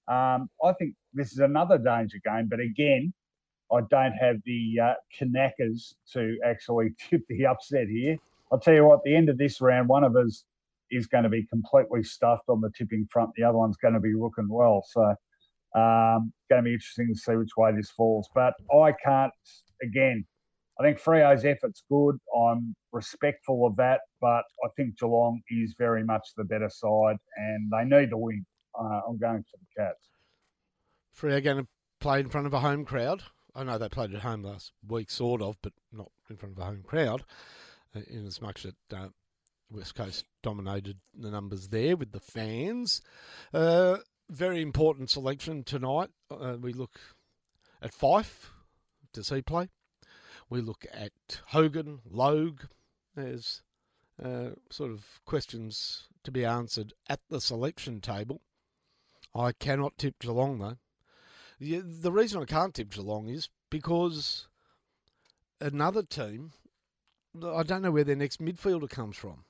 Um, 0.06 0.50
I 0.62 0.72
think 0.78 0.94
this 1.14 1.32
is 1.32 1.38
another 1.38 1.78
danger 1.78 2.18
game, 2.24 2.48
but 2.50 2.60
again, 2.60 3.12
I 3.72 3.80
don't 3.90 4.12
have 4.12 4.36
the 4.44 4.78
uh, 4.82 4.94
knackers 5.22 5.94
to 6.12 6.38
actually 6.44 6.90
tip 7.10 7.22
the 7.28 7.46
upset 7.46 7.88
here. 7.88 8.16
I'll 8.52 8.60
tell 8.60 8.74
you 8.74 8.84
what, 8.84 9.02
the 9.04 9.16
end 9.16 9.28
of 9.28 9.38
this 9.38 9.60
round, 9.60 9.88
one 9.88 10.04
of 10.04 10.16
us 10.16 10.44
is 10.90 11.06
going 11.06 11.24
to 11.24 11.30
be 11.30 11.44
completely 11.44 12.02
stuffed 12.02 12.48
on 12.48 12.60
the 12.60 12.70
tipping 12.76 13.08
front. 13.10 13.30
The 13.36 13.44
other 13.44 13.58
one's 13.58 13.78
going 13.78 13.94
to 13.94 14.00
be 14.00 14.14
looking 14.14 14.48
well. 14.48 14.84
So, 14.86 15.02
um, 15.74 16.32
going 16.50 16.62
to 16.62 16.62
be 16.62 16.74
interesting 16.74 17.08
to 17.08 17.18
see 17.18 17.34
which 17.34 17.56
way 17.56 17.72
this 17.74 17.90
falls. 17.90 18.28
But 18.34 18.54
I 18.72 18.92
can't, 19.04 19.32
again, 19.82 20.24
I 20.78 20.82
think 20.82 21.00
Freo's 21.00 21.44
effort's 21.44 21.84
good. 21.88 22.16
I'm 22.36 22.74
respectful 22.92 23.66
of 23.66 23.76
that, 23.76 24.00
but 24.20 24.42
I 24.64 24.68
think 24.76 24.98
Geelong 24.98 25.40
is 25.48 25.74
very 25.78 26.04
much 26.04 26.26
the 26.36 26.44
better 26.44 26.68
side, 26.68 27.16
and 27.36 27.70
they 27.70 27.84
need 27.84 28.10
to 28.10 28.18
win. 28.18 28.44
Uh, 28.78 29.00
I'm 29.08 29.18
going 29.18 29.42
for 29.42 29.58
the 29.58 29.82
Cats. 29.82 30.08
Freo 31.16 31.42
going 31.42 31.58
to 31.58 31.68
play 32.00 32.20
in 32.20 32.28
front 32.28 32.46
of 32.46 32.54
a 32.54 32.60
home 32.60 32.84
crowd. 32.84 33.22
I 33.54 33.62
know 33.62 33.78
they 33.78 33.88
played 33.88 34.12
at 34.14 34.22
home 34.22 34.42
last 34.42 34.72
week, 34.86 35.10
sort 35.10 35.40
of, 35.40 35.56
but 35.62 35.72
not 35.92 36.10
in 36.28 36.36
front 36.36 36.56
of 36.56 36.62
a 36.62 36.66
home 36.66 36.82
crowd. 36.84 37.22
Uh, 37.94 38.00
in 38.08 38.26
as 38.26 38.42
much 38.42 38.64
that 38.64 38.74
uh, 38.92 39.08
West 39.70 39.94
Coast 39.94 40.24
dominated 40.42 40.98
the 41.16 41.30
numbers 41.30 41.68
there 41.68 41.96
with 41.96 42.10
the 42.10 42.20
fans. 42.20 43.00
Uh, 43.52 43.98
very 44.28 44.60
important 44.60 45.10
selection 45.10 45.62
tonight. 45.62 46.10
Uh, 46.30 46.56
we 46.60 46.72
look 46.72 46.98
at 47.80 47.92
Fyfe. 47.92 48.50
Does 49.12 49.28
he 49.28 49.42
play? 49.42 49.68
We 50.48 50.60
look 50.60 50.86
at 50.92 51.12
Hogan, 51.46 52.00
Logue. 52.08 52.62
There's 53.14 53.62
uh, 54.22 54.50
sort 54.70 54.90
of 54.90 55.04
questions 55.24 56.08
to 56.22 56.30
be 56.30 56.44
answered 56.44 56.92
at 57.08 57.20
the 57.28 57.40
selection 57.40 58.00
table. 58.00 58.40
I 59.34 59.52
cannot 59.52 59.98
tip 59.98 60.18
Geelong 60.20 60.58
though. 60.58 60.76
The, 61.58 61.80
the 61.80 62.12
reason 62.12 62.42
I 62.42 62.46
can't 62.46 62.74
tip 62.74 62.90
Geelong 62.90 63.28
is 63.28 63.48
because 63.70 64.48
another 65.60 66.02
team, 66.02 66.52
I 67.44 67.62
don't 67.62 67.82
know 67.82 67.90
where 67.90 68.04
their 68.04 68.16
next 68.16 68.40
midfielder 68.40 68.88
comes 68.88 69.16
from. 69.16 69.44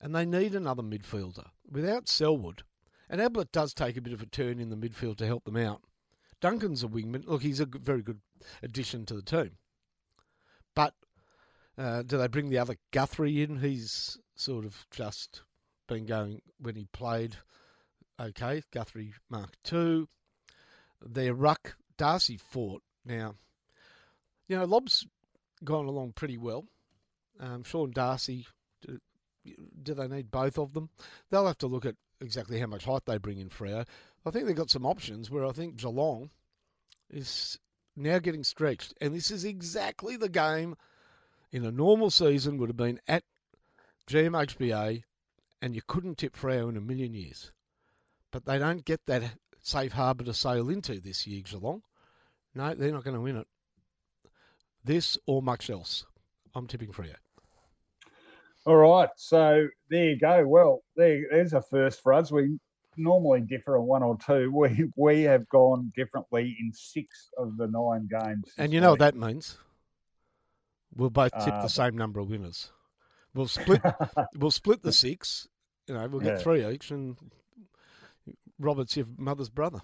And 0.00 0.14
they 0.14 0.24
need 0.24 0.54
another 0.54 0.82
midfielder. 0.82 1.50
Without 1.70 2.08
Selwood, 2.08 2.64
and 3.08 3.20
Ablett 3.20 3.52
does 3.52 3.72
take 3.72 3.96
a 3.96 4.00
bit 4.00 4.12
of 4.12 4.22
a 4.22 4.26
turn 4.26 4.58
in 4.58 4.70
the 4.70 4.76
midfield 4.76 5.18
to 5.18 5.26
help 5.26 5.44
them 5.44 5.56
out. 5.56 5.82
Duncan's 6.40 6.82
a 6.82 6.88
wingman. 6.88 7.26
Look, 7.26 7.42
he's 7.42 7.60
a 7.60 7.66
very 7.66 8.02
good 8.02 8.20
addition 8.62 9.06
to 9.06 9.14
the 9.14 9.22
team. 9.22 9.58
Uh, 11.78 12.02
do 12.02 12.18
they 12.18 12.28
bring 12.28 12.50
the 12.50 12.58
other 12.58 12.76
Guthrie 12.90 13.42
in? 13.42 13.58
He's 13.58 14.18
sort 14.34 14.64
of 14.64 14.86
just 14.90 15.42
been 15.88 16.06
going 16.06 16.42
when 16.58 16.76
he 16.76 16.86
played. 16.92 17.36
Okay, 18.20 18.62
Guthrie 18.72 19.14
Mark 19.30 19.54
Two. 19.64 20.08
Their 21.04 21.34
ruck 21.34 21.76
Darcy 21.96 22.36
Fort. 22.36 22.82
Now, 23.04 23.34
you 24.48 24.56
know, 24.56 24.64
Lobb's 24.64 25.06
gone 25.64 25.86
along 25.86 26.12
pretty 26.12 26.38
well. 26.38 26.66
Um, 27.40 27.64
Sean 27.64 27.90
Darcy, 27.90 28.46
do, 28.86 28.98
do, 29.82 29.94
they 29.94 30.06
need 30.06 30.30
both 30.30 30.58
of 30.58 30.74
them? 30.74 30.90
They'll 31.30 31.46
have 31.46 31.58
to 31.58 31.66
look 31.66 31.86
at 31.86 31.96
exactly 32.20 32.60
how 32.60 32.66
much 32.66 32.84
height 32.84 33.04
they 33.06 33.18
bring 33.18 33.38
in 33.38 33.48
Freo. 33.48 33.86
I 34.24 34.30
think 34.30 34.46
they've 34.46 34.54
got 34.54 34.70
some 34.70 34.86
options 34.86 35.30
where 35.30 35.44
I 35.44 35.52
think 35.52 35.76
Geelong 35.76 36.30
is 37.10 37.58
now 37.96 38.18
getting 38.18 38.44
stretched. 38.44 38.94
And 39.00 39.14
this 39.14 39.30
is 39.30 39.44
exactly 39.44 40.16
the 40.16 40.28
game 40.28 40.76
in 41.52 41.64
a 41.64 41.70
normal 41.70 42.10
season 42.10 42.58
would 42.58 42.70
have 42.70 42.76
been 42.76 43.00
at 43.06 43.22
GMHBA 44.08 45.02
and 45.60 45.74
you 45.76 45.82
couldn't 45.86 46.18
tip 46.18 46.36
Freo 46.36 46.68
in 46.68 46.76
a 46.76 46.80
million 46.80 47.14
years. 47.14 47.52
But 48.30 48.46
they 48.46 48.58
don't 48.58 48.84
get 48.84 49.00
that 49.06 49.22
safe 49.60 49.92
harbour 49.92 50.24
to 50.24 50.34
sail 50.34 50.70
into 50.70 51.00
this 51.00 51.26
year, 51.26 51.42
Geelong. 51.42 51.82
No, 52.54 52.74
they're 52.74 52.92
not 52.92 53.04
going 53.04 53.14
to 53.14 53.20
win 53.20 53.36
it. 53.36 53.46
This 54.84 55.16
or 55.26 55.42
much 55.42 55.70
else. 55.70 56.04
I'm 56.54 56.66
tipping 56.66 56.90
Freo. 56.90 57.14
All 58.64 58.76
right, 58.76 59.08
so 59.16 59.68
there 59.90 60.10
you 60.10 60.18
go. 60.18 60.46
Well, 60.46 60.82
there, 60.96 61.22
there's 61.30 61.52
a 61.52 61.62
first 61.62 62.02
for 62.02 62.12
us. 62.12 62.30
We 62.30 62.58
normally 62.96 63.40
differ 63.40 63.78
on 63.78 63.86
one 63.86 64.02
or 64.02 64.16
two. 64.24 64.50
We 64.54 64.90
we 64.96 65.22
have 65.22 65.48
gone 65.48 65.92
differently 65.96 66.56
in 66.60 66.72
six 66.72 67.30
of 67.38 67.56
the 67.56 67.66
nine 67.66 68.08
games. 68.08 68.52
And 68.58 68.72
you 68.72 68.80
know 68.80 68.90
what 68.90 69.00
that 69.00 69.16
means? 69.16 69.58
We'll 70.94 71.10
both 71.10 71.32
tip 71.44 71.54
uh, 71.54 71.62
the 71.62 71.68
same 71.68 71.96
number 71.96 72.20
of 72.20 72.28
winners. 72.28 72.70
We'll 73.34 73.46
split. 73.48 73.82
we'll 74.36 74.50
split 74.50 74.82
the 74.82 74.92
six. 74.92 75.48
You 75.88 75.94
know, 75.94 76.06
we'll 76.08 76.20
get 76.20 76.36
yeah. 76.36 76.42
three 76.42 76.66
each, 76.66 76.90
and 76.90 77.16
Robert's 78.58 78.96
your 78.96 79.06
mother's 79.16 79.50
brother. 79.50 79.80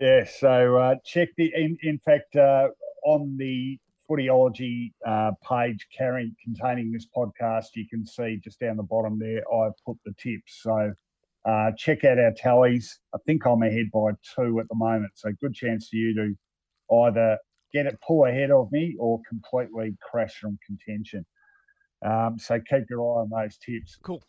Yeah, 0.00 0.24
so 0.24 0.76
uh, 0.76 0.94
check 1.04 1.28
the. 1.36 1.52
In, 1.54 1.76
in 1.82 1.98
fact, 1.98 2.36
uh, 2.36 2.68
on 3.04 3.36
the 3.38 3.78
Footyology 4.08 4.92
uh, 5.06 5.32
page 5.48 5.86
carrying 5.96 6.34
containing 6.42 6.92
this 6.92 7.06
podcast, 7.16 7.68
you 7.74 7.86
can 7.88 8.06
see 8.06 8.38
just 8.42 8.60
down 8.60 8.76
the 8.76 8.82
bottom 8.82 9.18
there. 9.18 9.42
I've 9.52 9.72
put 9.86 9.96
the 10.04 10.12
tips. 10.18 10.60
So 10.62 10.92
uh, 11.44 11.70
check 11.76 12.04
out 12.04 12.18
our 12.18 12.32
tallies. 12.32 12.98
I 13.14 13.18
think 13.26 13.46
I'm 13.46 13.62
ahead 13.62 13.90
by 13.92 14.10
two 14.34 14.60
at 14.60 14.68
the 14.68 14.74
moment. 14.74 15.12
So 15.14 15.30
good 15.40 15.54
chance 15.54 15.88
for 15.88 15.96
you 15.96 16.14
to 16.14 16.94
either 16.94 17.38
get 17.74 17.86
it 17.86 17.98
pull 18.06 18.24
ahead 18.24 18.50
of 18.50 18.70
me 18.72 18.94
or 18.98 19.20
completely 19.28 19.96
crash 20.00 20.34
from 20.36 20.58
contention. 20.64 21.26
Um, 22.04 22.38
so 22.38 22.60
keep 22.60 22.84
your 22.88 23.00
eye 23.00 23.22
on 23.22 23.30
those 23.30 23.58
tips. 23.58 23.98
Cool. 24.02 24.22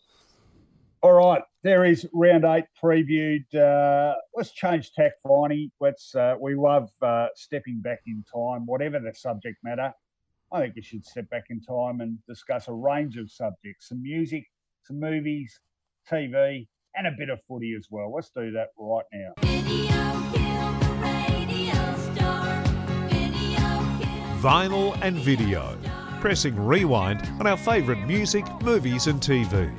All 1.01 1.13
right, 1.13 1.43
there 1.61 1.85
is 1.85 2.07
round 2.13 2.45
eight 2.45 2.65
previewed. 2.84 3.45
Uh, 3.53 4.15
let's 4.35 4.51
change 4.51 4.91
tack, 4.93 5.11
Finey. 5.23 5.69
Let's. 5.80 6.15
Uh, 6.15 6.35
we 6.41 6.55
love 6.55 6.89
uh, 7.01 7.27
stepping 7.35 7.80
back 7.80 7.99
in 8.07 8.23
time, 8.34 8.65
whatever 8.65 8.99
the 8.99 9.13
subject 9.13 9.57
matter. 9.63 9.93
I 10.51 10.61
think 10.61 10.76
we 10.76 10.81
should 10.81 11.05
step 11.05 11.30
back 11.30 11.45
in 11.51 11.61
time 11.61 12.01
and 12.01 12.17
discuss 12.27 12.67
a 12.69 12.73
range 12.73 13.17
of 13.17 13.30
subjects: 13.30 13.89
some 13.89 14.01
music, 14.01 14.45
some 14.84 14.99
movies, 14.99 15.59
TV, 16.11 16.67
and 16.95 17.05
a 17.05 17.11
bit 17.11 17.30
of 17.30 17.39
footy 17.47 17.76
as 17.77 17.85
well. 17.91 18.11
Let's 18.11 18.31
do 18.31 18.49
that 18.51 18.69
right 18.80 19.05
now. 19.13 19.55
Vinyl 24.45 24.95
and 25.01 25.17
video. 25.17 25.76
Pressing 26.22 26.55
rewind 26.55 27.19
on 27.39 27.47
our 27.47 27.57
favourite 27.57 28.05
music, 28.05 28.45
movies, 28.61 29.07
and 29.07 29.19
TV. 29.19 29.73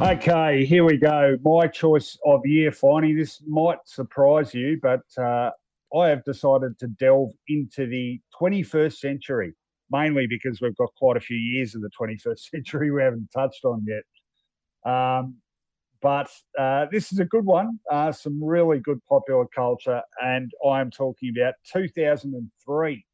Okay, 0.00 0.64
here 0.64 0.84
we 0.84 0.96
go. 0.96 1.36
My 1.44 1.68
choice 1.68 2.18
of 2.26 2.40
year, 2.44 2.72
Finey. 2.72 3.16
This 3.16 3.40
might 3.46 3.78
surprise 3.84 4.52
you, 4.54 4.80
but 4.82 5.04
uh, 5.16 5.52
I 5.96 6.08
have 6.08 6.24
decided 6.24 6.76
to 6.80 6.88
delve 6.88 7.30
into 7.46 7.86
the 7.86 8.20
21st 8.34 8.94
century, 8.94 9.54
mainly 9.92 10.26
because 10.26 10.60
we've 10.60 10.76
got 10.76 10.88
quite 10.98 11.16
a 11.16 11.20
few 11.20 11.38
years 11.38 11.76
of 11.76 11.82
the 11.82 11.90
21st 11.96 12.38
century 12.50 12.90
we 12.90 13.04
haven't 13.04 13.28
touched 13.32 13.64
on 13.64 13.86
yet. 13.86 14.02
Um, 14.92 15.36
but 16.02 16.28
uh, 16.58 16.86
this 16.90 17.12
is 17.12 17.18
a 17.18 17.24
good 17.24 17.44
one. 17.44 17.78
Uh, 17.90 18.12
some 18.12 18.42
really 18.42 18.80
good 18.80 19.00
popular 19.08 19.46
culture, 19.54 20.02
and 20.22 20.50
I'm 20.68 20.90
talking 20.90 21.32
about 21.36 21.54
2003, 21.72 23.04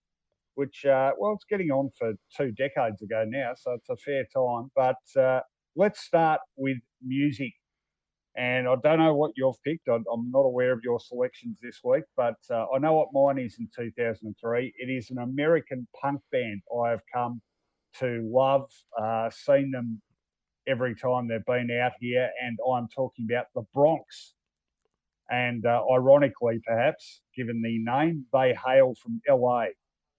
which 0.54 0.84
uh, 0.84 1.12
well, 1.18 1.32
it's 1.34 1.44
getting 1.44 1.70
on 1.70 1.90
for 1.98 2.12
two 2.36 2.52
decades 2.52 3.02
ago 3.02 3.24
now, 3.26 3.52
so 3.56 3.72
it's 3.72 3.88
a 3.88 3.96
fair 3.96 4.24
time. 4.34 4.70
But 4.74 5.20
uh, 5.20 5.40
let's 5.76 6.00
start 6.00 6.40
with 6.56 6.78
music. 7.04 7.52
And 8.34 8.66
I 8.66 8.76
don't 8.82 8.98
know 8.98 9.14
what 9.14 9.32
you've 9.36 9.62
picked. 9.62 9.88
I'm 9.88 10.04
not 10.30 10.40
aware 10.40 10.72
of 10.72 10.80
your 10.82 10.98
selections 10.98 11.58
this 11.62 11.80
week, 11.84 12.04
but 12.16 12.36
uh, 12.50 12.64
I 12.74 12.78
know 12.78 12.94
what 12.94 13.08
mine 13.12 13.44
is 13.44 13.56
in 13.58 13.68
2003. 13.76 14.72
It 14.74 14.90
is 14.90 15.10
an 15.10 15.18
American 15.18 15.86
punk 16.00 16.22
band 16.32 16.62
I 16.82 16.90
have 16.90 17.02
come 17.12 17.42
to 17.98 18.26
love, 18.32 18.70
uh, 18.98 19.28
seen 19.28 19.70
them 19.70 20.00
every 20.66 20.94
time 20.94 21.28
they've 21.28 21.44
been 21.44 21.70
out 21.70 21.92
here, 22.00 22.30
and 22.42 22.58
I'm 22.70 22.88
talking 22.88 23.26
about 23.30 23.46
the 23.54 23.62
Bronx. 23.74 24.34
And 25.30 25.64
uh, 25.64 25.82
ironically, 25.90 26.60
perhaps, 26.66 27.22
given 27.36 27.62
the 27.62 27.78
name, 27.78 28.26
they 28.32 28.54
hail 28.54 28.94
from 28.94 29.20
LA. 29.28 29.66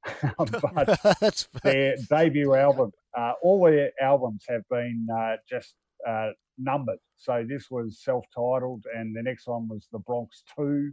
but 0.38 1.00
That's 1.20 1.48
their 1.64 1.96
debut 2.10 2.56
album, 2.56 2.92
uh, 3.18 3.34
all 3.42 3.64
their 3.66 3.92
albums 4.02 4.44
have 4.50 4.64
been 4.70 5.08
uh, 5.16 5.36
just 5.50 5.76
uh, 6.08 6.32
numbered. 6.58 7.00
So 7.18 7.46
this 7.48 7.70
was 7.70 8.02
self-titled, 8.04 8.86
and 8.96 9.16
the 9.16 9.24
next 9.24 9.48
one 9.48 9.68
was 9.70 9.88
the 9.92 10.00
Bronx 10.00 10.44
Two, 10.56 10.92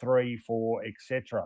Three, 0.00 0.36
Four, 0.36 0.84
etc. 0.84 1.44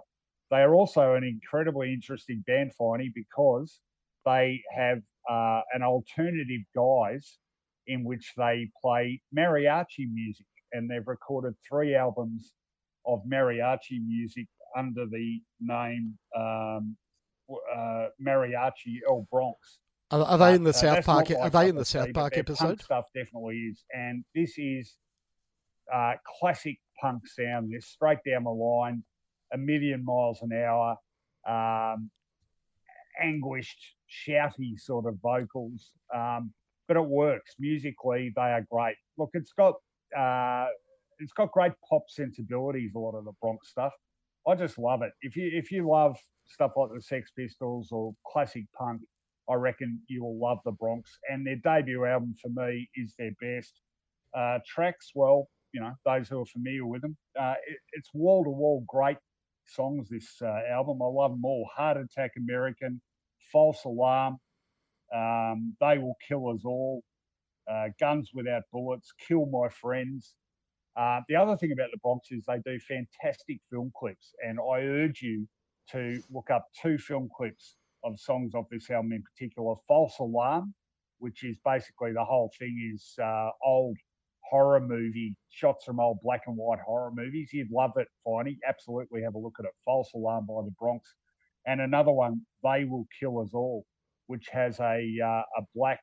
They 0.50 0.58
are 0.58 0.74
also 0.74 1.14
an 1.14 1.24
incredibly 1.24 1.92
interesting 1.92 2.44
band, 2.46 2.72
Finey, 2.78 3.08
because 3.14 3.80
they 4.24 4.62
have 4.74 4.98
uh, 5.28 5.60
an 5.72 5.82
alternative 5.82 6.62
guise 6.74 7.38
in 7.86 8.04
which 8.04 8.32
they 8.36 8.68
play 8.82 9.20
mariachi 9.36 10.06
music, 10.12 10.46
and 10.72 10.90
they've 10.90 11.06
recorded 11.06 11.54
three 11.68 11.94
albums 11.94 12.52
of 13.06 13.20
mariachi 13.30 13.98
music 14.06 14.46
under 14.76 15.06
the 15.06 15.40
name 15.60 16.16
um, 16.36 16.96
uh, 17.50 18.06
Mariachi 18.24 18.98
El 19.08 19.26
Bronx. 19.30 19.78
Are, 20.10 20.22
are 20.22 20.38
they 20.38 20.54
in 20.54 20.64
the 20.64 20.70
uh, 20.70 20.74
South 20.74 21.04
Park? 21.04 21.30
Are 21.30 21.50
they 21.50 21.68
in 21.68 21.76
the 21.76 21.84
South 21.84 22.12
Park 22.12 22.36
episode? 22.36 22.80
Stuff 22.82 23.06
definitely 23.14 23.56
is, 23.56 23.84
and 23.92 24.24
this 24.34 24.54
is 24.56 24.96
uh, 25.92 26.14
classic 26.40 26.78
punk 27.00 27.26
sound. 27.26 27.70
They're 27.72 27.80
straight 27.80 28.18
down 28.26 28.44
the 28.44 28.50
line, 28.50 29.02
a 29.52 29.58
million 29.58 30.04
miles 30.04 30.40
an 30.42 30.52
hour, 30.52 30.96
um, 31.48 32.10
anguished, 33.20 33.80
shouty 34.10 34.78
sort 34.78 35.06
of 35.06 35.16
vocals, 35.22 35.92
um, 36.14 36.52
but 36.88 36.96
it 36.96 37.06
works 37.06 37.54
musically. 37.58 38.32
They 38.34 38.42
are 38.42 38.66
great. 38.70 38.96
Look, 39.16 39.30
it's 39.34 39.52
got 39.52 39.74
uh, 40.16 40.66
it's 41.18 41.32
got 41.32 41.52
great 41.52 41.72
pop 41.88 42.02
sensibilities. 42.08 42.92
A 42.94 42.98
lot 42.98 43.14
of 43.14 43.24
the 43.24 43.32
Bronx 43.40 43.68
stuff. 43.68 43.92
I 44.48 44.54
just 44.54 44.78
love 44.78 45.02
it. 45.02 45.12
If 45.22 45.36
you 45.36 45.50
if 45.52 45.70
you 45.70 45.88
love 45.88 46.16
stuff 46.46 46.72
like 46.76 46.90
the 46.94 47.02
Sex 47.02 47.30
Pistols 47.36 47.88
or 47.92 48.14
classic 48.26 48.64
punk, 48.76 49.02
I 49.48 49.54
reckon 49.54 50.00
you 50.08 50.24
will 50.24 50.38
love 50.38 50.58
the 50.64 50.72
Bronx. 50.72 51.10
And 51.28 51.46
their 51.46 51.56
debut 51.56 52.04
album 52.04 52.34
for 52.40 52.48
me 52.48 52.88
is 52.94 53.14
their 53.18 53.32
best. 53.40 53.80
Uh, 54.36 54.58
tracks, 54.66 55.10
well, 55.14 55.48
you 55.72 55.80
know, 55.80 55.92
those 56.04 56.28
who 56.28 56.40
are 56.40 56.46
familiar 56.46 56.86
with 56.86 57.02
them, 57.02 57.16
uh, 57.38 57.54
it, 57.66 57.78
it's 57.92 58.10
wall 58.14 58.44
to 58.44 58.50
wall 58.50 58.84
great 58.86 59.18
songs. 59.66 60.08
This 60.08 60.36
uh, 60.42 60.60
album, 60.70 61.00
I 61.02 61.06
love 61.06 61.32
them 61.32 61.44
all. 61.44 61.68
Heart 61.74 61.96
Attack 61.98 62.32
American, 62.36 63.00
False 63.52 63.84
Alarm, 63.84 64.38
um, 65.14 65.76
They 65.80 65.98
Will 65.98 66.16
Kill 66.26 66.48
Us 66.48 66.62
All, 66.64 67.02
uh, 67.70 67.88
Guns 67.98 68.30
Without 68.34 68.62
Bullets, 68.72 69.12
Kill 69.26 69.46
My 69.46 69.68
Friends. 69.68 70.34
Uh, 70.96 71.20
the 71.28 71.36
other 71.36 71.56
thing 71.56 71.72
about 71.72 71.88
the 71.92 71.98
Bronx 72.02 72.28
is 72.30 72.44
they 72.46 72.58
do 72.64 72.78
fantastic 72.80 73.58
film 73.70 73.92
clips, 73.98 74.32
and 74.46 74.58
I 74.60 74.80
urge 74.80 75.22
you 75.22 75.46
to 75.92 76.22
look 76.30 76.50
up 76.50 76.66
two 76.80 76.98
film 76.98 77.28
clips 77.36 77.76
of 78.04 78.18
songs 78.18 78.54
of 78.54 78.64
this 78.70 78.90
album 78.90 79.12
in 79.12 79.22
particular. 79.22 79.74
False 79.86 80.18
Alarm, 80.18 80.74
which 81.18 81.44
is 81.44 81.56
basically 81.64 82.12
the 82.12 82.24
whole 82.24 82.50
thing 82.58 82.92
is 82.94 83.14
uh, 83.22 83.50
old 83.64 83.96
horror 84.48 84.80
movie 84.80 85.36
shots 85.50 85.84
from 85.84 86.00
old 86.00 86.18
black 86.22 86.42
and 86.46 86.56
white 86.56 86.80
horror 86.84 87.12
movies. 87.14 87.50
You'd 87.52 87.70
love 87.70 87.92
it, 87.96 88.08
Finey. 88.26 88.58
Absolutely 88.68 89.22
have 89.22 89.34
a 89.34 89.38
look 89.38 89.56
at 89.60 89.64
it. 89.64 89.72
False 89.84 90.10
Alarm 90.14 90.46
by 90.46 90.64
the 90.64 90.72
Bronx, 90.78 91.14
and 91.70 91.80
another 91.80 92.10
one, 92.10 92.42
They 92.64 92.84
Will 92.84 93.06
Kill 93.18 93.40
Us 93.40 93.50
All, 93.54 93.84
which 94.26 94.48
has 94.50 94.80
a 94.80 95.06
uh, 95.24 95.42
a 95.58 95.62
black 95.74 96.00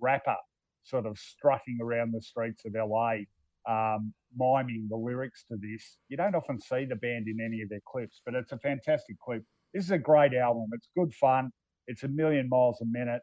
rapper 0.00 0.36
sort 0.82 1.06
of 1.06 1.18
strutting 1.18 1.78
around 1.80 2.12
the 2.12 2.20
streets 2.20 2.64
of 2.66 2.74
LA 2.74 3.24
um, 3.68 4.12
miming 4.36 4.86
the 4.90 4.96
lyrics 4.96 5.44
to 5.50 5.56
this. 5.56 5.98
You 6.08 6.16
don't 6.16 6.34
often 6.34 6.60
see 6.60 6.84
the 6.84 6.96
band 6.96 7.26
in 7.28 7.38
any 7.44 7.62
of 7.62 7.68
their 7.68 7.80
clips, 7.86 8.20
but 8.24 8.34
it's 8.34 8.52
a 8.52 8.58
fantastic 8.58 9.16
clip. 9.24 9.42
This 9.72 9.84
is 9.84 9.90
a 9.90 9.98
great 9.98 10.34
album. 10.34 10.66
It's 10.72 10.88
good 10.96 11.14
fun. 11.14 11.50
It's 11.86 12.02
a 12.02 12.08
million 12.08 12.48
miles 12.48 12.80
a 12.82 12.86
minute. 12.86 13.22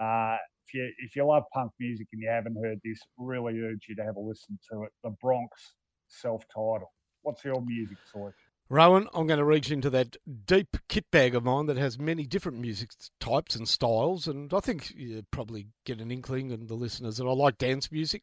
Uh, 0.00 0.36
if 0.66 0.74
you 0.74 0.90
if 0.98 1.16
you 1.16 1.26
love 1.26 1.42
punk 1.52 1.72
music 1.80 2.06
and 2.12 2.22
you 2.22 2.30
haven't 2.30 2.56
heard 2.62 2.78
this, 2.84 2.98
really 3.18 3.60
urge 3.60 3.86
you 3.88 3.96
to 3.96 4.04
have 4.04 4.16
a 4.16 4.20
listen 4.20 4.58
to 4.70 4.84
it. 4.84 4.90
The 5.02 5.10
Bronx 5.20 5.74
self-titled. 6.08 6.82
What's 7.22 7.44
your 7.44 7.60
music 7.62 7.98
selection? 8.10 8.51
Rowan, 8.68 9.08
I'm 9.12 9.26
going 9.26 9.38
to 9.38 9.44
reach 9.44 9.70
into 9.70 9.90
that 9.90 10.16
deep 10.46 10.76
kit 10.88 11.10
bag 11.10 11.34
of 11.34 11.44
mine 11.44 11.66
that 11.66 11.76
has 11.76 11.98
many 11.98 12.24
different 12.24 12.58
music 12.58 12.90
types 13.20 13.54
and 13.54 13.68
styles, 13.68 14.26
and 14.26 14.52
I 14.54 14.60
think 14.60 14.92
you 14.96 15.24
probably 15.30 15.66
get 15.84 16.00
an 16.00 16.10
inkling, 16.10 16.52
and 16.52 16.68
the 16.68 16.74
listeners 16.74 17.18
that 17.18 17.26
I 17.26 17.32
like 17.32 17.58
dance 17.58 17.92
music, 17.92 18.22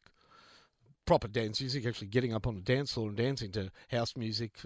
proper 1.06 1.28
dance 1.28 1.60
music, 1.60 1.86
actually 1.86 2.08
getting 2.08 2.34
up 2.34 2.46
on 2.46 2.56
a 2.56 2.60
dance 2.60 2.92
floor 2.92 3.08
and 3.08 3.16
dancing 3.16 3.52
to 3.52 3.70
house 3.90 4.16
music, 4.16 4.58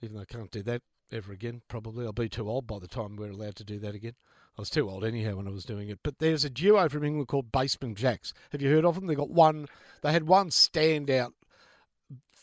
even 0.00 0.16
though 0.16 0.22
I 0.22 0.24
can't 0.24 0.50
do 0.50 0.62
that 0.64 0.82
ever 1.12 1.32
again. 1.32 1.62
Probably 1.68 2.04
I'll 2.04 2.12
be 2.12 2.28
too 2.28 2.48
old 2.48 2.66
by 2.66 2.78
the 2.78 2.88
time 2.88 3.16
we're 3.16 3.30
allowed 3.30 3.56
to 3.56 3.64
do 3.64 3.78
that 3.78 3.94
again. 3.94 4.14
I 4.58 4.60
was 4.60 4.70
too 4.70 4.90
old 4.90 5.04
anyhow 5.04 5.36
when 5.36 5.46
I 5.46 5.50
was 5.50 5.64
doing 5.64 5.88
it. 5.88 6.00
But 6.02 6.18
there's 6.18 6.44
a 6.44 6.50
duo 6.50 6.88
from 6.88 7.04
England 7.04 7.28
called 7.28 7.52
Basement 7.52 7.96
Jaxx. 7.96 8.32
Have 8.50 8.60
you 8.60 8.70
heard 8.70 8.84
of 8.84 8.96
them? 8.96 9.06
They 9.06 9.14
got 9.14 9.30
one. 9.30 9.66
They 10.02 10.12
had 10.12 10.26
one 10.26 10.50
standout 10.50 11.32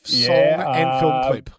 song 0.03 0.25
Yeah, 0.25 0.71
and 0.71 0.99
film 0.99 1.13
uh, 1.13 1.29
clip. 1.29 1.49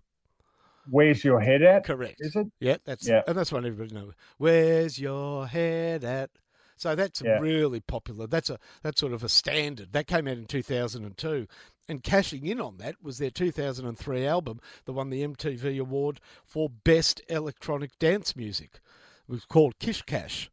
Where's 0.88 1.24
your 1.24 1.40
head 1.40 1.62
at? 1.62 1.84
Correct. 1.84 2.16
Is 2.20 2.34
it? 2.36 2.46
Yeah, 2.60 2.76
that's 2.84 3.06
Yeah. 3.08 3.22
and 3.26 3.36
that's 3.36 3.52
one 3.52 3.66
everybody 3.66 3.94
knows. 3.94 4.12
Where's 4.38 4.98
your 4.98 5.46
head 5.46 6.04
at? 6.04 6.30
So 6.76 6.94
that's 6.94 7.20
Yeah. 7.20 7.38
really 7.40 7.80
popular. 7.80 8.26
That's 8.26 8.48
a 8.50 8.58
that's 8.82 9.00
sort 9.00 9.12
of 9.12 9.22
a 9.22 9.28
standard. 9.28 9.92
That 9.92 10.06
came 10.06 10.26
out 10.26 10.38
in 10.38 10.46
two 10.46 10.62
thousand 10.62 11.04
and 11.04 11.16
two. 11.16 11.46
And 11.88 12.02
cashing 12.04 12.46
in 12.46 12.60
on 12.60 12.76
that 12.76 13.02
was 13.02 13.18
their 13.18 13.30
2003 13.30 14.24
album 14.24 14.60
that 14.84 14.92
won 14.92 15.10
the 15.10 15.22
MTV 15.24 15.76
Award 15.80 16.20
for 16.44 16.68
Best 16.70 17.20
Electronic 17.28 17.98
Dance 17.98 18.36
Music. 18.36 18.80
It 19.28 19.32
was 19.32 19.44
called 19.44 19.78
Kish 19.80 20.02
Kash. 20.02 20.50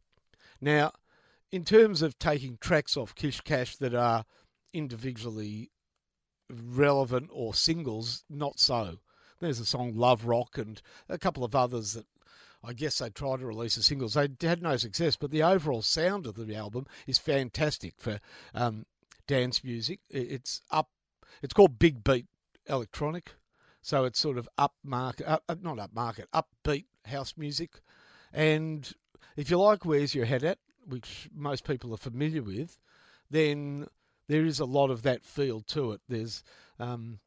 Now, 0.59 0.93
in 1.51 1.63
terms 1.63 2.01
of 2.01 2.17
taking 2.17 2.57
tracks 2.57 2.97
off 2.97 3.13
Kish 3.13 3.41
Kash 3.41 3.75
that 3.77 3.93
are 3.93 4.25
individually 4.73 5.69
relevant 6.49 7.29
or 7.31 7.53
singles, 7.53 8.23
not 8.29 8.59
so. 8.59 8.97
There's 9.39 9.59
a 9.59 9.65
song 9.65 9.93
Love 9.95 10.25
Rock 10.25 10.57
and 10.57 10.81
a 11.09 11.17
couple 11.17 11.43
of 11.43 11.55
others 11.55 11.93
that 11.93 12.05
I 12.63 12.73
guess 12.73 12.97
they 12.97 13.09
tried 13.09 13.39
to 13.39 13.45
release 13.45 13.77
as 13.77 13.85
singles. 13.85 14.15
They 14.15 14.29
had 14.41 14.63
no 14.63 14.77
success, 14.77 15.15
but 15.15 15.31
the 15.31 15.43
overall 15.43 15.81
sound 15.81 16.25
of 16.25 16.35
the 16.35 16.55
album 16.55 16.85
is 17.05 17.17
fantastic 17.17 17.93
for 17.97 18.19
um, 18.53 18.85
dance 19.27 19.63
music. 19.63 19.99
It's 20.09 20.61
up. 20.71 20.89
It's 21.41 21.53
called 21.53 21.77
Big 21.77 22.03
Beat 22.03 22.25
Electronic, 22.67 23.35
so 23.81 24.05
it's 24.05 24.19
sort 24.19 24.37
of 24.37 24.49
up 24.57 24.73
market, 24.83 25.27
up, 25.27 25.43
not 25.61 25.79
up 25.79 25.93
market, 25.93 26.27
upbeat 26.33 26.85
house 27.05 27.35
music. 27.37 27.81
And 28.33 28.91
if 29.35 29.51
you 29.51 29.59
like 29.59 29.85
Where's 29.85 30.15
Your 30.15 30.25
Head 30.25 30.43
At, 30.43 30.57
which 30.85 31.29
most 31.33 31.63
people 31.63 31.93
are 31.93 31.97
familiar 31.97 32.41
with, 32.41 32.79
then 33.29 33.87
there 34.27 34.45
is 34.45 34.59
a 34.59 34.65
lot 34.65 34.89
of 34.89 35.03
that 35.03 35.23
feel 35.23 35.61
to 35.61 35.91
it. 35.93 36.01
There's 36.09 36.43
um, 36.79 37.19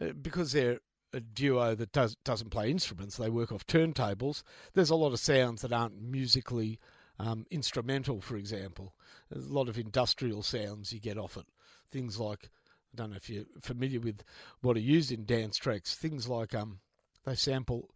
uh, 0.00 0.12
because 0.20 0.52
they're 0.52 0.80
a 1.12 1.20
duo 1.20 1.74
that 1.74 1.92
does 1.92 2.16
doesn't 2.24 2.50
play 2.50 2.70
instruments; 2.70 3.16
they 3.16 3.30
work 3.30 3.52
off 3.52 3.66
turntables. 3.66 4.42
There's 4.74 4.90
a 4.90 4.96
lot 4.96 5.12
of 5.12 5.20
sounds 5.20 5.62
that 5.62 5.72
aren't 5.72 6.00
musically 6.00 6.78
um, 7.18 7.46
instrumental. 7.50 8.20
For 8.20 8.36
example, 8.36 8.94
there's 9.30 9.46
a 9.46 9.52
lot 9.52 9.68
of 9.68 9.78
industrial 9.78 10.42
sounds 10.42 10.92
you 10.92 11.00
get 11.00 11.18
off 11.18 11.36
it. 11.36 11.46
Things 11.90 12.18
like 12.18 12.50
I 12.92 12.96
don't 12.96 13.10
know 13.10 13.16
if 13.16 13.30
you're 13.30 13.44
familiar 13.60 14.00
with 14.00 14.22
what 14.60 14.76
are 14.76 14.80
used 14.80 15.12
in 15.12 15.24
dance 15.24 15.56
tracks. 15.56 15.94
Things 15.94 16.28
like 16.28 16.54
um, 16.54 16.80
they 17.24 17.34
sample 17.34 17.90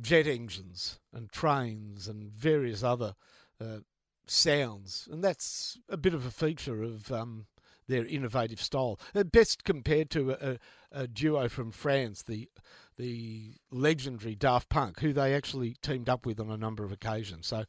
jet 0.00 0.26
engines 0.26 0.98
and 1.12 1.30
trains 1.30 2.08
and 2.08 2.30
various 2.30 2.82
other 2.82 3.14
uh, 3.60 3.78
sounds, 4.26 5.08
and 5.10 5.22
that's 5.22 5.78
a 5.88 5.96
bit 5.96 6.14
of 6.14 6.26
a 6.26 6.30
feature 6.30 6.82
of 6.82 7.10
um, 7.10 7.46
their 7.88 8.04
innovative 8.04 8.60
style. 8.60 9.00
Uh, 9.14 9.24
best 9.24 9.64
compared 9.64 10.10
to 10.10 10.32
a, 10.32 10.58
a, 10.92 11.08
duo 11.08 11.48
from 11.48 11.70
France, 11.70 12.22
the 12.22 12.48
the 12.96 13.54
legendary 13.70 14.34
Daft 14.34 14.68
Punk, 14.68 15.00
who 15.00 15.12
they 15.12 15.34
actually 15.34 15.76
teamed 15.82 16.08
up 16.08 16.26
with 16.26 16.40
on 16.40 16.50
a 16.50 16.56
number 16.56 16.84
of 16.84 16.90
occasions. 16.90 17.46
So, 17.46 17.64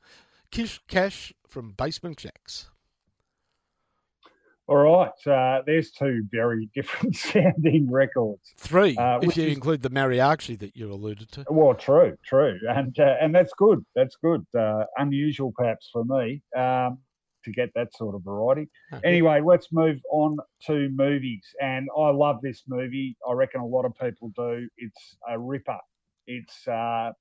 Kish 0.51 0.81
Kash 0.87 1.33
from 1.47 1.71
Basement 1.71 2.17
Jaxx. 2.17 2.67
All 4.69 4.77
right, 4.77 5.27
uh, 5.27 5.63
there's 5.65 5.89
two 5.89 6.23
very 6.31 6.69
different 6.75 7.15
sounding 7.15 7.89
records. 7.89 8.53
Three, 8.57 8.95
uh, 8.97 9.17
if 9.19 9.35
you 9.35 9.45
is, 9.45 9.55
include 9.55 9.81
the 9.81 9.89
mariachi 9.89 10.59
that 10.59 10.75
you 10.75 10.91
alluded 10.91 11.31
to. 11.31 11.45
Well, 11.49 11.73
true, 11.73 12.15
true, 12.23 12.59
and 12.69 12.97
uh, 12.99 13.15
and 13.19 13.33
that's 13.33 13.51
good. 13.57 13.83
That's 13.95 14.15
good. 14.23 14.45
Uh, 14.55 14.83
unusual, 14.97 15.51
perhaps 15.55 15.89
for 15.91 16.05
me, 16.05 16.43
um, 16.55 16.99
to 17.43 17.51
get 17.51 17.69
that 17.75 17.95
sort 17.95 18.15
of 18.15 18.23
variety. 18.23 18.69
Okay. 18.93 19.07
Anyway, 19.07 19.41
let's 19.43 19.67
move 19.71 19.97
on 20.11 20.37
to 20.67 20.89
movies, 20.89 21.43
and 21.61 21.87
I 21.97 22.09
love 22.09 22.41
this 22.41 22.63
movie. 22.67 23.17
I 23.27 23.33
reckon 23.33 23.61
a 23.61 23.65
lot 23.65 23.85
of 23.85 23.93
people 23.99 24.31
do. 24.35 24.67
It's 24.77 25.17
a 25.29 25.39
ripper. 25.39 25.79
It's 26.27 26.67
uh, 26.67 27.11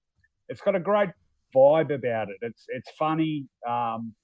it's 0.49 0.61
got 0.61 0.75
a 0.75 0.81
great 0.81 1.11
vibe 1.55 1.95
about 1.95 2.29
it. 2.29 2.37
It's 2.43 2.65
it's 2.69 2.91
funny. 2.99 3.47
Um, 3.69 4.15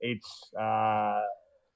it's 0.00 0.50
uh, 0.58 1.20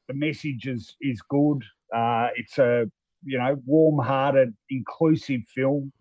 the 0.08 0.14
message 0.14 0.66
is 0.66 0.96
is 1.00 1.20
good. 1.28 1.62
Uh, 1.94 2.28
it's 2.36 2.58
a 2.58 2.86
you 3.24 3.38
know 3.38 3.56
warm-hearted, 3.66 4.54
inclusive 4.70 5.40
film, 5.54 5.92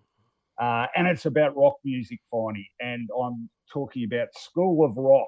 uh, 0.61 0.87
and 0.95 1.07
it's 1.07 1.25
about 1.25 1.55
rock 1.55 1.75
music, 1.83 2.19
finally. 2.29 2.69
And 2.79 3.09
I'm 3.21 3.49
talking 3.71 4.03
about 4.05 4.27
School 4.35 4.85
of 4.85 4.95
Rock. 4.97 5.27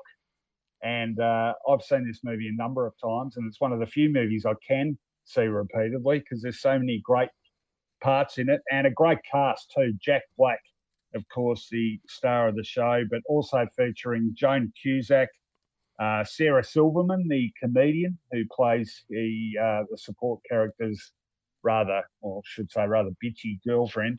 And 0.83 1.19
uh, 1.19 1.53
I've 1.67 1.81
seen 1.81 2.07
this 2.07 2.21
movie 2.23 2.47
a 2.47 2.55
number 2.55 2.85
of 2.85 2.93
times, 3.03 3.37
and 3.37 3.47
it's 3.47 3.59
one 3.59 3.73
of 3.73 3.79
the 3.79 3.85
few 3.85 4.09
movies 4.09 4.45
I 4.45 4.53
can 4.65 4.97
see 5.25 5.41
repeatedly 5.41 6.19
because 6.19 6.41
there's 6.41 6.61
so 6.61 6.79
many 6.79 7.01
great 7.03 7.29
parts 8.01 8.37
in 8.37 8.49
it 8.49 8.61
and 8.71 8.87
a 8.87 8.91
great 8.91 9.19
cast 9.29 9.71
too. 9.75 9.93
Jack 10.01 10.23
Black, 10.37 10.61
of 11.15 11.23
course, 11.33 11.67
the 11.69 11.99
star 12.07 12.47
of 12.47 12.55
the 12.55 12.63
show, 12.63 13.03
but 13.09 13.21
also 13.27 13.65
featuring 13.75 14.31
Joan 14.35 14.71
Cusack, 14.81 15.29
uh, 15.99 16.23
Sarah 16.23 16.63
Silverman, 16.63 17.27
the 17.27 17.51
comedian 17.61 18.17
who 18.31 18.43
plays 18.55 19.03
the 19.09 19.51
uh, 19.61 19.83
the 19.91 19.97
support 19.97 20.39
character's 20.49 21.11
rather, 21.61 22.03
or 22.21 22.41
should 22.45 22.71
say, 22.71 22.85
rather 22.87 23.09
bitchy 23.23 23.59
girlfriend, 23.67 24.17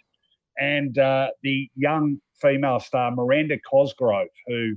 and 0.58 0.98
uh, 0.98 1.30
the 1.42 1.70
young 1.74 2.18
female 2.40 2.80
star 2.80 3.10
Miranda 3.10 3.58
Cosgrove, 3.68 4.28
who, 4.46 4.76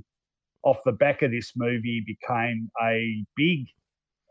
off 0.64 0.78
the 0.84 0.92
back 0.92 1.22
of 1.22 1.30
this 1.30 1.52
movie, 1.56 2.02
became 2.06 2.70
a 2.82 3.24
big 3.36 3.66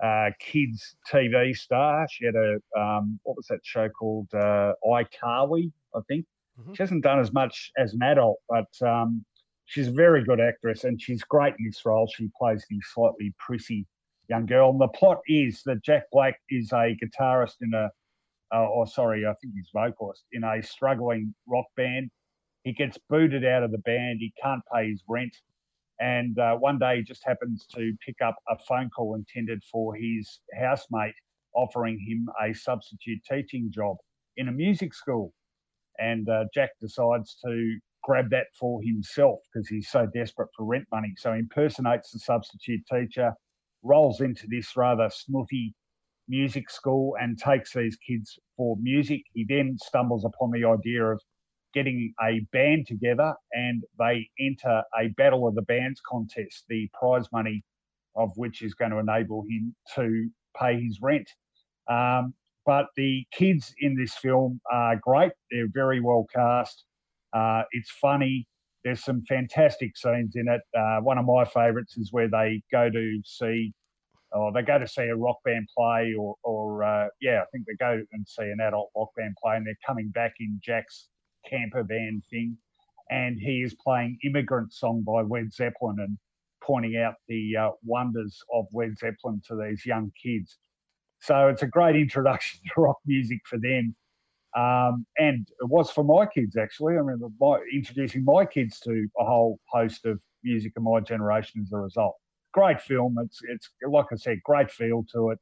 uh, 0.03 0.31
kids 0.39 0.95
TV 1.11 1.55
star. 1.55 2.07
She 2.11 2.25
had 2.25 2.35
a 2.35 2.55
um, 2.79 3.19
what 3.23 3.37
was 3.37 3.47
that 3.49 3.59
show 3.63 3.87
called 3.89 4.27
uh, 4.33 4.73
iCarly, 4.85 5.71
I 5.95 5.99
think. 6.07 6.25
Mm-hmm. 6.59 6.73
She 6.73 6.83
hasn't 6.83 7.03
done 7.03 7.19
as 7.19 7.31
much 7.31 7.71
as 7.77 7.93
an 7.93 8.03
adult, 8.03 8.37
but 8.49 8.87
um, 8.87 9.23
she's 9.65 9.87
a 9.87 9.91
very 9.91 10.23
good 10.23 10.39
actress 10.39 10.83
and 10.83 11.01
she's 11.01 11.23
great 11.23 11.55
in 11.57 11.65
this 11.65 11.85
role. 11.85 12.09
She 12.15 12.29
plays 12.37 12.65
the 12.69 12.79
slightly 12.93 13.33
prissy 13.39 13.87
young 14.29 14.45
girl. 14.45 14.71
And 14.71 14.81
the 14.81 14.87
plot 14.89 15.19
is 15.27 15.61
that 15.65 15.83
Jack 15.83 16.03
Black 16.11 16.39
is 16.49 16.71
a 16.71 16.95
guitarist 17.01 17.55
in 17.61 17.73
a, 17.73 17.89
uh, 18.55 18.67
or 18.67 18.85
sorry, 18.85 19.25
I 19.25 19.33
think 19.41 19.53
he's 19.55 19.69
vocalist 19.73 20.25
in 20.31 20.43
a 20.43 20.61
struggling 20.61 21.33
rock 21.47 21.65
band. 21.75 22.11
He 22.63 22.73
gets 22.73 22.97
booted 23.09 23.45
out 23.45 23.63
of 23.63 23.71
the 23.71 23.79
band. 23.79 24.19
He 24.19 24.31
can't 24.41 24.61
pay 24.73 24.89
his 24.89 25.03
rent. 25.07 25.35
And 25.99 26.37
uh, 26.39 26.55
one 26.55 26.79
day 26.79 26.97
he 26.97 27.03
just 27.03 27.23
happens 27.25 27.65
to 27.75 27.93
pick 28.05 28.17
up 28.21 28.35
a 28.49 28.57
phone 28.67 28.89
call 28.89 29.15
intended 29.15 29.63
for 29.71 29.95
his 29.95 30.39
housemate 30.59 31.15
offering 31.55 31.99
him 31.99 32.27
a 32.43 32.53
substitute 32.53 33.19
teaching 33.29 33.71
job 33.71 33.97
in 34.37 34.47
a 34.47 34.51
music 34.51 34.93
school. 34.93 35.33
And 35.99 36.27
uh, 36.27 36.45
Jack 36.53 36.71
decides 36.81 37.37
to 37.45 37.77
grab 38.03 38.29
that 38.31 38.47
for 38.59 38.81
himself 38.81 39.39
because 39.53 39.67
he's 39.67 39.89
so 39.89 40.07
desperate 40.13 40.49
for 40.55 40.65
rent 40.65 40.85
money. 40.91 41.13
So 41.17 41.33
he 41.33 41.39
impersonates 41.39 42.11
the 42.11 42.19
substitute 42.19 42.81
teacher, 42.91 43.33
rolls 43.83 44.21
into 44.21 44.47
this 44.47 44.75
rather 44.75 45.09
snooty 45.11 45.73
music 46.27 46.69
school 46.69 47.15
and 47.21 47.37
takes 47.37 47.73
these 47.73 47.97
kids 47.97 48.37
for 48.57 48.77
music. 48.81 49.21
He 49.33 49.45
then 49.47 49.77
stumbles 49.81 50.25
upon 50.25 50.51
the 50.51 50.65
idea 50.65 51.05
of 51.05 51.21
getting 51.73 52.13
a 52.23 52.41
band 52.51 52.87
together 52.87 53.33
and 53.51 53.83
they 53.99 54.29
enter 54.39 54.83
a 54.99 55.07
battle 55.17 55.47
of 55.47 55.55
the 55.55 55.61
bands 55.63 56.01
contest, 56.07 56.65
the 56.69 56.89
prize 56.93 57.25
money 57.31 57.63
of 58.15 58.31
which 58.35 58.61
is 58.61 58.73
going 58.73 58.91
to 58.91 58.97
enable 58.97 59.43
him 59.49 59.75
to 59.95 60.29
pay 60.59 60.79
his 60.79 60.99
rent. 61.01 61.29
Um, 61.89 62.33
but 62.65 62.87
the 62.95 63.25
kids 63.31 63.73
in 63.79 63.95
this 63.95 64.13
film 64.15 64.61
are 64.71 64.95
great. 64.95 65.31
They're 65.51 65.67
very 65.73 65.99
well 65.99 66.25
cast. 66.33 66.85
Uh, 67.33 67.63
it's 67.71 67.91
funny. 67.91 68.47
There's 68.83 69.03
some 69.03 69.23
fantastic 69.27 69.97
scenes 69.97 70.35
in 70.35 70.47
it. 70.47 70.61
Uh, 70.77 70.99
one 71.01 71.17
of 71.17 71.25
my 71.25 71.45
favourites 71.45 71.97
is 71.97 72.11
where 72.11 72.29
they 72.29 72.61
go 72.71 72.89
to 72.89 73.21
see, 73.25 73.73
or 74.31 74.51
they 74.51 74.61
go 74.61 74.77
to 74.77 74.87
see 74.87 75.03
a 75.03 75.15
rock 75.15 75.37
band 75.43 75.67
play, 75.77 76.13
or, 76.17 76.35
or 76.43 76.83
uh, 76.83 77.07
yeah, 77.21 77.41
I 77.41 77.45
think 77.51 77.65
they 77.65 77.75
go 77.79 78.01
and 78.11 78.27
see 78.27 78.43
an 78.43 78.59
adult 78.61 78.91
rock 78.95 79.09
band 79.17 79.35
play, 79.41 79.55
and 79.55 79.65
they're 79.65 79.77
coming 79.85 80.09
back 80.09 80.35
in 80.39 80.59
Jack's 80.63 81.09
camper 81.49 81.83
van 81.83 82.21
thing, 82.29 82.57
and 83.09 83.39
he 83.39 83.61
is 83.61 83.75
playing 83.75 84.17
"Immigrant 84.23 84.73
Song" 84.73 85.01
by 85.01 85.21
Led 85.21 85.53
Zeppelin 85.53 85.97
and 85.99 86.17
pointing 86.61 86.97
out 86.97 87.15
the 87.27 87.57
uh, 87.57 87.69
wonders 87.83 88.39
of 88.53 88.65
Led 88.73 88.97
Zeppelin 88.97 89.41
to 89.47 89.55
these 89.55 89.85
young 89.85 90.11
kids. 90.21 90.57
So 91.19 91.47
it's 91.47 91.63
a 91.63 91.67
great 91.67 91.95
introduction 91.95 92.59
to 92.75 92.81
rock 92.81 92.97
music 93.05 93.39
for 93.45 93.57
them. 93.57 93.95
Um, 94.55 95.05
and 95.17 95.47
it 95.61 95.69
was 95.69 95.89
for 95.89 96.03
my 96.03 96.25
kids 96.27 96.57
actually. 96.57 96.93
I 96.93 96.97
remember 96.97 97.27
my, 97.39 97.59
introducing 97.73 98.23
my 98.23 98.45
kids 98.45 98.79
to 98.81 99.07
a 99.17 99.25
whole 99.25 99.59
host 99.67 100.05
of 100.05 100.19
music 100.43 100.73
of 100.77 100.83
my 100.83 100.99
generation 100.99 101.61
as 101.63 101.71
a 101.71 101.77
result. 101.77 102.15
Great 102.53 102.79
film. 102.79 103.17
It's 103.23 103.39
it's 103.49 103.69
like 103.87 104.05
I 104.11 104.15
said, 104.15 104.43
great 104.43 104.69
feel 104.69 105.03
to 105.13 105.31
it. 105.31 105.39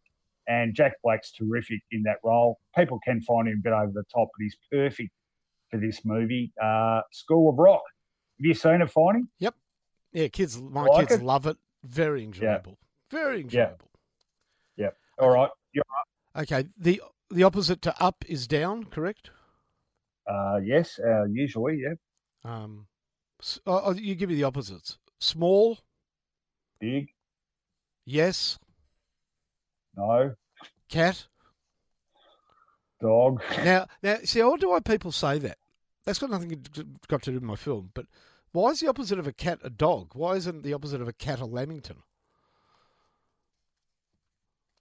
And 0.47 0.73
Jack 0.73 0.93
Black's 1.03 1.31
terrific 1.31 1.81
in 1.91 2.03
that 2.03 2.17
role. 2.23 2.59
People 2.75 2.99
can 3.03 3.21
find 3.21 3.47
him 3.47 3.59
a 3.59 3.61
bit 3.61 3.73
over 3.73 3.91
the 3.91 4.03
top, 4.13 4.29
but 4.37 4.43
he's 4.43 4.55
perfect 4.71 5.11
for 5.71 5.79
this 5.79 6.01
movie. 6.05 6.51
Uh, 6.61 7.01
School 7.11 7.49
of 7.49 7.57
Rock. 7.57 7.81
Have 8.39 8.45
you 8.45 8.53
seen 8.53 8.81
it, 8.81 8.91
Finey? 8.93 9.21
Yep. 9.39 9.55
Yeah, 10.13 10.27
kids. 10.27 10.61
My 10.61 10.83
like 10.83 11.07
kids 11.07 11.21
it? 11.21 11.25
love 11.25 11.47
it. 11.47 11.57
Very 11.83 12.23
enjoyable. 12.23 12.77
Yeah. 13.11 13.19
Very 13.19 13.41
enjoyable. 13.41 13.89
Yeah. 14.77 14.85
Yep. 14.85 14.97
All 15.19 15.29
right. 15.29 15.49
You're 15.73 15.83
right. 16.35 16.41
Okay. 16.43 16.69
The 16.77 17.01
the 17.29 17.43
opposite 17.43 17.81
to 17.83 18.03
up 18.03 18.25
is 18.27 18.47
down, 18.47 18.85
correct? 18.85 19.31
Uh, 20.27 20.59
yes, 20.63 20.99
uh, 20.99 21.25
usually, 21.25 21.81
yeah. 21.83 21.93
Um, 22.43 22.87
oh, 23.65 23.81
oh, 23.85 23.93
you 23.93 24.15
give 24.15 24.29
me 24.29 24.35
the 24.35 24.43
opposites. 24.43 24.97
Small. 25.19 25.79
Big. 26.79 27.07
Yes. 28.05 28.59
No. 29.95 30.35
Cat. 30.89 31.25
Dog. 33.01 33.41
Now, 33.63 33.87
now, 34.03 34.17
see, 34.23 34.41
I 34.41 34.45
wonder 34.45 34.69
why 34.69 34.79
people 34.79 35.11
say 35.11 35.39
that. 35.39 35.57
That's 36.05 36.19
got 36.19 36.29
nothing 36.29 36.65
got 37.07 37.21
to 37.23 37.31
do 37.31 37.35
with 37.35 37.43
my 37.43 37.55
film. 37.55 37.91
But 37.93 38.07
why 38.51 38.69
is 38.71 38.79
the 38.79 38.87
opposite 38.87 39.19
of 39.19 39.27
a 39.27 39.33
cat 39.33 39.59
a 39.63 39.69
dog? 39.69 40.11
Why 40.13 40.35
isn't 40.35 40.63
the 40.63 40.73
opposite 40.73 41.01
of 41.01 41.07
a 41.07 41.13
cat 41.13 41.39
a 41.39 41.45
lamington? 41.45 41.97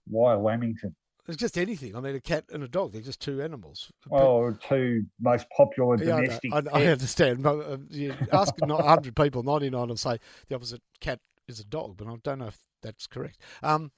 Why 0.07 0.33
a 0.33 0.39
lamington? 0.39 0.95
It's 1.27 1.37
just 1.37 1.57
anything. 1.57 1.95
I 1.95 1.99
mean, 2.01 2.15
a 2.15 2.19
cat 2.19 2.45
and 2.51 2.63
a 2.63 2.67
dog, 2.67 2.91
they're 2.91 3.01
just 3.01 3.21
two 3.21 3.41
animals. 3.41 3.91
Well, 4.09 4.57
two 4.67 5.05
most 5.19 5.45
popular 5.55 5.95
Yeah, 6.03 6.15
I 6.15 6.19
know. 6.21 6.23
domestic. 6.25 6.53
I, 6.53 6.57
I 6.57 6.61
pets. 6.63 6.75
understand. 6.91 7.43
But, 7.43 7.57
uh, 7.59 7.77
you 7.89 8.15
ask 8.33 8.53
not 8.59 8.79
100 8.79 9.15
people, 9.15 9.43
99 9.43 9.87
will 9.87 9.95
say 9.97 10.17
the 10.49 10.55
opposite 10.55 10.81
cat 10.99 11.19
is 11.47 11.59
a 11.59 11.63
dog, 11.63 11.95
but 11.97 12.07
I 12.07 12.15
don't 12.23 12.39
know 12.39 12.47
if 12.47 12.57
that's 12.81 13.05
correct. 13.05 13.39
Um, 13.61 13.91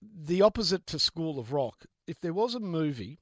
the 0.00 0.40
opposite 0.42 0.86
to 0.86 0.98
School 0.98 1.38
of 1.38 1.52
Rock, 1.52 1.84
if 2.06 2.20
there 2.20 2.32
was 2.32 2.54
a 2.54 2.60
movie 2.60 3.18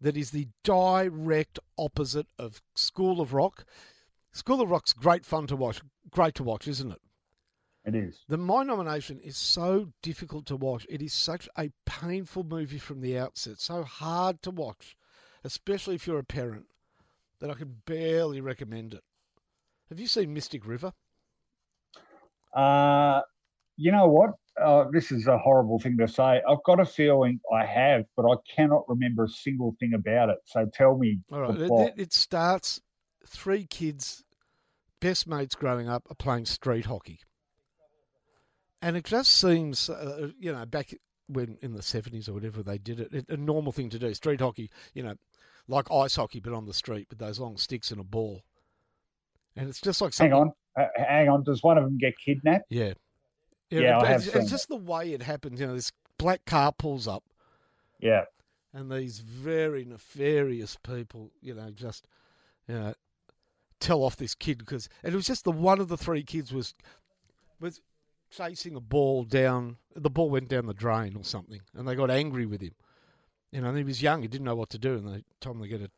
that 0.00 0.16
is 0.16 0.30
the 0.30 0.48
direct 0.64 1.58
opposite 1.78 2.26
of 2.38 2.62
School 2.74 3.20
of 3.20 3.32
Rock, 3.32 3.64
School 4.32 4.60
of 4.60 4.70
Rock's 4.70 4.92
great 4.92 5.24
fun 5.24 5.46
to 5.48 5.56
watch, 5.56 5.80
great 6.10 6.34
to 6.36 6.44
watch, 6.44 6.68
isn't 6.68 6.92
it? 6.92 7.00
It 7.84 7.94
is. 7.94 8.24
The 8.28 8.36
my 8.36 8.62
nomination 8.62 9.20
is 9.20 9.36
so 9.36 9.88
difficult 10.02 10.46
to 10.46 10.56
watch. 10.56 10.86
It 10.88 11.00
is 11.00 11.12
such 11.12 11.48
a 11.58 11.70
painful 11.86 12.44
movie 12.44 12.78
from 12.78 13.00
the 13.00 13.18
outset, 13.18 13.58
so 13.58 13.82
hard 13.82 14.42
to 14.42 14.50
watch, 14.50 14.96
especially 15.44 15.94
if 15.94 16.06
you're 16.06 16.18
a 16.18 16.24
parent, 16.24 16.66
that 17.40 17.50
I 17.50 17.54
can 17.54 17.76
barely 17.86 18.40
recommend 18.40 18.94
it. 18.94 19.02
Have 19.88 19.98
you 19.98 20.06
seen 20.06 20.34
Mystic 20.34 20.66
River? 20.66 20.92
Uh, 22.54 23.22
you 23.76 23.90
know 23.92 24.08
what? 24.08 24.30
Uh, 24.62 24.84
this 24.92 25.10
is 25.12 25.26
a 25.26 25.38
horrible 25.38 25.78
thing 25.78 25.96
to 25.98 26.08
say. 26.08 26.42
I've 26.48 26.62
got 26.64 26.80
a 26.80 26.84
feeling 26.84 27.40
I 27.52 27.64
have, 27.64 28.04
but 28.16 28.30
I 28.30 28.34
cannot 28.54 28.88
remember 28.88 29.24
a 29.24 29.28
single 29.28 29.74
thing 29.80 29.92
about 29.94 30.28
it. 30.28 30.38
So 30.44 30.66
tell 30.72 30.96
me 30.98 31.20
All 31.32 31.40
right, 31.40 31.60
it, 31.60 31.94
it- 31.96 32.12
starts 32.12 32.80
three 33.26 33.66
kids, 33.66 34.24
best 35.00 35.26
mates 35.26 35.54
growing 35.54 35.88
up, 35.88 36.06
are 36.10 36.14
playing 36.14 36.46
street 36.46 36.86
hockey, 36.86 37.20
and 38.82 38.96
it 38.96 39.04
just 39.04 39.30
seems, 39.32 39.88
uh, 39.88 40.28
you 40.38 40.52
know, 40.52 40.66
back 40.66 40.94
when 41.28 41.56
in 41.62 41.72
the 41.74 41.82
seventies 41.82 42.28
or 42.28 42.32
whatever 42.32 42.62
they 42.62 42.78
did 42.78 43.00
it, 43.00 43.14
it, 43.14 43.26
a 43.28 43.36
normal 43.36 43.72
thing 43.72 43.88
to 43.90 43.98
do. 43.98 44.12
Street 44.14 44.40
hockey, 44.40 44.70
you 44.94 45.02
know, 45.02 45.14
like 45.68 45.90
ice 45.90 46.16
hockey 46.16 46.40
but 46.40 46.52
on 46.52 46.66
the 46.66 46.74
street 46.74 47.06
with 47.08 47.18
those 47.18 47.38
long 47.38 47.56
sticks 47.56 47.90
and 47.90 48.00
a 48.00 48.04
ball, 48.04 48.42
and 49.56 49.68
it's 49.68 49.80
just 49.80 50.00
like 50.00 50.16
Hang 50.16 50.32
on, 50.32 50.52
uh, 50.78 50.86
hang 50.96 51.28
on. 51.28 51.44
Does 51.44 51.62
one 51.62 51.78
of 51.78 51.84
them 51.84 51.98
get 51.98 52.14
kidnapped? 52.24 52.64
Yeah. 52.68 52.94
Yeah, 53.70 54.04
have 54.04 54.26
it's, 54.26 54.34
it's 54.34 54.50
just 54.50 54.68
the 54.68 54.76
way 54.76 55.12
it 55.12 55.22
happens. 55.22 55.60
You 55.60 55.68
know, 55.68 55.74
this 55.74 55.92
black 56.18 56.44
car 56.44 56.72
pulls 56.72 57.06
up, 57.06 57.24
Yeah. 58.00 58.24
and 58.72 58.90
these 58.90 59.20
very 59.20 59.84
nefarious 59.84 60.76
people, 60.82 61.30
you 61.40 61.54
know, 61.54 61.70
just 61.70 62.06
you 62.68 62.74
know, 62.74 62.94
tell 63.78 64.02
off 64.02 64.16
this 64.16 64.34
kid 64.34 64.58
because 64.58 64.88
it 65.02 65.14
was 65.14 65.26
just 65.26 65.44
the 65.44 65.52
one 65.52 65.80
of 65.80 65.88
the 65.88 65.96
three 65.96 66.22
kids 66.22 66.52
was 66.52 66.74
was 67.60 67.80
chasing 68.30 68.74
a 68.76 68.80
ball 68.80 69.24
down. 69.24 69.76
The 69.94 70.10
ball 70.10 70.30
went 70.30 70.48
down 70.48 70.66
the 70.66 70.74
drain 70.74 71.16
or 71.16 71.24
something, 71.24 71.60
and 71.74 71.86
they 71.86 71.94
got 71.94 72.10
angry 72.10 72.46
with 72.46 72.60
him. 72.60 72.74
You 73.52 73.60
know, 73.60 73.68
and 73.68 73.78
he 73.78 73.84
was 73.84 74.02
young; 74.02 74.22
he 74.22 74.28
didn't 74.28 74.44
know 74.44 74.56
what 74.56 74.70
to 74.70 74.78
do, 74.78 74.94
and 74.94 75.06
they 75.08 75.24
told 75.40 75.56
him 75.56 75.62
they 75.62 75.68
got 75.68 75.80
to 75.80 75.90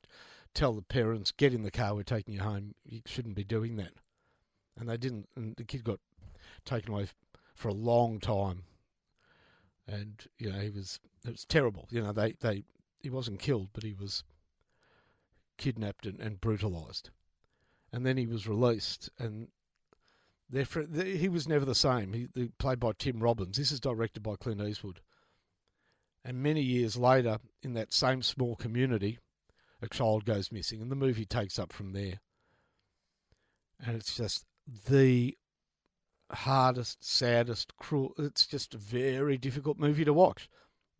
tell 0.54 0.72
the 0.72 0.82
parents, 0.82 1.32
"Get 1.32 1.54
in 1.54 1.62
the 1.62 1.70
car, 1.70 1.94
we're 1.94 2.02
taking 2.02 2.34
you 2.34 2.40
home. 2.40 2.74
You 2.84 3.00
shouldn't 3.06 3.34
be 3.34 3.44
doing 3.44 3.76
that." 3.76 3.92
And 4.78 4.88
they 4.88 4.96
didn't, 4.96 5.28
and 5.36 5.54
the 5.56 5.64
kid 5.64 5.84
got 5.84 6.00
taken 6.64 6.92
away 6.92 7.08
for 7.62 7.68
a 7.68 7.74
long 7.74 8.18
time. 8.18 8.64
And 9.86 10.20
you 10.38 10.50
know, 10.50 10.58
he 10.58 10.70
was 10.70 10.98
it 11.24 11.30
was 11.30 11.44
terrible. 11.44 11.86
You 11.90 12.02
know, 12.02 12.12
they 12.12 12.34
they 12.40 12.64
he 13.00 13.08
wasn't 13.08 13.40
killed, 13.40 13.68
but 13.72 13.84
he 13.84 13.94
was 13.94 14.24
kidnapped 15.58 16.06
and, 16.06 16.20
and 16.20 16.40
brutalized. 16.40 17.10
And 17.92 18.04
then 18.04 18.16
he 18.16 18.26
was 18.26 18.48
released, 18.48 19.10
and 19.18 19.48
therefore 20.50 20.86
he 20.92 21.28
was 21.28 21.46
never 21.46 21.64
the 21.64 21.74
same. 21.74 22.12
He, 22.12 22.28
he 22.34 22.48
played 22.58 22.80
by 22.80 22.92
Tim 22.98 23.20
Robbins. 23.20 23.56
This 23.56 23.70
is 23.70 23.80
directed 23.80 24.22
by 24.22 24.36
Clint 24.36 24.60
Eastwood. 24.60 25.00
And 26.24 26.42
many 26.42 26.62
years 26.62 26.96
later, 26.96 27.38
in 27.62 27.74
that 27.74 27.92
same 27.92 28.22
small 28.22 28.56
community, 28.56 29.18
a 29.80 29.88
child 29.88 30.24
goes 30.24 30.52
missing, 30.52 30.80
and 30.80 30.90
the 30.90 30.96
movie 30.96 31.26
takes 31.26 31.58
up 31.58 31.72
from 31.72 31.92
there. 31.92 32.20
And 33.84 33.96
it's 33.96 34.16
just 34.16 34.46
the 34.88 35.36
hardest, 36.32 37.04
saddest, 37.04 37.76
cruel. 37.76 38.14
It's 38.18 38.46
just 38.46 38.74
a 38.74 38.78
very 38.78 39.38
difficult 39.38 39.78
movie 39.78 40.04
to 40.04 40.12
watch. 40.12 40.48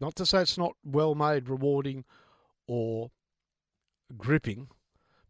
Not 0.01 0.17
to 0.17 0.27
say 0.27 0.43
it's 0.43 0.59
not 0.59 0.73
well 0.85 1.15
made, 1.15 1.49
rewarding, 1.49 2.05
or 2.67 3.11
gripping, 4.17 4.69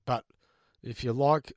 but 0.06 0.24
if 0.82 1.04
you 1.04 1.12
like, 1.12 1.52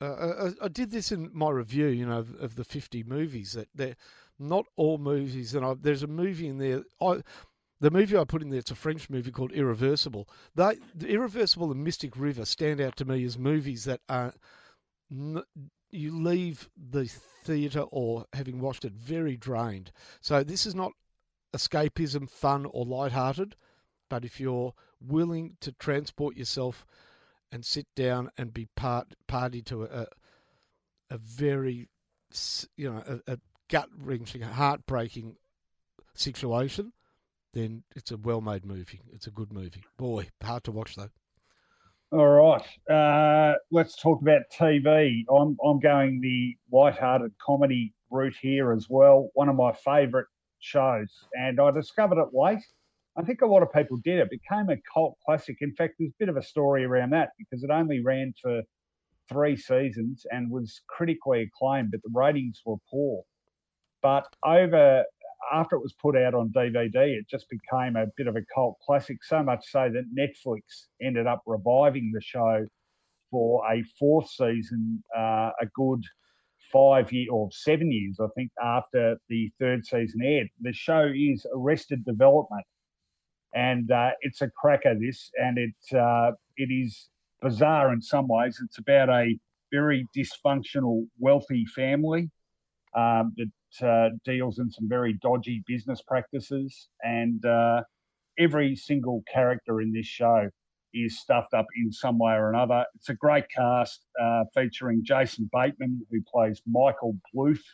uh, 0.00 0.50
I, 0.60 0.64
I 0.64 0.68
did 0.68 0.90
this 0.90 1.12
in 1.12 1.30
my 1.32 1.50
review, 1.50 1.86
you 1.86 2.06
know, 2.06 2.18
of, 2.18 2.34
of 2.40 2.54
the 2.56 2.64
fifty 2.64 3.02
movies. 3.02 3.52
That 3.52 3.68
they're 3.74 3.96
not 4.38 4.66
all 4.76 4.98
movies, 4.98 5.54
and 5.54 5.64
I, 5.64 5.74
there's 5.80 6.02
a 6.02 6.08
movie 6.08 6.48
in 6.48 6.58
there. 6.58 6.82
I, 7.00 7.22
the 7.80 7.90
movie 7.90 8.16
I 8.16 8.24
put 8.24 8.42
in 8.42 8.50
there, 8.50 8.58
it's 8.58 8.72
a 8.72 8.76
French 8.76 9.08
movie 9.08 9.30
called 9.30 9.52
Irreversible. 9.52 10.28
They, 10.56 10.78
the 10.94 11.08
Irreversible 11.08 11.70
and 11.70 11.84
Mystic 11.84 12.16
River 12.16 12.44
stand 12.44 12.80
out 12.80 12.96
to 12.96 13.04
me 13.04 13.24
as 13.24 13.38
movies 13.38 13.84
that 13.84 14.00
are 14.08 14.34
n- 15.12 15.44
you 15.90 16.16
leave 16.16 16.68
the 16.76 17.06
theatre 17.06 17.84
or 17.90 18.26
having 18.32 18.60
watched 18.60 18.84
it 18.84 18.92
very 18.92 19.36
drained. 19.36 19.92
So 20.20 20.42
this 20.44 20.66
is 20.66 20.74
not 20.74 20.92
escapism, 21.54 22.28
fun, 22.28 22.66
or 22.66 22.84
light-hearted, 22.84 23.56
but 24.08 24.24
if 24.24 24.40
you're 24.40 24.74
willing 25.00 25.56
to 25.60 25.72
transport 25.72 26.36
yourself 26.36 26.86
and 27.50 27.64
sit 27.64 27.86
down 27.96 28.30
and 28.36 28.52
be 28.52 28.68
part 28.76 29.14
party 29.26 29.62
to 29.62 29.84
a 29.84 30.06
a 31.10 31.16
very 31.16 31.88
you 32.76 32.92
know 32.92 33.02
a, 33.06 33.32
a 33.32 33.38
gut 33.68 33.88
wrenching, 33.96 34.42
heartbreaking 34.42 35.36
situation, 36.14 36.92
then 37.54 37.84
it's 37.96 38.10
a 38.10 38.16
well 38.16 38.40
made 38.40 38.64
movie. 38.64 39.00
It's 39.12 39.26
a 39.26 39.30
good 39.30 39.52
movie. 39.52 39.84
Boy, 39.96 40.28
hard 40.42 40.64
to 40.64 40.72
watch 40.72 40.96
though. 40.96 41.10
All 42.10 42.26
right. 42.26 42.62
Uh, 42.90 43.54
let's 43.70 43.96
talk 44.00 44.22
about 44.22 44.42
TV. 44.50 45.24
I'm 45.30 45.56
I'm 45.62 45.78
going 45.78 46.20
the 46.20 46.56
light-hearted 46.72 47.32
comedy 47.44 47.92
route 48.10 48.36
here 48.40 48.72
as 48.72 48.86
well. 48.88 49.28
One 49.34 49.48
of 49.50 49.56
my 49.56 49.72
favourite 49.72 50.26
shows, 50.58 51.12
and 51.34 51.60
I 51.60 51.70
discovered 51.70 52.18
it 52.18 52.28
late. 52.32 52.64
I 53.18 53.22
think 53.22 53.42
a 53.42 53.46
lot 53.46 53.62
of 53.62 53.72
people 53.72 53.98
did. 53.98 54.20
It 54.20 54.30
became 54.30 54.70
a 54.70 54.76
cult 54.92 55.18
classic. 55.24 55.58
In 55.60 55.74
fact, 55.74 55.94
there's 55.98 56.12
a 56.12 56.18
bit 56.18 56.30
of 56.30 56.36
a 56.38 56.42
story 56.42 56.84
around 56.84 57.10
that 57.10 57.30
because 57.38 57.62
it 57.62 57.70
only 57.70 58.00
ran 58.02 58.32
for 58.40 58.62
three 59.28 59.56
seasons 59.56 60.26
and 60.30 60.50
was 60.50 60.80
critically 60.88 61.42
acclaimed, 61.42 61.90
but 61.92 62.02
the 62.02 62.10
ratings 62.14 62.62
were 62.64 62.76
poor. 62.90 63.24
But 64.02 64.26
over 64.44 65.04
after 65.52 65.76
it 65.76 65.82
was 65.82 65.94
put 66.00 66.16
out 66.16 66.34
on 66.34 66.50
DVD, 66.50 67.16
it 67.18 67.28
just 67.28 67.46
became 67.48 67.96
a 67.96 68.06
bit 68.16 68.26
of 68.26 68.36
a 68.36 68.42
cult 68.54 68.76
classic. 68.84 69.22
So 69.22 69.42
much 69.42 69.64
so 69.70 69.90
that 69.92 70.04
Netflix 70.16 70.86
ended 71.00 71.26
up 71.26 71.42
reviving 71.46 72.10
the 72.12 72.20
show 72.20 72.66
for 73.30 73.62
a 73.70 73.82
fourth 73.98 74.28
season, 74.30 75.02
uh, 75.16 75.50
a 75.60 75.66
good 75.74 76.02
five 76.72 77.12
year 77.12 77.30
or 77.30 77.48
seven 77.52 77.90
years, 77.90 78.18
I 78.20 78.26
think, 78.34 78.50
after 78.62 79.16
the 79.28 79.50
third 79.58 79.86
season 79.86 80.22
aired. 80.22 80.48
The 80.60 80.72
show 80.72 81.10
is 81.14 81.46
Arrested 81.54 82.04
Development, 82.04 82.64
and 83.54 83.90
uh, 83.90 84.10
it's 84.20 84.42
a 84.42 84.50
cracker. 84.50 84.94
This 84.98 85.30
and 85.40 85.58
it 85.58 85.96
uh, 85.96 86.32
it 86.56 86.70
is 86.72 87.08
bizarre 87.40 87.92
in 87.92 88.00
some 88.00 88.28
ways. 88.28 88.60
It's 88.64 88.78
about 88.78 89.08
a 89.08 89.38
very 89.70 90.06
dysfunctional, 90.16 91.06
wealthy 91.18 91.64
family 91.66 92.30
um, 92.94 93.34
that 93.36 93.50
uh, 93.82 94.10
deals 94.24 94.58
in 94.58 94.70
some 94.70 94.88
very 94.88 95.14
dodgy 95.22 95.62
business 95.66 96.02
practices, 96.02 96.88
and 97.02 97.44
uh, 97.44 97.82
every 98.38 98.74
single 98.76 99.22
character 99.32 99.80
in 99.80 99.92
this 99.92 100.06
show 100.06 100.48
is 100.94 101.20
stuffed 101.20 101.54
up 101.54 101.66
in 101.76 101.92
some 101.92 102.18
way 102.18 102.32
or 102.32 102.50
another. 102.50 102.84
It's 102.94 103.10
a 103.10 103.14
great 103.14 103.44
cast 103.54 104.06
uh, 104.20 104.44
featuring 104.54 105.04
Jason 105.04 105.48
Bateman, 105.52 106.06
who 106.10 106.20
plays 106.22 106.62
Michael 106.66 107.16
Bluth, 107.34 107.64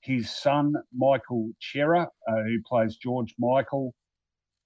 his 0.00 0.30
son 0.30 0.74
Michael 0.96 1.50
Cera, 1.60 2.08
uh, 2.28 2.42
who 2.44 2.58
plays 2.66 2.96
George 2.96 3.34
Michael, 3.38 3.94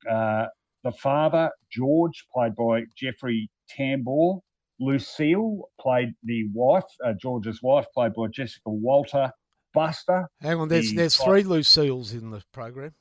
uh, 0.08 0.46
the 0.84 0.92
father 0.92 1.50
George, 1.70 2.26
played 2.32 2.54
by 2.54 2.82
Jeffrey 2.96 3.50
Tambor, 3.76 4.40
Lucille, 4.78 5.68
played 5.80 6.14
the 6.22 6.48
wife, 6.52 6.84
uh, 7.04 7.12
George's 7.20 7.62
wife, 7.62 7.86
played 7.94 8.12
by 8.14 8.26
Jessica 8.28 8.70
Walter. 8.70 9.32
Buster. 9.74 10.28
Hang 10.40 10.58
on, 10.58 10.68
there's 10.68 10.90
The 10.90 10.96
there's 10.96 11.16
three 11.16 11.42
Lucille's 11.42 12.12
in 12.12 12.30
the 12.30 12.42
program. 12.52 12.94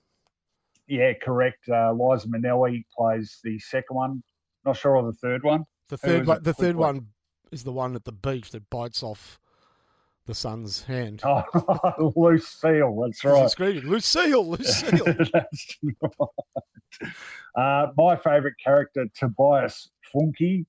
Yeah, 0.87 1.13
correct. 1.13 1.69
Uh, 1.69 1.93
Liza 1.93 2.27
Minnelli 2.27 2.83
plays 2.95 3.39
the 3.43 3.57
second 3.59 3.95
one. 3.95 4.23
Not 4.65 4.75
sure 4.77 4.95
of 4.95 5.05
the 5.05 5.13
third 5.13 5.43
one. 5.43 5.63
The 5.89 5.97
third 5.97 6.27
one, 6.27 6.43
the 6.43 6.53
third 6.53 6.75
one. 6.75 7.07
is 7.51 7.63
the 7.63 7.71
one 7.71 7.95
at 7.95 8.03
the 8.03 8.11
beach 8.11 8.51
that 8.51 8.69
bites 8.69 9.03
off 9.03 9.39
the 10.25 10.35
son's 10.35 10.83
hand. 10.83 11.21
Oh, 11.25 12.11
Lucille. 12.15 13.01
That's 13.01 13.23
right. 13.23 13.49
screaming, 13.49 13.89
Lucille, 13.89 14.47
Lucille. 14.49 15.05
That's 15.33 15.77
right. 15.83 16.29
Uh, 17.55 17.87
my 17.97 18.15
favourite 18.15 18.55
character, 18.63 19.05
Tobias 19.17 19.89
Funke, 20.13 20.65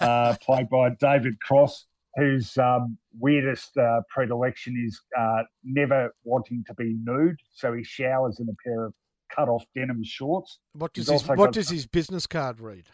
uh, 0.00 0.36
played 0.42 0.68
by 0.68 0.90
David 0.90 1.40
Cross, 1.40 1.86
who's 2.16 2.56
um, 2.58 2.98
weirdest 3.18 3.76
uh, 3.76 4.00
predilection 4.12 4.82
is 4.86 5.00
uh, 5.18 5.42
never 5.64 6.12
wanting 6.24 6.64
to 6.66 6.74
be 6.74 6.96
nude. 7.04 7.36
So 7.54 7.72
he 7.72 7.82
showers 7.84 8.38
in 8.40 8.48
a 8.48 8.54
pair 8.64 8.86
of 8.86 8.94
cut 9.34 9.48
off 9.48 9.64
denim 9.74 10.02
shorts. 10.04 10.58
What 10.72 10.92
does 10.94 11.08
He's 11.08 11.20
his 11.22 11.28
What 11.28 11.36
got- 11.36 11.52
does 11.52 11.68
his 11.70 11.86
business 11.86 12.26
card 12.26 12.60
read? 12.60 12.86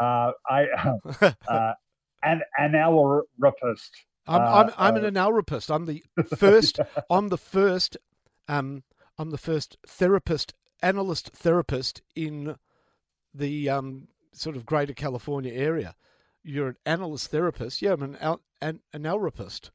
Uh, 0.00 0.32
I 0.48 0.66
uh, 1.48 1.72
an 2.22 2.40
analorapist. 2.60 3.90
I'm 4.26 4.40
Uh, 4.40 4.44
I'm 4.44 4.70
I'm 4.78 4.96
an 4.96 5.04
uh, 5.04 5.10
analrapist. 5.10 5.74
I'm 5.74 5.84
the 5.86 6.02
first. 6.36 6.80
I'm 7.10 7.28
the 7.28 7.38
first. 7.38 7.96
Um, 8.48 8.82
I'm 9.18 9.30
the 9.30 9.38
first 9.38 9.76
therapist, 9.86 10.54
analyst 10.82 11.30
therapist 11.34 12.02
in 12.16 12.56
the 13.32 13.68
um 13.70 14.08
sort 14.32 14.56
of 14.56 14.66
Greater 14.66 14.94
California 14.94 15.52
area. 15.52 15.94
You're 16.44 16.68
an 16.68 16.76
analyst 16.86 17.30
therapist. 17.30 17.80
Yeah, 17.82 17.92
I'm 17.94 18.02
an 18.02 18.16
al- 18.20 18.42
an 18.60 18.80
analrapist. 18.94 19.70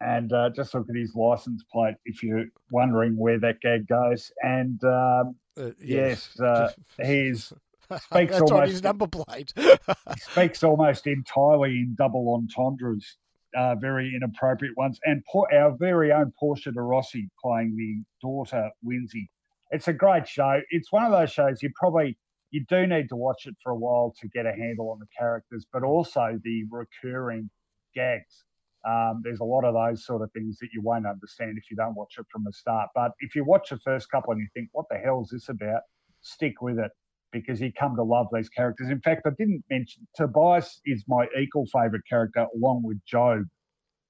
And 0.00 0.32
uh, 0.32 0.50
just 0.50 0.74
look 0.74 0.86
at 0.90 0.96
his 0.96 1.14
license 1.14 1.62
plate 1.72 1.94
if 2.04 2.22
you're 2.24 2.46
wondering 2.72 3.16
where 3.16 3.38
that 3.38 3.60
gag 3.60 3.86
goes. 3.86 4.32
And 4.42 4.82
um, 4.84 5.36
Uh, 5.56 5.66
yeah. 5.80 6.08
yes, 6.08 6.40
uh, 6.40 6.72
he's 7.02 7.52
speaks 8.00 8.34
on 8.34 8.42
almost- 8.42 8.72
his 8.72 8.82
number 8.82 9.06
plate. 9.06 9.52
he 9.56 9.70
speaks 10.18 10.64
almost 10.64 11.06
entirely 11.06 11.70
in 11.70 11.94
double 11.96 12.34
entendres, 12.34 13.16
uh, 13.56 13.76
very 13.76 14.12
inappropriate 14.16 14.76
ones. 14.76 14.98
And 15.04 15.22
our 15.52 15.76
very 15.78 16.10
own 16.10 16.32
Portia 16.38 16.72
de 16.72 16.80
Rossi 16.80 17.28
playing 17.40 17.76
the 17.76 18.02
daughter 18.26 18.70
Lindsay. 18.82 19.30
It's 19.70 19.86
a 19.88 19.92
great 19.92 20.26
show. 20.26 20.60
It's 20.70 20.90
one 20.90 21.04
of 21.04 21.12
those 21.12 21.30
shows 21.30 21.62
you 21.62 21.70
probably 21.76 22.18
you 22.52 22.64
do 22.68 22.86
need 22.86 23.08
to 23.08 23.16
watch 23.16 23.46
it 23.46 23.56
for 23.62 23.72
a 23.72 23.76
while 23.76 24.14
to 24.20 24.28
get 24.28 24.46
a 24.46 24.52
handle 24.52 24.90
on 24.90 25.00
the 25.00 25.06
characters, 25.18 25.66
but 25.72 25.82
also 25.82 26.38
the 26.44 26.64
recurring 26.70 27.50
gags. 27.94 28.44
Um, 28.86 29.22
there's 29.24 29.40
a 29.40 29.44
lot 29.44 29.64
of 29.64 29.74
those 29.74 30.04
sort 30.04 30.22
of 30.22 30.30
things 30.32 30.58
that 30.58 30.68
you 30.74 30.82
won't 30.82 31.06
understand 31.06 31.56
if 31.56 31.70
you 31.70 31.76
don't 31.76 31.94
watch 31.94 32.14
it 32.18 32.26
from 32.30 32.44
the 32.44 32.52
start. 32.52 32.90
But 32.94 33.12
if 33.20 33.34
you 33.34 33.44
watch 33.44 33.70
the 33.70 33.78
first 33.78 34.10
couple 34.10 34.32
and 34.32 34.40
you 34.40 34.48
think, 34.54 34.68
"What 34.72 34.86
the 34.90 34.98
hell 34.98 35.22
is 35.22 35.30
this 35.30 35.48
about?" 35.48 35.82
Stick 36.20 36.60
with 36.60 36.78
it 36.78 36.90
because 37.32 37.60
you 37.60 37.72
come 37.72 37.96
to 37.96 38.02
love 38.02 38.26
these 38.32 38.50
characters. 38.50 38.90
In 38.90 39.00
fact, 39.00 39.22
I 39.26 39.30
didn't 39.38 39.64
mention 39.70 40.06
Tobias 40.14 40.80
is 40.84 41.04
my 41.08 41.26
equal 41.40 41.66
favorite 41.66 42.02
character, 42.08 42.46
along 42.54 42.82
with 42.84 42.98
Gob, 43.10 43.44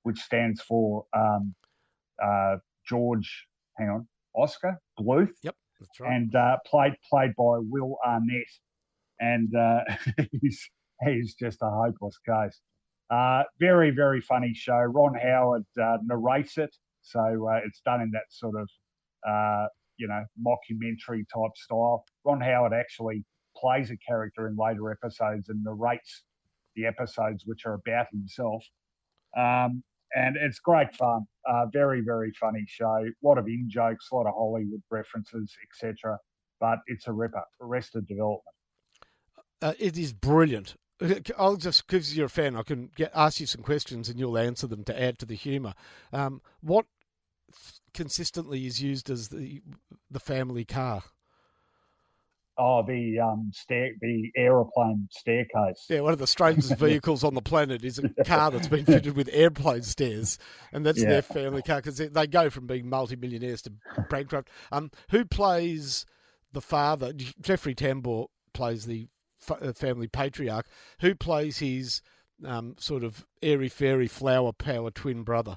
which 0.02 0.18
stands 0.18 0.60
for 0.62 1.06
um, 1.14 1.54
uh, 2.22 2.56
George. 2.86 3.46
Hang 3.78 3.90
on, 3.90 4.08
Oscar 4.34 4.78
Bluth, 4.98 5.32
yep, 5.42 5.54
right. 6.00 6.14
and 6.14 6.34
uh, 6.34 6.56
played 6.66 6.94
played 7.08 7.34
by 7.36 7.58
Will 7.58 7.96
Arnett, 8.06 8.46
and 9.20 9.54
uh, 9.54 9.80
he's 10.40 10.68
he's 11.04 11.34
just 11.34 11.58
a 11.62 11.70
hopeless 11.70 12.18
case. 12.26 12.60
Uh, 13.10 13.42
very 13.60 13.90
very 13.90 14.20
funny 14.20 14.52
show. 14.54 14.78
Ron 14.78 15.14
Howard 15.14 15.64
uh, 15.80 15.98
narrates 16.04 16.58
it, 16.58 16.74
so 17.02 17.20
uh, 17.20 17.60
it's 17.66 17.80
done 17.84 18.00
in 18.00 18.10
that 18.12 18.30
sort 18.30 18.54
of 18.60 18.68
uh, 19.28 19.66
you 19.98 20.08
know 20.08 20.24
mockumentary 20.40 21.24
type 21.32 21.56
style. 21.56 22.04
Ron 22.24 22.40
Howard 22.40 22.72
actually 22.72 23.24
plays 23.56 23.90
a 23.90 23.96
character 23.96 24.48
in 24.48 24.56
later 24.56 24.90
episodes 24.90 25.48
and 25.48 25.62
narrates 25.62 26.24
the 26.74 26.86
episodes 26.86 27.44
which 27.46 27.66
are 27.66 27.74
about 27.74 28.06
himself. 28.10 28.64
Um, 29.36 29.82
and 30.14 30.36
it's 30.36 30.58
great 30.58 30.94
fun. 30.96 31.26
Uh, 31.48 31.66
very, 31.72 32.00
very 32.00 32.32
funny 32.32 32.64
show. 32.66 33.04
A 33.04 33.26
lot 33.26 33.38
of 33.38 33.46
in 33.46 33.68
jokes, 33.68 34.08
a 34.12 34.14
lot 34.14 34.26
of 34.26 34.34
Hollywood 34.34 34.82
references, 34.90 35.54
etc. 35.66 36.18
But 36.60 36.78
it's 36.86 37.08
a 37.08 37.12
ripper. 37.12 37.42
Arrested 37.60 38.06
Development. 38.06 38.42
Uh, 39.60 39.74
it 39.78 39.96
is 39.96 40.12
brilliant. 40.12 40.76
I'll 41.36 41.56
just 41.56 41.86
because 41.86 42.16
you're 42.16 42.26
a 42.26 42.30
fan, 42.30 42.56
I 42.56 42.62
can 42.62 42.90
get 42.94 43.10
ask 43.14 43.40
you 43.40 43.46
some 43.46 43.62
questions 43.62 44.08
and 44.08 44.18
you'll 44.18 44.38
answer 44.38 44.66
them 44.66 44.84
to 44.84 45.02
add 45.02 45.18
to 45.18 45.26
the 45.26 45.34
humour. 45.34 45.74
Um, 46.12 46.42
what 46.60 46.86
consistently 47.92 48.66
is 48.66 48.80
used 48.80 49.10
as 49.10 49.28
the 49.28 49.62
the 50.10 50.20
family 50.20 50.64
car? 50.64 51.02
Oh, 52.58 52.84
the 52.86 53.18
um, 53.18 53.50
stair, 53.54 53.90
the 54.00 54.30
aeroplane 54.36 55.08
staircase. 55.10 55.86
Yeah, 55.88 56.00
one 56.00 56.12
of 56.12 56.18
the 56.18 56.26
strangest 56.26 56.76
vehicles 56.78 57.24
on 57.24 57.34
the 57.34 57.40
planet 57.40 57.82
is 57.84 57.98
a 57.98 58.24
car 58.24 58.50
that's 58.50 58.68
been 58.68 58.84
fitted 58.84 59.16
with 59.16 59.30
airplane 59.32 59.82
stairs, 59.82 60.38
and 60.72 60.84
that's 60.84 61.00
Yeah. 61.02 61.08
their 61.08 61.22
family 61.22 61.62
car 61.62 61.76
because 61.76 61.96
they, 61.96 62.08
they 62.08 62.26
go 62.26 62.50
from 62.50 62.66
being 62.66 62.88
multimillionaires 62.88 63.62
to 63.62 63.72
bankrupt. 64.10 64.50
Um, 64.70 64.90
who 65.10 65.24
plays 65.24 66.04
the 66.52 66.60
father? 66.60 67.12
Jeffrey 67.40 67.74
Tambor 67.74 68.26
plays 68.52 68.84
the 68.84 69.08
fa- 69.38 69.58
uh, 69.62 69.72
family 69.72 70.08
patriarch. 70.08 70.66
Who 71.00 71.14
plays 71.14 71.58
his 71.58 72.02
um, 72.44 72.74
sort 72.78 73.02
of 73.02 73.24
airy 73.42 73.70
fairy 73.70 74.08
flower 74.08 74.52
power 74.52 74.90
twin 74.90 75.22
brother? 75.22 75.56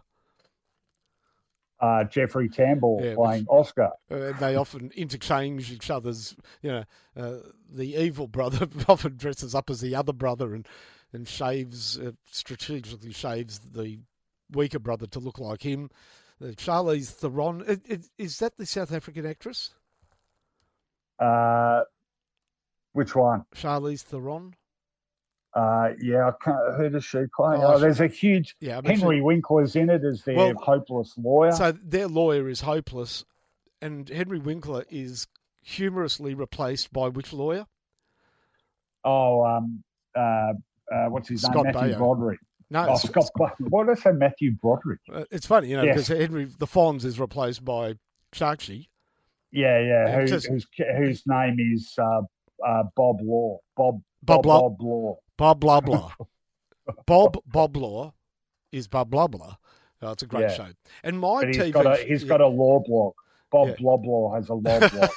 Uh, 1.82 2.06
Jeffrey 2.06 2.48
Tambor 2.48 3.04
Yeah, 3.04 3.16
playing 3.16 3.46
Oscar. 3.50 3.92
Uh, 4.10 4.32
they 4.40 4.56
often 4.56 4.92
interchange 4.96 5.72
each 5.72 5.90
other's, 5.90 6.36
you 6.62 6.72
know, 6.72 6.84
uh, 7.18 7.40
the 7.70 7.96
evil 8.02 8.28
brother 8.28 8.68
often 8.88 9.18
dresses 9.18 9.54
up 9.54 9.70
as 9.70 9.82
the 9.82 9.94
other 9.96 10.14
brother 10.14 10.54
and 10.56 10.68
and 11.14 11.28
shaves 11.28 11.98
uh, 12.00 12.12
strategically 12.30 13.12
shaves 13.12 13.60
the 13.60 14.00
weaker 14.52 14.80
brother 14.80 15.06
to 15.08 15.20
look 15.20 15.38
like 15.40 15.62
him. 15.64 15.90
Uh, 16.42 16.48
Charlize 16.48 17.10
Theron 17.12 17.64
i- 17.68 17.94
i- 17.94 18.00
is 18.18 18.40
that 18.40 18.58
the 18.58 18.66
South 18.66 18.92
African 18.92 19.26
actress? 19.26 19.74
Uh, 21.20 21.82
which 22.94 23.16
one? 23.16 23.46
Charlize 23.56 24.02
Theron. 24.02 24.56
Uh, 25.56 25.90
yeah, 26.02 26.28
I 26.28 26.32
can't, 26.44 26.76
who 26.76 26.90
does 26.90 27.06
she 27.06 27.20
play? 27.36 27.56
Oh, 27.58 27.76
Oh, 27.76 27.80
there's 27.80 28.02
a 28.02 28.08
huge 28.08 28.56
Yeah, 28.60 28.82
Henry 28.84 29.22
Winkler's 29.22 29.76
in 29.78 29.90
it 29.90 30.04
as 30.04 30.22
their 30.24 30.36
Well, 30.36 30.54
hopeless 30.58 31.14
lawyer. 31.18 31.54
So 31.54 31.72
their 31.72 32.08
lawyer 32.10 32.50
is 32.50 32.62
hopeless, 32.62 33.24
and 33.82 34.10
Henry 34.10 34.38
Winkler 34.40 34.84
is 34.90 35.28
humorously 35.62 36.34
replaced 36.34 36.92
by 36.92 37.08
which 37.08 37.32
lawyer? 37.32 37.68
oh, 39.04 39.46
um, 39.46 39.84
uh, 40.16 40.20
uh, 40.92 41.06
what's 41.10 41.30
his 41.30 41.42
Scott 41.44 41.66
name? 41.66 41.74
Matthew. 41.74 41.96
Broderick. 41.98 42.40
No, 42.72 42.82
Oh, 42.82 42.84
it's- 42.96 43.04
Scott. 43.28 43.54
Why 43.60 43.84
did 43.86 43.92
I 43.98 44.02
say 44.02 44.12
Matthew 44.12 44.54
Broderick? 44.54 45.00
Uh, 45.12 45.26
It's 45.32 45.46
funny, 45.46 45.70
you 45.70 45.78
know, 45.78 45.84
Yes. 45.84 46.08
because 46.08 46.20
Henry 46.20 46.46
the 46.46 46.66
Fonz 46.66 47.06
is 47.06 47.20
replaced 47.20 47.64
by 47.64 47.96
Sharkshi. 48.34 48.88
Yeah, 49.52 49.80
yeah. 49.80 50.08
Yeah, 50.08 50.20
Who, 50.22 50.28
just- 50.28 50.48
whose 50.48 50.68
whose 50.98 51.24
name 51.28 51.58
is 51.60 51.94
uh, 52.00 52.22
uh, 52.66 52.84
Bob 52.96 53.22
Law. 53.22 53.60
Bob 53.78 54.02
Bob 54.26 54.44
Bob, 54.44 54.82
Law. 54.82 55.18
Bob 55.38 55.60
blah 55.60 55.82
blah. 55.82 56.12
Bob 57.06 57.38
Bob 57.46 57.76
Law 57.78 58.14
is 58.72 58.88
Bob 58.88 59.10
blah 59.10 59.28
blah. 59.28 59.56
Oh, 60.02 60.12
it's 60.12 60.24
a 60.24 60.28
great 60.28 60.42
Yeah. 60.50 60.54
show. 60.54 60.68
And 61.04 61.20
my 61.20 61.42
But 61.42 61.48
he's 61.50 61.58
TV, 61.58 61.72
got 61.72 61.86
a 61.88 62.04
he's 62.04 62.24
got 62.24 62.42
a 62.42 62.48
law 62.48 62.80
blog. 62.86 63.14
Bob 63.52 63.70
Yeah. 63.70 63.76
Bloblaw 63.76 64.36
has 64.36 64.50
a 64.50 64.54
law 64.54 64.80
blog. 64.90 65.10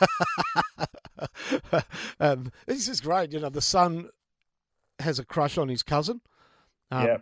um, 2.21 2.53
this 2.67 2.89
is 2.89 3.01
great. 3.01 3.33
You 3.33 3.41
know, 3.41 3.49
the 3.49 3.61
son 3.61 4.09
has 5.01 5.19
a 5.19 5.25
crush 5.25 5.59
on 5.59 5.69
his 5.69 5.83
cousin. 5.83 6.21
Um. 6.91 7.19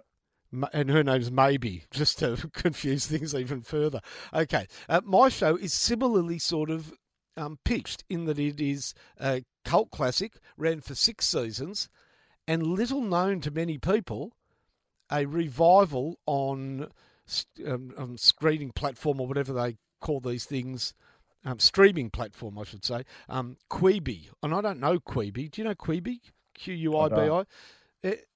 Ma- 0.53 0.69
And 0.73 0.91
her 0.91 1.03
name's 1.03 1.31
Maeby, 1.31 1.85
just 1.91 2.19
to 2.21 2.37
confuse 2.53 3.07
things 3.07 3.35
even 3.35 3.63
further. 3.63 4.01
Okay. 4.33 4.67
Uh, 4.89 5.01
my 5.05 5.29
show 5.29 5.57
is 5.57 5.73
similarly 5.73 6.39
sort 6.39 6.71
of 6.71 6.93
um, 7.37 7.59
pitched 7.65 8.05
in 8.09 8.25
that 8.27 8.39
it 8.39 8.61
is 8.61 8.95
a 9.21 9.45
cult 9.65 9.91
classic, 9.91 10.35
ran 10.57 10.81
for 10.81 10.95
six 10.95 11.27
seasons, 11.27 11.89
and 12.49 12.67
little 12.67 13.01
known 13.03 13.41
to 13.43 13.51
many 13.51 13.79
people, 13.79 14.33
a 15.11 15.27
revival 15.27 16.19
on, 16.27 16.89
um, 17.67 17.93
on 17.99 18.17
screening 18.19 18.71
platform 18.73 19.21
or 19.21 19.27
whatever 19.27 19.53
they 19.53 19.77
call 20.01 20.21
these 20.21 20.45
things, 20.45 20.95
um, 21.45 21.59
streaming 21.59 22.11
platform, 22.11 22.59
I 22.59 22.65
should 22.65 22.85
say, 22.85 23.05
um, 23.29 23.57
Quibi. 23.71 24.29
And 24.43 24.53
I 24.55 24.61
don't 24.61 24.81
know 24.81 24.99
Quibi. 24.99 25.51
Do 25.51 25.61
you 25.61 25.65
know 25.69 25.75
Quibi? 25.75 26.21
Q 26.55 26.75
U 26.75 26.97
I 26.97 27.09
B 27.09 27.15
I. 27.31 27.45
It- 28.03 28.29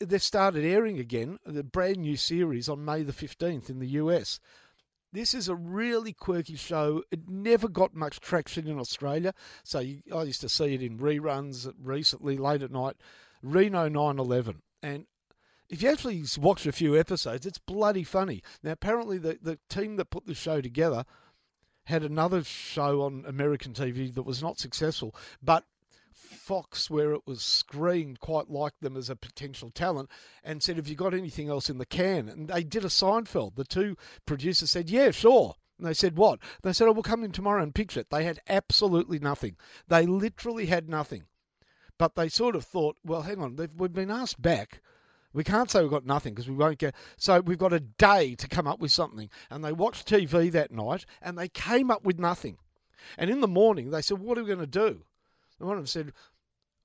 They 0.00 0.18
started 0.18 0.64
airing 0.64 0.98
again, 0.98 1.38
the 1.46 1.62
brand 1.62 1.98
new 1.98 2.16
series 2.16 2.68
on 2.68 2.84
May 2.84 3.02
the 3.04 3.12
15th 3.12 3.70
in 3.70 3.78
the 3.78 3.88
US. 4.02 4.40
This 5.14 5.32
is 5.32 5.48
a 5.48 5.54
really 5.54 6.12
quirky 6.12 6.56
show. 6.56 7.04
It 7.12 7.28
never 7.28 7.68
got 7.68 7.94
much 7.94 8.18
traction 8.18 8.66
in 8.66 8.80
Australia. 8.80 9.32
So 9.62 9.78
you, 9.78 10.02
I 10.12 10.24
used 10.24 10.40
to 10.40 10.48
see 10.48 10.74
it 10.74 10.82
in 10.82 10.98
reruns 10.98 11.72
recently, 11.80 12.36
late 12.36 12.62
at 12.62 12.72
night. 12.72 12.96
Reno 13.40 13.88
911. 13.88 14.62
And 14.82 15.06
if 15.70 15.82
you 15.82 15.90
actually 15.90 16.24
watch 16.36 16.66
a 16.66 16.72
few 16.72 16.98
episodes, 16.98 17.46
it's 17.46 17.58
bloody 17.58 18.02
funny. 18.02 18.42
Now, 18.64 18.72
apparently, 18.72 19.18
the, 19.18 19.38
the 19.40 19.60
team 19.68 19.94
that 19.96 20.10
put 20.10 20.26
the 20.26 20.34
show 20.34 20.60
together 20.60 21.04
had 21.84 22.02
another 22.02 22.42
show 22.42 23.02
on 23.02 23.24
American 23.24 23.72
TV 23.72 24.12
that 24.12 24.24
was 24.24 24.42
not 24.42 24.58
successful, 24.58 25.14
but 25.40 25.64
Fox, 26.44 26.90
where 26.90 27.14
it 27.14 27.22
was 27.26 27.40
screened, 27.40 28.20
quite 28.20 28.50
liked 28.50 28.82
them 28.82 28.98
as 28.98 29.08
a 29.08 29.16
potential 29.16 29.70
talent 29.70 30.10
and 30.42 30.62
said, 30.62 30.76
Have 30.76 30.88
you 30.88 30.94
got 30.94 31.14
anything 31.14 31.48
else 31.48 31.70
in 31.70 31.78
the 31.78 31.86
can? 31.86 32.28
And 32.28 32.48
they 32.48 32.62
did 32.62 32.84
a 32.84 32.88
Seinfeld. 32.88 33.54
The 33.54 33.64
two 33.64 33.96
producers 34.26 34.70
said, 34.70 34.90
Yeah, 34.90 35.10
sure. 35.10 35.54
And 35.78 35.86
they 35.86 35.94
said, 35.94 36.18
What? 36.18 36.40
They 36.62 36.74
said, 36.74 36.86
Oh, 36.86 36.92
we'll 36.92 37.02
come 37.02 37.24
in 37.24 37.32
tomorrow 37.32 37.62
and 37.62 37.74
pitch 37.74 37.96
it. 37.96 38.10
They 38.10 38.24
had 38.24 38.40
absolutely 38.46 39.18
nothing. 39.18 39.56
They 39.88 40.04
literally 40.04 40.66
had 40.66 40.86
nothing. 40.86 41.24
But 41.96 42.14
they 42.14 42.28
sort 42.28 42.56
of 42.56 42.64
thought, 42.66 42.98
Well, 43.02 43.22
hang 43.22 43.40
on, 43.40 43.56
we've 43.74 43.94
been 43.94 44.10
asked 44.10 44.42
back. 44.42 44.82
We 45.32 45.44
can't 45.44 45.70
say 45.70 45.80
we've 45.80 45.90
got 45.90 46.04
nothing 46.04 46.34
because 46.34 46.48
we 46.48 46.56
won't 46.56 46.78
get. 46.78 46.94
So 47.16 47.40
we've 47.40 47.56
got 47.56 47.72
a 47.72 47.80
day 47.80 48.34
to 48.34 48.48
come 48.48 48.66
up 48.66 48.80
with 48.80 48.92
something. 48.92 49.30
And 49.48 49.64
they 49.64 49.72
watched 49.72 50.06
TV 50.08 50.52
that 50.52 50.70
night 50.70 51.06
and 51.22 51.38
they 51.38 51.48
came 51.48 51.90
up 51.90 52.04
with 52.04 52.18
nothing. 52.18 52.58
And 53.16 53.30
in 53.30 53.40
the 53.40 53.48
morning, 53.48 53.90
they 53.90 54.02
said, 54.02 54.18
"What 54.18 54.36
are 54.36 54.42
we 54.42 54.48
going 54.48 54.60
to 54.60 54.66
do?" 54.66 55.04
And 55.58 55.68
one 55.68 55.78
of 55.78 55.82
them 55.82 55.86
said, 55.86 56.12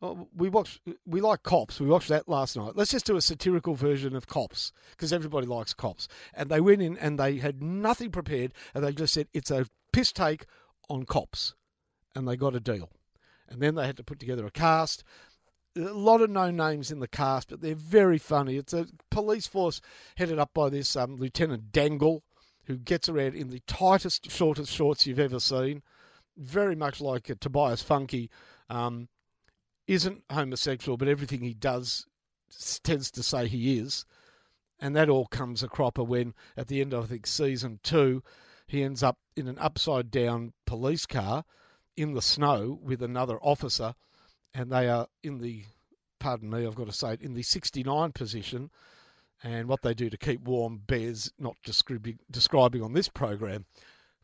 "We 0.02 0.50
watched. 0.50 0.82
We 1.06 1.22
like 1.22 1.44
Cops. 1.44 1.80
We 1.80 1.88
watched 1.88 2.10
that 2.10 2.30
last 2.30 2.56
night. 2.56 2.76
Let's 2.76 2.92
just 2.92 3.06
do 3.06 3.16
a 3.16 3.22
satirical 3.22 3.76
version 3.76 4.16
of 4.16 4.28
Cops 4.28 4.72
because 4.92 5.12
everybody 5.12 5.48
likes 5.48 5.74
Cops." 5.74 6.08
And 6.34 6.50
they 6.50 6.62
went 6.62 6.82
in 6.82 6.98
and 6.98 7.20
they 7.20 7.38
had 7.38 7.62
nothing 7.62 8.12
prepared, 8.12 8.54
and 8.74 8.84
they 8.84 8.94
just 8.94 9.14
said, 9.14 9.28
"It's 9.34 9.52
a 9.52 9.68
piss 9.92 10.12
take 10.12 10.46
on 10.90 11.06
Cops," 11.06 11.54
and 12.16 12.28
they 12.28 12.38
got 12.38 12.56
a 12.56 12.60
deal. 12.60 12.90
And 13.48 13.62
then 13.62 13.76
they 13.76 13.86
had 13.88 13.98
to 13.98 14.04
put 14.04 14.20
together 14.20 14.46
a 14.46 14.52
cast 14.52 15.04
a 15.76 15.94
lot 15.94 16.22
of 16.22 16.30
no 16.30 16.52
names 16.52 16.92
in 16.92 17.00
the 17.00 17.08
cast, 17.08 17.50
but 17.50 17.62
they're 17.62 17.76
very 17.76 18.18
funny. 18.18 18.58
It's 18.58 18.74
a 18.74 18.88
police 19.12 19.48
force 19.48 19.82
headed 20.16 20.40
up 20.40 20.54
by 20.54 20.70
this 20.70 20.96
um, 20.96 21.18
Lieutenant 21.18 21.72
Dangle, 21.72 22.24
who 22.66 22.78
gets 22.78 23.10
around 23.10 23.36
in 23.36 23.50
the 23.50 23.62
tightest, 23.68 24.30
shortest 24.30 24.72
shorts 24.72 25.06
you've 25.06 25.20
ever 25.20 25.40
seen. 25.40 25.84
Very 26.38 26.76
much 26.76 27.02
like 27.02 27.32
Tobias 27.40 27.84
Funke 27.84 28.30
Um, 28.70 29.10
isn't 29.90 30.24
homosexual, 30.32 30.98
but 30.98 31.08
everything 31.08 31.42
he 31.42 31.56
does 31.56 32.06
tends 32.84 33.10
to 33.10 33.24
say 33.24 33.48
he 33.48 33.80
is. 33.80 34.06
And 34.80 34.96
that 34.96 35.10
all 35.10 35.26
comes 35.26 35.64
a 35.64 35.68
cropper 35.68 36.04
when, 36.04 36.36
at 36.56 36.68
the 36.68 36.80
end 36.80 36.94
of 36.94 37.06
I 37.06 37.08
think 37.08 37.26
season 37.26 37.80
two, 37.82 38.24
he 38.68 38.84
ends 38.84 39.02
up 39.02 39.18
in 39.36 39.48
an 39.48 39.58
upside 39.58 40.12
down 40.12 40.54
police 40.66 41.08
car 41.08 41.44
in 41.98 42.14
the 42.14 42.22
snow 42.22 42.80
with 42.82 43.02
another 43.02 43.40
officer 43.42 43.96
and 44.54 44.72
they 44.72 44.88
are 44.88 45.08
in 45.24 45.40
the, 45.40 45.64
pardon 46.20 46.52
me, 46.52 46.68
I've 46.68 46.76
got 46.76 46.86
to 46.86 46.94
say 46.94 47.14
it, 47.14 47.22
in 47.22 47.34
the 47.34 47.42
69 47.42 48.12
position. 48.12 48.70
And 49.44 49.68
what 49.68 49.82
they 49.82 49.94
do 49.94 50.10
to 50.10 50.18
keep 50.18 50.42
warm 50.42 50.82
bears 50.86 51.32
not 51.40 51.56
describing, 51.64 52.20
describing 52.30 52.84
on 52.84 52.94
this 52.94 53.08
program, 53.08 53.66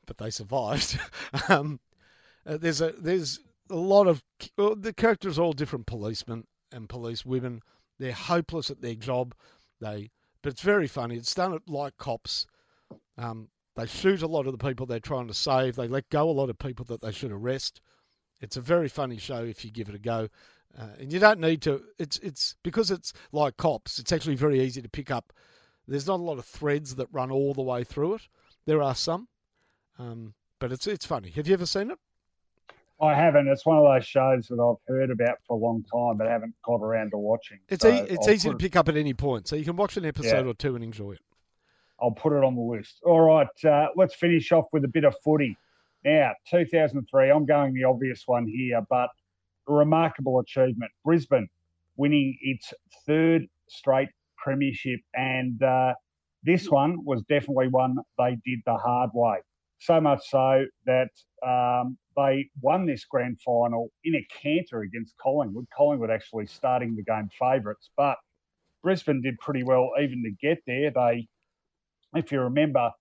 but 0.06 0.18
they 0.20 0.30
survived. 0.30 1.00
um, 1.50 1.80
uh, 2.46 2.58
there's 2.58 2.82
a 2.82 2.92
there's 2.92 3.40
a 3.70 3.76
lot 3.76 4.08
of 4.08 4.24
well, 4.58 4.76
the 4.76 4.94
characters 4.94 5.40
are 5.40 5.44
all 5.44 5.54
different 5.54 5.88
policemen 5.88 6.46
and 6.72 6.90
police 6.90 7.26
women. 7.26 7.62
They're 8.00 8.14
hopeless 8.14 8.70
at 8.70 8.82
their 8.82 8.96
job. 8.96 9.34
They 9.80 10.12
but 10.42 10.54
it's 10.54 10.62
very 10.62 10.88
funny. 10.88 11.16
It's 11.16 11.34
done 11.34 11.60
like 11.68 11.98
cops. 11.98 12.46
Um, 13.18 13.50
they 13.76 13.88
shoot 13.88 14.22
a 14.22 14.28
lot 14.28 14.46
of 14.46 14.52
the 14.52 14.64
people 14.64 14.86
they're 14.86 15.00
trying 15.00 15.28
to 15.28 15.34
save. 15.34 15.76
They 15.76 15.88
let 15.88 16.10
go 16.10 16.30
a 16.30 16.32
lot 16.32 16.50
of 16.50 16.60
people 16.60 16.86
that 16.86 17.02
they 17.02 17.12
should 17.12 17.32
arrest. 17.32 17.82
It's 18.40 18.58
a 18.58 18.62
very 18.62 18.88
funny 18.88 19.18
show 19.18 19.44
if 19.44 19.66
you 19.66 19.72
give 19.72 19.90
it 19.90 19.96
a 19.96 20.00
go. 20.00 20.30
Uh, 20.78 20.90
and 21.00 21.12
you 21.12 21.20
don't 21.20 21.40
need 21.40 21.62
to. 21.64 21.82
It's 21.98 22.18
it's 22.20 22.56
because 22.64 22.92
it's 22.92 23.14
like 23.32 23.58
cops. 23.58 24.00
It's 24.00 24.12
actually 24.12 24.36
very 24.36 24.62
easy 24.62 24.82
to 24.82 24.90
pick 24.90 25.10
up. 25.10 25.34
There's 25.88 26.08
not 26.08 26.20
a 26.20 26.24
lot 26.24 26.38
of 26.38 26.46
threads 26.46 26.96
that 26.96 27.08
run 27.12 27.32
all 27.32 27.54
the 27.54 27.62
way 27.62 27.84
through 27.84 28.16
it. 28.16 28.22
There 28.66 28.82
are 28.82 28.96
some, 28.96 29.28
um, 30.00 30.34
but 30.60 30.72
it's 30.72 30.88
it's 30.88 31.06
funny. 31.06 31.30
Have 31.32 31.48
you 31.48 31.54
ever 31.54 31.66
seen 31.66 31.92
it? 31.92 32.00
I 33.02 33.14
haven't. 33.14 33.48
It's 33.48 33.66
one 33.66 33.78
of 33.78 33.84
those 33.84 34.06
shows 34.06 34.48
that 34.48 34.60
I've 34.60 34.78
heard 34.88 35.12
about 35.12 35.38
for 35.46 35.58
a 35.58 35.60
long 35.60 35.84
time, 35.84 36.18
but 36.18 36.28
haven't 36.28 36.54
got 36.66 36.78
around 36.82 37.12
to 37.12 37.18
watching. 37.18 37.60
It's 37.68 37.82
so 37.82 37.90
e- 37.90 38.08
it's 38.08 38.28
I'll 38.28 38.34
easy 38.34 38.50
to 38.50 38.56
pick 38.56 38.76
up 38.76 38.88
at 38.88 38.96
any 38.96 39.14
point, 39.14 39.48
so 39.48 39.56
you 39.56 39.66
can 39.66 39.76
watch 39.76 39.98
an 39.98 40.06
episode 40.06 40.46
yeah. 40.46 40.52
or 40.52 40.54
two 40.54 40.76
and 40.76 40.84
enjoy 40.84 41.14
it. 41.14 41.20
I'll 42.02 42.12
put 42.12 42.34
it 42.34 42.44
on 42.44 42.56
the 42.56 42.62
list. 42.62 43.00
All 43.04 43.22
right, 43.22 43.48
uh, 43.66 43.88
let's 43.96 44.16
finish 44.16 44.52
off 44.52 44.66
with 44.72 44.86
a 44.86 44.88
bit 44.88 45.04
of 45.04 45.16
footy. 45.24 45.58
Now, 46.04 46.34
2003, 46.52 47.32
I'm 47.32 47.46
going 47.46 47.74
the 47.74 47.84
obvious 47.84 48.24
one 48.26 48.48
here, 48.48 48.82
but 48.90 49.10
a 49.68 49.74
remarkable 49.74 50.40
achievement. 50.40 50.92
Brisbane 51.04 51.50
winning 51.98 52.38
its 52.42 52.74
third 53.06 53.48
straight 53.68 54.10
premiership, 54.38 55.00
and 55.16 55.62
uh, 55.64 55.94
this 56.44 56.70
one 56.70 57.04
was 57.04 57.24
definitely 57.24 57.70
one 57.70 57.98
they 58.18 58.38
did 58.46 58.60
the 58.66 58.78
hard 58.78 59.10
way. 59.14 59.38
So 59.80 60.00
much 60.00 60.22
so 60.30 60.66
that 60.86 61.10
um, 61.46 61.98
they 62.16 62.50
won 62.62 62.86
this 62.86 63.06
grand 63.06 63.40
final 63.42 63.90
in 64.04 64.16
a 64.16 64.28
canter 64.42 64.82
against 64.82 65.18
Collingwood. 65.18 65.68
Collingwood 65.76 66.12
actually 66.12 66.48
starting 66.48 66.96
the 66.96 67.04
game 67.04 67.30
favourites, 67.38 67.90
but 67.98 68.18
Brisbane 68.84 69.22
did 69.22 69.40
pretty 69.40 69.64
well 69.64 69.92
even 70.00 70.24
to 70.24 70.32
get 70.46 70.60
there. 70.68 70.92
They, 70.92 71.28
if 72.16 72.32
you 72.32 72.42
remember, 72.42 72.92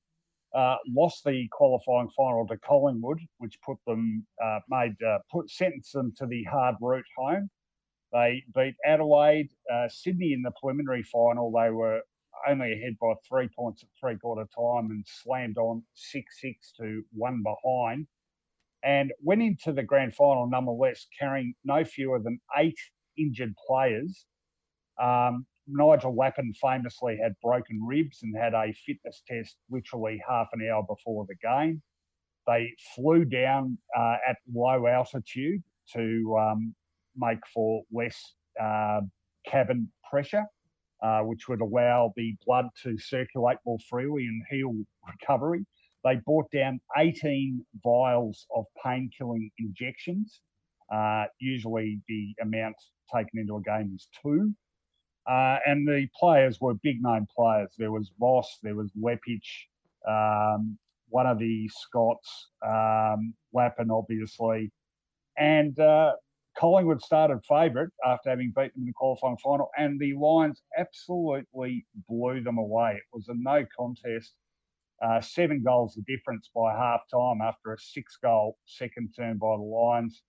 uh, 0.55 0.77
lost 0.89 1.24
the 1.24 1.49
qualifying 1.53 2.09
final 2.16 2.47
to 2.47 2.57
Collingwood, 2.59 3.19
which 3.39 3.59
put 3.62 3.78
them 3.86 4.27
uh, 4.43 4.61
made 4.69 4.95
uh, 5.03 5.19
put 5.31 5.51
sentenced 5.51 5.93
them 5.93 6.12
to 6.19 6.27
the 6.27 6.45
hard 6.45 6.77
route 6.81 7.05
home. 7.16 7.51
They 8.12 8.45
beat 8.55 8.77
Adelaide, 8.86 9.51
uh, 9.73 9.89
Sydney 9.89 10.32
in 10.32 10.43
the 10.43 10.53
preliminary 10.61 11.03
final. 11.03 11.51
They 11.51 11.70
were 11.70 12.01
only 12.49 12.73
ahead 12.73 12.97
by 13.01 13.15
three 13.28 13.49
points 13.57 13.82
at 13.82 13.89
three 13.99 14.16
quarter 14.19 14.47
time 14.57 14.91
and 14.91 15.05
slammed 15.07 15.59
on 15.59 15.82
six 15.95 16.41
six 16.41 16.73
to 16.81 17.03
one 17.12 17.43
behind, 17.43 18.07
and 18.85 19.12
went 19.23 19.43
into 19.43 19.73
the 19.73 19.82
grand 19.82 20.15
final 20.15 20.48
nonetheless, 20.48 21.06
carrying 21.19 21.55
no 21.65 21.85
fewer 21.85 22.20
than 22.20 22.39
eight 22.56 22.78
injured 23.16 23.55
players. 23.66 24.27
Um, 25.02 25.47
Nigel 25.66 26.15
Lappin 26.15 26.52
famously 26.61 27.19
had 27.20 27.32
broken 27.43 27.81
ribs 27.82 28.20
and 28.23 28.36
had 28.36 28.52
a 28.52 28.73
fitness 28.86 29.23
test 29.27 29.56
literally 29.70 30.23
half 30.28 30.48
an 30.52 30.69
hour 30.70 30.82
before 30.86 31.27
the 31.27 31.36
game. 31.36 31.82
They 32.47 32.74
flew 32.94 33.24
down 33.24 33.78
uh, 33.98 34.16
at 34.28 34.36
low 34.52 34.86
altitude 34.86 35.62
to 35.94 36.36
um, 36.39 36.74
make 37.16 37.39
for 37.52 37.82
less 37.90 38.35
uh, 38.61 39.01
cabin 39.47 39.90
pressure, 40.11 40.44
uh, 41.02 41.20
which 41.20 41.48
would 41.48 41.62
allow 41.62 42.12
the 42.16 42.36
blood 42.47 42.66
to 42.82 42.98
circulate 42.98 43.56
more 43.65 43.78
freely 43.89 44.27
and 44.27 44.43
heal 44.51 44.74
recovery. 45.09 45.65
They 46.05 46.16
brought 46.16 46.51
down 46.51 46.81
18 46.97 47.64
vials 47.82 48.47
of 48.55 48.66
pain 48.85 49.10
killing 49.16 49.51
injections. 49.59 50.40
Uh, 50.93 51.24
usually, 51.40 52.01
the 52.09 52.35
amount 52.43 52.76
taken 53.14 53.39
into 53.40 53.56
a 53.56 53.62
game 53.62 53.93
is 53.94 54.09
two. 54.22 54.55
Uh, 55.26 55.59
and 55.64 55.89
the 55.89 56.06
players 56.18 56.60
were 56.60 56.74
big 56.74 57.02
name 57.02 57.26
players. 57.35 57.70
There 57.78 57.90
was 57.90 58.12
Voss, 58.20 58.59
there 58.62 58.74
was 58.74 58.93
Leppitsch, 59.01 59.66
um, 60.06 60.78
one 61.09 61.26
of 61.26 61.39
the 61.39 61.68
Scotts, 61.68 62.48
um, 62.66 63.32
Lappin, 63.55 63.90
obviously. 63.90 64.70
And 65.39 65.78
uh, 65.78 66.12
Collingwood 66.59 67.01
started 67.01 67.40
favourite 67.48 67.89
after 68.05 68.28
having 68.31 68.52
beaten 68.55 68.72
them 68.74 68.82
in 68.82 68.86
the 68.86 68.93
qualifying 68.93 69.39
final, 69.43 69.70
and 69.78 69.98
the 69.98 70.12
Lions 70.14 70.62
absolutely 70.78 71.86
blew 72.09 72.43
them 72.43 72.59
away. 72.59 72.93
It 72.93 73.02
was 73.12 73.28
a 73.28 73.35
no 73.35 73.64
contest. 73.76 74.35
Uh, 75.05 75.20
seven 75.20 75.62
goals 75.62 75.94
the 75.94 76.02
difference 76.16 76.48
by 76.55 76.72
half 76.72 77.01
time 77.12 77.40
after 77.43 77.74
a 77.74 77.78
six 77.78 78.16
goal 78.22 78.56
second 78.64 79.12
turn 79.14 79.36
by 79.36 79.55
the 79.56 79.62
Lions. 79.62 80.22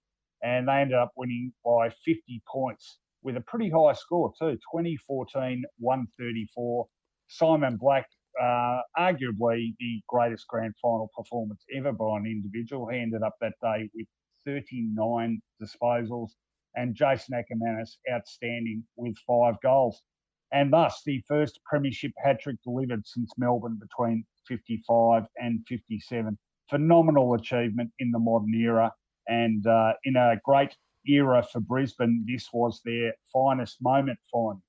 And 0.44 0.68
they 0.68 0.74
ended 0.74 0.98
up 0.98 1.14
winning 1.16 1.54
by 1.64 1.90
50 1.90 2.42
points 2.52 3.00
with 3.24 3.38
a 3.38 3.42
pretty 3.42 3.70
high 3.70 3.94
score 3.94 4.34
too 4.38 4.58
2014 4.74 5.64
134. 5.78 6.88
Simon 7.28 7.78
Black, 7.78 8.06
uh, 8.42 8.82
arguably 8.98 9.74
the 9.80 10.02
greatest 10.10 10.46
grand 10.48 10.74
final 10.82 11.10
performance 11.16 11.64
ever 11.74 11.94
by 11.94 12.18
an 12.18 12.26
individual. 12.26 12.90
He 12.90 13.00
ended 13.00 13.24
up 13.24 13.36
that 13.40 13.54
day 13.62 13.90
with 13.96 14.08
39 14.46 15.42
disposals, 15.62 16.32
and 16.76 16.94
Jason 16.94 17.34
Akermanis 17.34 17.98
outstanding 18.12 18.84
with 18.98 19.16
five 19.26 19.56
goals. 19.64 20.02
And 20.52 20.72
thus 20.72 21.02
the 21.06 21.24
first 21.28 21.60
premiership 21.66 22.12
hat 22.24 22.40
trick 22.42 22.58
delivered 22.64 23.06
since 23.06 23.32
Melbourne 23.38 23.80
between 23.80 24.26
55 24.48 25.24
and 25.38 25.66
57. 25.68 26.38
Phenomenal 26.70 27.34
achievement 27.34 27.92
in 28.00 28.12
the 28.12 28.20
modern 28.20 28.54
era 28.56 28.92
and 29.28 29.66
uh, 29.66 29.94
in 30.04 30.16
a 30.16 30.36
great 30.44 30.76
era 31.08 31.44
for 31.52 31.60
Brisbane, 31.60 32.26
this 32.28 32.50
was 32.54 32.82
their 32.86 33.14
finest 33.32 33.78
moment. 33.82 34.20
Fine. 34.32 34.62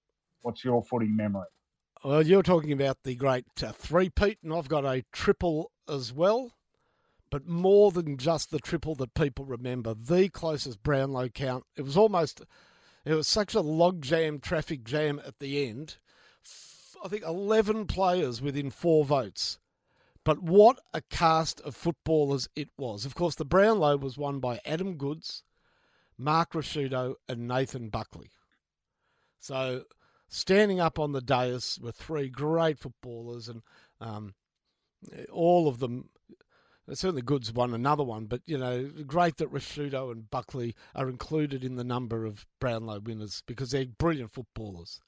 What's 0.42 0.64
your 0.64 0.82
footy 0.82 1.08
memory? 1.08 1.46
Well, 2.04 2.24
you're 2.24 2.42
talking 2.42 2.72
about 2.72 3.02
the 3.02 3.16
great 3.16 3.46
uh, 3.62 3.72
three-peat, 3.72 4.38
and 4.42 4.52
I've 4.52 4.68
got 4.68 4.84
a 4.84 5.04
triple 5.12 5.72
as 5.88 6.12
well. 6.12 6.52
But 7.30 7.48
more 7.48 7.90
than 7.90 8.16
just 8.18 8.50
the 8.50 8.60
triple 8.60 8.94
that 8.96 9.14
people 9.14 9.44
remember, 9.44 9.94
the 9.94 10.28
closest 10.28 10.82
Brownlow 10.82 11.30
count. 11.30 11.64
It 11.76 11.82
was 11.82 11.96
almost, 11.96 12.42
it 13.06 13.14
was 13.14 13.28
such 13.28 13.54
a 13.54 13.62
logjam, 13.62 14.42
traffic 14.42 14.84
jam 14.84 15.20
at 15.24 15.38
the 15.38 15.66
end. 15.66 15.96
I 17.04 17.08
think 17.08 17.22
11 17.22 17.86
players 17.86 18.42
within 18.42 18.70
four 18.70 19.04
votes. 19.04 19.58
But 20.24 20.42
what 20.42 20.80
a 20.92 21.02
cast 21.02 21.60
of 21.60 21.76
footballers 21.76 22.48
it 22.56 22.70
was. 22.76 23.06
Of 23.06 23.14
course, 23.14 23.36
the 23.36 23.44
Brownlow 23.44 23.98
was 23.98 24.18
won 24.18 24.40
by 24.40 24.60
Adam 24.66 24.96
Goodes, 24.96 25.44
Mark 26.18 26.52
Ricciuto, 26.52 27.14
and 27.28 27.46
Nathan 27.46 27.90
Buckley. 27.90 28.32
So 29.38 29.84
standing 30.28 30.80
up 30.80 30.98
on 30.98 31.12
the 31.12 31.20
dais 31.20 31.78
were 31.80 31.92
three 31.92 32.28
great 32.28 32.80
footballers, 32.80 33.48
and 33.48 33.62
um, 34.00 34.34
all 35.30 35.68
of 35.68 35.78
them. 35.78 36.08
Certainly, 36.92 37.22
Goodes 37.22 37.52
won 37.52 37.74
another 37.74 38.04
one, 38.04 38.26
but 38.26 38.42
you 38.46 38.56
know, 38.56 38.88
great 39.06 39.38
that 39.38 39.52
Ricciuto 39.52 40.12
and 40.12 40.30
Buckley 40.30 40.74
are 40.94 41.08
included 41.08 41.64
in 41.64 41.74
the 41.74 41.84
number 41.84 42.24
of 42.24 42.46
Brownlow 42.60 43.00
winners 43.00 43.42
because 43.46 43.72
they're 43.72 43.86
brilliant 43.86 44.32
footballers. 44.32 45.00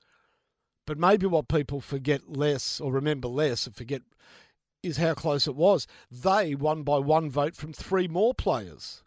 But 0.87 0.99
maybe 0.99 1.27
what 1.27 1.49
people 1.49 1.81
forget 1.81 2.37
less 2.37 2.81
or 2.81 2.93
remember 2.93 3.29
less 3.29 3.67
and 3.67 3.77
forget 3.77 4.03
is 4.83 4.97
how 4.97 5.15
close 5.15 5.47
it 5.47 5.55
was. 5.55 5.87
They 6.11 6.55
won 6.55 6.83
by 6.83 6.99
one 6.99 7.31
vote 7.31 7.55
from 7.55 7.73
three 7.73 8.09
more 8.09 8.35
players, 8.35 9.05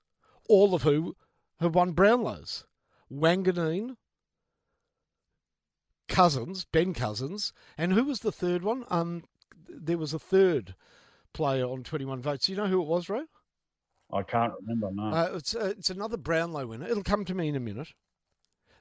all 0.48 0.74
of 0.74 0.84
who 0.84 1.16
have 1.60 1.76
won 1.76 1.94
Brownlows. 1.94 2.66
Wanganeen, 3.12 3.98
Cousins, 6.08 6.66
Ben 6.72 6.94
Cousins, 6.94 7.52
and 7.78 7.94
who 7.94 8.06
was 8.06 8.20
the 8.20 8.32
third 8.32 8.64
one? 8.64 8.86
Um, 8.90 9.24
there 9.68 9.98
was 9.98 10.14
a 10.14 10.20
third 10.20 10.76
player 11.34 11.66
on 11.66 11.84
21 11.84 12.22
votes. 12.22 12.46
Do 12.46 12.52
you 12.52 12.58
know 12.58 12.68
who 12.68 12.82
it 12.82 12.88
was, 12.88 13.10
Ro? 13.10 13.26
I 14.14 14.24
can't 14.24 14.54
remember, 14.62 14.92
no. 14.92 15.04
Uh, 15.04 15.32
it's, 15.36 15.56
uh, 15.56 15.74
it's 15.78 15.90
another 15.90 16.18
Brownlow 16.18 16.68
winner. 16.68 16.88
It'll 16.88 17.04
come 17.04 17.26
to 17.26 17.34
me 17.34 17.48
in 17.48 17.56
a 17.56 17.62
minute. 17.62 17.94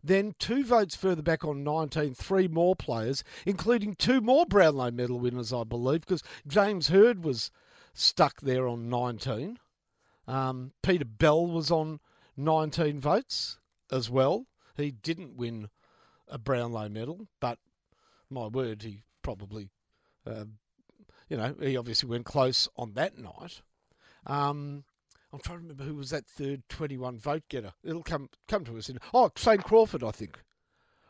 Then 0.02 0.34
two 0.38 0.64
votes 0.64 0.96
further 0.96 1.22
back 1.22 1.44
on 1.44 1.62
19, 1.62 2.14
three 2.14 2.48
more 2.48 2.74
players, 2.74 3.22
including 3.44 3.94
two 3.94 4.20
more 4.20 4.46
Brownlow 4.46 4.90
medal 4.90 5.20
winners, 5.20 5.52
I 5.52 5.64
believe, 5.64 6.00
because 6.00 6.22
James 6.46 6.88
Hird 6.88 7.22
was 7.22 7.50
stuck 7.92 8.40
there 8.40 8.66
on 8.66 8.88
19. 8.88 9.58
Um, 10.26 10.72
Peter 10.82 11.04
Bell 11.04 11.46
was 11.46 11.70
on 11.70 12.00
19 12.36 13.00
votes 13.00 13.58
as 13.92 14.08
well. 14.08 14.46
He 14.76 14.90
didn't 14.90 15.36
win 15.36 15.68
a 16.28 16.38
Brownlow 16.38 16.88
medal, 16.88 17.26
but 17.40 17.58
my 18.30 18.46
word, 18.46 18.82
he 18.82 19.02
probably, 19.22 19.68
uh, 20.26 20.44
you 21.30 21.36
know, 21.36 21.54
he 21.62 21.76
obviously 21.76 22.08
went 22.08 22.26
close 22.26 22.68
on 22.76 22.92
that 22.94 23.16
night. 23.16 23.62
Um, 24.26 24.84
I'm 25.32 25.38
trying 25.38 25.58
to 25.58 25.62
remember 25.62 25.84
who 25.84 25.94
was 25.94 26.10
that 26.10 26.26
third 26.26 26.64
21 26.68 27.18
vote 27.18 27.44
getter. 27.48 27.72
It'll 27.84 28.02
come 28.02 28.28
come 28.48 28.64
to 28.64 28.76
us 28.76 28.88
in. 28.88 28.98
Oh, 29.14 29.30
Shane 29.36 29.58
Crawford, 29.58 30.02
I 30.02 30.10
think. 30.10 30.42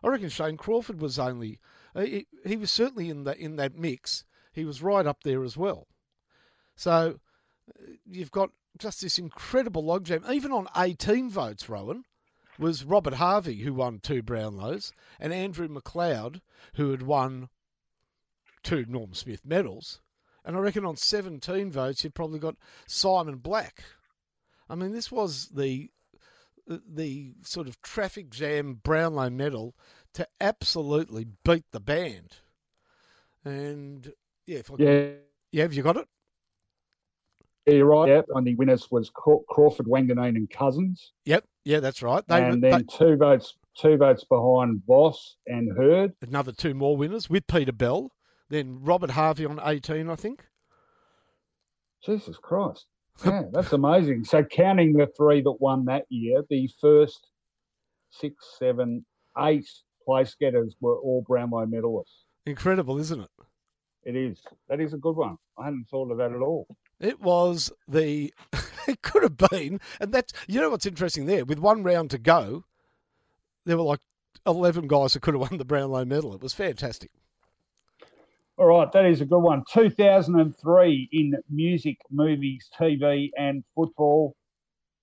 I 0.05 0.09
reckon 0.09 0.29
Shane 0.29 0.59
Crawford 0.59 1.01
was 1.01 1.19
only. 1.19 1.59
Uh, 1.95 2.03
he, 2.03 2.27
he 2.45 2.57
was 2.57 2.71
certainly 2.71 3.09
in 3.09 3.25
that 3.25 3.39
in 3.39 3.57
that 3.57 3.75
mix. 3.75 4.25
He 4.53 4.65
was 4.65 4.83
right 4.83 5.07
up 5.07 5.23
there 5.23 5.43
as 5.43 5.57
well. 5.57 5.87
So 6.77 7.19
uh, 7.71 7.93
you've 8.05 8.31
got 8.31 8.51
just 8.79 9.01
this 9.01 9.19
incredible 9.19 9.83
logjam. 9.83 10.31
Even 10.31 10.53
on 10.53 10.69
18 10.77 11.31
votes, 11.31 11.69
Rowan 11.69 12.05
was 12.59 12.85
Robert 12.85 13.15
Harvey 13.15 13.61
who 13.61 13.73
won 13.73 14.01
two 14.01 14.23
Brownlows, 14.23 14.93
and 15.19 15.33
Andrew 15.33 15.67
McLeod 15.67 16.43
who 16.75 16.91
had 16.91 17.03
won 17.03 17.49
two 18.63 18.85
Norm 18.87 19.15
Smith 19.15 19.47
medals. 19.47 20.01
And 20.45 20.57
I 20.57 20.61
reckon 20.61 20.87
on 20.87 20.97
17 20.97 21.71
votes, 21.71 22.03
you'd 22.03 22.15
probably 22.15 22.39
got 22.39 22.57
Simon 22.87 23.37
Black 23.37 23.83
I 24.71 24.77
mean, 24.77 24.93
this 24.93 25.11
was 25.11 25.49
the 25.49 25.91
the 26.67 27.35
sort 27.43 27.67
of 27.67 27.83
traffic 27.83 28.31
jam 28.31 28.75
Brownlow 28.85 29.31
medal 29.31 29.75
to 30.15 30.27
absolutely 30.41 31.27
beat 31.45 31.65
the 31.73 31.81
band. 31.81 32.37
And 33.45 34.13
yeah, 34.47 34.59
if 34.59 34.71
I 34.71 34.75
yeah, 34.79 34.87
can, 34.87 35.17
yeah, 35.51 35.63
have 35.63 35.75
you 35.75 35.83
got 35.83 35.97
it? 35.97 36.07
Yeah, 37.67 37.75
you're 37.75 37.87
right. 37.87 38.09
Yep, 38.09 38.27
and 38.37 38.47
the 38.47 38.55
winners 38.55 38.91
was 38.91 39.11
Crawford, 39.11 39.87
Wanganeen, 39.87 40.37
and 40.37 40.49
Cousins. 40.49 41.13
Yep, 41.25 41.45
yeah, 41.65 41.81
that's 41.81 42.03
right. 42.03 42.27
They, 42.29 42.45
and 42.45 42.63
then 42.63 42.71
they, 42.71 42.97
two 42.97 43.17
votes, 43.17 43.57
two 43.77 43.97
votes 43.97 44.25
behind 44.25 44.83
Voss 44.87 45.37
and 45.49 45.77
Hird. 45.77 46.13
Another 46.23 46.53
two 46.53 46.75
more 46.75 46.97
winners 46.97 47.29
with 47.29 47.49
Peter 47.49 47.73
Bell. 47.73 48.13
Then 48.51 48.81
Robert 48.83 49.13
Harvey 49.13 49.47
on 49.47 49.61
18, 49.65 50.11
I 50.11 50.17
think. 50.17 50.45
Jesus 52.05 52.37
Christ. 52.37 52.87
Yeah, 53.25 53.43
that's 53.53 53.75
amazing. 53.75 54.25
So 54.25 54.43
counting 54.43 54.95
the 54.95 55.07
three 55.15 55.43
that 55.43 55.57
won 55.61 55.85
that 55.87 56.05
year, 56.09 56.43
the 56.49 56.71
first 56.81 57.27
six, 58.11 58.35
seven, 58.59 59.05
eight 59.39 59.69
place 60.07 60.35
getters 60.41 60.75
were 60.81 60.99
all 60.99 61.23
Brownlow 61.27 61.67
medalists. 61.67 62.25
Incredible, 62.47 62.99
isn't 62.99 63.21
it? 63.21 63.31
It 64.05 64.17
is. 64.17 64.41
That 64.71 64.81
is 64.81 64.95
a 64.95 64.97
good 64.97 65.17
one. 65.17 65.37
I 65.59 65.67
hadn't 65.67 65.89
thought 65.91 66.11
of 66.11 66.17
that 66.17 66.33
at 66.33 66.41
all. 66.41 66.67
It 66.99 67.21
was 67.21 67.71
the. 67.87 68.33
it 68.89 69.03
could 69.03 69.23
have 69.23 69.37
been, 69.37 69.81
and 70.01 70.13
that's 70.13 70.33
you 70.49 70.59
know 70.59 70.71
what's 70.71 70.87
interesting 70.87 71.27
there. 71.27 71.45
With 71.45 71.59
one 71.59 71.83
round 71.83 72.11
to 72.13 72.19
go, 72.19 72.65
there 73.67 73.77
were 73.77 73.83
like 73.83 74.01
eleven 74.47 74.87
guys 74.87 75.13
who 75.13 75.21
could 75.21 75.35
have 75.35 75.43
won 75.43 75.59
the 75.59 75.67
Brownlow 75.67 76.07
medal. 76.07 76.35
It 76.35 76.41
was 76.41 76.55
fantastic. 76.55 77.11
All 78.61 78.67
right, 78.67 78.93
that 78.93 79.07
is 79.07 79.23
a 79.23 79.25
good 79.25 79.39
one. 79.39 79.65
2003 79.73 81.09
in 81.13 81.33
music, 81.49 81.97
movies, 82.11 82.69
TV, 82.79 83.31
and 83.39 83.65
football. 83.75 84.37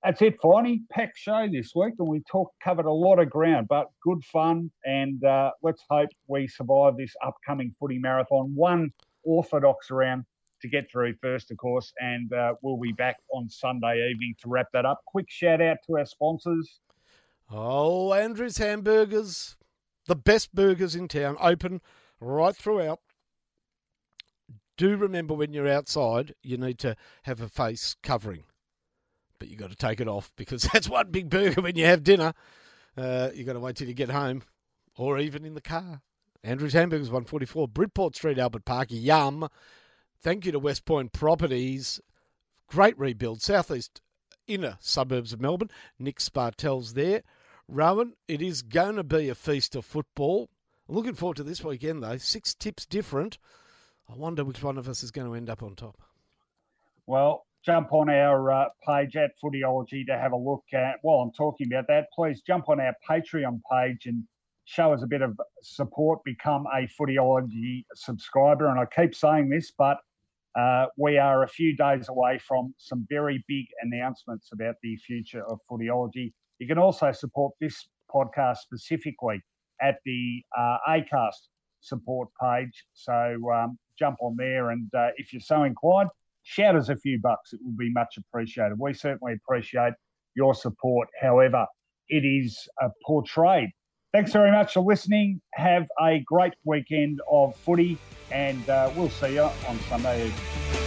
That's 0.03 0.21
it, 0.21 0.39
Finey. 0.39 0.81
Packed 0.91 1.17
show 1.17 1.47
this 1.51 1.71
week, 1.75 1.95
and 1.97 2.07
we 2.07 2.21
talked 2.31 2.53
covered 2.63 2.85
a 2.85 2.91
lot 2.91 3.17
of 3.17 3.31
ground, 3.31 3.67
but 3.67 3.87
good 4.03 4.23
fun. 4.25 4.69
And 4.85 5.23
uh, 5.23 5.53
let's 5.63 5.81
hope 5.89 6.09
we 6.27 6.47
survive 6.47 6.97
this 6.97 7.15
upcoming 7.25 7.73
footy 7.79 7.97
marathon. 7.97 8.53
One 8.53 8.91
orthodox 9.23 9.89
round 9.89 10.25
to 10.61 10.69
get 10.69 10.91
through 10.91 11.15
first, 11.19 11.49
of 11.49 11.57
course, 11.57 11.91
and 11.99 12.31
uh, 12.31 12.53
we'll 12.61 12.77
be 12.77 12.91
back 12.91 13.17
on 13.33 13.49
Sunday 13.49 14.07
evening 14.11 14.35
to 14.43 14.49
wrap 14.49 14.67
that 14.73 14.85
up. 14.85 15.01
Quick 15.07 15.31
shout 15.31 15.61
out 15.63 15.77
to 15.87 15.97
our 15.97 16.05
sponsors. 16.05 16.79
Oh, 17.49 18.13
Andrew's 18.13 18.59
Hamburgers, 18.59 19.57
the 20.05 20.15
best 20.15 20.53
burgers 20.53 20.95
in 20.95 21.07
town, 21.07 21.37
open 21.39 21.81
right 22.19 22.55
throughout 22.55 22.99
do 24.77 24.95
remember 24.95 25.33
when 25.33 25.53
you're 25.53 25.67
outside, 25.67 26.33
you 26.41 26.57
need 26.57 26.79
to 26.79 26.95
have 27.23 27.41
a 27.41 27.49
face 27.49 27.95
covering. 28.03 28.43
But 29.39 29.49
you've 29.49 29.59
got 29.59 29.71
to 29.71 29.75
take 29.75 29.99
it 29.99 30.07
off 30.07 30.31
because 30.35 30.63
that's 30.73 30.89
one 30.89 31.11
big 31.11 31.29
burger 31.29 31.61
when 31.61 31.75
you 31.75 31.85
have 31.85 32.03
dinner. 32.03 32.33
Uh, 32.97 33.29
you've 33.33 33.47
got 33.47 33.53
to 33.53 33.59
wait 33.59 33.75
till 33.75 33.87
you 33.87 33.93
get 33.93 34.09
home 34.09 34.43
or 34.95 35.19
even 35.19 35.45
in 35.45 35.53
the 35.53 35.61
car. 35.61 36.01
Andrew's 36.43 36.73
Hamburgers 36.73 37.09
144, 37.09 37.67
Bridport 37.67 38.15
Street, 38.15 38.39
Albert 38.39 38.65
Park. 38.65 38.87
Yum. 38.89 39.49
Thank 40.21 40.45
you 40.45 40.51
to 40.51 40.59
West 40.59 40.85
Point 40.85 41.11
Properties. 41.11 41.99
Great 42.67 42.97
rebuild, 42.97 43.41
southeast 43.41 44.01
inner 44.47 44.77
suburbs 44.79 45.33
of 45.33 45.41
Melbourne. 45.41 45.69
Nick 45.99 46.19
Spartel's 46.19 46.93
there. 46.93 47.23
Rowan, 47.67 48.13
it 48.27 48.41
is 48.41 48.61
going 48.61 48.95
to 48.95 49.03
be 49.03 49.29
a 49.29 49.35
feast 49.35 49.75
of 49.75 49.85
football. 49.85 50.49
Looking 50.87 51.15
forward 51.15 51.37
to 51.37 51.43
this 51.43 51.63
weekend, 51.63 52.01
though. 52.01 52.17
Six 52.17 52.55
tips 52.55 52.85
different. 52.85 53.37
I 54.09 54.15
wonder 54.15 54.43
which 54.45 54.63
one 54.63 54.77
of 54.77 54.87
us 54.87 55.03
is 55.03 55.11
going 55.11 55.27
to 55.27 55.35
end 55.35 55.49
up 55.49 55.63
on 55.63 55.75
top. 55.75 55.97
Well, 57.05 57.45
jump 57.65 57.91
on 57.91 58.09
our 58.09 58.51
uh, 58.51 58.65
page 58.85 59.15
at 59.15 59.31
Footyology 59.43 60.05
to 60.07 60.17
have 60.17 60.31
a 60.31 60.37
look 60.37 60.63
at. 60.73 60.95
While 61.01 61.19
I'm 61.19 61.31
talking 61.31 61.67
about 61.67 61.87
that, 61.87 62.07
please 62.13 62.41
jump 62.41 62.69
on 62.69 62.79
our 62.79 62.95
Patreon 63.09 63.61
page 63.71 64.05
and 64.05 64.23
show 64.65 64.93
us 64.93 65.03
a 65.03 65.07
bit 65.07 65.21
of 65.21 65.37
support. 65.61 66.19
Become 66.23 66.65
a 66.73 66.87
Footyology 66.87 67.85
subscriber. 67.95 68.67
And 68.67 68.79
I 68.79 68.85
keep 68.85 69.13
saying 69.13 69.49
this, 69.49 69.71
but 69.77 69.97
uh, 70.57 70.87
we 70.97 71.17
are 71.17 71.43
a 71.43 71.47
few 71.47 71.75
days 71.75 72.09
away 72.09 72.39
from 72.39 72.73
some 72.77 73.05
very 73.09 73.43
big 73.47 73.65
announcements 73.81 74.49
about 74.53 74.75
the 74.81 74.95
future 74.97 75.45
of 75.45 75.59
Footyology. 75.69 76.33
You 76.59 76.67
can 76.67 76.77
also 76.77 77.11
support 77.11 77.53
this 77.59 77.87
podcast 78.13 78.57
specifically 78.57 79.41
at 79.81 79.97
the 80.05 80.41
uh, 80.57 80.77
ACAST 80.89 81.49
support 81.81 82.29
page. 82.41 82.85
So 82.93 83.37
um, 83.53 83.77
jump 83.97 84.17
on 84.21 84.35
there. 84.37 84.71
And 84.71 84.89
uh, 84.95 85.09
if 85.17 85.33
you're 85.33 85.39
so 85.39 85.63
inclined, 85.63 86.09
shout 86.43 86.75
us 86.75 86.89
a 86.89 86.95
few 86.95 87.19
bucks. 87.21 87.53
It 87.53 87.59
will 87.63 87.75
be 87.77 87.91
much 87.91 88.17
appreciated. 88.17 88.77
We 88.79 88.93
certainly 88.93 89.33
appreciate 89.33 89.93
your 90.35 90.53
support, 90.53 91.07
however, 91.19 91.65
it 92.09 92.23
is 92.23 92.67
uh, 92.81 92.89
portrayed. 93.05 93.69
Thanks 94.13 94.31
very 94.31 94.51
much 94.51 94.73
for 94.73 94.81
listening. 94.81 95.41
Have 95.53 95.87
a 96.01 96.19
great 96.25 96.53
weekend 96.63 97.19
of 97.29 97.55
footy, 97.57 97.97
and 98.31 98.69
uh, 98.69 98.91
we'll 98.95 99.09
see 99.09 99.33
you 99.33 99.41
on 99.41 99.79
Sunday 99.89 100.27
evening. 100.27 100.86